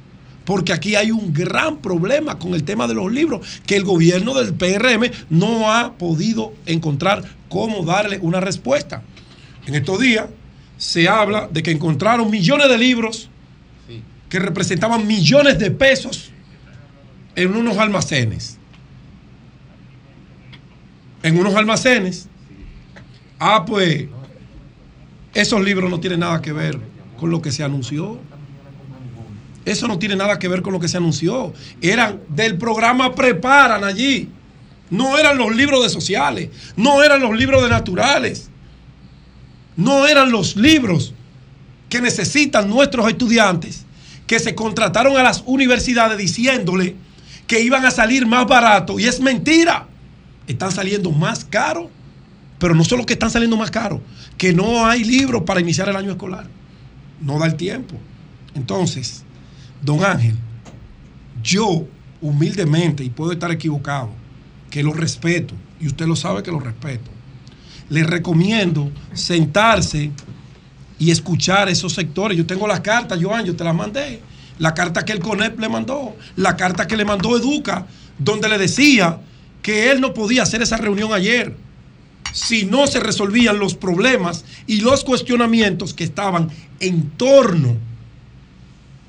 [0.44, 4.32] Porque aquí hay un gran problema con el tema de los libros, que el gobierno
[4.34, 9.02] del PRM no ha podido encontrar cómo darle una respuesta.
[9.66, 10.26] En estos días
[10.78, 13.28] se habla de que encontraron millones de libros
[14.28, 16.30] que representaban millones de pesos
[17.34, 18.57] en unos almacenes.
[21.22, 22.28] En unos almacenes.
[23.38, 24.06] Ah, pues
[25.34, 26.78] esos libros no tienen nada que ver
[27.18, 28.18] con lo que se anunció.
[29.64, 31.52] Eso no tiene nada que ver con lo que se anunció.
[31.82, 34.30] Eran del programa Preparan allí.
[34.90, 36.50] No eran los libros de sociales.
[36.76, 38.50] No eran los libros de naturales.
[39.76, 41.12] No eran los libros
[41.88, 43.84] que necesitan nuestros estudiantes
[44.26, 46.96] que se contrataron a las universidades diciéndole
[47.46, 48.98] que iban a salir más barato.
[48.98, 49.86] Y es mentira.
[50.48, 51.90] Están saliendo más caro.
[52.58, 54.02] Pero no solo que están saliendo más caro,
[54.36, 56.48] que no hay libros para iniciar el año escolar.
[57.20, 57.94] No da el tiempo.
[58.54, 59.22] Entonces,
[59.80, 60.34] don Ángel,
[61.40, 61.86] yo
[62.20, 64.10] humildemente, y puedo estar equivocado,
[64.70, 67.10] que lo respeto, y usted lo sabe que lo respeto,
[67.90, 70.10] le recomiendo sentarse
[70.98, 72.36] y escuchar esos sectores.
[72.36, 74.20] Yo tengo las cartas, Joan, yo te las mandé.
[74.58, 77.86] La carta que el CONEP le mandó, la carta que le mandó Educa,
[78.18, 79.20] donde le decía
[79.62, 81.54] que él no podía hacer esa reunión ayer
[82.32, 86.48] si no se resolvían los problemas y los cuestionamientos que estaban
[86.80, 87.76] en torno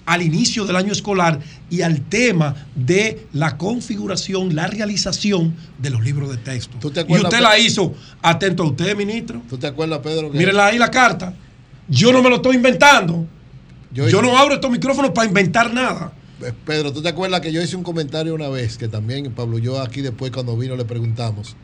[0.06, 6.02] al inicio del año escolar y al tema de la configuración, la realización de los
[6.04, 6.78] libros de texto.
[6.90, 7.50] te y acuerdas, usted Pedro?
[7.50, 9.42] la hizo atento a usted, ministro.
[9.48, 10.32] ¿Tú te acuerdas, Pedro?
[10.66, 11.34] ahí la carta.
[11.88, 13.28] Yo no me lo estoy inventando.
[13.92, 16.12] Yo- Yo, no abro estos micrófonos para inventar nada.
[16.42, 19.58] Eh, Pedro, ¿tú te acuerdas que yo hice un comentario una vez, que también Pablo
[19.58, 21.56] yo aquí después cuando vino le preguntamos,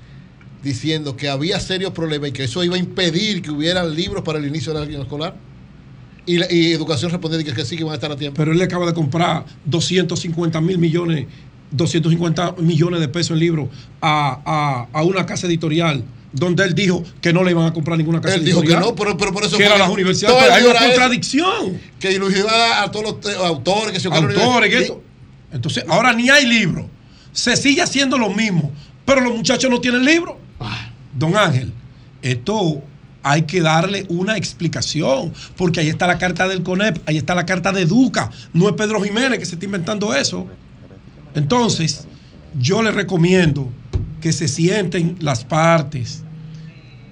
[0.64, 4.40] diciendo que había serios problemas y que eso iba a impedir que hubieran libros para
[4.40, 5.36] el inicio del año escolar?
[6.26, 8.38] Y, Educación respondió que, que sí, que van a estar a tiempo.
[8.38, 11.28] Pero él le acaba de comprar 250 mil millones,
[11.72, 13.70] 250 millones de pesos en libros
[14.02, 16.04] a, a- a una casa editorial
[16.36, 18.94] donde él dijo que no le iban a comprar ninguna casa Él dijo que no,
[18.94, 20.38] pero, pero por eso que eran las universidades.
[20.40, 21.80] Pero hay una contradicción.
[22.00, 25.02] Que iba a todos los autores que se Autores, que esto.
[25.52, 26.90] Entonces, ahora ni hay libro.
[27.32, 28.72] Se sigue haciendo lo mismo,
[29.06, 30.38] pero los muchachos no tienen libro.
[31.18, 31.72] Don Ángel,
[32.22, 32.84] esto
[33.24, 37.46] hay que darle una explicación, porque ahí está la carta del CONEP, ahí está la
[37.46, 40.46] carta de Duca, no es Pedro Jiménez que se está inventando eso.
[41.34, 42.06] Entonces,
[42.60, 43.72] yo le recomiendo
[44.22, 46.25] que se sienten las partes,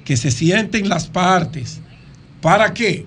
[0.03, 1.79] que se sienten las partes.
[2.41, 3.05] ¿Para qué?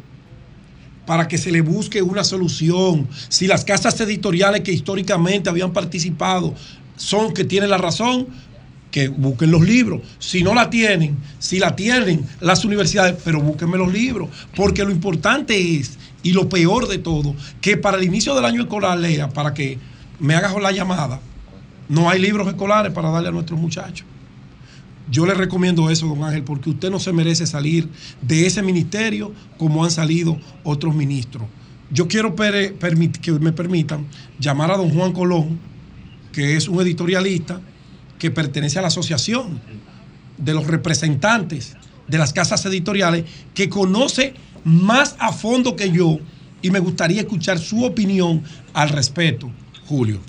[1.07, 3.07] Para que se le busque una solución.
[3.29, 6.55] Si las casas editoriales que históricamente habían participado
[6.97, 8.29] son que tienen la razón,
[8.91, 10.01] que busquen los libros.
[10.19, 14.31] Si no la tienen, si la tienen las universidades, pero búsquenme los libros.
[14.55, 18.63] Porque lo importante es, y lo peor de todo, que para el inicio del año
[18.63, 19.79] escolar, Lea, para que
[20.19, 21.21] me hagas la llamada,
[21.89, 24.07] no hay libros escolares para darle a nuestros muchachos.
[25.11, 27.89] Yo le recomiendo eso, don Ángel, porque usted no se merece salir
[28.23, 31.47] de ese ministerio como han salido otros ministros.
[31.91, 32.75] Yo quiero que
[33.41, 34.07] me permitan
[34.41, 35.61] llamar a don Juan Colón,
[36.33, 37.61] que es un editorialista
[38.19, 39.61] que pertenece a la asociación
[40.37, 41.77] de los representantes
[42.09, 46.19] de las casas editoriales, que conoce más a fondo que yo
[46.63, 49.51] y me gustaría escuchar su opinión al respecto,
[49.87, 50.21] Julio.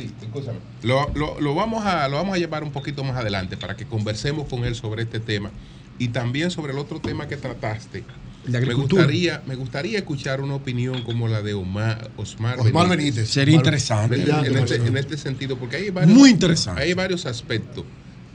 [0.00, 0.58] Sí, sí, escúchame.
[0.82, 3.84] Lo, lo- lo vamos a, lo vamos a llevar un poquito más adelante para que
[3.86, 5.50] conversemos con él sobre este tema
[5.98, 8.04] y también sobre el otro tema que trataste.
[8.46, 13.28] Me gustaría, me gustaría escuchar una opinión como la de Omar, Osmar, Osmar Benítez.
[13.28, 14.16] Sería interesante.
[14.22, 16.80] En, en este, en este sentido, porque hay varios, Muy interesante.
[16.82, 17.84] hay varios aspectos.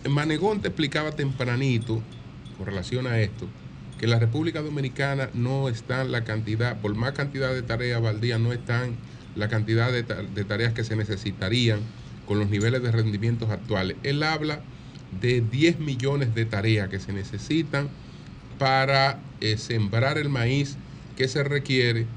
[0.07, 2.01] Manegón te explicaba tempranito,
[2.57, 3.47] con relación a esto,
[3.97, 8.21] que en la República Dominicana no están la cantidad, por más cantidad de tareas al
[8.21, 8.95] día, no están
[9.35, 11.91] la cantidad de, ta- de tareas que se necesitarían
[12.25, 13.97] con los niveles de rendimientos actuales.
[14.03, 14.65] Él habla
[15.11, 17.95] de 10 millones de tareas que se necesitan
[18.57, 20.79] para eh, sembrar el maíz
[21.15, 22.09] que se requiere.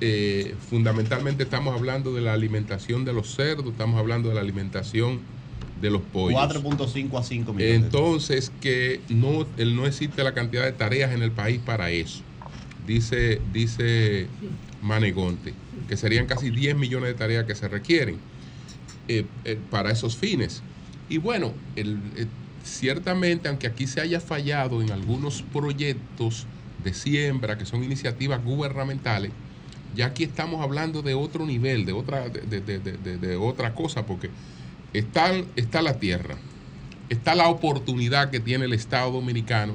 [0.00, 5.26] Eh, fundamentalmente estamos hablando de la alimentación de los cerdos, estamos hablando de la alimentación
[5.74, 6.32] de los pollos.
[6.34, 7.84] 4.5 a 5 millones.
[7.86, 12.24] Entonces, que no, él no existe la cantidad de tareas en el país para eso.
[12.78, 14.32] Dice, dice
[14.80, 18.16] Manegonte, que serían casi 10 millones de tareas que se requieren
[19.08, 20.62] eh, eh, para esos fines.
[21.08, 22.26] Y bueno, eh,
[22.64, 26.46] ciertamente, aunque aquí se haya fallado en algunos proyectos
[26.84, 29.30] de siembra, que son iniciativas gubernamentales,
[29.94, 34.06] ya aquí estamos hablando de otro nivel, de otra, de, de- de- de- otra cosa,
[34.06, 34.30] porque
[34.94, 36.36] están, está la tierra,
[37.10, 39.74] está la oportunidad que tiene el Estado dominicano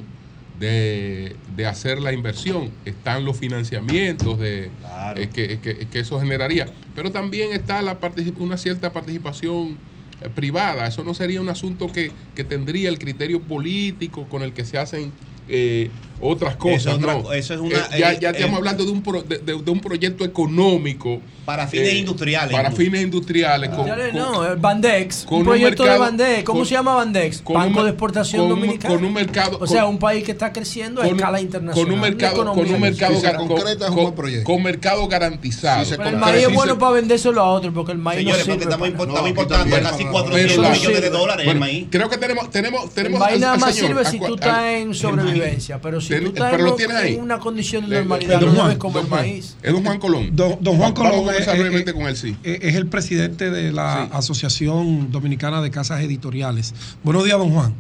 [0.60, 4.72] de, de hacer la inversión, están los financiamientos de,
[5.16, 9.78] eh, que, que- que eso generaría, pero también está la particip- una cierta participación
[10.22, 14.54] eh, privada, eso no sería un asunto que, que tendría el criterio político con el
[14.54, 15.14] que se hacen
[15.48, 16.80] eh, otras cosas.
[16.82, 17.24] Eso es otra no.
[17.24, 19.38] co- eso es una- Eh, ya, eh, ya estamos eh, hablando de un, pro- de,
[19.40, 21.20] de- de un proyecto económico.
[21.46, 23.70] Para fines eh, industriales, Para fines industriales.
[23.70, 26.44] con- Ya no, el Bandex, con un un proyecto de Bandex.
[26.44, 27.42] ¿Cómo con- se llama Bandex?
[27.42, 28.94] con un Banco mer- de Exportación con un- Dominicana.
[28.96, 31.86] con un mercado- O sea, un país que está creciendo a con un- escala internacional.
[31.86, 34.64] con un mercado, con un mercado, Si se gar- concreta, con, es un con- con
[34.64, 35.86] mercado garantizado.
[35.90, 38.66] Pero el maíz es bueno para vendérselo a otros porque el maíz Señores, no sirve
[38.66, 41.88] porque estamos importando casi 400 Eso no millones de dólares el maíz.
[41.90, 45.80] Creo que tenemos, tenemos, tenemos el maíz nada más sirve si tú estás en sobrevivencia,
[45.80, 47.16] pero si Ten- tú estás pero lo tienes ahí.
[47.16, 49.22] en una condición de normalidad, don no Juan, comer don Juan.
[49.22, 49.58] maíz.
[49.62, 50.30] Es don Juan Colón.
[50.36, 51.46] Don, don Juan Colón es,
[51.94, 52.36] con él, sí.
[52.44, 56.74] es- el presidente de la Asociación Dominicana de Casas Editoriales.
[57.04, 57.74] Buenos días, don Juan.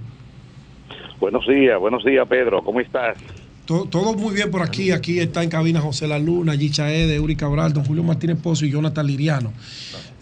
[1.19, 2.64] Buenos días, buenos días, Pedro.
[2.64, 3.17] ¿Cómo estás?
[3.65, 4.91] To- Todo muy bien por aquí.
[4.91, 8.65] Aquí está en cabina José La Luna, Gicha Ede, Uri Cabral, don Julio Martínez Pozo
[8.65, 9.51] y Jonathan Liriano.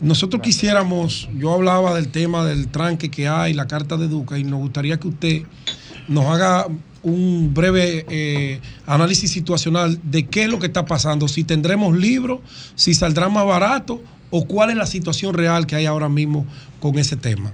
[0.01, 4.43] Nosotros quisiéramos, yo hablaba del tema del tranque que hay, la carta de Duca, y
[4.43, 5.41] nos gustaría que usted
[6.07, 6.65] nos haga
[7.05, 12.39] un breve eh, análisis situacional de qué es lo que está pasando, si tendremos libros,
[12.73, 14.01] si saldrá más barato
[14.31, 16.47] o cuál es la situación real que hay ahora mismo
[16.79, 17.53] con ese tema.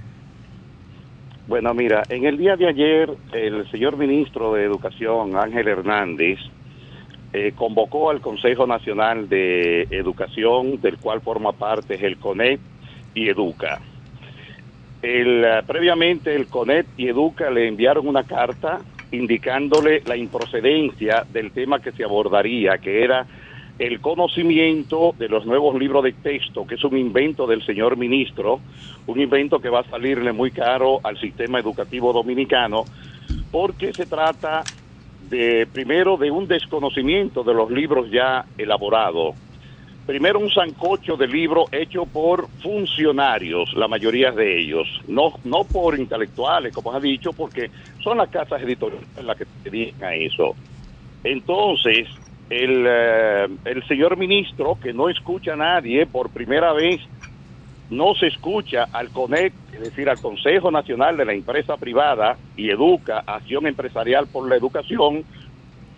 [1.46, 6.38] Bueno, mira, en el día de ayer el señor ministro de Educación, Ángel Hernández,
[7.34, 12.58] eh, convocó al Consejo Nacional de Educación, del cual forma parte el CONET
[13.14, 13.80] y Educa.
[15.02, 18.80] El, eh, previamente el CONET y Educa le enviaron una carta
[19.12, 23.26] indicándole la improcedencia del tema que se abordaría, que era
[23.78, 28.60] el conocimiento de los nuevos libros de texto, que es un invento del señor ministro,
[29.06, 32.84] un invento que va a salirle muy caro al sistema educativo dominicano,
[33.50, 34.62] porque se trata
[35.28, 39.34] de, primero, de un desconocimiento de los libros ya elaborados.
[40.06, 45.98] Primero, un sancocho de libros hecho por funcionarios, la mayoría de ellos, no, no por
[45.98, 47.70] intelectuales, como ha dicho, porque
[48.02, 50.56] son las casas editoriales las que se dedican a eso.
[51.22, 52.08] Entonces,
[52.50, 57.00] el, eh, el señor ministro, que no escucha a nadie por primera vez,
[57.90, 62.70] no se escucha al CONEC, es decir, al Consejo Nacional de la Empresa Privada y
[62.70, 65.24] Educa, Acción Empresarial por la Educación,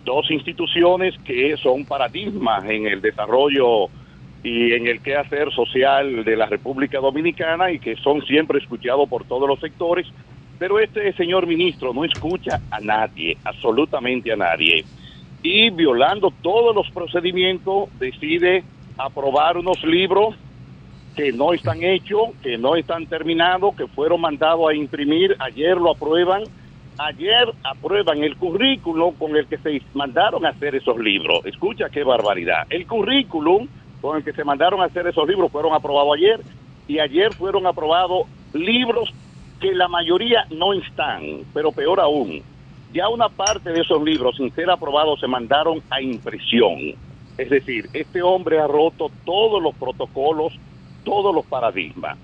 [0.05, 3.89] dos instituciones que son paradigmas en el desarrollo
[4.43, 9.25] y en el quehacer social de la República Dominicana y que son siempre escuchados por
[9.25, 10.07] todos los sectores,
[10.59, 14.85] pero este señor ministro no escucha a nadie, absolutamente a nadie,
[15.41, 18.63] y violando todos los procedimientos decide
[18.97, 20.35] aprobar unos libros
[21.15, 25.91] que no están hechos, que no están terminados, que fueron mandados a imprimir, ayer lo
[25.91, 26.43] aprueban,
[26.97, 31.45] ayer aprueban el currículum con el que se mandaron a hacer esos libros.
[31.45, 32.67] Escucha qué barbaridad.
[32.69, 33.67] El currículum
[34.01, 36.41] con el que se mandaron a hacer esos libros fueron aprobados ayer
[36.87, 39.11] y ayer fueron aprobados libros
[39.59, 42.41] que la mayoría no están, pero peor aún,
[42.93, 46.93] ya una parte de esos libros sin ser aprobados se mandaron a impresión.
[47.37, 50.53] Es decir, este hombre ha roto todos los protocolos,
[51.03, 52.17] todos los paradigmas.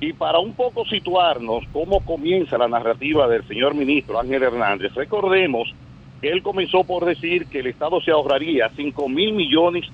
[0.00, 5.72] Y para un poco situarnos cómo comienza la narrativa del señor ministro Ángel Hernández, recordemos
[6.20, 9.84] que él comenzó por decir que el Estado se ahorraría 5 mil millones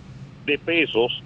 [0.47, 1.23] de pesos,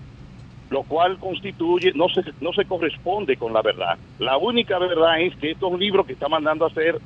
[0.71, 3.97] lo cual constituye, no se, no se corresponde con la verdad.
[4.19, 6.99] La única verdad es que estos libros que está mandando a hacer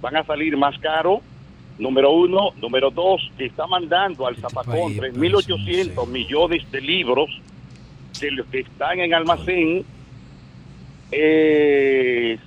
[0.00, 1.20] van a salir más caros,
[1.78, 2.50] número uno.
[2.60, 7.30] Número dos, que está mandando al zapacón 3.800 millones de libros
[8.18, 9.84] que, los que están en almacén,
[11.16, 12.38] eh,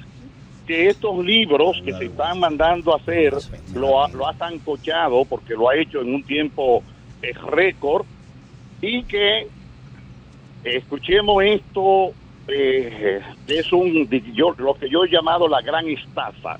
[0.65, 3.33] que estos libros que se están mandando a hacer
[3.73, 6.83] lo ha, lo ha sancochado porque lo ha hecho en un tiempo
[7.21, 8.05] eh, récord
[8.81, 9.47] y que
[10.63, 12.11] escuchemos esto,
[12.47, 16.57] eh, es un, yo, lo que yo he llamado la gran estafa.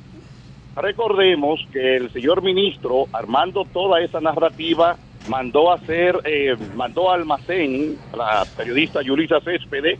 [0.76, 4.95] Recordemos que el señor ministro, armando toda esa narrativa,
[5.27, 10.00] mandó a hacer, eh, mandó a almacén a la periodista Yulisa Céspedes,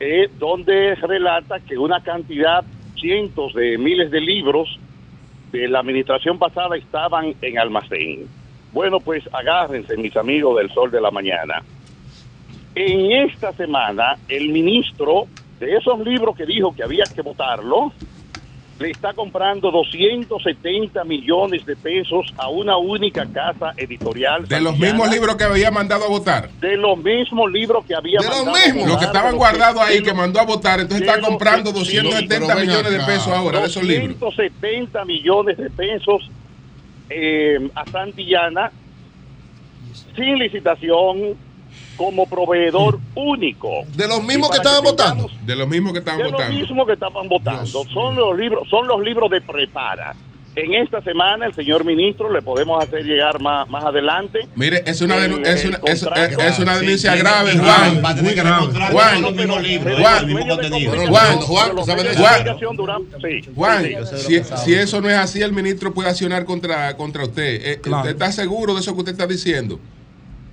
[0.00, 2.64] eh, donde relata que una cantidad,
[2.98, 4.78] cientos de miles de libros
[5.52, 8.26] de la administración pasada estaban en almacén.
[8.72, 11.62] Bueno, pues agárrense, mis amigos del Sol de la Mañana.
[12.74, 15.26] En esta semana, el ministro
[15.60, 17.92] de esos libros que dijo que había que votarlo,
[18.78, 24.48] le está comprando 270 millones de pesos a una única casa editorial.
[24.48, 26.50] De los mismos libros que había mandado a votar.
[26.60, 28.74] De los mismos libros que había De los mandado a mismos.
[28.82, 30.80] votar, Los que estaban guardados ahí, los- que mandó a votar.
[30.80, 34.18] Entonces está los comprando que- 270 pero ven millones de pesos ahora de esos libros.
[34.18, 36.28] 270 millones de pesos
[37.10, 38.72] eh, a Santillana
[40.16, 41.36] sin licitación
[41.96, 43.68] como proveedor único.
[43.94, 45.30] De los mismos que estaban votando.
[45.42, 46.58] De los mismos que estaban de los votando.
[46.58, 47.84] mismos que estaban votando.
[47.92, 50.14] Son los libros, son los libros de prepara.
[50.56, 54.46] En esta semana, el señor ministro le podemos hacer llegar más, más adelante.
[54.54, 58.00] Mire, es una, el- es una, es, es una denuncia sí, grave, sí, Juan.
[58.04, 59.46] va a tener que Juan, Juan, que
[61.40, 61.74] Juan.
[63.54, 63.84] Juan,
[64.16, 67.66] si, si eso no es así, el ministro puede accionar contra, contra usted.
[67.66, 67.98] Eh, Claro.
[68.02, 69.78] ¿Usted está seguro de eso que usted está diciendo?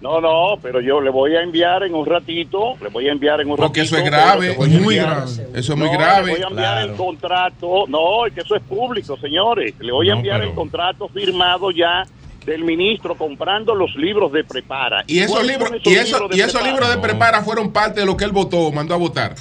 [0.01, 3.39] No, no, pero yo le voy a enviar en un ratito, le voy a enviar
[3.41, 3.95] en un Porque ratito.
[3.97, 5.31] eso es grave, a muy enviar- grave.
[5.53, 6.25] Eso es muy grave.
[6.25, 9.75] Le voy a enviar el contrato, no, es que eso es público, señores.
[9.79, 12.03] Le voy a No, enviar pero- el contrato firmado ya
[12.45, 15.03] del ministro comprando los libros de prepara.
[15.05, 16.71] Y esos ¿Cuáles libros, y eso, libros de y esos Prepara?
[16.71, 19.35] libros de prepara fueron parte de lo que él votó, mandó a votar.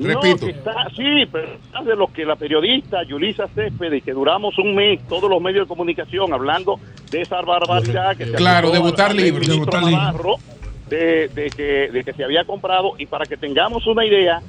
[0.00, 0.46] Repito.
[0.46, 4.74] No, está, sí, pero está de lo que la periodista Yulisa Céspedes, que duramos un
[4.74, 6.80] mes, todos los medios de comunicación, hablando
[7.10, 9.46] de esa barbaridad que se Claro, de votar libros.
[9.46, 10.40] De votar libros.
[10.88, 14.40] De, de que, de que se había comprado, y para que tengamos una idea,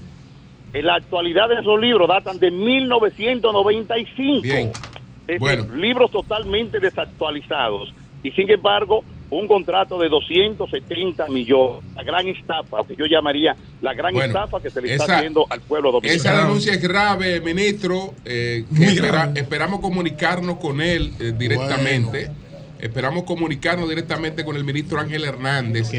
[0.73, 4.41] en la actualidad de esos libros datan de 1995.
[4.41, 4.71] Bien.
[5.27, 5.65] Es Bueno.
[5.75, 7.93] libros totalmente desactualizados.
[8.23, 13.93] Y sin embargo, un contrato de 270 millones, la gran estafa, que yo llamaría la
[13.93, 16.17] gran Bueno, estafa que se le está esa- haciendo al pueblo dominicano.
[16.35, 18.13] Esa denuncia es grave, ministro.
[18.25, 22.29] eh, que espera- esperamos comunicarnos con él eh, directamente.
[22.79, 25.89] Esperamos comunicarnos directamente con el ministro Ángel Hernández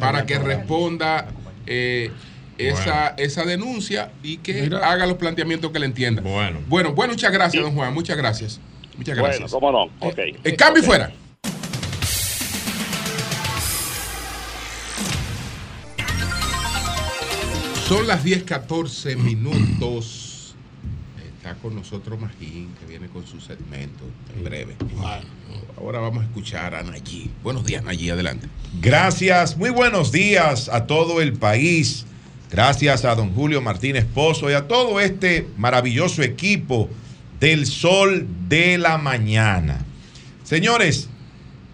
[0.00, 1.26] para que responda
[1.66, 2.10] eh,
[2.56, 4.78] esa, esa denuncia y que Mira.
[4.90, 6.22] haga los planteamientos que le entienda.
[6.22, 7.92] Bueno, bueno, bueno muchas gracias, don Juan.
[7.92, 8.60] Muchas gracias.
[8.96, 9.50] Muchas Bueno, gracias.
[9.52, 9.82] cómo no.
[10.00, 10.18] Ok.
[10.44, 11.12] El cambio y fuera.
[17.88, 20.54] Son las 10:14 minutos.
[21.38, 24.04] Está con nosotros Magín, que viene con su segmento
[24.36, 24.76] en breve.
[25.78, 27.30] Ahora vamos a escuchar a Nayí.
[27.42, 28.46] Buenos días, Nayí, adelante.
[28.82, 32.04] Gracias, muy buenos días a todo el país.
[32.50, 36.90] Gracias a don Julio Martínez Pozo y a todo este maravilloso equipo
[37.40, 39.82] del Sol de la Mañana.
[40.44, 41.08] Señores,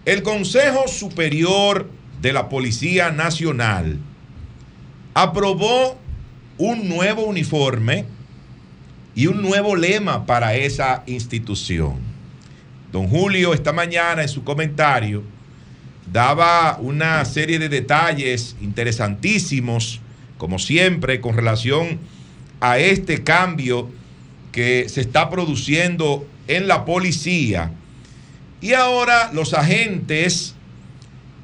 [0.05, 1.89] el Consejo Superior
[2.21, 3.99] de la Policía Nacional
[5.13, 6.04] aprobó
[6.57, 8.05] un nuevo uniforme
[9.13, 11.95] y un nuevo lema para esa institución.
[12.91, 15.23] Don Julio esta mañana en su comentario
[16.11, 19.99] daba una serie de detalles interesantísimos,
[20.37, 21.99] como siempre, con relación
[22.61, 23.89] a este cambio
[24.51, 27.71] que se está produciendo en la policía.
[28.61, 30.55] Y ahora los agentes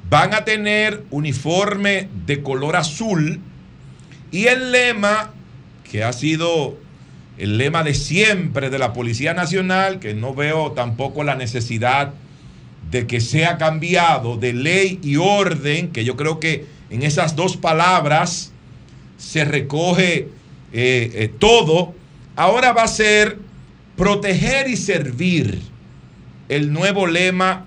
[0.08, 3.40] van a tener uniforme de color azul
[4.32, 5.30] y el lema,
[5.90, 6.78] que ha sido
[7.36, 12.14] el lema de siempre de la Policía Nacional, que no veo tampoco la necesidad
[12.90, 17.56] de que sea cambiado de ley y orden, que yo creo que en esas dos
[17.56, 18.52] palabras
[19.18, 20.28] se recoge
[20.72, 21.94] eh, eh, todo,
[22.34, 23.38] ahora va a ser
[23.96, 25.60] proteger y servir
[26.48, 27.66] el nuevo lema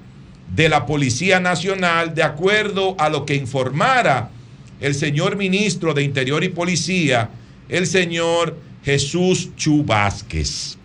[0.56, 4.32] de la Policía Nacional, de acuerdo a lo que informara
[4.80, 7.30] el señor ministro de Interior y Policía,
[7.70, 10.78] el señor Jesús Chu Vázquez.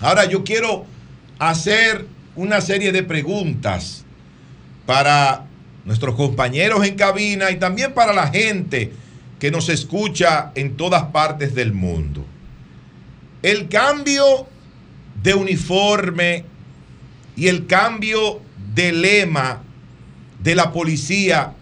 [0.00, 0.86] Ahora yo quiero
[1.38, 2.06] hacer
[2.36, 4.04] una serie de preguntas
[4.86, 5.46] para
[5.84, 8.92] nuestros compañeros en cabina y también para la gente
[9.38, 12.24] que nos escucha en todas partes del mundo.
[13.42, 14.46] El cambio
[15.22, 16.44] de uniforme
[17.36, 18.40] y el cambio
[18.74, 19.62] de lema
[20.42, 21.54] de la policía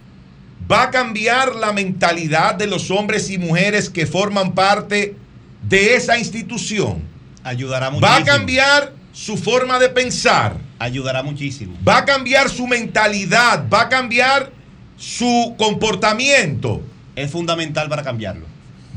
[0.71, 5.15] va a cambiar la mentalidad de los hombres y mujeres que forman parte
[5.63, 7.03] de esa institución.
[7.45, 8.17] Ayudará Va muchísimo.
[8.17, 10.57] a cambiar su forma de pensar.
[10.79, 11.77] Ayudará muchísimo.
[11.87, 13.65] Va a cambiar su mentalidad.
[13.73, 14.51] Va a cambiar
[14.97, 16.83] su comportamiento.
[17.15, 18.45] es fundamental para cambiarlo.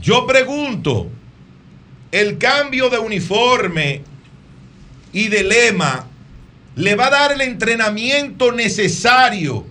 [0.01, 1.09] Yo pregunto,
[2.11, 4.01] ¿el cambio de uniforme
[5.13, 6.05] y de lema
[6.75, 9.65] le va a dar el entrenamiento necesario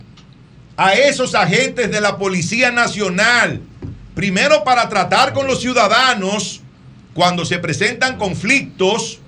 [0.79, 3.59] a esos agentes de la Policía Nacional?
[4.15, 6.61] Primero para tratar con los ciudadanos
[7.13, 9.19] cuando se presentan conflictos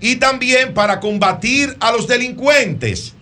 [0.00, 3.14] y también para combatir a los delincuentes.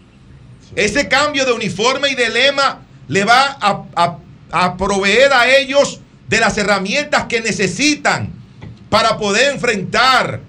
[0.77, 6.59] Ese cambio de uniforme y de lema le va a, proveer a ellos de las
[6.59, 8.35] herramientas que necesitan
[8.91, 10.41] para poder enfrentar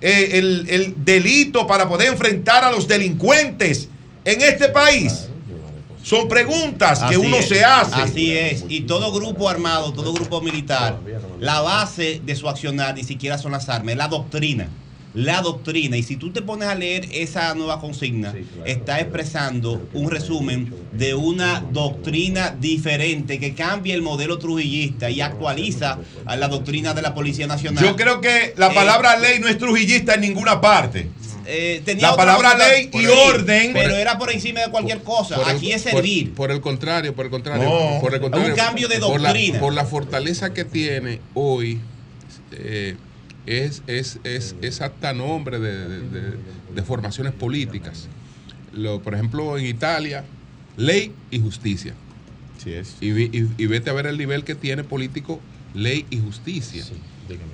[0.00, 3.90] eh, el delito, para poder enfrentar a los delincuentes
[4.24, 5.29] en este país.
[6.10, 7.94] Son preguntas que uno es, se hace.
[8.02, 8.64] Así es.
[8.68, 10.98] Y todo grupo armado, todo grupo militar,
[11.38, 14.68] la base de su accionar ni siquiera son las armas, es la doctrina.
[15.14, 15.96] La doctrina.
[15.96, 18.32] Y si tú te pones a leer esa nueva consigna,
[18.64, 25.98] está expresando un resumen de una doctrina diferente que cambia el modelo trujillista y actualiza
[26.26, 27.84] a la doctrina de la Policía Nacional.
[27.84, 31.08] Yo creo que la Eh, palabra ley no es trujillista en ninguna parte.
[31.50, 33.72] Eh, tenía la palabra ley por y orden.
[33.72, 35.36] Pero era por encima de cualquier cosa.
[35.36, 36.32] Por el- Aquí es por- servir.
[36.34, 37.64] Por, el contrario, por el contrario.
[37.68, 38.00] No.
[38.00, 39.60] por el contrario, Un cambio de por la- doctrina.
[39.60, 41.80] Por la, fortaleza que tiene hoy,
[42.52, 42.96] eh,
[43.46, 46.36] es, es, es, es hasta nombre de, de- de-
[46.74, 48.08] de formaciones políticas.
[48.72, 50.24] Lo, por ejemplo, en Italia,
[50.76, 51.94] ley y justicia.
[53.00, 55.40] Y, vi- y- y vete a ver el nivel que tiene político,
[55.74, 56.84] ley y justicia.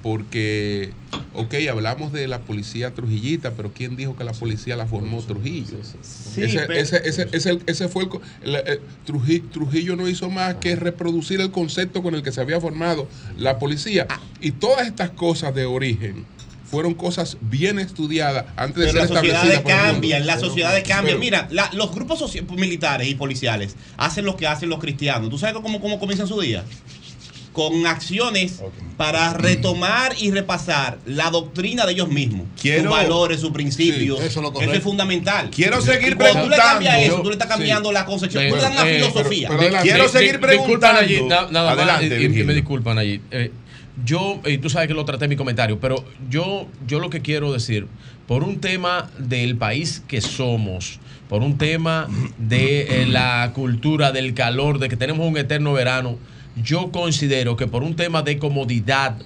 [0.03, 0.93] Porque,
[1.35, 5.79] ok, hablamos de la policía trujillita, pero ¿quién dijo que la policía la formó Trujillo?
[6.45, 10.31] ese, pero- ese, ese, ese, ese fue el, co- el- el- Truji- Trujillo no hizo
[10.31, 14.07] más que reproducir el concepto con el que se había formado la policía.
[14.41, 16.25] Y todas estas cosas de origen
[16.69, 21.05] fueron cosas bien estudiadas antes de Pero ser las sociedades cambian, las sociedades cambian.
[21.07, 25.31] Pero- Mira, la- los grupos militares y policiales hacen lo que hacen los cristianos.
[25.31, 26.65] ¿Tú sabes cómo, cómo comienzan su día?
[27.57, 28.61] Con acciones
[28.99, 32.47] para retomar y repasar la doctrina de ellos mismos.
[32.61, 34.19] Quiero- sus valores, sus principios.
[34.19, 34.75] Sí, eso es lo eso correcto.
[34.77, 35.49] es fundamental.
[35.51, 37.15] Quiero seguir Y cuando tú le cambias preguntando.
[37.15, 37.95] eso, tú le estás cambiando Sí.
[37.95, 38.49] la concepción.
[38.51, 39.49] Tú le das una eh, filosofía.
[39.49, 41.47] pero- pero Quiero seguir disculpan allí, preguntando.
[41.47, 43.23] na- nada más, Adelante, y- y, me disculpan allí.
[43.31, 43.51] Eh,
[44.05, 47.23] yo, y tú sabes que lo traté en mi comentario, pero yo, yo lo que
[47.23, 47.87] quiero decir,
[48.29, 54.35] por un tema del país que somos, por un tema de eh, la cultura, del
[54.35, 56.19] calor, de que tenemos un eterno verano,
[56.63, 59.17] yo considero que por un tema de comodidad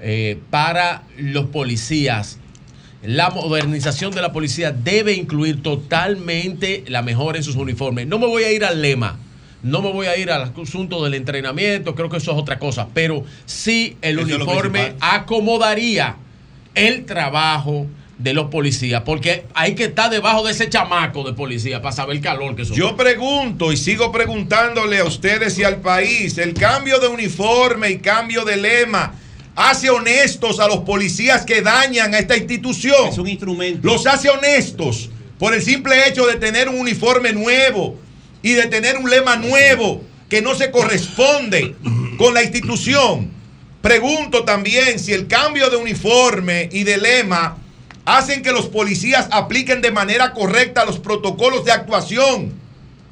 [0.00, 2.38] eh, para los policías,
[3.02, 8.06] la modernización de la policía debe incluir totalmente la mejora en sus uniformes.
[8.06, 9.18] No me voy a ir al lema,
[9.62, 12.88] no me voy a ir al asunto del entrenamiento, creo que eso es otra cosa,
[12.92, 16.16] pero sí el Eso uniforme acomodaría
[16.74, 17.86] el trabajo
[18.18, 22.16] de los policías, porque hay que estar debajo de ese chamaco de policía para saber
[22.16, 22.76] el calor que son.
[22.76, 27.98] Yo pregunto y sigo preguntándole a ustedes y al país, el cambio de uniforme y
[27.98, 29.14] cambio de lema
[29.54, 33.08] hace honestos a los policías que dañan a esta institución.
[33.10, 33.80] Es un instrumento.
[33.82, 37.98] Los hace honestos por el simple hecho de tener un uniforme nuevo
[38.42, 41.74] y de tener un lema nuevo que no se corresponde
[42.16, 43.30] con la institución.
[43.82, 47.58] Pregunto también si el cambio de uniforme y de lema
[48.06, 52.54] hacen que los policías apliquen de manera correcta los protocolos de actuación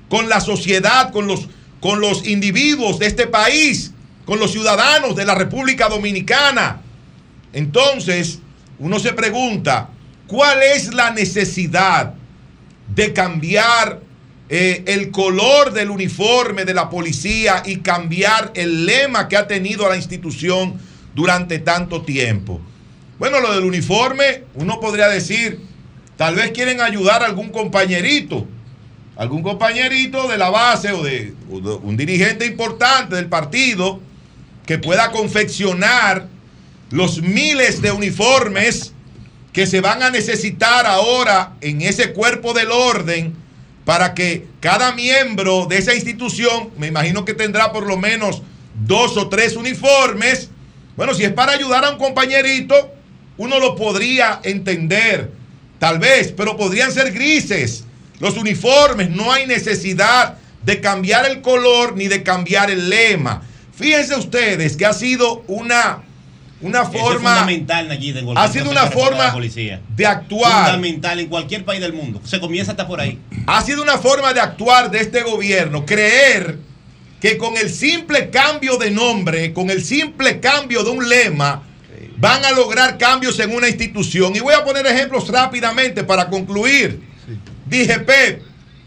[0.08, 1.48] con la sociedad, con los,
[1.80, 3.92] con los individuos de este país,
[4.24, 6.80] con los ciudadanos de la República Dominicana.
[7.52, 8.38] Entonces,
[8.78, 9.90] uno se pregunta,
[10.28, 12.14] ¿cuál es la necesidad
[12.94, 14.00] de cambiar
[14.48, 19.88] eh, el color del uniforme de la policía y cambiar el lema que ha tenido
[19.88, 20.78] la institución
[21.14, 22.60] durante tanto tiempo?
[23.18, 25.60] Bueno, lo del uniforme, uno podría decir,
[26.16, 28.46] tal vez quieren ayudar a algún compañerito,
[29.16, 34.00] algún compañerito de la base o de, o de un dirigente importante del partido
[34.66, 36.26] que pueda confeccionar
[36.90, 38.92] los miles de uniformes
[39.52, 43.36] que se van a necesitar ahora en ese cuerpo del orden
[43.84, 48.42] para que cada miembro de esa institución, me imagino que tendrá por lo menos
[48.74, 50.50] dos o tres uniformes,
[50.96, 52.92] bueno, si es para ayudar a un compañerito,
[53.36, 55.30] uno lo podría entender,
[55.78, 57.84] tal vez, pero podrían ser grises
[58.20, 63.42] los uniformes, no hay necesidad de cambiar el color ni de cambiar el lema.
[63.74, 66.02] Fíjense ustedes que ha sido una,
[66.60, 69.34] una forma fundamental allí de ha sido una forma
[69.96, 70.66] de actuar.
[70.66, 72.20] Fundamental en cualquier país del mundo.
[72.24, 73.18] Se comienza hasta por ahí.
[73.46, 76.58] Ha sido una forma de actuar de este gobierno, creer
[77.20, 81.62] que con el simple cambio de nombre, con el simple cambio de un lema,
[82.16, 84.34] van a lograr cambios en una institución.
[84.36, 87.02] Y voy a poner ejemplos rápidamente para concluir.
[87.66, 88.42] DGP,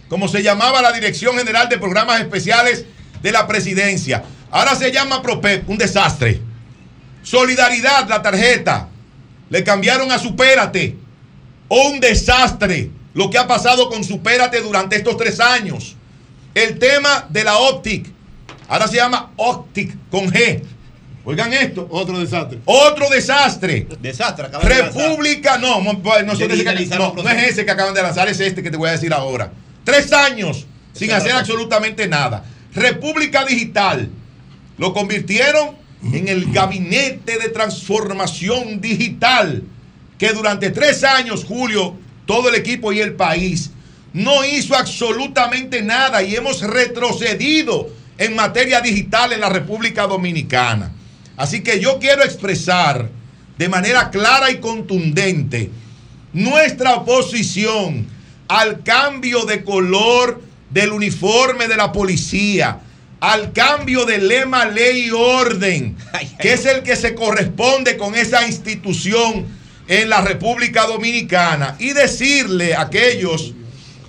[0.07, 2.85] como se llamaba la Dirección General de Programas Especiales
[3.21, 4.23] de la Presidencia.
[4.51, 6.41] Ahora se llama ProPep, un desastre.
[7.23, 8.89] Solidaridad, la tarjeta.
[9.49, 10.95] Le cambiaron a Supérate.
[11.69, 15.95] Un desastre lo que ha pasado con Supérate durante estos tres años.
[16.53, 18.07] El tema de la Optic.
[18.69, 20.61] Ahora se llama Optic con G.
[21.29, 21.85] Oigan esto.
[21.91, 22.59] Otro desastre.
[22.63, 23.85] Otro desastre.
[23.99, 24.47] Desastre.
[24.47, 25.03] acaban de lanzar.
[25.03, 26.33] República, no, pues, no,
[27.13, 29.51] no, es ese que acaban de lanzar, es este que te voy a decir ahora.
[29.83, 32.45] Tres años sin hacer absolutamente nada.
[32.73, 34.09] República Digital
[34.77, 35.75] lo convirtieron
[36.13, 39.63] en el gabinete de transformación digital
[40.17, 43.71] que durante tres años, Julio, todo el equipo y el país
[44.13, 50.93] no hizo absolutamente nada y hemos retrocedido en materia digital en la República Dominicana.
[51.37, 53.09] Así que yo quiero expresar
[53.57, 55.69] de manera clara y contundente
[56.33, 58.07] nuestra oposición
[58.47, 62.79] al cambio de color del uniforme de la policía,
[63.19, 65.95] al cambio de lema, ley y orden,
[66.39, 69.45] que es el que se corresponde con esa institución
[69.87, 73.53] en la República Dominicana, y decirle a aquellos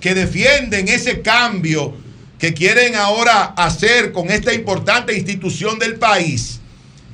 [0.01, 1.95] que defienden ese cambio
[2.37, 6.58] que quieren ahora hacer con esta importante institución del país,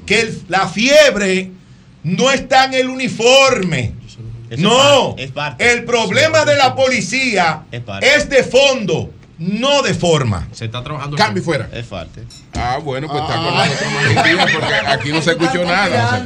[0.06, 1.51] que el- la fiebre
[2.03, 3.93] no está en el uniforme.
[4.50, 5.72] Eso No, es parte, es parte.
[5.74, 8.16] el problema de la policía Es parte.
[8.16, 10.48] es de fondo, no de forma.
[10.51, 11.17] Se está trabajando.
[11.17, 11.67] Cambio fuera.
[11.74, 12.22] Es parte.
[12.53, 16.24] Ah, bueno, pues está con nosotros porque aquí no se escuchó nada.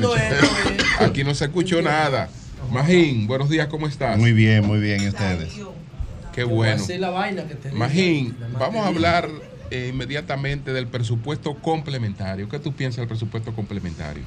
[1.00, 2.30] Aquí no se escuchó nada.
[2.72, 4.18] Magín, buenos días, ¿cómo estás?
[4.18, 5.54] Muy bien, muy bien, ¿y ustedes?
[6.36, 6.84] Qué bueno.
[7.74, 9.30] Magín, vamos a hablar
[9.72, 12.50] eh, inmediatamente del presupuesto complementario.
[12.50, 14.24] ¿Qué tú piensas del presupuesto complementario?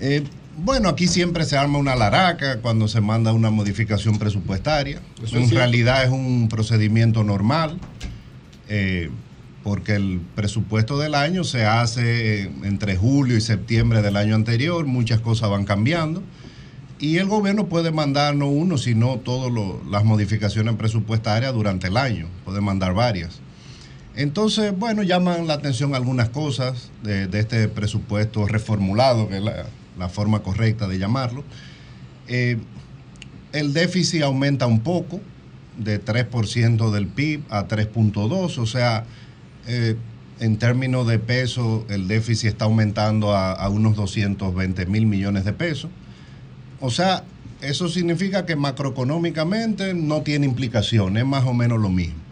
[0.00, 0.24] Eh,
[0.58, 5.00] bueno, aquí siempre se arma una laraca cuando se manda una modificación presupuestaria.
[5.22, 7.78] Eso en realidad es un procedimiento normal,
[8.68, 9.10] eh,
[9.62, 15.20] porque el presupuesto del año se hace entre julio y septiembre del año anterior, muchas
[15.20, 16.22] cosas van cambiando.
[16.98, 19.52] Y el gobierno puede mandar no uno, sino todas
[19.90, 22.28] las modificaciones presupuestarias durante el año.
[22.46, 23.40] Puede mandar varias.
[24.16, 29.66] Entonces, bueno, llaman la atención algunas cosas de, este presupuesto reformulado, que es la,
[29.98, 31.44] la forma correcta de llamarlo.
[32.28, 32.58] Eh,
[33.52, 35.20] el déficit aumenta un poco,
[35.78, 39.04] de 3% del PIB a 3.2%, o sea,
[39.66, 39.96] eh,
[40.40, 45.52] en términos de peso, el déficit está aumentando a, a unos 220 mil millones de
[45.52, 45.90] pesos.
[46.80, 47.24] O sea,
[47.62, 52.25] eso significa que macroeconómicamente no tiene implicación, es más o menos lo mismo.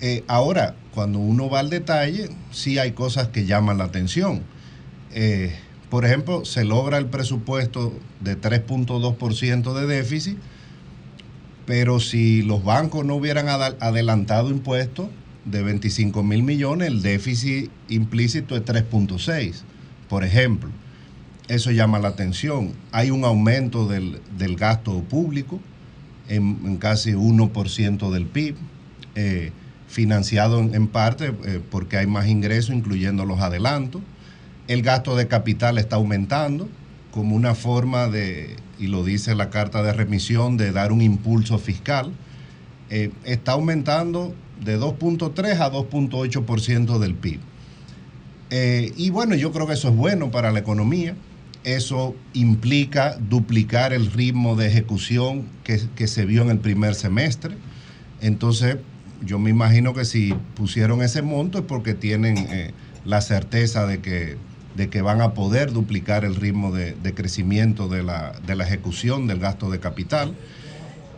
[0.00, 4.42] Eh, ahora, cuando uno va al detalle, sí hay cosas que llaman la atención.
[5.12, 5.54] Eh,
[5.90, 10.36] por ejemplo, se logra el presupuesto de 3.2% de déficit,
[11.64, 15.08] pero si los bancos no hubieran adelantado impuestos
[15.44, 19.62] de 25 mil millones, el déficit implícito es 3.6,
[20.08, 20.70] por ejemplo.
[21.48, 22.72] Eso llama la atención.
[22.90, 25.60] Hay un aumento del, del gasto público
[26.28, 28.56] en, en casi 1% del PIB,
[29.14, 29.52] eh,
[29.96, 34.02] financiado en, parte eh, porque hay más ingresos, incluyendo los adelantos.
[34.68, 36.68] El gasto de capital está aumentando
[37.12, 41.56] como una forma de, y lo dice la carta de remisión, de dar un impulso
[41.56, 42.12] fiscal.
[42.90, 47.40] Eh, está aumentando de 2.3 a 2.8% del PIB.
[48.50, 51.16] Eh, y bueno, yo creo que eso es bueno para la economía.
[51.64, 57.56] Eso implica duplicar el ritmo de ejecución que, que se vio en el primer semestre.
[58.20, 58.76] Entonces,
[59.24, 62.72] yo me imagino que si pusieron ese monto es porque tienen eh,
[63.04, 64.36] la certeza de que,
[64.76, 68.64] de que van a poder duplicar el ritmo de, de crecimiento de la, de la
[68.64, 70.34] ejecución del gasto de capital.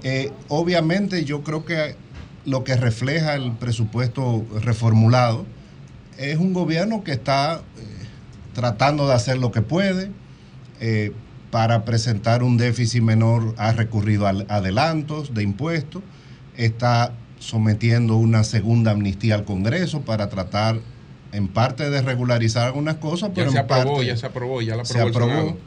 [0.02, 1.96] Eh, obviamente yo creo que
[2.44, 5.44] lo que refleja el presupuesto reformulado
[6.16, 7.60] es un gobierno que está eh,
[8.54, 10.10] tratando de hacer lo que puede.
[11.50, 16.02] para presentar un déficit menor ha recurrido a adelantos de impuestos,
[16.56, 20.80] está sometiendo una segunda amnistía al Congreso para tratar
[21.32, 24.62] en parte de regularizar algunas cosas, pero Ya se en aprobó, parte ya se aprobó,
[24.62, 25.58] ya la se aprobó el aprobó.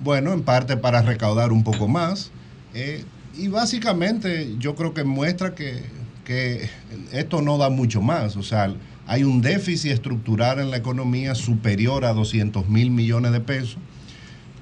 [0.00, 2.30] Bueno, en parte para recaudar un poco más.
[2.74, 3.04] eh,
[3.38, 5.82] y básicamente yo creo que muestra que,
[6.24, 6.68] que
[7.12, 8.36] esto no da mucho más.
[8.36, 8.74] O sea,
[9.06, 13.78] hay un déficit estructural en la economía superior a 200 mil millones de pesos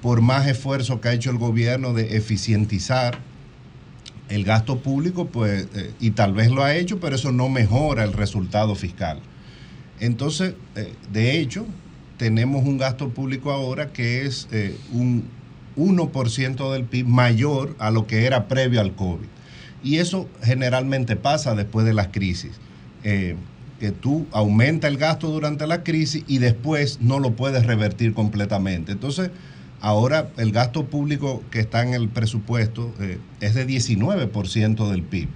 [0.01, 3.19] por más esfuerzo que ha hecho el gobierno de eficientizar
[4.29, 8.03] el gasto público, pues, eh, y tal vez lo ha hecho, pero eso no mejora
[8.03, 9.19] el resultado fiscal.
[9.99, 11.65] Entonces, eh, de hecho,
[12.17, 15.25] tenemos un gasto público ahora que es eh, un
[15.75, 19.27] 1% del PIB mayor a lo que era previo al COVID.
[19.83, 22.59] Y eso generalmente pasa después de las crisis.
[23.01, 28.91] Que tú aumenta el gasto durante la crisis y después no lo puedes revertir completamente.
[28.91, 29.31] Entonces,
[29.81, 35.29] ahora el gasto público que está en el presupuesto eh, es de 19% del PIB.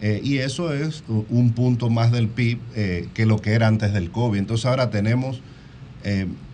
[0.00, 3.92] Eh, y eso es un punto más del PIB eh, que lo que era antes
[3.92, 4.38] del COVID.
[4.38, 5.40] Entonces ahora tenemos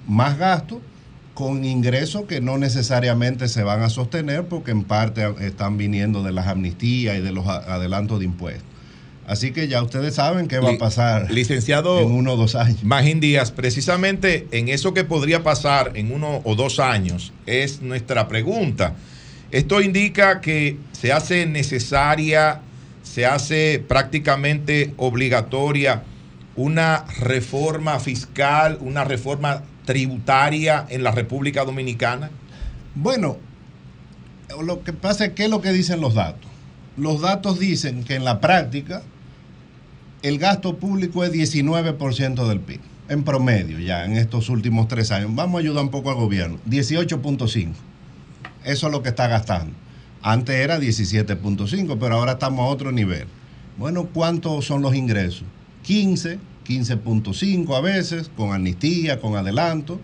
[0.09, 0.81] más gasto
[1.35, 6.33] con ingresos que no necesariamente se van a sostener porque en parte están viniendo de
[6.33, 8.74] las amnistías y de los adelantos de impuestos.
[9.27, 12.85] Así que ya ustedes saben qué va a pasar Licenciado en uno o dos años.
[12.85, 18.29] Magín Díaz, precisamente en eso que podría pasar en uno o dos años es nuestra
[18.29, 18.95] pregunta.
[19.51, 22.61] Esto indica que se hace necesaria,
[23.03, 26.03] se hace prácticamente obligatoria
[26.57, 32.31] una reforma fiscal, una reforma tributaria en la República Dominicana.
[32.95, 33.39] Bueno,
[34.63, 36.51] lo que pasa es que es lo que dicen los datos.
[36.97, 39.03] Los datos dicen que en la práctica
[40.25, 42.81] el gasto público es 19% del PIB,
[43.11, 45.35] en promedio ya en estos últimos tres años.
[45.35, 47.73] Vamos a ayudar un poco al gobierno, 18.5.
[48.65, 49.75] Eso es lo que está gastando.
[50.23, 53.27] Antes era 17.5, pero ahora estamos a otro nivel.
[53.77, 55.45] Bueno, ¿cuántos son los ingresos?
[55.83, 60.01] 15, 15.5 a veces, con amnistía, con adelanto.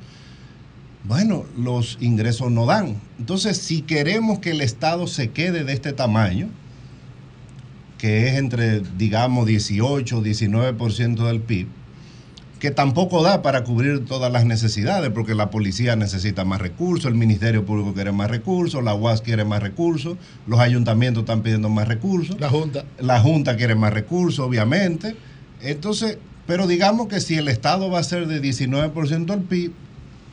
[1.04, 3.00] Bueno, los ingresos no dan.
[3.18, 6.50] Entonces, si queremos que el Estado se quede de este tamaño,
[8.00, 11.66] que es entre, digamos, 18, 19% del PIB,
[12.58, 17.14] que tampoco da para cubrir todas las necesidades, porque la policía necesita más recursos, el
[17.14, 21.88] Ministerio Público quiere más recursos, la UAS quiere más recursos, los ayuntamientos están pidiendo más
[21.88, 22.40] recursos.
[22.40, 22.86] La Junta.
[22.98, 25.14] La Junta quiere más recursos, obviamente.
[25.60, 29.72] Entonces, pero digamos que si el Estado va a ser de 19% del PIB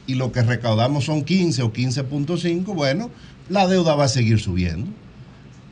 [0.08, 3.10] y lo que recaudamos son 15 o 15.5, bueno,
[3.50, 4.88] la deuda va a seguir subiendo.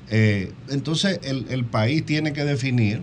[0.09, 3.01] Eh, entonces, el, el país tiene que definir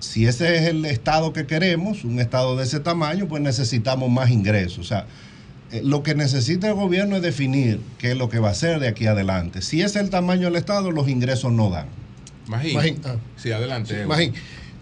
[0.00, 4.30] si ese es el Estado que queremos, un Estado de ese tamaño, pues necesitamos más
[4.30, 4.78] ingresos.
[4.78, 5.06] O sea,
[5.72, 8.80] eh, lo que necesita el gobierno es definir qué es lo que va a hacer
[8.80, 9.60] de aquí adelante.
[9.62, 11.86] Si ese es el tamaño del Estado, los ingresos no dan.
[12.46, 12.74] Magín.
[12.74, 13.16] Magín, ah.
[13.36, 14.02] Sí, adelante.
[14.02, 14.06] Sí.
[14.06, 14.32] Magín,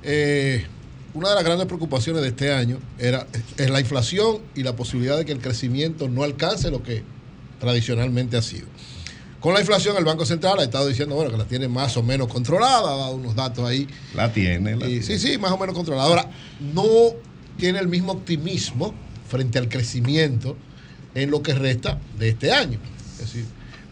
[0.02, 0.64] eh,
[1.14, 3.26] una de las grandes preocupaciones de este año era
[3.56, 7.02] es la inflación y la posibilidad de que el crecimiento no alcance lo que
[7.58, 8.66] tradicionalmente ha sido.
[9.46, 12.02] Con la inflación, el Banco Central ha estado diciendo bueno, que la tiene más o
[12.02, 13.86] menos controlada, ha dado unos datos ahí.
[14.12, 14.74] La tiene.
[14.74, 15.02] la Y, tiene.
[15.04, 16.08] sí, sí, más o menos controlada.
[16.08, 16.30] Ahora,
[16.74, 16.84] no
[17.56, 18.92] tiene el mismo optimismo
[19.28, 20.56] frente al crecimiento
[21.14, 22.80] en lo que resta de este año.
[23.12, 23.44] Es decir,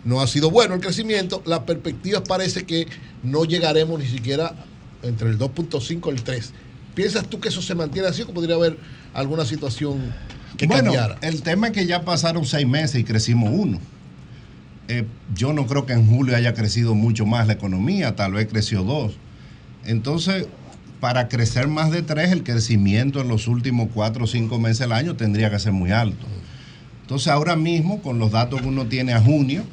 [0.04, 1.40] no ha sido bueno el crecimiento.
[1.46, 2.88] Las perspectivas parece que
[3.22, 4.56] no llegaremos ni siquiera
[5.04, 6.52] entre el 2.5 y el 3.
[6.96, 8.76] ¿Piensas tú que eso se mantiene así o podría haber
[9.12, 10.12] alguna situación
[10.56, 11.16] que bueno, cambiara?
[11.22, 13.78] el tema es que ya pasaron seis meses y crecimos uno.
[14.88, 18.48] Eh, yo no creo que en julio haya crecido mucho más la economía, tal vez
[18.48, 19.16] creció dos.
[19.84, 20.46] Entonces,
[21.00, 24.92] para crecer más de tres, el crecimiento en los últimos cuatro o cinco meses del
[24.92, 26.26] año tendría que ser muy alto.
[27.02, 29.64] Entonces, ahora mismo, con los datos que uno tiene a junio,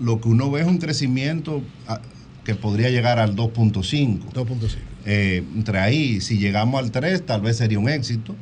[0.00, 2.00] lo que uno ve es un crecimiento ah,
[2.44, 4.32] que podría llegar al 2.5.
[4.32, 4.76] 2.5.
[5.06, 8.34] Eh, entre ahí, si llegamos al 3, tal vez sería un éxito.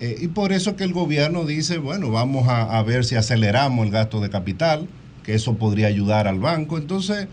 [0.00, 3.86] Eh, y por eso que el gobierno dice, bueno, vamos a, a ver si aceleramos
[3.86, 4.88] el gasto de capital,
[5.28, 6.78] que eso podría ayudar al banco.
[6.78, 7.28] Entonces,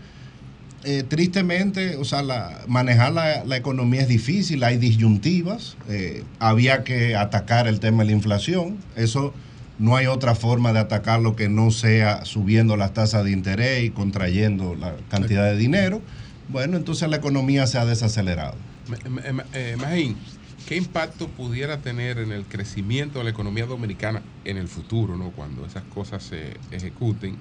[0.84, 2.22] eh, tristemente, o sea,
[2.68, 8.12] manejar la, economía es difícil, hay disyuntivas, eh, había que atacar el tema de la
[8.12, 9.32] inflación, eso
[9.78, 13.88] no hay otra forma de atacarlo que no sea subiendo las tasas de interés y
[13.88, 16.02] contrayendo la cantidad de dinero.
[16.50, 18.56] Bueno, entonces la economía se ha desacelerado.
[19.54, 20.16] Eh, Magín,
[20.68, 25.30] ¿qué impacto pudiera tener en el crecimiento de la economía dominicana en el futuro, ¿no?
[25.30, 27.38] cuando esas cosas se ejecuten?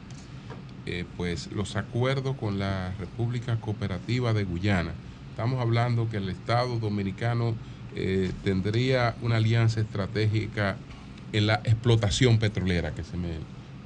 [0.86, 4.92] Eh, pues los acuerdos con la República Cooperativa de Guyana.
[5.32, 7.56] Estamos hablando que el Estado dominicano
[7.96, 10.78] eh, tendría una alianza estratégica
[11.34, 13.30] en la explotación petrolera, que se me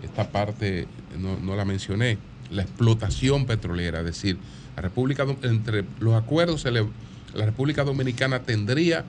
[0.04, 0.88] esta parte
[1.18, 2.18] no, no la mencioné,
[2.52, 4.38] la explotación petrolera, es decir,
[4.76, 6.86] la República entre los acuerdos se le-
[7.34, 9.06] la República Dominicana tendría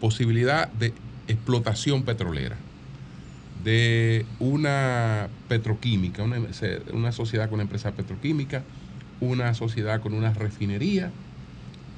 [0.00, 0.92] posibilidad de
[1.26, 2.56] explotación petrolera
[3.64, 8.62] de una petroquímica, una, sociedad con una empresa petroquímica,
[9.20, 11.10] una sociedad con una refinería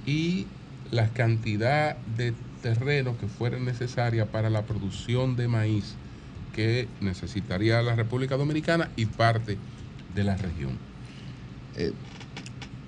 [0.06, 0.46] y
[0.90, 2.32] la cantidad de
[2.62, 5.94] terreno que fuera necesaria para la producción de maíz
[6.54, 9.58] que necesitaría la República Dominicana y parte
[10.14, 10.78] de la región.
[11.76, 11.92] Eh,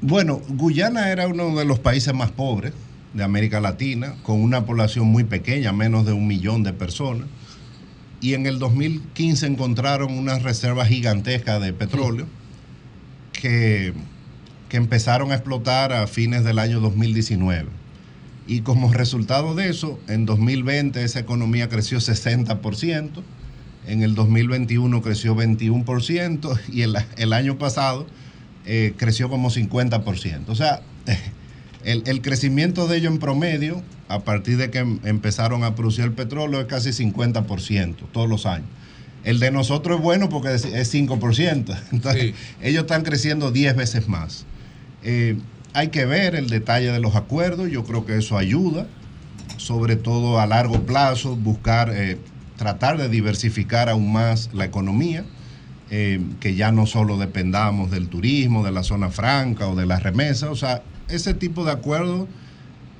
[0.00, 2.72] Bueno, Guyana era uno de los países más pobres
[3.14, 7.28] de América Latina, con una población muy pequeña, menos de un millón de personas.
[8.22, 12.26] Y en el 2015 encontraron unas reservas gigantescas de petróleo
[13.32, 13.92] que,
[14.68, 17.68] que empezaron a explotar a fines del año 2019.
[18.46, 23.22] Y como resultado de eso, en 2020 esa economía creció 60%,
[23.86, 28.06] en el 2021 creció 21% y el, el año pasado
[28.64, 30.48] eh, creció como 50%.
[30.48, 30.82] O sea,
[31.84, 36.04] el, el crecimiento de ellos en promedio, a partir de que em- empezaron a producir
[36.04, 38.68] el petróleo, es casi 50% todos los años.
[39.24, 41.76] El de nosotros es bueno porque es es 5%.
[41.92, 44.44] Entonces, ellos están creciendo 10 veces más.
[45.02, 45.38] Eh,
[45.74, 48.86] hay que ver el detalle de los acuerdos, yo creo que eso ayuda,
[49.56, 52.18] sobre todo a largo plazo, buscar, eh,
[52.58, 55.24] tratar de diversificar aún más la economía,
[55.90, 60.02] eh, que ya no solo dependamos del turismo, de la zona franca o de las
[60.02, 62.28] remesas, o sea, ese tipo de acuerdos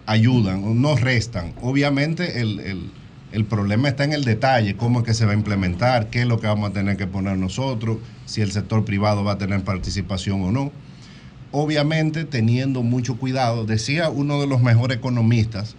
[0.07, 1.53] ayudan, no restan.
[1.63, 2.91] Obviamente el, el-
[3.33, 6.27] el problema está en el detalle, cómo es que se va a implementar, qué es
[6.27, 9.63] lo que vamos a tener que poner nosotros, si el sector privado va a tener
[9.65, 10.71] participación o no
[11.55, 13.65] obviamente teniendo mucho cuidado.
[13.67, 15.77] Decía uno de los mejores economistas,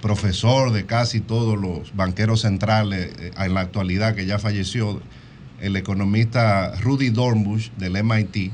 [0.00, 5.00] profesor de casi todos los banqueros centrales eh, en la actualidad, que ya falleció,
[5.60, 8.50] el economista Rudy Dornbush del MIT,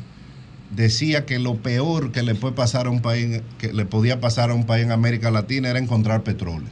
[0.71, 4.51] decía que lo peor que le puede pasar a un país, que le podía pasar
[4.51, 6.69] a un país en América Latina era encontrar petróleo.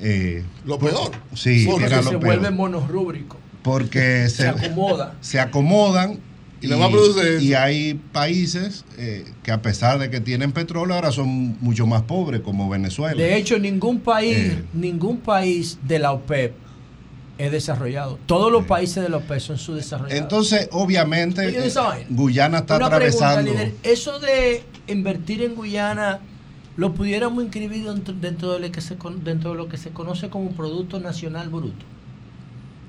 [0.00, 1.10] Eh, Lo peor.
[1.34, 3.36] Sí, Porque era se vuelve monorrúbrico.
[3.62, 5.14] Porque se, Se acomoda.
[5.20, 6.20] se acomodan
[6.60, 6.68] Y
[7.44, 12.02] y hay países eh, que a pesar de que tienen petróleo ahora son mucho más
[12.02, 13.20] pobres como Venezuela.
[13.20, 14.62] De hecho, ningún país, Eh.
[14.72, 16.52] ningún país de la OPEP
[17.38, 18.18] es desarrollado.
[18.26, 20.20] Todos los países de la OPEP son subdesarrollados.
[20.20, 22.06] Entonces, obviamente, eh.
[22.10, 23.42] Guyana está Una atravesando.
[23.42, 23.74] pregunta, líder.
[23.84, 26.18] Eso de invertir en Guyana,
[26.76, 30.28] ¿lo pudiéramos inscribir dentro, dentro de lo que se, dentro de lo que se conoce
[30.28, 31.84] como Producto Nacional Bruto?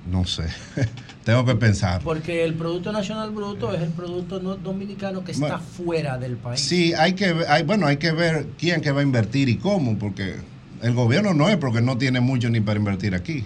[0.09, 0.45] No sé,
[1.23, 2.01] tengo que pensar.
[2.01, 6.37] Porque el Producto Nacional Bruto es el producto no- dominicano que está Bueno, fuera del
[6.37, 6.59] país.
[6.61, 9.57] Sí, hay que ver, hay, bueno, hay que ver quién que va a invertir y
[9.57, 10.37] cómo, porque
[10.81, 13.43] el gobierno no es porque no tiene mucho ni para invertir aquí.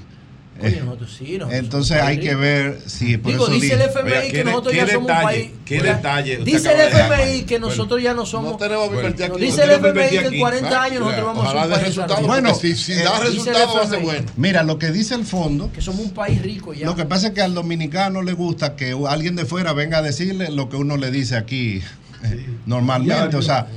[0.64, 3.82] Oye, Eh, nosotros sí, nosotros entonces hay que ver si por Digo, eso dice el
[3.82, 5.52] FMI Oiga, que ¿qué nosotros ya somos un detalle, país.
[5.66, 8.52] qué Oiga, detalle Dice el FMI que Bueno, nosotros ya no somos.
[8.54, 9.46] No tenemos que invertir No, aquí.
[9.46, 10.76] Dice no el FMI que en invertir 40 aquí.
[10.92, 13.88] años nosotros vamos a ser un país porque si, si eh, da resultados va a
[13.88, 14.26] ser bueno.
[14.38, 16.86] Mira, lo que dice el fondo, Que somos un país rico ya.
[16.86, 20.02] lo que pasa es que al dominicano le gusta que alguien de fuera venga a
[20.02, 21.82] decirle lo que uno le dice aquí
[22.24, 23.68] eh, normalmente, Ya, o sea...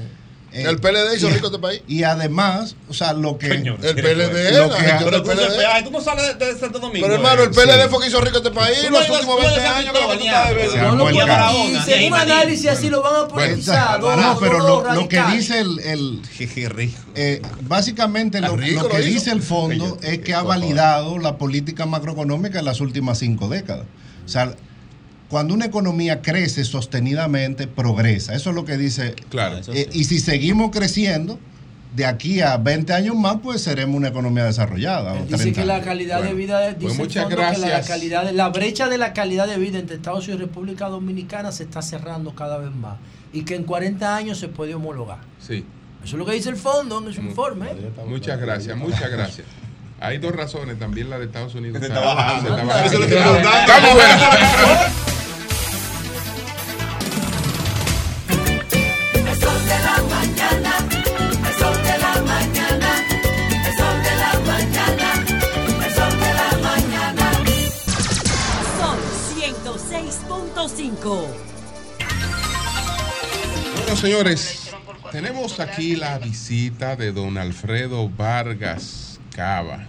[0.57, 1.83] eh, El PLD hizo y- rico este país.
[1.86, 3.49] Y además, o sea, lo que...
[3.49, 5.65] El PLD, lo que- gente Pero tú, PLD.
[5.73, 7.07] ay, tú no sales de, de Santo Domingo.
[7.07, 7.52] Pero hermano, el eh.
[7.52, 9.76] PLD fue que hizo rico este país Tú no los últimos tú 20 ibas a
[9.78, 9.93] años.
[9.93, 10.51] ¿qué es lo que tú estás
[10.94, 11.83] No decir.
[11.85, 14.01] Según un análisis así lo van a politizar.
[14.01, 16.99] No, pero lo, lo que dice el, el- Jeje, rico.
[17.15, 21.86] eh, básicamente lo, rico lo que dice el fondo es que ha validado la política
[21.86, 23.86] macroeconómica en las últimas cinco décadas.
[24.25, 24.55] O sea,
[25.28, 28.34] cuando una economía crece sostenidamente, progresa.
[28.34, 29.14] Eso es lo que dice.
[29.28, 29.60] Claro.
[29.74, 31.38] Eh, y si seguimos creciendo,
[31.94, 35.14] de aquí a 20 años más, pues seremos una economía desarrollada.
[35.14, 37.42] o Dice 30 que la calidad Bueno, de vida, dice pues el muchas fondo que
[37.42, 37.86] la, gracias.
[37.88, 41.50] calidad de- la brecha de la calidad de vida entre Estados Unidos y República Dominicana
[41.52, 42.96] se está cerrando cada vez más
[43.32, 45.18] y que en 40 años se puede homologar.
[45.40, 45.64] Sí.
[46.05, 47.68] Eso es lo que dice el fondo en su informe.
[48.06, 49.46] Muchas gracias, muchas gracias.
[49.98, 52.56] Hay dos razones, también la de Estados Unidos Se está, está bajando.
[52.56, 55.15] se está bajando.
[73.97, 74.70] Bueno, señores,
[75.10, 79.86] tenemos aquí la visita de don Alfredo Vargas Cava,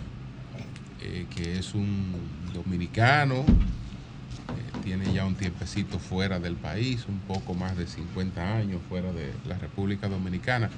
[1.01, 2.15] eh, que es un
[2.53, 8.79] dominicano, eh, tiene ya un tiempecito fuera del país, un poco más de 50 años
[8.87, 10.69] fuera de la República Dominicana.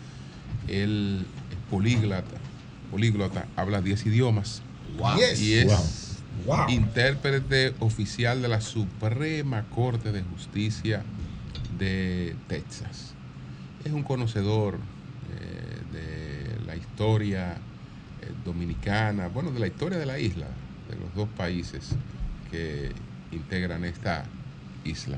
[0.67, 2.23] Él es políglota,
[2.89, 4.63] políglota, habla 10 idiomas
[4.97, 5.19] Wow.
[5.19, 6.57] y es Wow.
[6.57, 6.69] Wow.
[6.69, 11.03] intérprete oficial de la Suprema Corte de Justicia
[11.77, 13.08] de Texas.
[13.83, 14.75] Es un conocedor
[15.31, 17.53] eh, de la historia
[18.21, 20.47] eh, dominicana, bueno, de la historia de la isla,
[20.89, 21.95] de los dos países
[22.51, 22.91] que
[23.31, 24.25] integran esta
[24.83, 25.17] isla.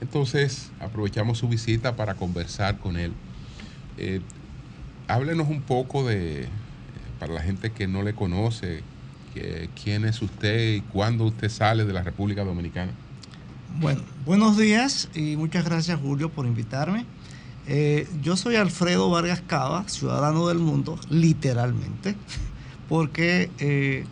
[0.00, 3.12] Entonces, aprovechamos su visita para conversar con él.
[3.96, 4.20] Eh,
[5.08, 6.48] háblenos un poco de,
[7.18, 8.82] para la gente que no le conoce,
[9.82, 12.92] quién es usted y cuándo usted sale de la República Dominicana.
[13.78, 17.04] Bueno, buenos días y muchas gracias Julio por invitarme.
[17.68, 22.14] Eh, yo soy Alfredo Vargas Cava, ciudadano del mundo, literalmente,
[22.88, 24.04] porque eh,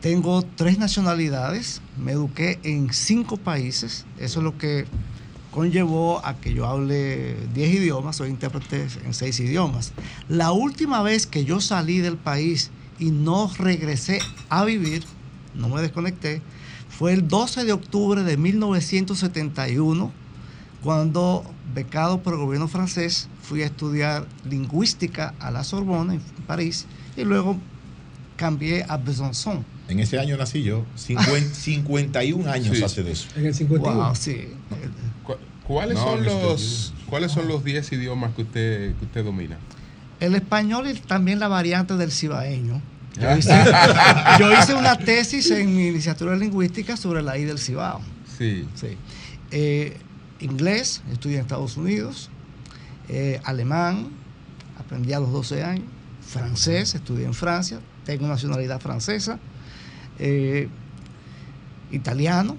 [0.00, 4.86] tengo tres nacionalidades, me eduqué en cinco países, eso es lo que
[5.52, 9.92] conllevó a que yo hable 10 idiomas, soy intérprete en 6 idiomas.
[10.28, 14.20] La última vez que yo salí del país y no regresé
[14.50, 15.04] a vivir,
[15.54, 16.42] no me desconecté,
[16.88, 20.12] fue el 12 de octubre de 1971,
[20.82, 26.86] cuando, becado por el gobierno francés, fui a estudiar lingüística a la Sorbona, en París,
[27.16, 27.56] y luego
[28.36, 29.64] cambié a Besançon.
[29.88, 32.84] En ese año nací yo, 50 51 años Sí.
[32.84, 33.28] hace de eso.
[33.36, 34.04] En el 51.
[34.04, 34.48] Wow, sí.
[35.24, 39.56] Cu- ¿Cuáles No, son los cuáles son los 10 idiomas que usted que usted domina?
[40.20, 42.80] El español y también la variante del cibaeño.
[43.20, 43.52] Yo hice,
[44.38, 48.00] yo hice una tesis en mi licenciatura en lingüística sobre la I del Cibao.
[48.38, 48.66] Sí.
[48.74, 48.96] Sí.
[49.50, 49.96] Eh,
[50.40, 52.30] inglés, estudié en Estados Unidos.
[53.08, 54.08] Eh, alemán,
[54.78, 55.86] aprendí a los 12 años.
[56.20, 57.80] Francés, estudié en Francia.
[58.04, 59.38] Tengo nacionalidad francesa.
[60.18, 60.68] Eh,
[61.90, 62.56] italiano.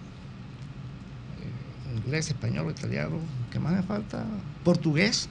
[1.42, 3.18] eh, inglés, español, italiano.
[3.52, 4.26] ¿Qué más me falta?
[4.64, 5.30] Portugués,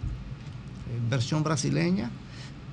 [1.11, 2.11] versión brasileña.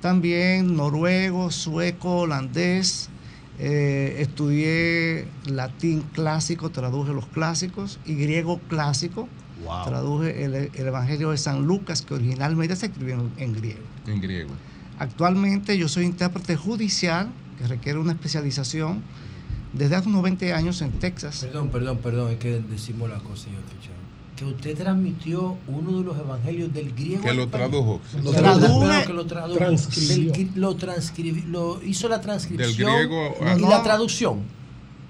[0.00, 3.08] También noruego, sueco, holandés.
[3.58, 9.28] Estudié latín clásico, traduje los clásicos, y griego clásico,
[9.64, 9.84] Wow.
[9.86, 13.80] traduje el, el Evangelio de San Lucas, que originalmente se escribió en, en griego.
[14.06, 14.50] En griego.
[14.98, 17.28] Actualmente yo soy intérprete judicial,
[17.58, 19.02] que requiere una especialización,
[19.72, 21.40] desde hace unos 20 años en Texas.
[21.44, 23.96] Perdón, perdón, perdón, es que decimos la cosa, señor Fichado.
[24.36, 27.22] Que usted transmitió uno de los evangelios del griego.
[27.22, 28.00] Que lo tradujo.
[28.22, 29.58] Lo tradujo, que lo tradujo.
[29.58, 30.32] transcribió.
[30.32, 32.68] Del gri- lo transcribió, lo hizo la transcripción.
[32.90, 34.40] Del griego a- y No, la traducción.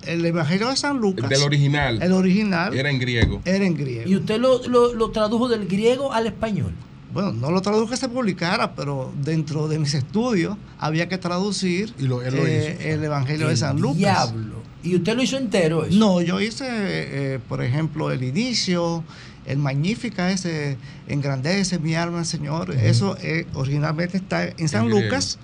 [0.06, 1.28] El Evangelio de San Lucas.
[1.28, 2.02] Del original.
[2.02, 2.74] El original.
[2.76, 3.42] Era en griego.
[3.44, 4.08] Era en griego.
[4.08, 6.72] Y usted lo, lo, lo tradujo del griego al español.
[7.16, 11.94] Bueno, no lo traduje que se publicara, pero dentro de mis estudios había que traducir
[11.98, 13.96] lo eh, el Evangelio de San Lucas.
[13.96, 14.56] diablo.
[14.82, 15.98] ¿Y usted lo hizo entero eso?
[15.98, 19.02] No, yo hice, eh, por ejemplo, el inicio,
[19.46, 20.76] el Magnífica, ese,
[21.08, 22.72] engrandece mi alma, Señor.
[22.72, 24.90] Eso eh, originalmente está en San.
[24.90, 25.38] Lucas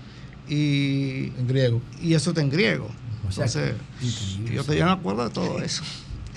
[0.48, 1.80] y en griego.
[2.02, 2.88] Y eso está en griego.
[3.30, 5.82] Sea, Entonces, increíble, yo estoy de acuerdo de todo eso.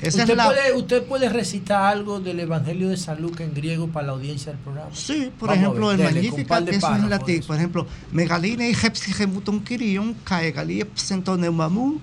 [0.02, 3.54] Esa ¿Usted, es la- puede, ¿Usted puede recitar algo del Evangelio de San Lucas en
[3.54, 4.90] griego para la audiencia del programa?
[4.94, 7.44] Sí, por Vamos ejemplo, ver, el Magnífica, que eso es en latín.
[7.48, 12.00] Por ejemplo, Megaline y Hepsigemuton Kirion, Kaegalie Psentoneumamu,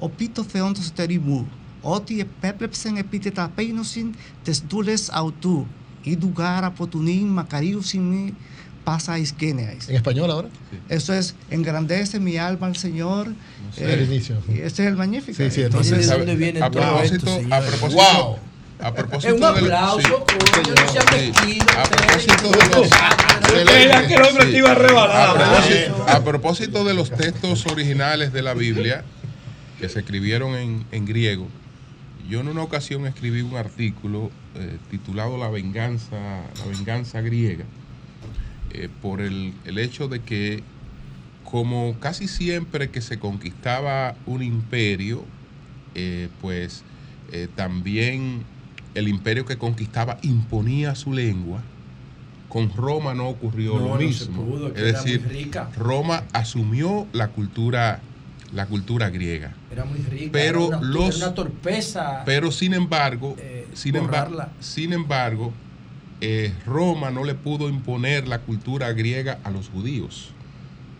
[0.00, 1.44] Opito Theontos Terimu,
[1.82, 5.66] Oti Epeplepsen Epiteta Peinosin, Tesdules Autu,
[6.02, 8.34] Idugara Potunin, Macariusin,
[8.84, 9.88] Pasa Iskeneais.
[9.88, 10.48] ¿En español ahora?
[10.88, 13.28] Eso es, engrandece mi alma al Señor.
[13.74, 13.92] sé.
[13.94, 14.36] El inicio.
[14.48, 15.36] Y ese es el Magnífica.
[15.42, 16.14] Sí, sí, Entonces, a,
[16.66, 18.38] a propósito, a propósito, Wow.
[18.80, 20.36] a propósito Es un de aplauso, sí.
[20.52, 22.90] coño, no mezquino, A propósito de los
[26.08, 29.04] a propósito de textos originales de la Biblia
[29.80, 31.48] que se escribieron en, en griego,
[32.28, 37.64] yo en una ocasión escribí un artículo eh, titulado La venganza, la venganza griega,
[38.74, 40.62] eh, por el, el hecho de que
[41.50, 45.22] como casi siempre que se conquistaba un imperio,
[45.94, 46.82] eh, pues
[47.32, 48.42] eh, también
[48.94, 51.60] el imperio que conquistaba imponía su lengua.
[52.48, 54.44] Con Roma no ocurrió No, lo no se mismo.
[54.44, 55.70] pudo, que es decir, rica.
[55.76, 58.00] Roma asumió la cultura,
[58.52, 59.52] la cultura griega.
[59.72, 60.30] Era muy rica.
[60.32, 62.22] Pero era una, los- era una torpeza.
[62.24, 63.36] Pero sin embargo,
[63.74, 65.52] sin embargo,
[66.20, 70.30] eh, Roma no le pudo imponer la cultura griega a los judíos,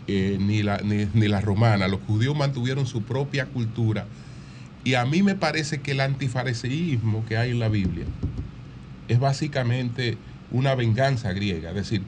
[0.07, 1.89] eh, ni, la, ni, ni romana.
[1.89, 4.07] Los judíos mantuvieron su propia cultura.
[4.84, 8.05] Y a mí me parece que el antifariseísmo que hay en la Biblia
[9.09, 10.18] es básicamente
[10.51, 11.70] una venganza griega.
[11.70, 12.02] Es decir,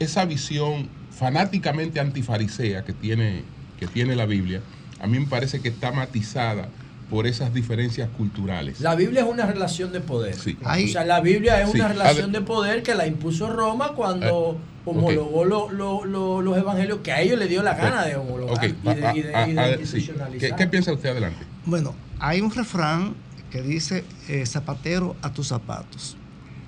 [0.00, 3.42] esa visión fanáticamente antifarisea que tiene,
[3.78, 4.60] que tiene la Biblia,
[5.00, 6.68] a mí me parece que está matizada
[7.10, 8.80] por esas diferencias culturales.
[8.80, 10.34] La Biblia es una relación de poder.
[10.34, 10.56] Sí.
[10.62, 11.78] O sea, la Biblia es Sí.
[11.78, 16.56] una relación ver- de poder que la impuso Roma cuando homologó lo- lo- lo- los
[16.58, 19.44] evangelios que a ellos les dio la gana de homologar y de, y de- a-
[19.44, 19.80] a- y de a- sí.
[19.82, 20.50] institucionalizar.
[20.50, 21.44] ¿Qué, qué piensa usted adelante?
[21.66, 23.14] Bueno, hay un refrán
[23.50, 26.16] que dice eh, zapatero a tus zapatos.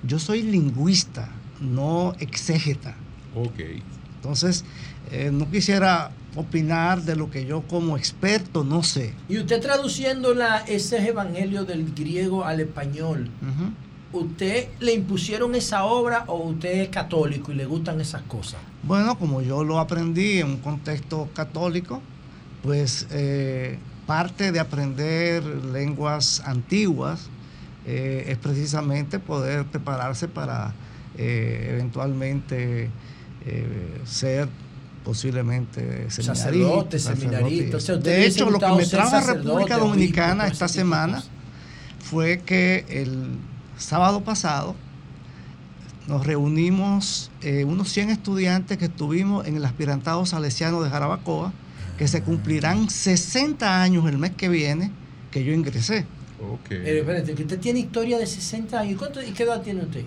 [0.03, 2.95] Yo soy lingüista, no exégeta.
[3.35, 3.59] Ok.
[4.15, 4.63] Entonces,
[5.11, 9.13] eh, no quisiera opinar de lo que yo como experto no sé.
[9.27, 13.29] Y usted traduciendo la, ese evangelio del griego al español,
[14.13, 18.59] ¿usted le impusieron esa obra o usted es católico y le gustan esas cosas?
[18.83, 22.01] Bueno, como yo lo aprendí en un contexto católico,
[22.61, 27.29] pues eh, parte de aprender lenguas antiguas
[27.87, 30.73] eh, es precisamente poder prepararse para
[31.17, 32.89] eh, eventualmente
[34.03, 34.49] ser
[35.07, 36.35] posiblemente seminarista.
[36.35, 37.77] Sacerdote, seminarista.
[37.77, 41.23] O sea, usted de hecho, lo que me trajo a República Dominicana todo esta semana
[42.01, 43.37] fue que el
[43.77, 44.75] sábado pasado
[46.07, 51.53] nos reunimos eh, unos 100 estudiantes que estuvimos en el aspirantado salesiano de Jarabacoa,
[51.97, 54.91] que se cumplirán 60 años el mes que viene
[55.31, 56.05] que yo ingresé.
[56.67, 58.99] Pero espérate, que usted tiene historia de 60 años.
[58.99, 60.03] ¿Cuánto, ¿Y qué edad tiene usted?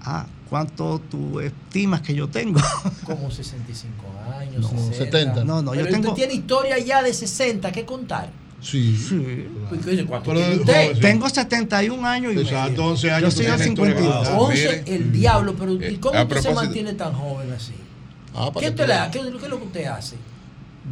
[0.00, 2.60] Ah, ¿cuánto tú estimas que yo tengo?
[3.04, 3.92] Como 65
[4.38, 4.96] años, No, 60.
[4.96, 5.44] 70.
[5.44, 8.30] No, no, yo Pero tengo- Usted tiene historia ya de 60, ¿qué contar?
[8.60, 9.48] Sí.
[9.68, 10.04] Pues, ¿qué dice?
[10.04, 10.98] ¿Cuánto Pero, tiene usted?
[11.00, 12.84] Tengo 71 años y Exacto, medio.
[12.90, 14.28] 11 Yo años soy tienes historia 52.
[14.28, 14.38] clara.
[14.40, 17.74] 11, el diablo, pero ¿y eh, cómo usted se mantiene tan joven así?
[18.34, 19.10] Ah, para ¿Qué, usted le da?
[19.10, 20.16] ¿Qué, qué es lo que usted hace?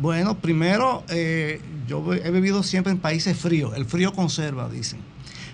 [0.01, 3.73] Bueno, primero, eh, yo he vivido siempre en países fríos.
[3.77, 5.01] El frío conserva, dicen.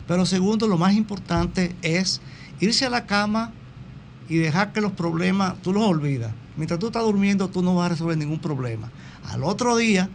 [0.06, 2.20] Pero segundo, lo más importante es
[2.60, 3.52] irse a la cama
[4.33, 6.33] y dejar que los problemas, tú los olvidas.
[6.57, 8.91] Mientras tú estás durmiendo, tú no vas a resolver ningún problema.
[9.28, 10.09] Al otro día,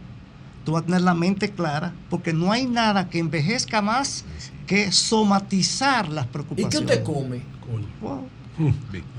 [0.64, 4.24] tú vas a tener la mente clara, porque no hay nada que envejezca más
[4.66, 6.72] que somatizar las ¿Y preocupaciones.
[6.72, 7.42] qué usted come?
[8.00, 8.26] Wow.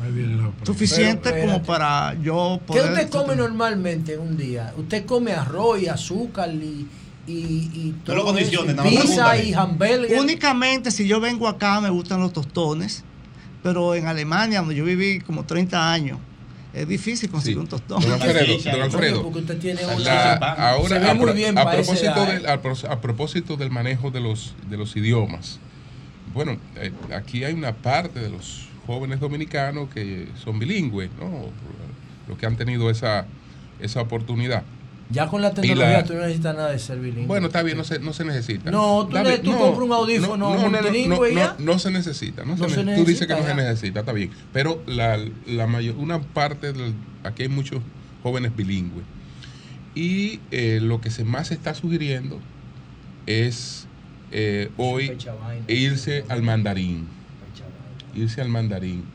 [0.03, 2.92] Ahí viene la Suficiente Pero, como para yo ¿Qué poder...
[2.92, 4.74] usted come normalmente en un día?
[4.78, 6.88] Usted come arroz y azúcar y,
[7.26, 10.19] y, y No lo eso, más pizza y hamburger.
[10.19, 13.06] Únicamente si yo vengo acá me gustan los tostones,
[13.63, 16.17] pero en Alemania, donde yo viví como 30 años,
[16.73, 18.01] es difícil conseguir un tostón.
[18.01, 20.33] Don Alfredo, don Alfredo, Porque usted tiene la- una-
[20.69, 24.77] ahora a, muy pro- bien a propósito del, a propósito del manejo de los, de
[24.77, 25.59] los idiomas,
[26.33, 31.45] bueno, eh, aquí hay una parte de los jóvenes dominicanos que son bilingües, ¿no?
[32.27, 33.25] Los que han tenido esa,
[33.79, 34.61] esa oportunidad.
[35.11, 37.25] Ya con la tecnología la- tú no necesitas nada de ser bilingüe.
[37.25, 38.69] Bueno, está bien, no se, no se necesita.
[38.69, 41.55] No, tú Dame- le- tú compras un audífono multilingüe y no, ya.
[41.57, 42.45] no se necesita.
[42.45, 44.29] No, No se se ne- tú dices que necesita no se necesita, está bien.
[44.53, 47.81] Pero la, la mayor, una parte, del, aquí hay muchos
[48.21, 49.03] jóvenes bilingües.
[49.95, 52.39] Y eh, lo que se más se está sugiriendo
[53.25, 53.88] es
[54.31, 55.17] eh, hoy
[55.67, 57.07] irse al mandarín.
[58.15, 59.05] Irse al mandarín.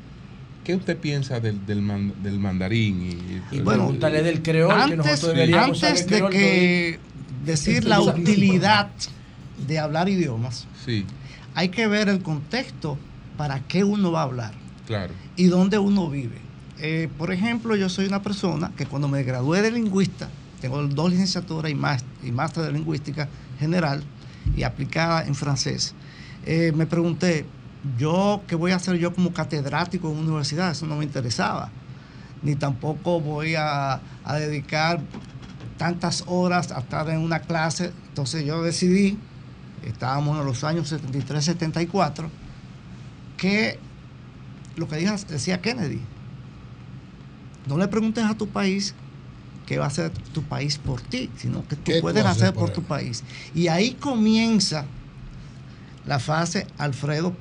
[0.64, 3.02] ¿Qué usted piensa del, del, man- del mandarín?
[3.02, 6.98] Y, Y pregúntale del creol, que antes, nosotros deberíamos antes saber de creol que
[7.44, 8.90] decir la Esto es- utilidad
[9.66, 11.04] de hablar idiomas, Sí,
[11.54, 12.98] hay que ver el contexto
[13.36, 14.52] para qué uno va a hablar
[14.86, 15.12] claro.
[15.36, 16.38] y dónde uno vive.
[16.80, 20.28] Eh, por ejemplo, yo soy una persona que cuando me gradué de lingüista,
[20.60, 21.74] tengo dos licenciaturas y
[22.32, 23.28] máster de lingüística
[23.60, 24.02] general
[24.56, 25.94] y aplicada en francés,
[26.46, 27.44] eh, me pregunté,
[27.98, 30.70] yo, ¿qué voy a hacer yo como catedrático en una universidad?
[30.70, 31.70] Eso no me interesaba.
[32.42, 35.00] Ni tampoco voy a, a dedicar
[35.78, 37.92] tantas horas a estar en una clase.
[38.08, 39.18] Entonces yo decidí,
[39.86, 42.28] estábamos en los años 73, 74,
[43.36, 43.78] que
[44.76, 46.00] lo que dijo- decía Kennedy,
[47.66, 48.94] no le preguntes a tu país
[49.66, 52.52] qué va a hacer tu país por ti, sino que tú ¿Qué tú puedes hacer
[52.52, 53.22] por por tu país.
[53.54, 54.84] Y ahí comienza
[56.06, 57.34] la fase Alfredo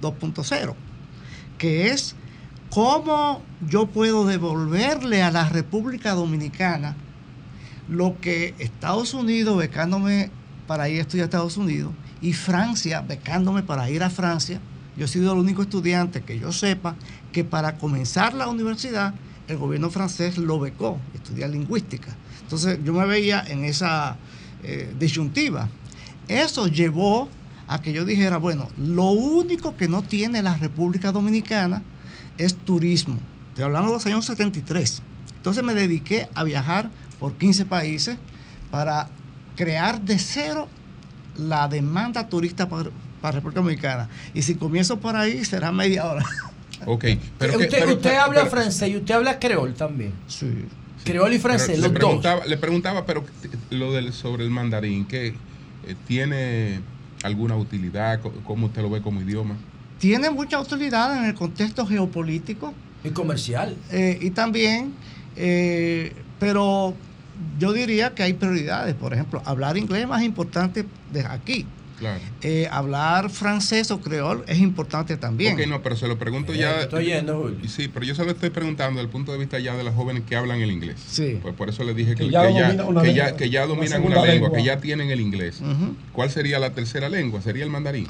[0.00, 0.74] 2.0,
[1.58, 2.14] que es
[2.70, 6.96] cómo yo puedo devolverle a la República Dominicana
[7.88, 10.30] lo que Estados Unidos becándome
[10.66, 14.60] para ir a estudiar a Estados Unidos y Francia becándome para ir a Francia.
[14.96, 16.94] Yo he sido el único estudiante que yo sepa
[17.32, 19.14] que para comenzar la universidad
[19.48, 22.14] el gobierno francés lo becó, estudiar lingüística.
[22.42, 24.16] Entonces yo me veía en esa
[24.62, 25.68] eh, disyuntiva.
[26.28, 27.28] Eso llevó
[27.70, 31.82] a que yo dijera, bueno, lo único que no tiene la República Dominicana
[32.36, 33.16] es turismo.
[33.50, 35.02] Estoy hablando de los años 73.
[35.36, 36.90] Entonces me dediqué a viajar
[37.20, 38.16] por 15 países
[38.72, 39.08] para
[39.56, 40.66] crear de cero
[41.36, 42.90] la demanda turista para,
[43.20, 44.08] para República Dominicana.
[44.34, 46.24] Y si comienzo por ahí, será media hora.
[46.86, 47.04] Ok,
[47.38, 50.14] pero que- usted pero- usted habla pero- francés y usted habla creol también.
[50.28, 50.64] Sí.
[51.04, 51.92] Creol y Pero francés, le los dos.
[51.92, 53.22] preguntaba, Le preguntaba, pero
[53.68, 56.80] lo del sobre el mandarín, que eh, tiene
[57.22, 59.56] alguna utilidad, cómo usted lo ve como idioma.
[59.98, 62.72] Tiene mucha utilidad en el contexto geopolítico.
[63.04, 63.76] Y comercial.
[63.90, 64.94] Eh, y también,
[65.36, 66.94] eh, pero
[67.58, 68.94] yo diría que hay prioridades.
[68.94, 71.66] Por ejemplo, hablar inglés es más importante de aquí.
[72.00, 72.18] Claro.
[72.42, 75.54] Eh, hablar francés o creol es importante también.
[75.54, 76.76] Ok, no, pero se lo pregunto Eh, ya.
[76.78, 77.58] te estoy oyendo, Julio.
[77.68, 79.94] Sí, pero yo se lo estoy preguntando desde el punto de vista ya de las
[79.94, 80.96] jóvenes que hablan el inglés.
[81.06, 81.38] Sí.
[81.42, 83.66] Pues por eso le dije que, Que que ya una que lengua, ya, que ya
[83.66, 84.52] dominan una lengua, lengua.
[84.52, 85.60] que ya tienen el inglés.
[86.12, 87.42] ¿Cuál sería la tercera lengua?
[87.42, 88.06] ¿Sería el mandarín?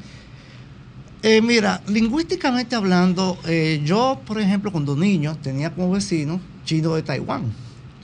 [1.23, 7.03] Eh, mira, lingüísticamente hablando, eh, yo, por ejemplo, cuando niño tenía como vecino chino de
[7.03, 7.53] Taiwán.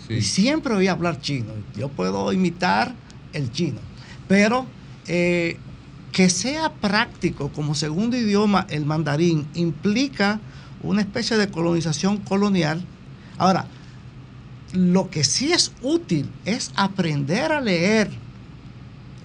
[0.09, 1.53] Y siempre oía hablar chino.
[1.77, 2.95] Yo puedo imitar
[3.33, 3.79] el chino.
[4.29, 4.67] Pero
[5.09, 5.57] eh,
[6.17, 10.41] que sea práctico como segundo idioma el mandarín implica
[10.83, 12.83] una especie de colonización colonial.
[13.37, 13.67] Ahora,
[14.73, 18.09] lo que sí es útil es aprender a leer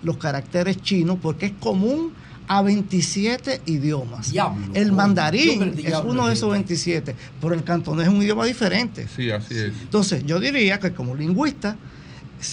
[0.03, 2.11] los caracteres chinos porque es común
[2.49, 4.29] a 27 idiomas.
[4.29, 6.73] Diablo, el mandarín es uno de esos gente.
[6.73, 9.07] 27, pero el cantonés es un idioma diferente.
[9.15, 9.71] Sí, así es.
[9.81, 11.77] Entonces, yo diría que como lingüista,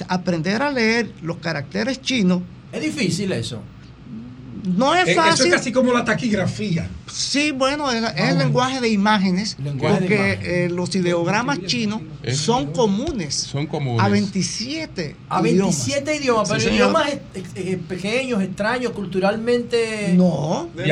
[0.07, 3.65] aprender a leer los caracteres chinos Es difícil eso.
[4.65, 5.47] No es Eh, Eso fácil.
[5.47, 6.89] es casi como la taquigrafía.
[7.11, 10.49] Sí, bueno, es, es el lenguaje de imágenes, Lenguaje de porque imágenes.
[10.49, 13.35] eh, los ideogramas chinos Es- son comunes.
[13.35, 14.03] Son comunes.
[14.05, 17.09] A 27 A 27 idiomas, Sí, pero idiomas
[17.55, 20.13] eh, pequeños, extraños, culturalmente.
[20.15, 20.69] No.
[20.75, 20.85] De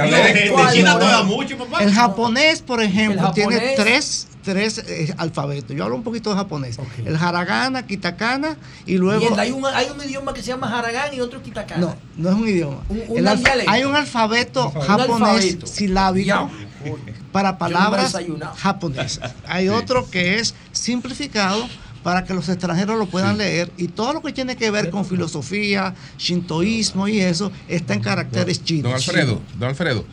[0.73, 1.83] China toda mucho, papá.
[1.83, 5.77] El japonés, por ejemplo, tiene tres, tres eh, alfabetos.
[5.77, 6.79] Yo hablo un poquito de japonés.
[7.05, 9.37] El haragana, kitakana y luego...
[9.37, 11.81] Hay, un, hay un idioma que se llama Haragán y otro Kitakana.
[11.81, 12.79] No, no es un idioma.
[12.89, 13.71] un El alfa- dialecto.
[13.73, 15.67] hay un alfabeto japonés alfabeto.
[15.67, 16.51] silábico
[17.33, 18.17] para palabras
[18.57, 19.35] japonesas.
[19.49, 21.69] Hay otro que es simplificado
[22.05, 25.05] para que los extranjeros lo puedan leer y todo lo que tiene que ver con
[25.05, 28.85] filosofía, shintoísmo y eso está en caracteres chinos.
[28.85, 30.05] Don Alfredo, don Alfredo,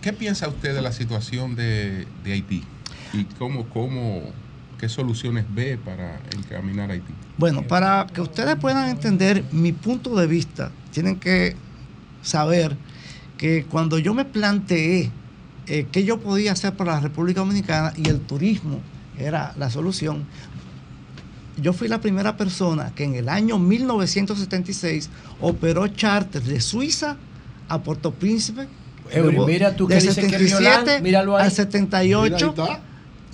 [0.00, 2.64] ¿qué piensa usted de la situación de, de Haití?
[3.14, 4.22] ¿Y cómo, cómo,
[4.78, 7.12] qué soluciones ve para encaminar a Haití?
[7.38, 11.54] Bueno, para que ustedes puedan entender mi punto de vista, tienen que
[12.22, 12.76] saber
[13.38, 15.10] que cuando yo me planteé
[15.66, 18.80] eh, qué yo podía hacer para la República Dominicana y el turismo
[19.18, 20.24] era la solución,
[21.56, 25.08] yo fui la primera persona que en el año 1976
[25.40, 27.16] operó charter de Suiza
[27.68, 28.66] a Puerto Príncipe.
[29.10, 31.44] Eury, mira tú que que 77 Miolán, míralo ahí.
[31.44, 32.80] al 78 Mira, ahí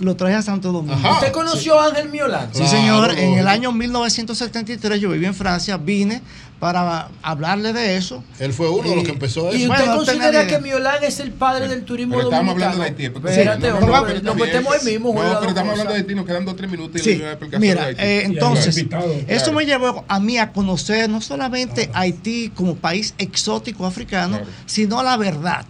[0.01, 0.95] lo traje a Santo Domingo.
[1.13, 2.49] ¿Usted conoció a Ángel Miolán?
[2.53, 3.11] Sí, señor.
[3.17, 6.21] En el año 1973 yo viví en Francia, vine
[6.59, 8.23] para hablarle de eso.
[8.39, 9.71] Él fue uno de los que empezó ¿Y eso.
[9.71, 10.59] usted Bueno, no considera que.
[10.59, 12.83] Miolán es el padre del turismo Pero estamos dominicano?
[12.83, 13.29] hablando de Haití.
[13.29, 15.13] Espérate, no, hombre, no, nos metemos ahí mismo.
[15.13, 15.99] No, pero estamos hablando de.
[15.99, 18.01] Haití, nos quedan dos tres minutos y Sí, explicación mira, de Haití.
[18.03, 19.53] eh, entonces, eso Claro.
[19.53, 25.17] me llevó a mí a conocer no solamente Haití como país exótico africano, sino la
[25.17, 25.65] verdad.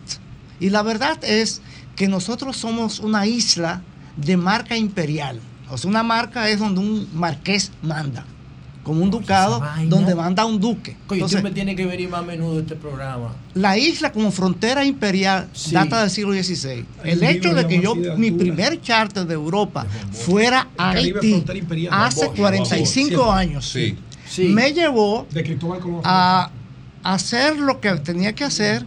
[0.60, 1.62] Y la verdad es
[1.96, 3.82] que nosotros somos una isla
[4.18, 5.40] de marca imperial.
[5.70, 8.26] O sea, una marca es donde un marqués manda,
[8.84, 10.98] como un ducado donde manda un duque.
[11.04, 13.34] Entonces, usted me tiene que venir más a menudo este programa.
[13.54, 15.72] la isla como frontera imperial Sí.
[15.72, 16.86] data del siglo XVI.
[17.04, 21.44] El El hecho de que yo, mi primer charter de Europa fuera a Haití
[21.90, 23.34] hace Bosch, 45 Bosch.
[23.36, 23.98] años, Sí.
[24.44, 25.58] me llevó De
[26.04, 26.50] a
[27.04, 28.86] hacer lo que tenía que hacer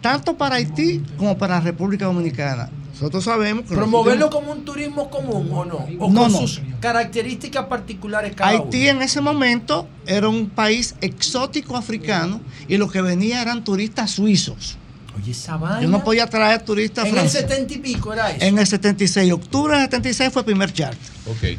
[0.00, 2.70] tanto para Haití como para la República Dominicana.
[3.00, 5.76] Nosotros sabemos que ¿Promoverlo nosotros- como un turismo común o no?
[6.00, 6.38] ¿O No, con no.
[6.40, 12.88] sus características particulares cada Haití en ese momento era un país exótico africano y lo
[12.88, 14.76] que venía eran turistas suizos.
[15.16, 15.82] Oye, esa vaina.
[15.82, 17.48] Yo no podía traer turistas En el franceses.
[17.48, 18.44] 70 y pico era eso.
[18.44, 20.98] En el 76, octubre del 76 fue el primer charter.
[21.26, 21.58] Ok.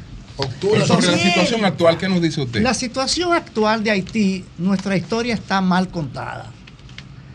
[0.62, 2.62] Pero sobre la situación actual, ¿qué nos dice usted?
[2.62, 6.52] La situación actual de Haití, nuestra historia está mal contada.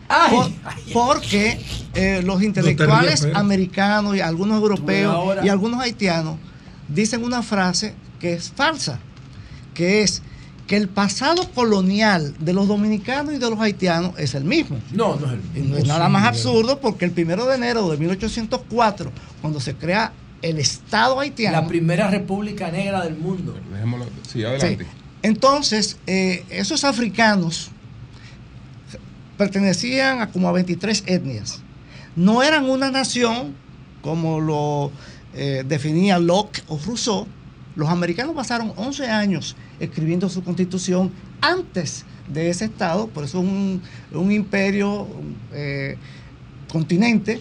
[0.07, 0.35] Ay,
[0.93, 1.59] Por- porque
[1.95, 5.45] eh, los intelectuales americanos y algunos europeos ahora.
[5.45, 6.37] y algunos haitianos
[6.87, 8.99] dicen una frase que es falsa,
[9.73, 10.21] que es
[10.67, 14.77] que el pasado colonial de los dominicanos y de los haitianos es el mismo.
[14.91, 15.69] No, no es el Y mismo.
[15.75, 19.11] no es nada más absurdo porque el primero de enero de 1804,
[19.41, 20.11] cuando se crea
[20.41, 23.55] el Estado haitiano, La primera república negra del mundo.
[23.71, 24.05] Dejémoslo.
[24.31, 24.85] Sí, adelante.
[24.85, 24.89] Sí.
[25.23, 27.69] Entonces, eh, esos africanos
[29.37, 31.61] pertenecían a como a 23 etnias.
[32.15, 33.55] No eran una nación
[34.01, 34.91] como lo
[35.33, 37.27] eh, definía Locke o Rousseau.
[37.75, 43.43] Los americanos pasaron 11 años escribiendo su constitución antes de ese estado, por eso es
[43.45, 43.81] un,
[44.13, 45.07] un imperio
[45.53, 45.97] eh,
[46.71, 47.39] continente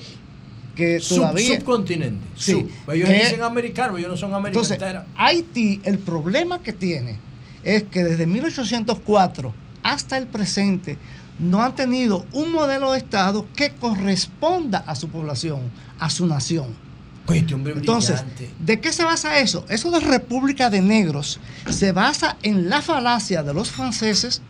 [0.75, 1.57] que Sub- todavía...
[1.57, 2.27] subcontinente.
[2.37, 2.53] Sí.
[2.53, 2.93] Sub.
[2.93, 4.79] Ellos Que- dicen americanos, ellos no son América entonces.
[5.17, 7.19] Haití, el problema que tiene
[7.63, 10.99] es que desde 1804 hasta el presente
[11.39, 15.61] no han tenido un modelo de Estado que corresponda a su población,
[15.99, 16.85] a su nación.
[17.29, 18.23] Este Entonces.
[18.59, 19.65] ¿de qué se basa eso?
[19.71, 21.41] Eso de República de Negros
[21.71, 24.43] se basa en la falacia de los franceses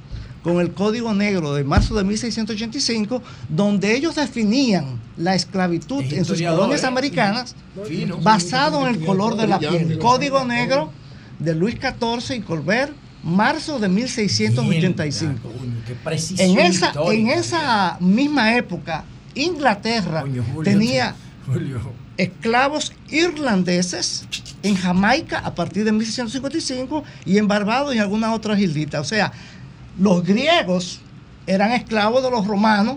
[0.42, 6.24] con el Código Negro de marzo de 1685, donde ellos definían la esclavitud Es en
[6.24, 6.86] sus colonias ¿eh?
[6.86, 7.56] americanas
[8.22, 9.98] basado en el color de la piel.
[9.98, 10.90] Código Negro
[11.38, 12.92] de Luis XIV y Colbert,
[13.24, 15.50] marzo de 1685.
[15.86, 19.04] Qué precisión En esa, en esa misma época,
[19.34, 21.14] Inglaterra Julio, tenía
[21.46, 21.80] Julio.
[22.16, 24.26] esclavos irlandeses
[24.62, 29.00] en Jamaica a partir de 1655 y en Barbados y en algunas otras islitas.
[29.00, 29.32] O sea,
[29.98, 31.00] los griegos
[31.46, 32.96] eran esclavos de los romanos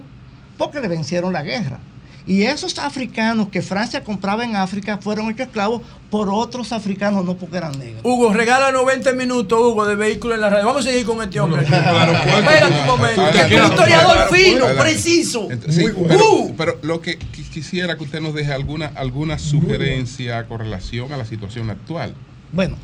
[0.57, 1.79] porque le vencieron la guerra.
[2.27, 7.35] Y esos africanos que Francia compraba en África fueron hechos esclavos por otros africanos, no
[7.37, 8.01] porque eran negros.
[8.03, 10.65] Hugo, regala 90 minutos, Hugo, de vehículo en la radio.
[10.65, 11.61] Vamos a seguir con este hombre.
[11.63, 13.21] Espérate un momento.
[13.21, 15.47] Un historiador fino, preciso.
[15.69, 15.85] Sí,
[16.57, 21.17] pero, lo que qui- quisiera que usted nos deje alguna, alguna sugerencia con relación a
[21.17, 22.13] la situación actual.
[22.51, 22.75] Bueno,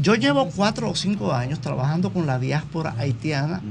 [0.00, 3.62] yo llevo cuatro o cinco años trabajando con la diáspora haitiana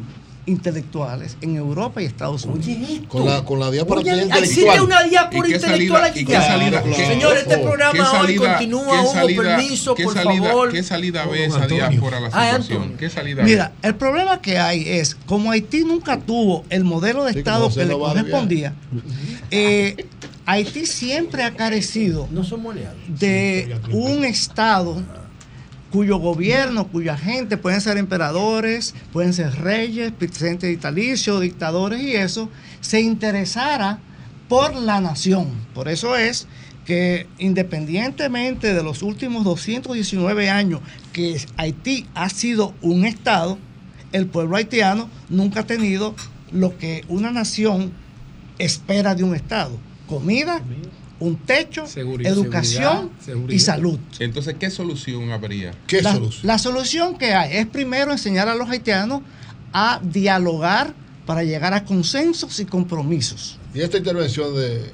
[0.47, 3.01] intelectuales en Europa y Estados Unidos.
[3.07, 4.43] Con la, con la diáspora Oye, intelectual.
[4.43, 9.01] existe una diáspora ¿Y qué intelectual qué- Señor, este ¿qué programa hoy continúa.
[9.03, 10.71] Hugo, permiso, por salida- favor.
[10.71, 11.89] ¿Qué salida ve esa Antonio.
[11.89, 12.77] diáspora a la Ay, situación?
[12.77, 12.97] Antonio.
[12.97, 13.87] ¿Qué salida Mira, ve?
[13.89, 17.85] el problema que hay es, como Haití nunca tuvo el modelo de Sí, Estado que
[17.85, 18.73] le correspondía,
[19.51, 20.05] eh,
[20.45, 22.97] Haití siempre ha carecido No somos aliados.
[23.07, 25.03] de un Estado
[25.91, 32.49] cuyo gobierno, cuya gente pueden ser emperadores, pueden ser reyes, presidentes vitalicios, dictadores y eso,
[32.81, 33.99] se interesara
[34.47, 35.47] por la nación.
[35.73, 36.47] Por eso es
[36.85, 40.79] que independientemente de los últimos 219 años
[41.11, 43.57] que Haití ha sido un Estado,
[44.13, 46.15] el pueblo haitiano nunca ha tenido
[46.51, 47.91] lo que una nación
[48.57, 49.77] espera de un Estado.
[50.07, 50.61] Comida,
[51.19, 52.31] un techo, Seguridad.
[52.33, 53.55] educación Seguridad.
[53.55, 53.99] y salud.
[54.19, 55.71] Entonces, ¿qué solución habría?
[56.01, 59.21] la, la solución que hay es primero enseñar a los haitianos
[59.73, 60.93] a dialogar
[61.25, 63.57] para llegar a consensos y compromisos.
[63.73, 64.91] Y esta intervención de.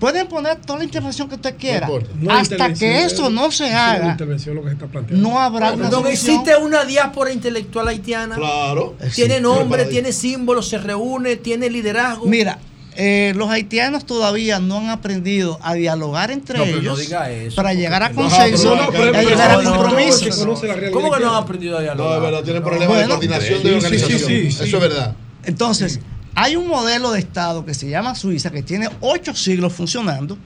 [0.00, 1.86] Pueden poner toda la intervención que usted quiera.
[1.86, 2.10] importa.
[2.20, 5.26] No Hasta que eso no se haga, intervención lo que se está planteando.
[5.26, 6.34] no habrá una Don, solución.
[6.36, 8.34] existe una diáspora intelectual haitiana.
[8.36, 8.94] Claro.
[8.98, 9.40] Tiene Existe.
[9.40, 12.26] nombre, tiene símbolos, se reúne, tiene liderazgo.
[12.26, 12.58] Mira,
[12.96, 17.30] eh, los haitianos todavía no han aprendido a dialogar entre No, pero no ellos diga
[17.30, 20.46] eso, para llegar a consenso no, a llegar a compromisos.
[20.92, 22.10] ¿Cómo que no han aprendido a dialogar?
[22.10, 24.18] No, es verdad, tiene problemas de coordinación sí, de organización.
[24.18, 24.64] sí, sí, sí.
[24.64, 25.14] Eso es verdad.
[25.44, 26.00] Entonces,
[26.34, 30.36] hay un modelo de Estado que se llama Suiza, que tiene ocho siglos funcionando.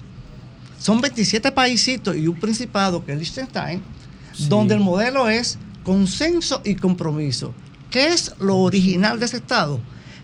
[0.79, 3.83] Son 27 paisitos y un principado que es Liechtenstein,
[4.49, 7.53] donde el modelo es consenso y compromiso.
[7.91, 9.81] ¿Qué es lo original de ese Estado?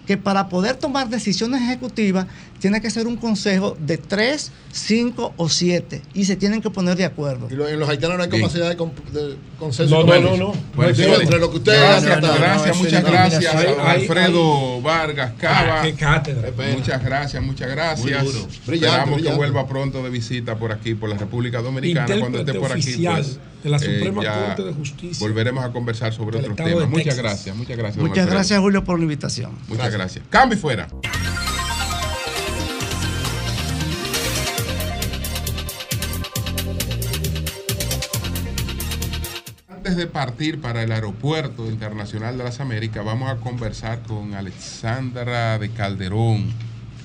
[0.06, 2.26] Que para poder tomar decisiones ejecutivas
[2.60, 6.96] tiene que ser un consejo de tres, cinco o siete y se tienen que poner
[6.96, 7.48] de acuerdo.
[7.50, 10.04] Y lo- en los haitianos no hay capacidad de, de consenso.
[10.04, 10.52] No, no, no, no.
[10.74, 12.38] Bueno, entre lo que ustedes gracias, han tratado.
[12.40, 15.82] gracias, muchas gracias Hay- a hay- Alfredo Vargas Cava.
[15.82, 16.50] Qué cátedra.
[16.76, 18.22] Muchas gracias, muchas gracias.
[18.22, 18.46] Muy duro.
[18.66, 19.36] Brillante, Esperamos que brillante.
[19.38, 22.20] vuelva pronto de visita por aquí, por la República Dominicana.
[22.20, 26.12] Cuando esté por aquí, pues, de la eh, Suprema Corte de Justicia Volveremos a conversar
[26.12, 26.88] sobre otros temas.
[26.88, 28.00] Muchas gracias, muchas gracias.
[28.00, 28.36] Muchas Alfredo.
[28.36, 29.52] gracias, Julio, por la invitación.
[29.68, 30.24] Muchas gracias.
[30.30, 30.88] Cambio y fuera.
[39.68, 45.58] Antes de partir para el Aeropuerto Internacional de las Américas, vamos a conversar con Alexandra
[45.58, 46.52] de Calderón.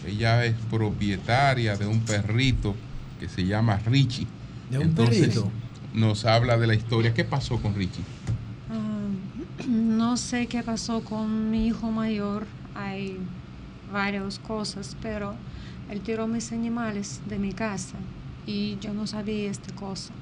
[0.08, 2.76] Ella es propietaria de un perrito
[3.20, 4.28] que se llama Richie.
[4.70, 5.52] ¿De un perrito?
[5.94, 7.14] Nos habla de la historia.
[7.14, 8.04] ¿Qué pasó con Richie?
[8.70, 12.46] Ah, no sé qué pasó con mi hijo mayor.
[12.76, 13.18] Hay
[13.92, 15.36] varias cosas, pero
[15.90, 17.96] él tiró mis animales de mi casa
[18.48, 20.14] y yo no sabía esta cosa.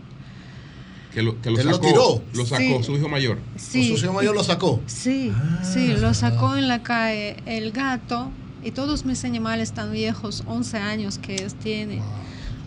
[1.13, 1.87] Que lo, que lo ¿Él lo sacó.
[1.87, 2.23] tiró?
[2.33, 2.83] Lo sacó Sí.
[2.83, 3.39] su hijo mayor.
[3.55, 3.95] Sí.
[3.95, 4.79] ¿Su hijo mayor lo sacó?
[4.87, 5.31] Sí,
[5.63, 8.29] sí, lo sacó en la calle el gato
[8.63, 12.01] y todos mis animales tan viejos, 11 años que ellos tienen.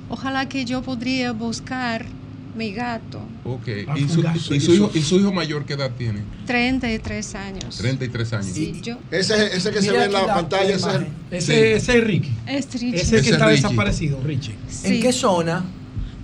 [0.08, 2.06] Ojalá que yo podría buscar
[2.54, 3.68] mi gato, Ok.
[3.88, 4.22] Ah, ¿Y su,
[4.54, 6.20] y su hijo, ¿Y su hijo mayor qué edad tiene?
[6.46, 7.76] 33 años.
[7.78, 8.46] 33 años.
[8.46, 11.06] Sí, yo, Ese, ese que se ve en la pantalla, la ese es el-.
[11.30, 11.52] Ese, Sí.
[11.92, 12.32] ese es Ricky.
[12.46, 12.94] es Richie.
[12.96, 13.62] Ese que Ese está Richie.
[13.62, 14.54] desaparecido, Richie.
[14.68, 14.86] Sí.
[14.96, 15.64] ¿En qué zona?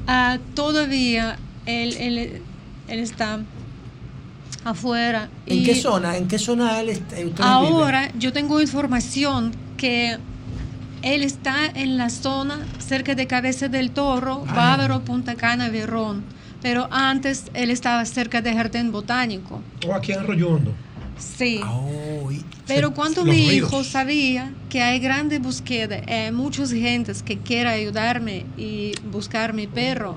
[0.07, 2.43] Ah, todavía él, él,
[2.89, 3.41] él está
[4.65, 5.29] afuera.
[5.47, 6.17] ¿En y qué zona?
[6.17, 7.17] ¿En qué zona él está?
[7.41, 10.19] Ahora yo tengo información que
[11.03, 14.55] él está en la zona cerca de Cabeza del Toro, Ah.
[14.55, 16.23] Bávaro, Punta Cana, Verón.
[16.61, 19.63] Pero antes él estaba cerca de Jardín Botánico.
[19.87, 20.73] O aquí en Arroyo Hondo.
[21.19, 21.61] Sí.
[21.65, 22.31] Oh,
[22.67, 23.53] Pero cuando mi ríos.
[23.55, 29.67] hijo sabía que hay grande búsqueda, hay muchas gentes que quieren ayudarme y buscar mi
[29.67, 30.17] perro,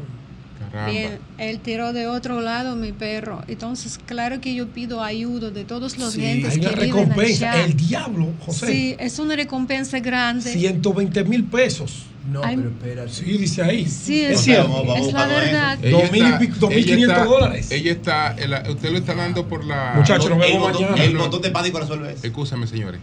[0.72, 0.92] Caramba.
[0.92, 3.44] bien, él tiró de otro lado mi perro.
[3.48, 6.96] Entonces, claro que yo pido ayuda de todos los Sí, gentes hay una que viven
[7.10, 7.52] recompensa.
[7.52, 7.66] allá.
[7.66, 8.68] El diablo, José.
[8.68, 10.52] Sí, es una recompensa grande.
[10.52, 12.04] 120 mil pesos.
[12.32, 12.56] No, Ay.
[12.56, 13.12] pero espérate.
[13.12, 13.86] Sí, dice ahí.
[13.88, 14.96] Sí, es es, cierto.
[14.96, 15.80] es la verdad.
[15.84, 17.72] Ella Dos mil y está- pico- dos mil ella quinientos está- dólares.
[17.72, 19.94] Ella está, el- usted lo está dando por la.
[19.96, 21.04] Muchachos, nos El vemos botón, mañana.
[21.04, 22.26] el botón de pánico resuelve eso.
[22.28, 23.02] Escúchame, señores.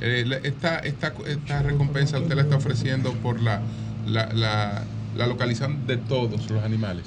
[0.00, 3.60] Eh, esta, esta, esta recompensa usted la está ofreciendo por la,
[4.06, 4.82] la, la,
[5.16, 7.04] la localización de todos los animales.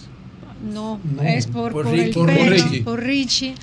[0.64, 1.22] No, No.
[1.22, 2.06] es por, Por por, Ricky.
[2.08, 2.82] el Por perro, Richie.
[2.84, 3.56] por Richie.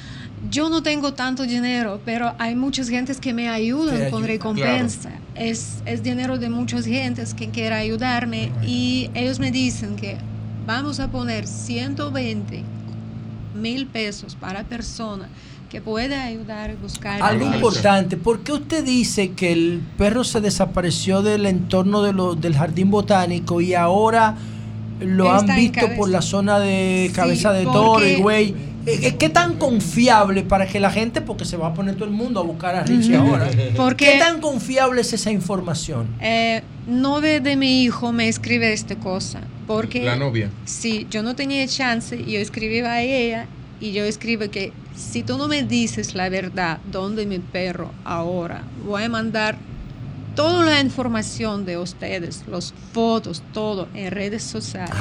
[0.51, 5.11] yo no tengo tanto dinero, pero hay muchas gentes que me ayudan con recompensa.
[5.35, 10.19] Es, es dinero de muchas gentes que quieren ayudarme y ellos me dicen que
[10.67, 12.63] vamos a poner 120
[13.55, 15.29] mil pesos para persona
[15.73, 17.23] que puede ayudar a buscar.
[17.23, 22.13] Algo a- importante, ¿por qué usted dice que el perro se desapareció del entorno de
[22.13, 24.37] lo- del jardín botánico y ahora
[25.01, 28.55] lo Está han visto por la zona de cabeza de toro y güey?
[29.19, 32.41] ¿Qué tan confiable para que la gente, porque se va a poner todo el mundo
[32.41, 36.07] a buscar a Richie ahora, Porque- ¿qué tan confiable es esa información?
[36.21, 39.41] Eh, novia de mi hijo me escribe esta cosa.
[39.67, 40.51] Porque La novia.
[40.67, 43.47] Sí, yo no tenía chance, yo escribí a ella
[43.81, 48.63] y yo escribo que si tú no me dices la verdad, dónde mi perro ahora,
[48.87, 49.57] voy a mandar
[50.35, 54.95] toda la información de ustedes, las fotos, todo en redes sociales.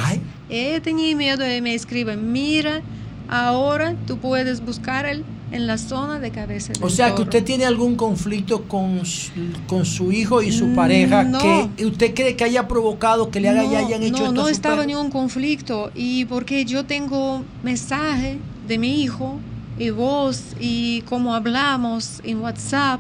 [0.50, 2.82] Ella tenía miedo y me escribe, mira,
[3.30, 7.24] ahora tú puedes buscar él en la zona de cabeza del O sea, que toro".
[7.24, 9.32] usted tiene algún conflicto con su,
[9.68, 11.40] con su hijo y su Mm, pareja no.
[11.40, 14.44] que usted cree que haya provocado que le haga- no, hayan hecho no, esto no
[14.44, 14.88] su estaba perro?
[14.88, 18.38] ni un conflicto y porque yo tengo mensaje
[18.68, 19.40] de mi hijo
[19.82, 23.00] y voz y cómo hablamos en WhatsApp,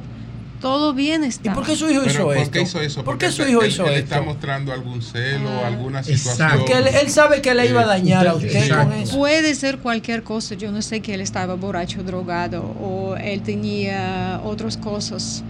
[0.60, 1.52] todo bien está.
[1.52, 3.04] ¿Y por qué su hijo Pero, ¿Por qué hizo eso?
[3.04, 4.04] ¿Por qué su él- hijo él- hizo él esto?
[4.16, 5.68] está mostrando algún celo, Ah.
[5.68, 6.50] alguna situación.
[6.60, 9.18] Porque él, él sabe que le iba a dañar a usted con eso.
[9.18, 14.40] Puede ser cualquier cosa, yo no sé que él estaba borracho, drogado o él tenía
[14.44, 15.44] otras cosas.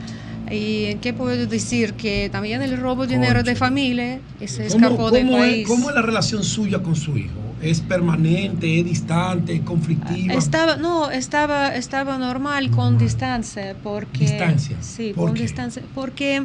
[0.50, 1.94] ¿Y qué puedo decir?
[1.94, 5.62] Que también el robo de dinero de familia y se ¿Cómo, escapó del cómo país.
[5.64, 7.36] es, cómo es la relación suya con su hijo?
[7.62, 10.34] ¿Es permanente, es distante, es conflictiva?
[10.34, 14.20] Estaba, no, estaba, estaba normal con distancia, porque...
[14.20, 14.78] Distancia.
[14.82, 15.44] Sí, ¿Por con qué?
[15.44, 16.44] distancia, porque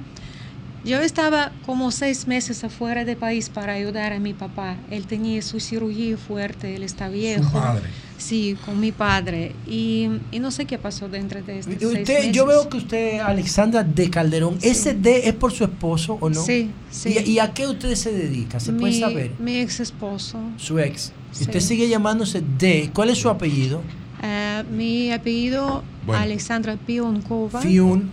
[0.87, 4.77] yo estaba como seis meses afuera del país para ayudar a mi papá.
[4.91, 7.51] Él tenía su cirugía fuerte, él está viejo.
[7.53, 7.85] padre.
[8.19, 9.53] Sí, con mi padre.
[9.67, 12.33] Y, y no sé qué pasó dentro de estos seis Usted, meses.
[12.33, 16.43] yo veo que usted, Alexandra de Calderón, ¿ese D es por su esposo o no?
[16.43, 17.15] Sí, sí.
[17.27, 18.59] ¿Y, y a qué usted se dedica?
[18.59, 19.33] ¿Se puede mi, saber?
[19.39, 20.39] Mi ex esposo.
[20.57, 21.13] Su ex.
[21.31, 21.45] Sí.
[21.45, 22.91] Usted sigue llamándose D.
[22.95, 23.83] ¿Cuál es su apellido?
[24.23, 26.23] Eh, mi apellido, Bueno.
[26.23, 27.61] Alexandra Pionkova.
[27.61, 28.09] Fiun.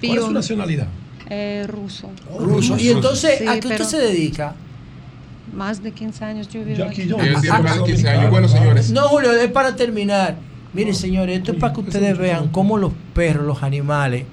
[0.00, 0.88] ¿Cuál es su nacionalidad?
[1.28, 2.10] Eh, ruso.
[2.38, 2.76] Ruso.
[2.78, 4.54] Y entonces, Sí, ¿a qué usted se dedica?
[5.54, 7.08] Más de 15 años yo vivo Yo aquí.
[7.50, 8.30] Ah, más de 15 años.
[8.30, 8.90] Bueno, señores.
[8.90, 10.36] No, Julio, es para terminar.
[10.72, 14.24] Miren, señores, esto es para que ustedes vean cómo los perros, los animales,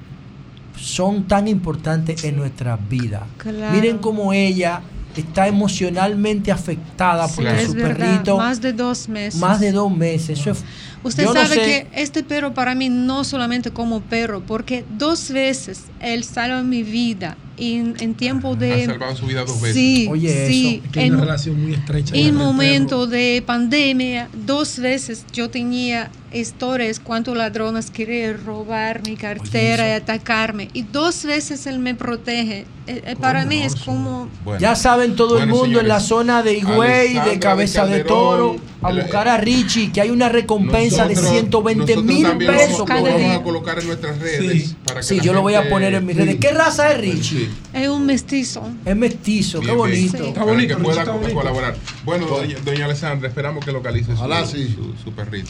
[0.77, 3.23] son tan importantes en nuestras vidas.
[3.37, 3.73] Claro.
[3.73, 4.81] Miren cómo ella
[5.15, 9.39] está emocionalmente afectada Sí, porque su verdad, perrito más de dos meses.
[9.39, 10.39] más de dos meses.
[10.39, 10.63] Eso es-
[11.03, 14.83] Usted yo no sabe sé- que este perro para mí no solamente como perro, porque
[14.97, 18.83] dos veces él salva mi vida en, en tiempo de...
[18.83, 19.75] Ha salvado su vida dos veces.
[19.75, 20.67] Sí, Oye, sí.
[20.75, 20.85] eso.
[20.85, 22.15] Es que hay en, una relación muy estrecha.
[22.15, 29.87] en momento de pandemia, dos veces yo tenía historias cuántos ladrones querían robar mi cartera
[29.89, 30.69] y atacarme.
[30.73, 32.65] Y dos veces él me protege.
[32.87, 34.29] Eh, eh, para mí es como...
[34.43, 34.59] Bueno.
[34.59, 38.55] ya saben todo el mundo en la zona de Higüey, de Cabeza de, Calderón, Toro,
[38.81, 42.79] a buscar a Richie, que hay una recompensa de Nosotros- 120 nosotros mil lo pesos.
[42.79, 43.35] lo por vamos día.
[43.35, 44.75] a colocar en nuestras redes.
[44.83, 46.37] para que Sí, yo lo voy a poner en mis redes.
[46.37, 47.49] ¿Qué raza es Richie?
[47.73, 48.67] Es un mestizo.
[48.83, 50.11] Es mestizo, qué Bien, bien.
[50.11, 50.33] bonito.
[50.33, 51.75] Para que pueda co- colaborar.
[52.05, 54.67] Bueno, doña, doña Alessandra, esperamos que localice su, Ojalá sí.
[54.75, 55.49] su, su perrito.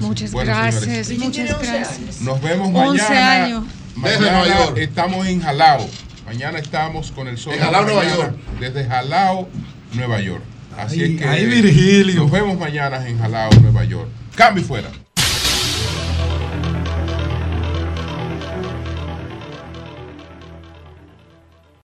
[0.00, 2.20] Muchas Bueno, gracias, señores, muchas gracias.
[2.20, 3.44] Nos vemos 11 mañana.
[3.44, 3.64] años.
[3.96, 4.78] Desde Mañana Nueva York.
[4.78, 5.88] estamos en Jalao.
[6.26, 7.54] Mañana estamos con el sol.
[7.54, 8.34] En de la Jalao, Nueva York.
[8.60, 9.48] Desde Jalao,
[9.94, 10.42] Nueva York.
[10.78, 12.14] Así Ay, es que ay, Virgilio.
[12.22, 14.08] nos vemos mañana en Jalao, Nueva York.
[14.36, 14.88] Cambio y fuera.